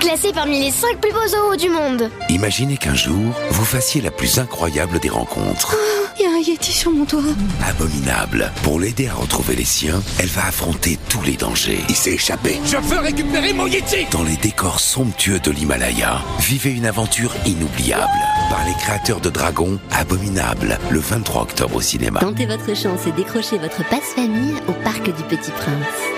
Classé 0.00 0.32
parmi 0.32 0.60
les 0.60 0.70
5 0.70 1.00
plus 1.00 1.12
beaux 1.12 1.26
zoos 1.26 1.56
du 1.56 1.68
monde 1.70 2.10
Imaginez 2.28 2.76
qu'un 2.76 2.94
jour, 2.94 3.34
vous 3.50 3.64
fassiez 3.64 4.00
la 4.00 4.10
plus 4.10 4.38
incroyable 4.38 5.00
des 5.00 5.08
rencontres. 5.08 5.74
Il 6.18 6.22
y 6.22 6.26
a 6.26 6.30
un 6.30 6.38
Yeti 6.38 6.72
sur 6.72 6.92
mon 6.92 7.04
toit 7.04 7.20
Abominable. 7.66 8.52
Pour 8.62 8.78
l'aider 8.78 9.08
à 9.08 9.14
retrouver 9.14 9.56
les 9.56 9.64
siens, 9.64 10.00
elle 10.18 10.28
va 10.28 10.46
affronter 10.46 10.98
tous 11.08 11.22
les 11.22 11.36
dangers. 11.36 11.80
Il 11.88 11.96
s'est 11.96 12.12
échappé. 12.12 12.60
Je 12.64 12.76
veux 12.76 12.98
récupérer 13.00 13.52
mon 13.52 13.66
Yeti 13.66 14.06
Dans 14.12 14.22
les 14.22 14.36
décors 14.36 14.78
somptueux 14.80 15.40
de 15.40 15.50
l'Himalaya, 15.50 16.22
vivez 16.40 16.70
une 16.70 16.86
aventure 16.86 17.34
inoubliable. 17.44 18.08
Par 18.50 18.64
les 18.66 18.74
créateurs 18.74 19.20
de 19.20 19.30
Dragon, 19.30 19.78
Abominable, 19.90 20.78
le 20.90 21.00
23 21.00 21.42
octobre 21.42 21.76
au 21.76 21.80
cinéma. 21.80 22.20
Tentez 22.20 22.46
votre 22.46 22.74
chance 22.76 23.06
et 23.06 23.12
décrochez 23.12 23.58
votre 23.58 23.84
passe-famille 23.88 24.54
au 24.68 24.72
Parc 24.84 25.04
du 25.04 25.22
Petit 25.24 25.50
Prince. 25.50 26.17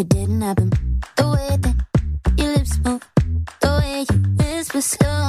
It 0.00 0.08
didn't 0.08 0.40
happen. 0.40 0.70
The 1.16 1.28
way 1.28 1.56
that 1.60 1.76
your 2.38 2.54
lips 2.54 2.78
move, 2.84 3.06
the 3.60 3.68
way 3.68 4.06
you 4.08 4.16
whisper 4.38 4.80
slow. 4.80 5.19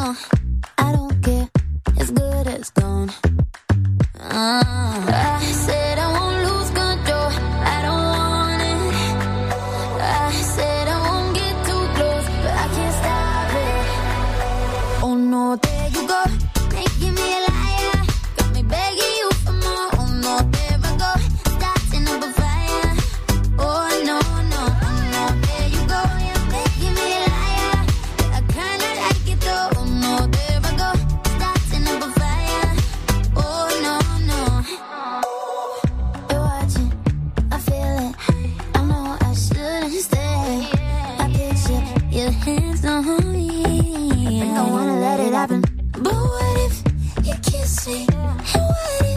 On. 42.85 43.05
I 43.05 44.39
think 44.39 44.57
I 44.57 44.69
wanna 44.69 44.99
let 44.99 45.19
it 45.19 45.33
happen. 45.33 45.61
But 45.91 46.13
what 46.13 46.57
if 46.65 46.83
you 47.25 47.33
kiss 47.43 47.87
me? 47.87 48.05
What 48.05 49.10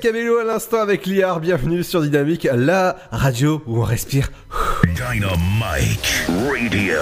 Cabello 0.00 0.38
à 0.38 0.44
l'instant 0.44 0.80
avec 0.80 1.06
Liard. 1.06 1.40
Bienvenue 1.40 1.84
sur 1.84 2.00
Dynamique, 2.00 2.48
la 2.50 2.96
radio 3.12 3.62
où 3.66 3.82
on 3.82 3.84
respire. 3.84 4.30
Dynamite 4.84 6.26
Radio. 6.50 6.98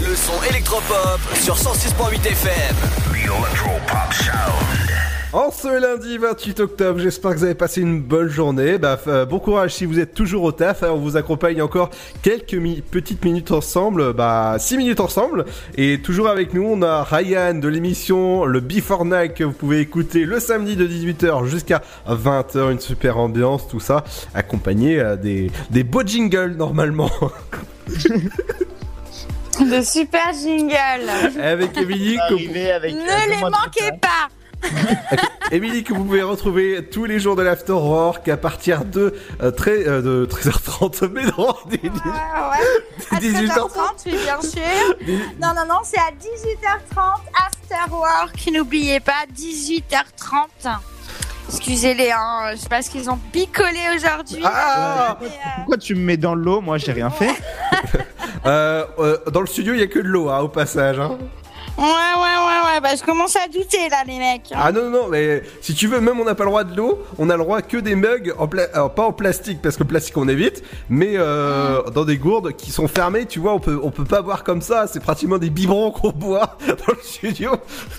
Le 0.00 0.16
son 0.16 0.42
électropop 0.50 1.20
sur 1.34 1.54
106.8 1.54 2.26
FM. 2.26 2.76
The 3.12 3.26
Electropop 3.26 4.12
Sound. 4.12 4.63
En 5.34 5.50
ce 5.50 5.66
lundi 5.80 6.16
28 6.16 6.60
octobre, 6.60 7.00
j'espère 7.00 7.32
que 7.32 7.38
vous 7.38 7.44
avez 7.44 7.56
passé 7.56 7.80
une 7.80 8.00
bonne 8.00 8.28
journée. 8.28 8.78
Bah, 8.78 9.00
euh, 9.08 9.24
bon 9.26 9.40
courage 9.40 9.74
si 9.74 9.84
vous 9.84 9.98
êtes 9.98 10.14
toujours 10.14 10.44
au 10.44 10.52
taf. 10.52 10.84
hein. 10.84 10.90
On 10.92 10.98
vous 10.98 11.16
accompagne 11.16 11.60
encore 11.60 11.90
quelques 12.22 12.54
mi- 12.54 12.82
petites 12.82 13.24
minutes 13.24 13.50
ensemble, 13.50 14.12
bah 14.12 14.54
6 14.60 14.76
minutes 14.76 15.00
ensemble. 15.00 15.44
Et 15.76 16.00
toujours 16.00 16.28
avec 16.28 16.54
nous, 16.54 16.62
on 16.64 16.82
a 16.82 17.02
Ryan 17.02 17.54
de 17.54 17.66
l'émission 17.66 18.44
le 18.44 18.60
Before 18.60 19.04
Night 19.04 19.34
que 19.34 19.42
vous 19.42 19.50
pouvez 19.52 19.80
écouter 19.80 20.24
le 20.24 20.38
samedi 20.38 20.76
de 20.76 20.86
18h 20.86 21.46
jusqu'à 21.46 21.82
20h. 22.08 22.70
Une 22.70 22.78
super 22.80 23.18
ambiance, 23.18 23.66
tout 23.66 23.80
ça, 23.80 24.04
accompagné 24.34 25.00
euh, 25.00 25.16
des, 25.16 25.50
des 25.70 25.82
beaux 25.82 26.04
jingles 26.06 26.54
normalement. 26.56 27.10
De 29.54 29.82
super 29.82 30.32
jingle. 30.32 31.08
avec 31.40 31.76
Émilie. 31.78 32.16
que- 32.28 32.34
ne 32.34 33.30
les 33.30 33.40
manquez 33.40 33.92
pas. 34.00 34.28
Émilie 35.50 35.84
que 35.84 35.92
vous 35.92 36.04
pouvez 36.04 36.22
retrouver 36.22 36.84
tous 36.90 37.04
les 37.04 37.18
jours 37.20 37.36
de 37.36 37.42
l'afterwork 37.42 38.28
à 38.28 38.36
partir 38.36 38.84
de, 38.84 39.14
euh, 39.42 39.50
très, 39.50 39.86
euh, 39.86 40.00
de 40.02 40.26
13h30 40.26 41.08
mais 41.12 41.24
non 41.24 41.54
des- 41.70 41.80
À 43.10 43.16
18h30. 43.20 43.46
13h30, 43.46 44.02
oui, 44.06 44.16
bien 44.22 44.40
sûr. 44.40 44.96
Non, 45.40 45.48
non, 45.54 45.66
non, 45.68 45.80
c'est 45.84 45.98
à 45.98 46.10
18h30, 46.10 47.20
after 47.46 47.92
work. 47.92 48.50
N'oubliez 48.52 49.00
pas, 49.00 49.24
18h30. 49.36 50.68
Excusez-les, 51.50 52.10
hein, 52.10 52.52
je 52.52 52.56
sais 52.56 52.68
pas 52.68 52.80
ce 52.82 52.88
qu'ils 52.90 53.10
ont 53.10 53.18
picolé 53.30 53.78
aujourd'hui. 53.94 54.42
Ah 54.44 55.18
euh, 55.22 55.26
Pourquoi 55.56 55.76
tu 55.76 55.94
me 55.94 56.00
mets 56.00 56.16
dans 56.16 56.34
l'eau? 56.34 56.60
Moi, 56.62 56.78
j'ai 56.78 56.92
rien 56.92 57.10
fait. 57.10 57.34
Euh, 58.46 58.84
euh, 58.98 59.16
dans 59.32 59.40
le 59.40 59.46
studio 59.46 59.72
il 59.72 59.80
y 59.80 59.82
a 59.82 59.86
que 59.86 59.98
de 59.98 60.06
l'eau 60.06 60.28
hein, 60.28 60.40
au 60.40 60.48
passage 60.48 60.98
hein. 61.00 61.16
Ouais, 61.76 61.82
ouais, 61.84 61.88
ouais, 61.88 62.60
ouais, 62.74 62.80
bah 62.80 62.94
je 62.96 63.02
commence 63.02 63.34
à 63.34 63.48
douter 63.48 63.88
là, 63.88 64.04
les 64.06 64.18
mecs. 64.18 64.52
Ah 64.54 64.70
non 64.70 64.84
non 64.84 64.90
non 65.02 65.08
mais 65.08 65.42
si 65.60 65.74
tu 65.74 65.88
veux 65.88 66.00
même 66.00 66.20
on 66.20 66.24
n'a 66.24 66.36
pas 66.36 66.44
le 66.44 66.50
droit 66.50 66.62
de 66.62 66.76
l'eau 66.76 67.02
on 67.18 67.28
a 67.30 67.36
le 67.36 67.42
droit 67.42 67.62
que 67.62 67.76
des 67.78 67.96
mugs 67.96 68.32
en 68.38 68.46
pla- 68.46 68.68
alors, 68.72 68.94
pas 68.94 69.02
en 69.04 69.12
plastique 69.12 69.60
parce 69.60 69.76
que 69.76 69.82
le 69.82 69.88
plastique 69.88 70.16
on 70.16 70.28
évite 70.28 70.62
mais 70.88 71.14
euh, 71.16 71.82
dans 71.90 72.04
des 72.04 72.16
gourdes 72.16 72.52
qui 72.54 72.70
sont 72.70 72.86
fermées 72.86 73.26
tu 73.26 73.40
vois 73.40 73.54
on 73.54 73.58
peut 73.58 73.80
on 73.82 73.90
peut 73.90 74.04
pas 74.04 74.22
boire 74.22 74.44
comme 74.44 74.62
ça 74.62 74.86
c'est 74.86 75.00
pratiquement 75.00 75.38
des 75.38 75.50
biberons 75.50 75.90
qu'on 75.90 76.10
boit 76.12 76.56
dans 76.68 76.92
le 76.94 77.02
studio 77.02 77.50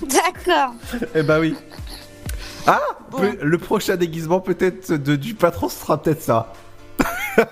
D'accord. 0.03 0.73
Eh 1.14 1.23
bah 1.23 1.39
oui. 1.41 1.56
Ah 2.68 2.80
peut- 3.11 3.38
Le 3.41 3.57
prochain 3.57 3.97
déguisement 3.97 4.39
peut-être 4.39 4.93
de, 4.93 5.18
du 5.18 5.35
patron 5.35 5.68
sera 5.68 6.02
peut-être 6.02 6.22
ça. 6.22 6.53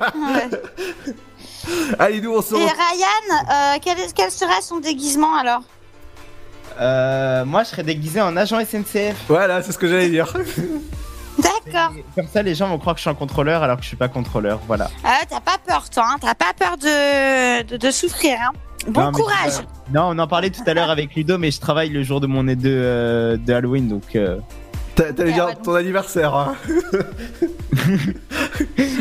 Allez 1.99 2.21
nous 2.21 2.33
on 2.33 2.41
se 2.41 2.55
Et. 2.55 2.59
Ryan, 2.59 3.43
euh, 3.51 3.77
quel, 3.83 3.97
quel 4.15 4.31
sera 4.31 4.61
son 4.61 4.79
déguisement 4.79 5.35
alors? 5.35 5.61
Euh, 6.79 7.45
moi, 7.45 7.63
je 7.63 7.69
serais 7.69 7.83
déguisé 7.83 8.21
en 8.21 8.35
agent 8.37 8.59
SNCF. 8.65 9.15
Voilà, 9.27 9.61
c'est 9.61 9.71
ce 9.71 9.77
que 9.77 9.87
j'allais 9.87 10.09
dire. 10.09 10.33
D'accord. 11.37 11.93
Comme 12.15 12.27
ça, 12.27 12.41
les 12.43 12.53
gens 12.55 12.67
vont 12.69 12.77
croire 12.77 12.95
que 12.95 12.99
je 12.99 13.03
suis 13.03 13.09
un 13.09 13.15
contrôleur 13.15 13.63
alors 13.63 13.77
que 13.77 13.83
je 13.83 13.87
suis 13.87 13.97
pas 13.97 14.07
contrôleur. 14.07 14.59
Voilà. 14.67 14.89
Ah, 15.03 15.19
t'as 15.27 15.39
pas 15.39 15.57
peur, 15.65 15.89
toi, 15.89 16.03
hein 16.07 16.17
T'as 16.21 16.35
pas 16.35 16.53
peur 16.57 16.77
de, 16.77 17.63
de, 17.63 17.77
de 17.77 17.91
souffrir, 17.91 18.37
hein 18.41 18.51
Bon 18.87 19.01
Non, 19.05 19.11
courage 19.13 19.53
Non, 19.93 20.09
on 20.11 20.19
en 20.19 20.27
parlait 20.27 20.49
tout 20.49 20.61
à 20.67 20.73
l'heure 20.73 20.89
avec 20.89 21.15
Ludo, 21.15 21.37
mais 21.37 21.51
je 21.51 21.59
travaille 21.59 21.89
le 21.89 22.03
jour 22.03 22.19
de 22.21 22.27
mon 22.27 22.43
de, 22.43 22.55
euh, 22.65 23.37
de 23.37 23.53
Halloween, 23.53 23.87
donc. 23.87 24.15
euh, 24.15 24.37
T'allais 24.95 25.31
dire 25.33 25.47
ton 25.63 25.73
anniversaire. 25.73 26.35
Hein. 26.35 26.55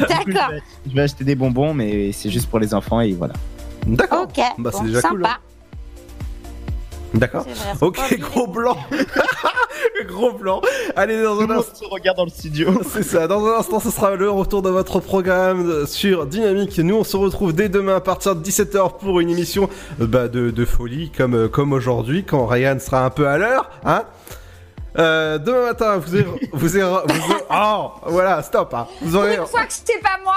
D'accord. 0.09 0.53
Je 0.89 0.95
vais 0.95 1.03
acheter 1.03 1.25
des 1.25 1.35
bonbons, 1.35 1.75
mais 1.75 2.13
c'est 2.13 2.31
juste 2.31 2.49
pour 2.49 2.59
les 2.59 2.73
enfants 2.75 3.01
et 3.01 3.13
voilà. 3.13 3.35
D'accord. 3.87 4.23
Ok, 4.23 4.41
Bah, 4.59 4.71
c'est 4.73 4.79
bon, 4.81 4.85
déjà 4.87 5.01
sympa. 5.01 5.15
cool, 5.15 5.27
hein. 5.27 5.37
D'accord. 7.15 7.47
Ok, 7.81 8.19
gros 8.19 8.47
blanc. 8.47 8.77
gros 10.07 10.33
blanc. 10.33 10.61
Allez, 10.97 11.23
dans 11.23 11.41
un 11.41 11.51
instant. 11.51 11.75
se 11.75 11.85
regarde 11.89 12.17
dans 12.17 12.25
le 12.25 12.31
studio. 12.31 12.81
C'est 12.91 13.03
ça. 13.03 13.27
Dans 13.27 13.45
un 13.47 13.59
instant, 13.59 13.81
ce 13.81 13.91
sera 13.91 14.15
le 14.15 14.31
retour 14.31 14.63
de 14.63 14.71
votre 14.71 15.01
programme 15.01 15.87
sur 15.87 16.27
Dynamique. 16.27 16.79
Nous, 16.79 16.95
on 16.95 17.05
se 17.05 17.17
retrouve 17.17 17.53
dès 17.53 17.69
demain 17.69 17.97
à 17.97 18.01
partir 18.01 18.35
de 18.37 18.43
17h 18.45 18.99
pour 18.99 19.21
une 19.21 19.31
émission 19.31 19.69
euh, 20.01 20.07
bah, 20.07 20.29
de, 20.29 20.51
de 20.51 20.65
folie 20.65 21.11
comme, 21.17 21.35
euh, 21.35 21.49
comme 21.49 21.73
aujourd'hui, 21.73 22.25
quand 22.25 22.47
Ryan 22.47 22.79
sera 22.79 23.05
un 23.05 23.11
peu 23.11 23.27
à 23.29 23.39
l'heure. 23.39 23.71
Hein 23.85 24.05
euh, 24.99 25.39
demain 25.39 25.67
matin, 25.67 25.97
vous 25.97 26.15
aurez, 26.15 26.27
vous 26.53 26.77
aurez, 26.77 27.03
vous 27.07 27.33
aurez- 27.33 27.45
oh, 27.51 27.93
voilà, 28.07 28.43
stop. 28.43 28.75
Hein. 28.75 28.87
Vous 29.01 29.17
aurez, 29.17 29.37
Une 29.37 29.47
fois 29.47 29.65
que 29.65 29.73
c'était 29.73 29.99
pas 29.99 30.19
moi, 30.23 30.35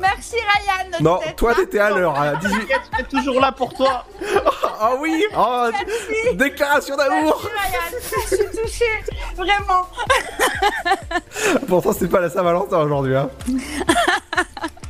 merci 0.00 0.34
Ryan. 0.36 0.98
non, 1.00 1.20
toi 1.36 1.54
t'étais 1.54 1.78
à 1.78 1.90
l'heure 1.90 2.18
à 2.18 2.34
18. 2.36 2.52
Je 2.68 2.96
suis 2.96 3.04
toujours 3.22 3.40
là 3.40 3.52
pour 3.52 3.72
toi. 3.74 4.04
Ah 4.80 4.92
oui, 5.00 5.24
oh, 5.36 5.68
Merci. 5.70 6.36
déclaration 6.36 6.96
d'amour. 6.96 7.40
Merci 7.44 8.14
Ryan, 8.14 8.26
je 8.30 8.36
suis 8.36 8.62
touchée, 8.62 9.04
vraiment. 9.36 9.88
Pourtant, 11.68 11.92
c'est 11.96 12.08
pas 12.08 12.20
la 12.20 12.30
Saint-Valentin 12.30 12.78
aujourd'hui. 12.78 13.16
Hein. 13.16 13.30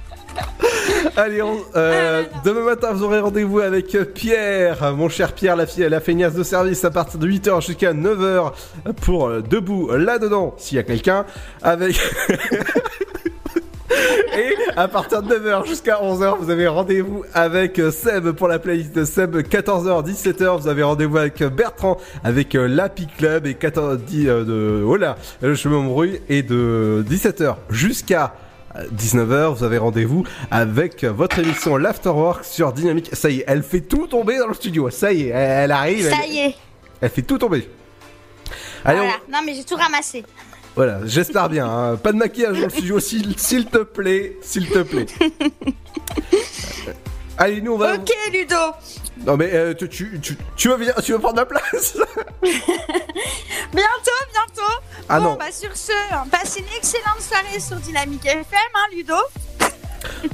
Allez, 1.16 1.42
on- 1.42 1.58
euh, 1.76 2.22
demain 2.44 2.62
matin, 2.64 2.92
vous 2.92 3.02
aurez 3.02 3.20
rendez-vous 3.20 3.60
avec 3.60 3.96
Pierre, 4.14 4.94
mon 4.94 5.08
cher 5.08 5.32
Pierre, 5.32 5.56
la, 5.56 5.66
fille, 5.66 5.86
la 5.88 6.00
feignasse 6.00 6.34
de 6.34 6.42
service, 6.42 6.84
à 6.84 6.90
partir 6.90 7.18
de 7.18 7.28
8h 7.28 7.64
jusqu'à 7.64 7.92
9h 7.92 8.52
pour 9.02 9.28
euh, 9.28 9.40
Debout 9.42 9.90
là-dedans, 9.96 10.54
s'il 10.58 10.76
y 10.76 10.80
a 10.80 10.82
quelqu'un, 10.84 11.24
avec. 11.62 12.00
Et 14.34 14.54
à 14.76 14.88
partir 14.88 15.22
de 15.22 15.34
9h 15.34 15.66
jusqu'à 15.66 15.96
11h, 16.02 16.38
vous 16.38 16.48
avez 16.48 16.66
rendez-vous 16.66 17.22
avec 17.34 17.78
euh, 17.78 17.90
Seb 17.90 18.30
pour 18.30 18.48
la 18.48 18.58
playlist 18.58 18.94
de 18.94 19.04
Seb. 19.04 19.36
14h, 19.36 20.06
17h, 20.10 20.58
vous 20.62 20.68
avez 20.68 20.82
rendez-vous 20.82 21.18
avec 21.18 21.42
euh, 21.42 21.50
Bertrand 21.50 21.98
avec 22.24 22.54
euh, 22.54 22.66
l'Happy 22.66 23.06
Club. 23.06 23.46
Et 23.46 23.52
14, 23.54 23.98
10, 23.98 24.28
euh, 24.28 24.44
de, 24.44 24.82
oh 24.82 24.96
là, 24.96 25.16
je 25.42 25.68
me 25.68 25.74
m'embrouille. 25.74 26.20
Et 26.30 26.42
de 26.42 27.04
17h 27.06 27.56
jusqu'à 27.68 28.32
19h, 28.96 29.54
vous 29.54 29.64
avez 29.64 29.78
rendez-vous 29.78 30.24
avec 30.50 31.04
votre 31.04 31.38
émission 31.38 31.76
L'Afterwork 31.76 32.44
sur 32.44 32.72
Dynamique. 32.72 33.10
Ça 33.12 33.28
y 33.30 33.40
est, 33.40 33.44
elle 33.46 33.62
fait 33.62 33.80
tout 33.82 34.06
tomber 34.06 34.38
dans 34.38 34.46
le 34.48 34.54
studio. 34.54 34.88
Ça 34.90 35.12
y 35.12 35.22
est, 35.22 35.28
elle, 35.28 35.50
elle 35.64 35.72
arrive. 35.72 36.08
Ça 36.10 36.16
elle, 36.24 36.32
y 36.32 36.38
est. 36.38 36.54
elle 37.00 37.10
fait 37.10 37.22
tout 37.22 37.38
tomber. 37.38 37.68
Allez, 38.84 38.98
on- 39.00 39.02
Voilà. 39.04 39.16
Non, 39.32 39.38
mais 39.44 39.54
j'ai 39.54 39.64
tout 39.64 39.76
ramassé. 39.76 40.24
voilà, 40.74 41.00
j'espère 41.06 41.48
bien. 41.48 41.66
hein. 41.68 41.96
Pas 41.96 42.12
de 42.12 42.16
maquillage 42.18 42.58
dans 42.58 42.64
le 42.64 42.70
studio, 42.70 42.98
s'il 43.00 43.34
te 43.66 43.78
plaît, 43.82 44.36
s'il 44.42 44.68
te 44.68 44.78
plaît. 44.82 45.06
Allez, 47.38 47.60
nous 47.60 47.72
on 47.72 47.78
va. 47.78 47.94
Ok, 47.94 48.10
Ludo. 48.32 48.56
Non 49.26 49.36
mais 49.36 49.50
euh, 49.52 49.74
tu, 49.74 49.88
tu, 49.88 50.18
tu, 50.20 50.36
tu 50.56 50.68
veux 50.68 50.76
venir, 50.76 50.94
tu 51.02 51.12
veux 51.12 51.18
prendre 51.18 51.36
ma 51.36 51.44
place 51.44 51.96
Bientôt, 52.42 54.20
bientôt. 54.32 54.72
Ah 55.08 55.18
bon, 55.18 55.24
non. 55.24 55.36
bah 55.38 55.50
sur 55.50 55.74
ce, 55.76 55.92
passez 56.30 56.60
une 56.60 56.76
excellente 56.76 57.20
soirée 57.20 57.60
sur 57.60 57.76
Dynamique 57.76 58.26
FM, 58.26 58.44
hein, 58.74 58.86
Ludo. 58.94 59.14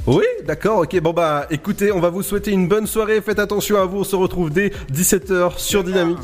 Oui, 0.07 0.23
d'accord, 0.45 0.79
ok. 0.79 0.99
Bon 0.99 1.13
bah 1.13 1.45
écoutez, 1.51 1.91
on 1.91 1.99
va 1.99 2.09
vous 2.09 2.23
souhaiter 2.23 2.51
une 2.51 2.67
bonne 2.67 2.87
soirée. 2.87 3.21
Faites 3.21 3.37
attention 3.39 3.79
à 3.79 3.85
vous. 3.85 3.99
On 3.99 4.03
se 4.03 4.15
retrouve 4.15 4.49
dès 4.49 4.69
17h 4.91 5.57
sur 5.59 5.83
Dynamique. 5.83 6.17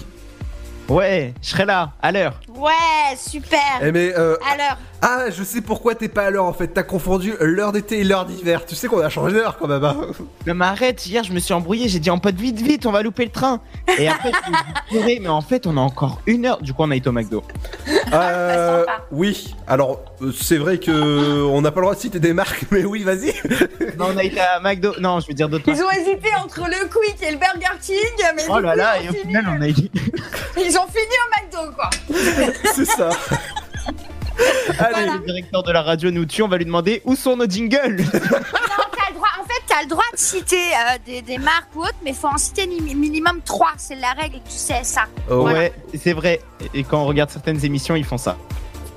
Ouais, 0.90 1.34
je 1.42 1.50
serai 1.50 1.66
là, 1.66 1.92
à 2.02 2.12
l'heure. 2.12 2.40
Ouais, 2.50 3.16
super. 3.18 3.60
Eh 3.84 3.92
mais 3.92 4.14
euh, 4.18 4.36
Alors, 4.52 4.78
ah, 5.08 5.30
je 5.30 5.44
sais 5.44 5.62
pourquoi 5.62 5.94
t'es 5.94 6.08
pas 6.08 6.24
à 6.24 6.30
l'heure 6.32 6.46
en 6.46 6.54
fait. 6.54 6.68
T'as 6.70 6.82
confondu 6.82 7.34
l'heure 7.40 7.72
d'été 7.72 8.00
et 8.00 8.04
l'heure 8.04 8.26
d'hiver. 8.26 8.66
Tu 8.66 8.74
sais 8.74 8.88
qu'on 8.88 9.00
a 9.02 9.10
changé 9.10 9.34
d'heure 9.36 9.58
quand 9.60 9.68
même. 9.68 9.84
hein. 9.84 9.96
Non 10.48 10.56
mais 10.56 10.66
arrête, 10.66 11.06
hier 11.06 11.24
je 11.24 11.32
me 11.32 11.40
suis 11.40 11.54
embrouillé, 11.54 11.88
j'ai 11.90 12.00
dit 12.00 12.10
en 12.10 12.18
pote 12.18 12.36
vite 12.36 12.60
vite, 12.60 12.86
on 12.88 12.92
va 12.92 13.04
louper 13.04 13.26
le 13.26 13.32
train. 13.32 13.62
Et 14.00 14.08
après 14.08 14.32
je 14.92 14.98
me 14.98 15.04
suis 15.04 15.20
mais 15.20 15.28
en 15.30 15.42
fait 15.42 15.68
on 15.68 15.78
a 15.78 15.82
encore 15.82 16.22
une 16.26 16.46
heure. 16.48 16.62
Du 16.62 16.74
coup 16.74 16.82
on 16.84 16.90
a 16.92 16.96
été 16.96 17.08
au 17.08 17.12
McDo. 17.12 17.44
Euh, 18.14 18.84
oui. 19.12 19.56
Alors 19.68 20.02
euh, 20.22 20.32
c'est 20.32 20.58
vrai 20.58 20.80
que 20.80 21.44
on 21.44 21.62
n'a 21.62 21.72
pas 21.72 21.82
le 21.82 21.86
droit 21.86 21.96
de 21.96 22.00
citer 22.00 22.20
des 22.20 22.34
marques, 22.34 22.66
mais 22.72 22.84
oui, 22.84 23.04
vas-y. 23.04 23.34
Non 24.00 24.08
on 24.14 24.18
a 24.18 24.24
été 24.24 24.40
à 24.40 24.60
McDo. 24.60 24.94
Non 25.00 25.20
je 25.20 25.28
veux 25.28 25.34
dire 25.34 25.50
d'autres 25.50 25.66
ils 25.68 25.74
marques. 25.80 25.86
ont 25.86 25.92
hésité 26.00 26.30
entre 26.44 26.62
le 26.62 26.88
Quick 26.88 27.22
et 27.22 27.32
le 27.32 27.38
Burger 27.38 27.78
King, 27.82 28.26
mais 28.36 28.44
Oh 28.50 28.60
là 28.60 28.76
là, 28.76 28.96
ils, 29.00 29.06
et 29.06 29.10
ont 29.10 29.12
au 29.12 29.14
fini, 29.16 29.28
final 29.36 29.46
on 29.58 29.62
a 29.62 29.68
ils 30.66 30.78
ont 30.78 30.88
fini 30.88 31.16
au 31.22 31.58
McDo, 31.60 31.72
quoi. 31.76 31.90
c'est 32.74 32.86
ça. 32.86 33.10
Allez, 34.80 35.06
le 35.12 35.26
directeur 35.26 35.64
de 35.64 35.72
la 35.72 35.82
radio 35.82 36.12
nous 36.12 36.26
tue, 36.26 36.42
on 36.44 36.48
va 36.48 36.58
lui 36.58 36.66
demander 36.66 37.02
où 37.06 37.16
sont 37.16 37.38
nos 37.38 37.48
jingles. 37.50 37.98
Non, 37.98 38.10
t'as 38.12 39.10
le 39.10 39.16
droit, 39.16 39.28
en 39.42 39.46
fait, 39.46 39.62
t'as 39.68 39.82
le 39.84 39.88
droit 39.88 40.04
de 40.12 40.18
citer 40.18 40.56
euh, 40.74 40.98
des, 41.06 41.22
des 41.22 41.38
marques 41.38 41.74
ou 41.76 41.82
autres, 41.82 41.96
mais 42.04 42.14
faut 42.14 42.28
en 42.28 42.38
citer 42.38 42.68
ni- 42.68 42.96
minimum 42.96 43.42
3. 43.44 43.74
C'est 43.78 43.96
la 43.96 44.12
règle, 44.14 44.38
tu 44.46 44.52
sais 44.52 44.84
ça. 44.84 45.06
Voilà. 45.28 45.60
Ouais, 45.60 45.74
c'est 45.98 46.14
vrai. 46.14 46.42
Et 46.74 46.84
quand 46.84 47.02
on 47.02 47.06
regarde 47.06 47.30
certaines 47.30 47.64
émissions, 47.64 47.96
ils 47.96 48.04
font 48.06 48.18
ça. 48.18 48.38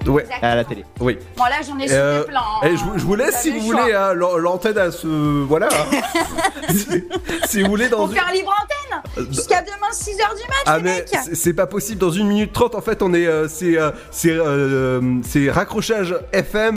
Ouais. 0.09 0.27
À 0.43 0.55
la 0.55 0.65
télé. 0.65 0.85
Oui. 1.01 1.19
Bon, 1.37 1.45
là, 1.45 1.57
j'en 1.67 1.77
ai 1.79 1.83
cité 1.83 1.95
Euh, 1.95 2.23
plein. 2.25 2.41
hein. 2.41 2.61
eh, 2.65 2.77
je, 2.77 2.83
vous- 2.85 2.99
je 2.99 3.05
vous 3.05 3.15
laisse 3.15 3.33
T'as 3.33 3.39
si 3.39 3.51
vous 3.51 3.71
choix. 3.73 3.83
voulez 3.83 3.95
hein, 3.95 4.15
l'an- 4.15 4.37
l'antenne 4.39 4.79
à 4.79 4.91
ce 4.91 5.07
voilà. 5.45 5.69
hein. 5.71 6.01
si, 6.71 7.05
si 7.47 7.63
vous 7.63 7.69
voulez 7.69 7.89
dans 7.89 7.99
Pour 7.99 8.09
une... 8.11 8.15
faire 8.15 8.33
libre 8.33 8.51
antenne 8.51 9.27
Jusqu'à 9.31 9.63
demain 9.63 9.91
6h 9.93 10.15
du 10.37 10.43
mat, 10.49 10.63
Ah 10.67 10.79
les 10.79 10.83
mais 10.85 11.05
c'est- 11.35 11.53
pas 11.53 11.67
possible 11.67 11.99
dans 12.01 12.11
une 12.11 12.29
minute 12.29 12.53
trente 12.53 12.75
en 12.75 12.81
fait 12.81 13.03
on 13.03 13.13
est 13.15 13.27
euh, 13.27 13.49
c'est 13.49 13.77
euh, 13.79 13.91
c'est 14.11 14.31
euh, 14.31 15.01
c'est 15.25 15.51
raccrochage 15.51 16.15
FM 16.33 16.59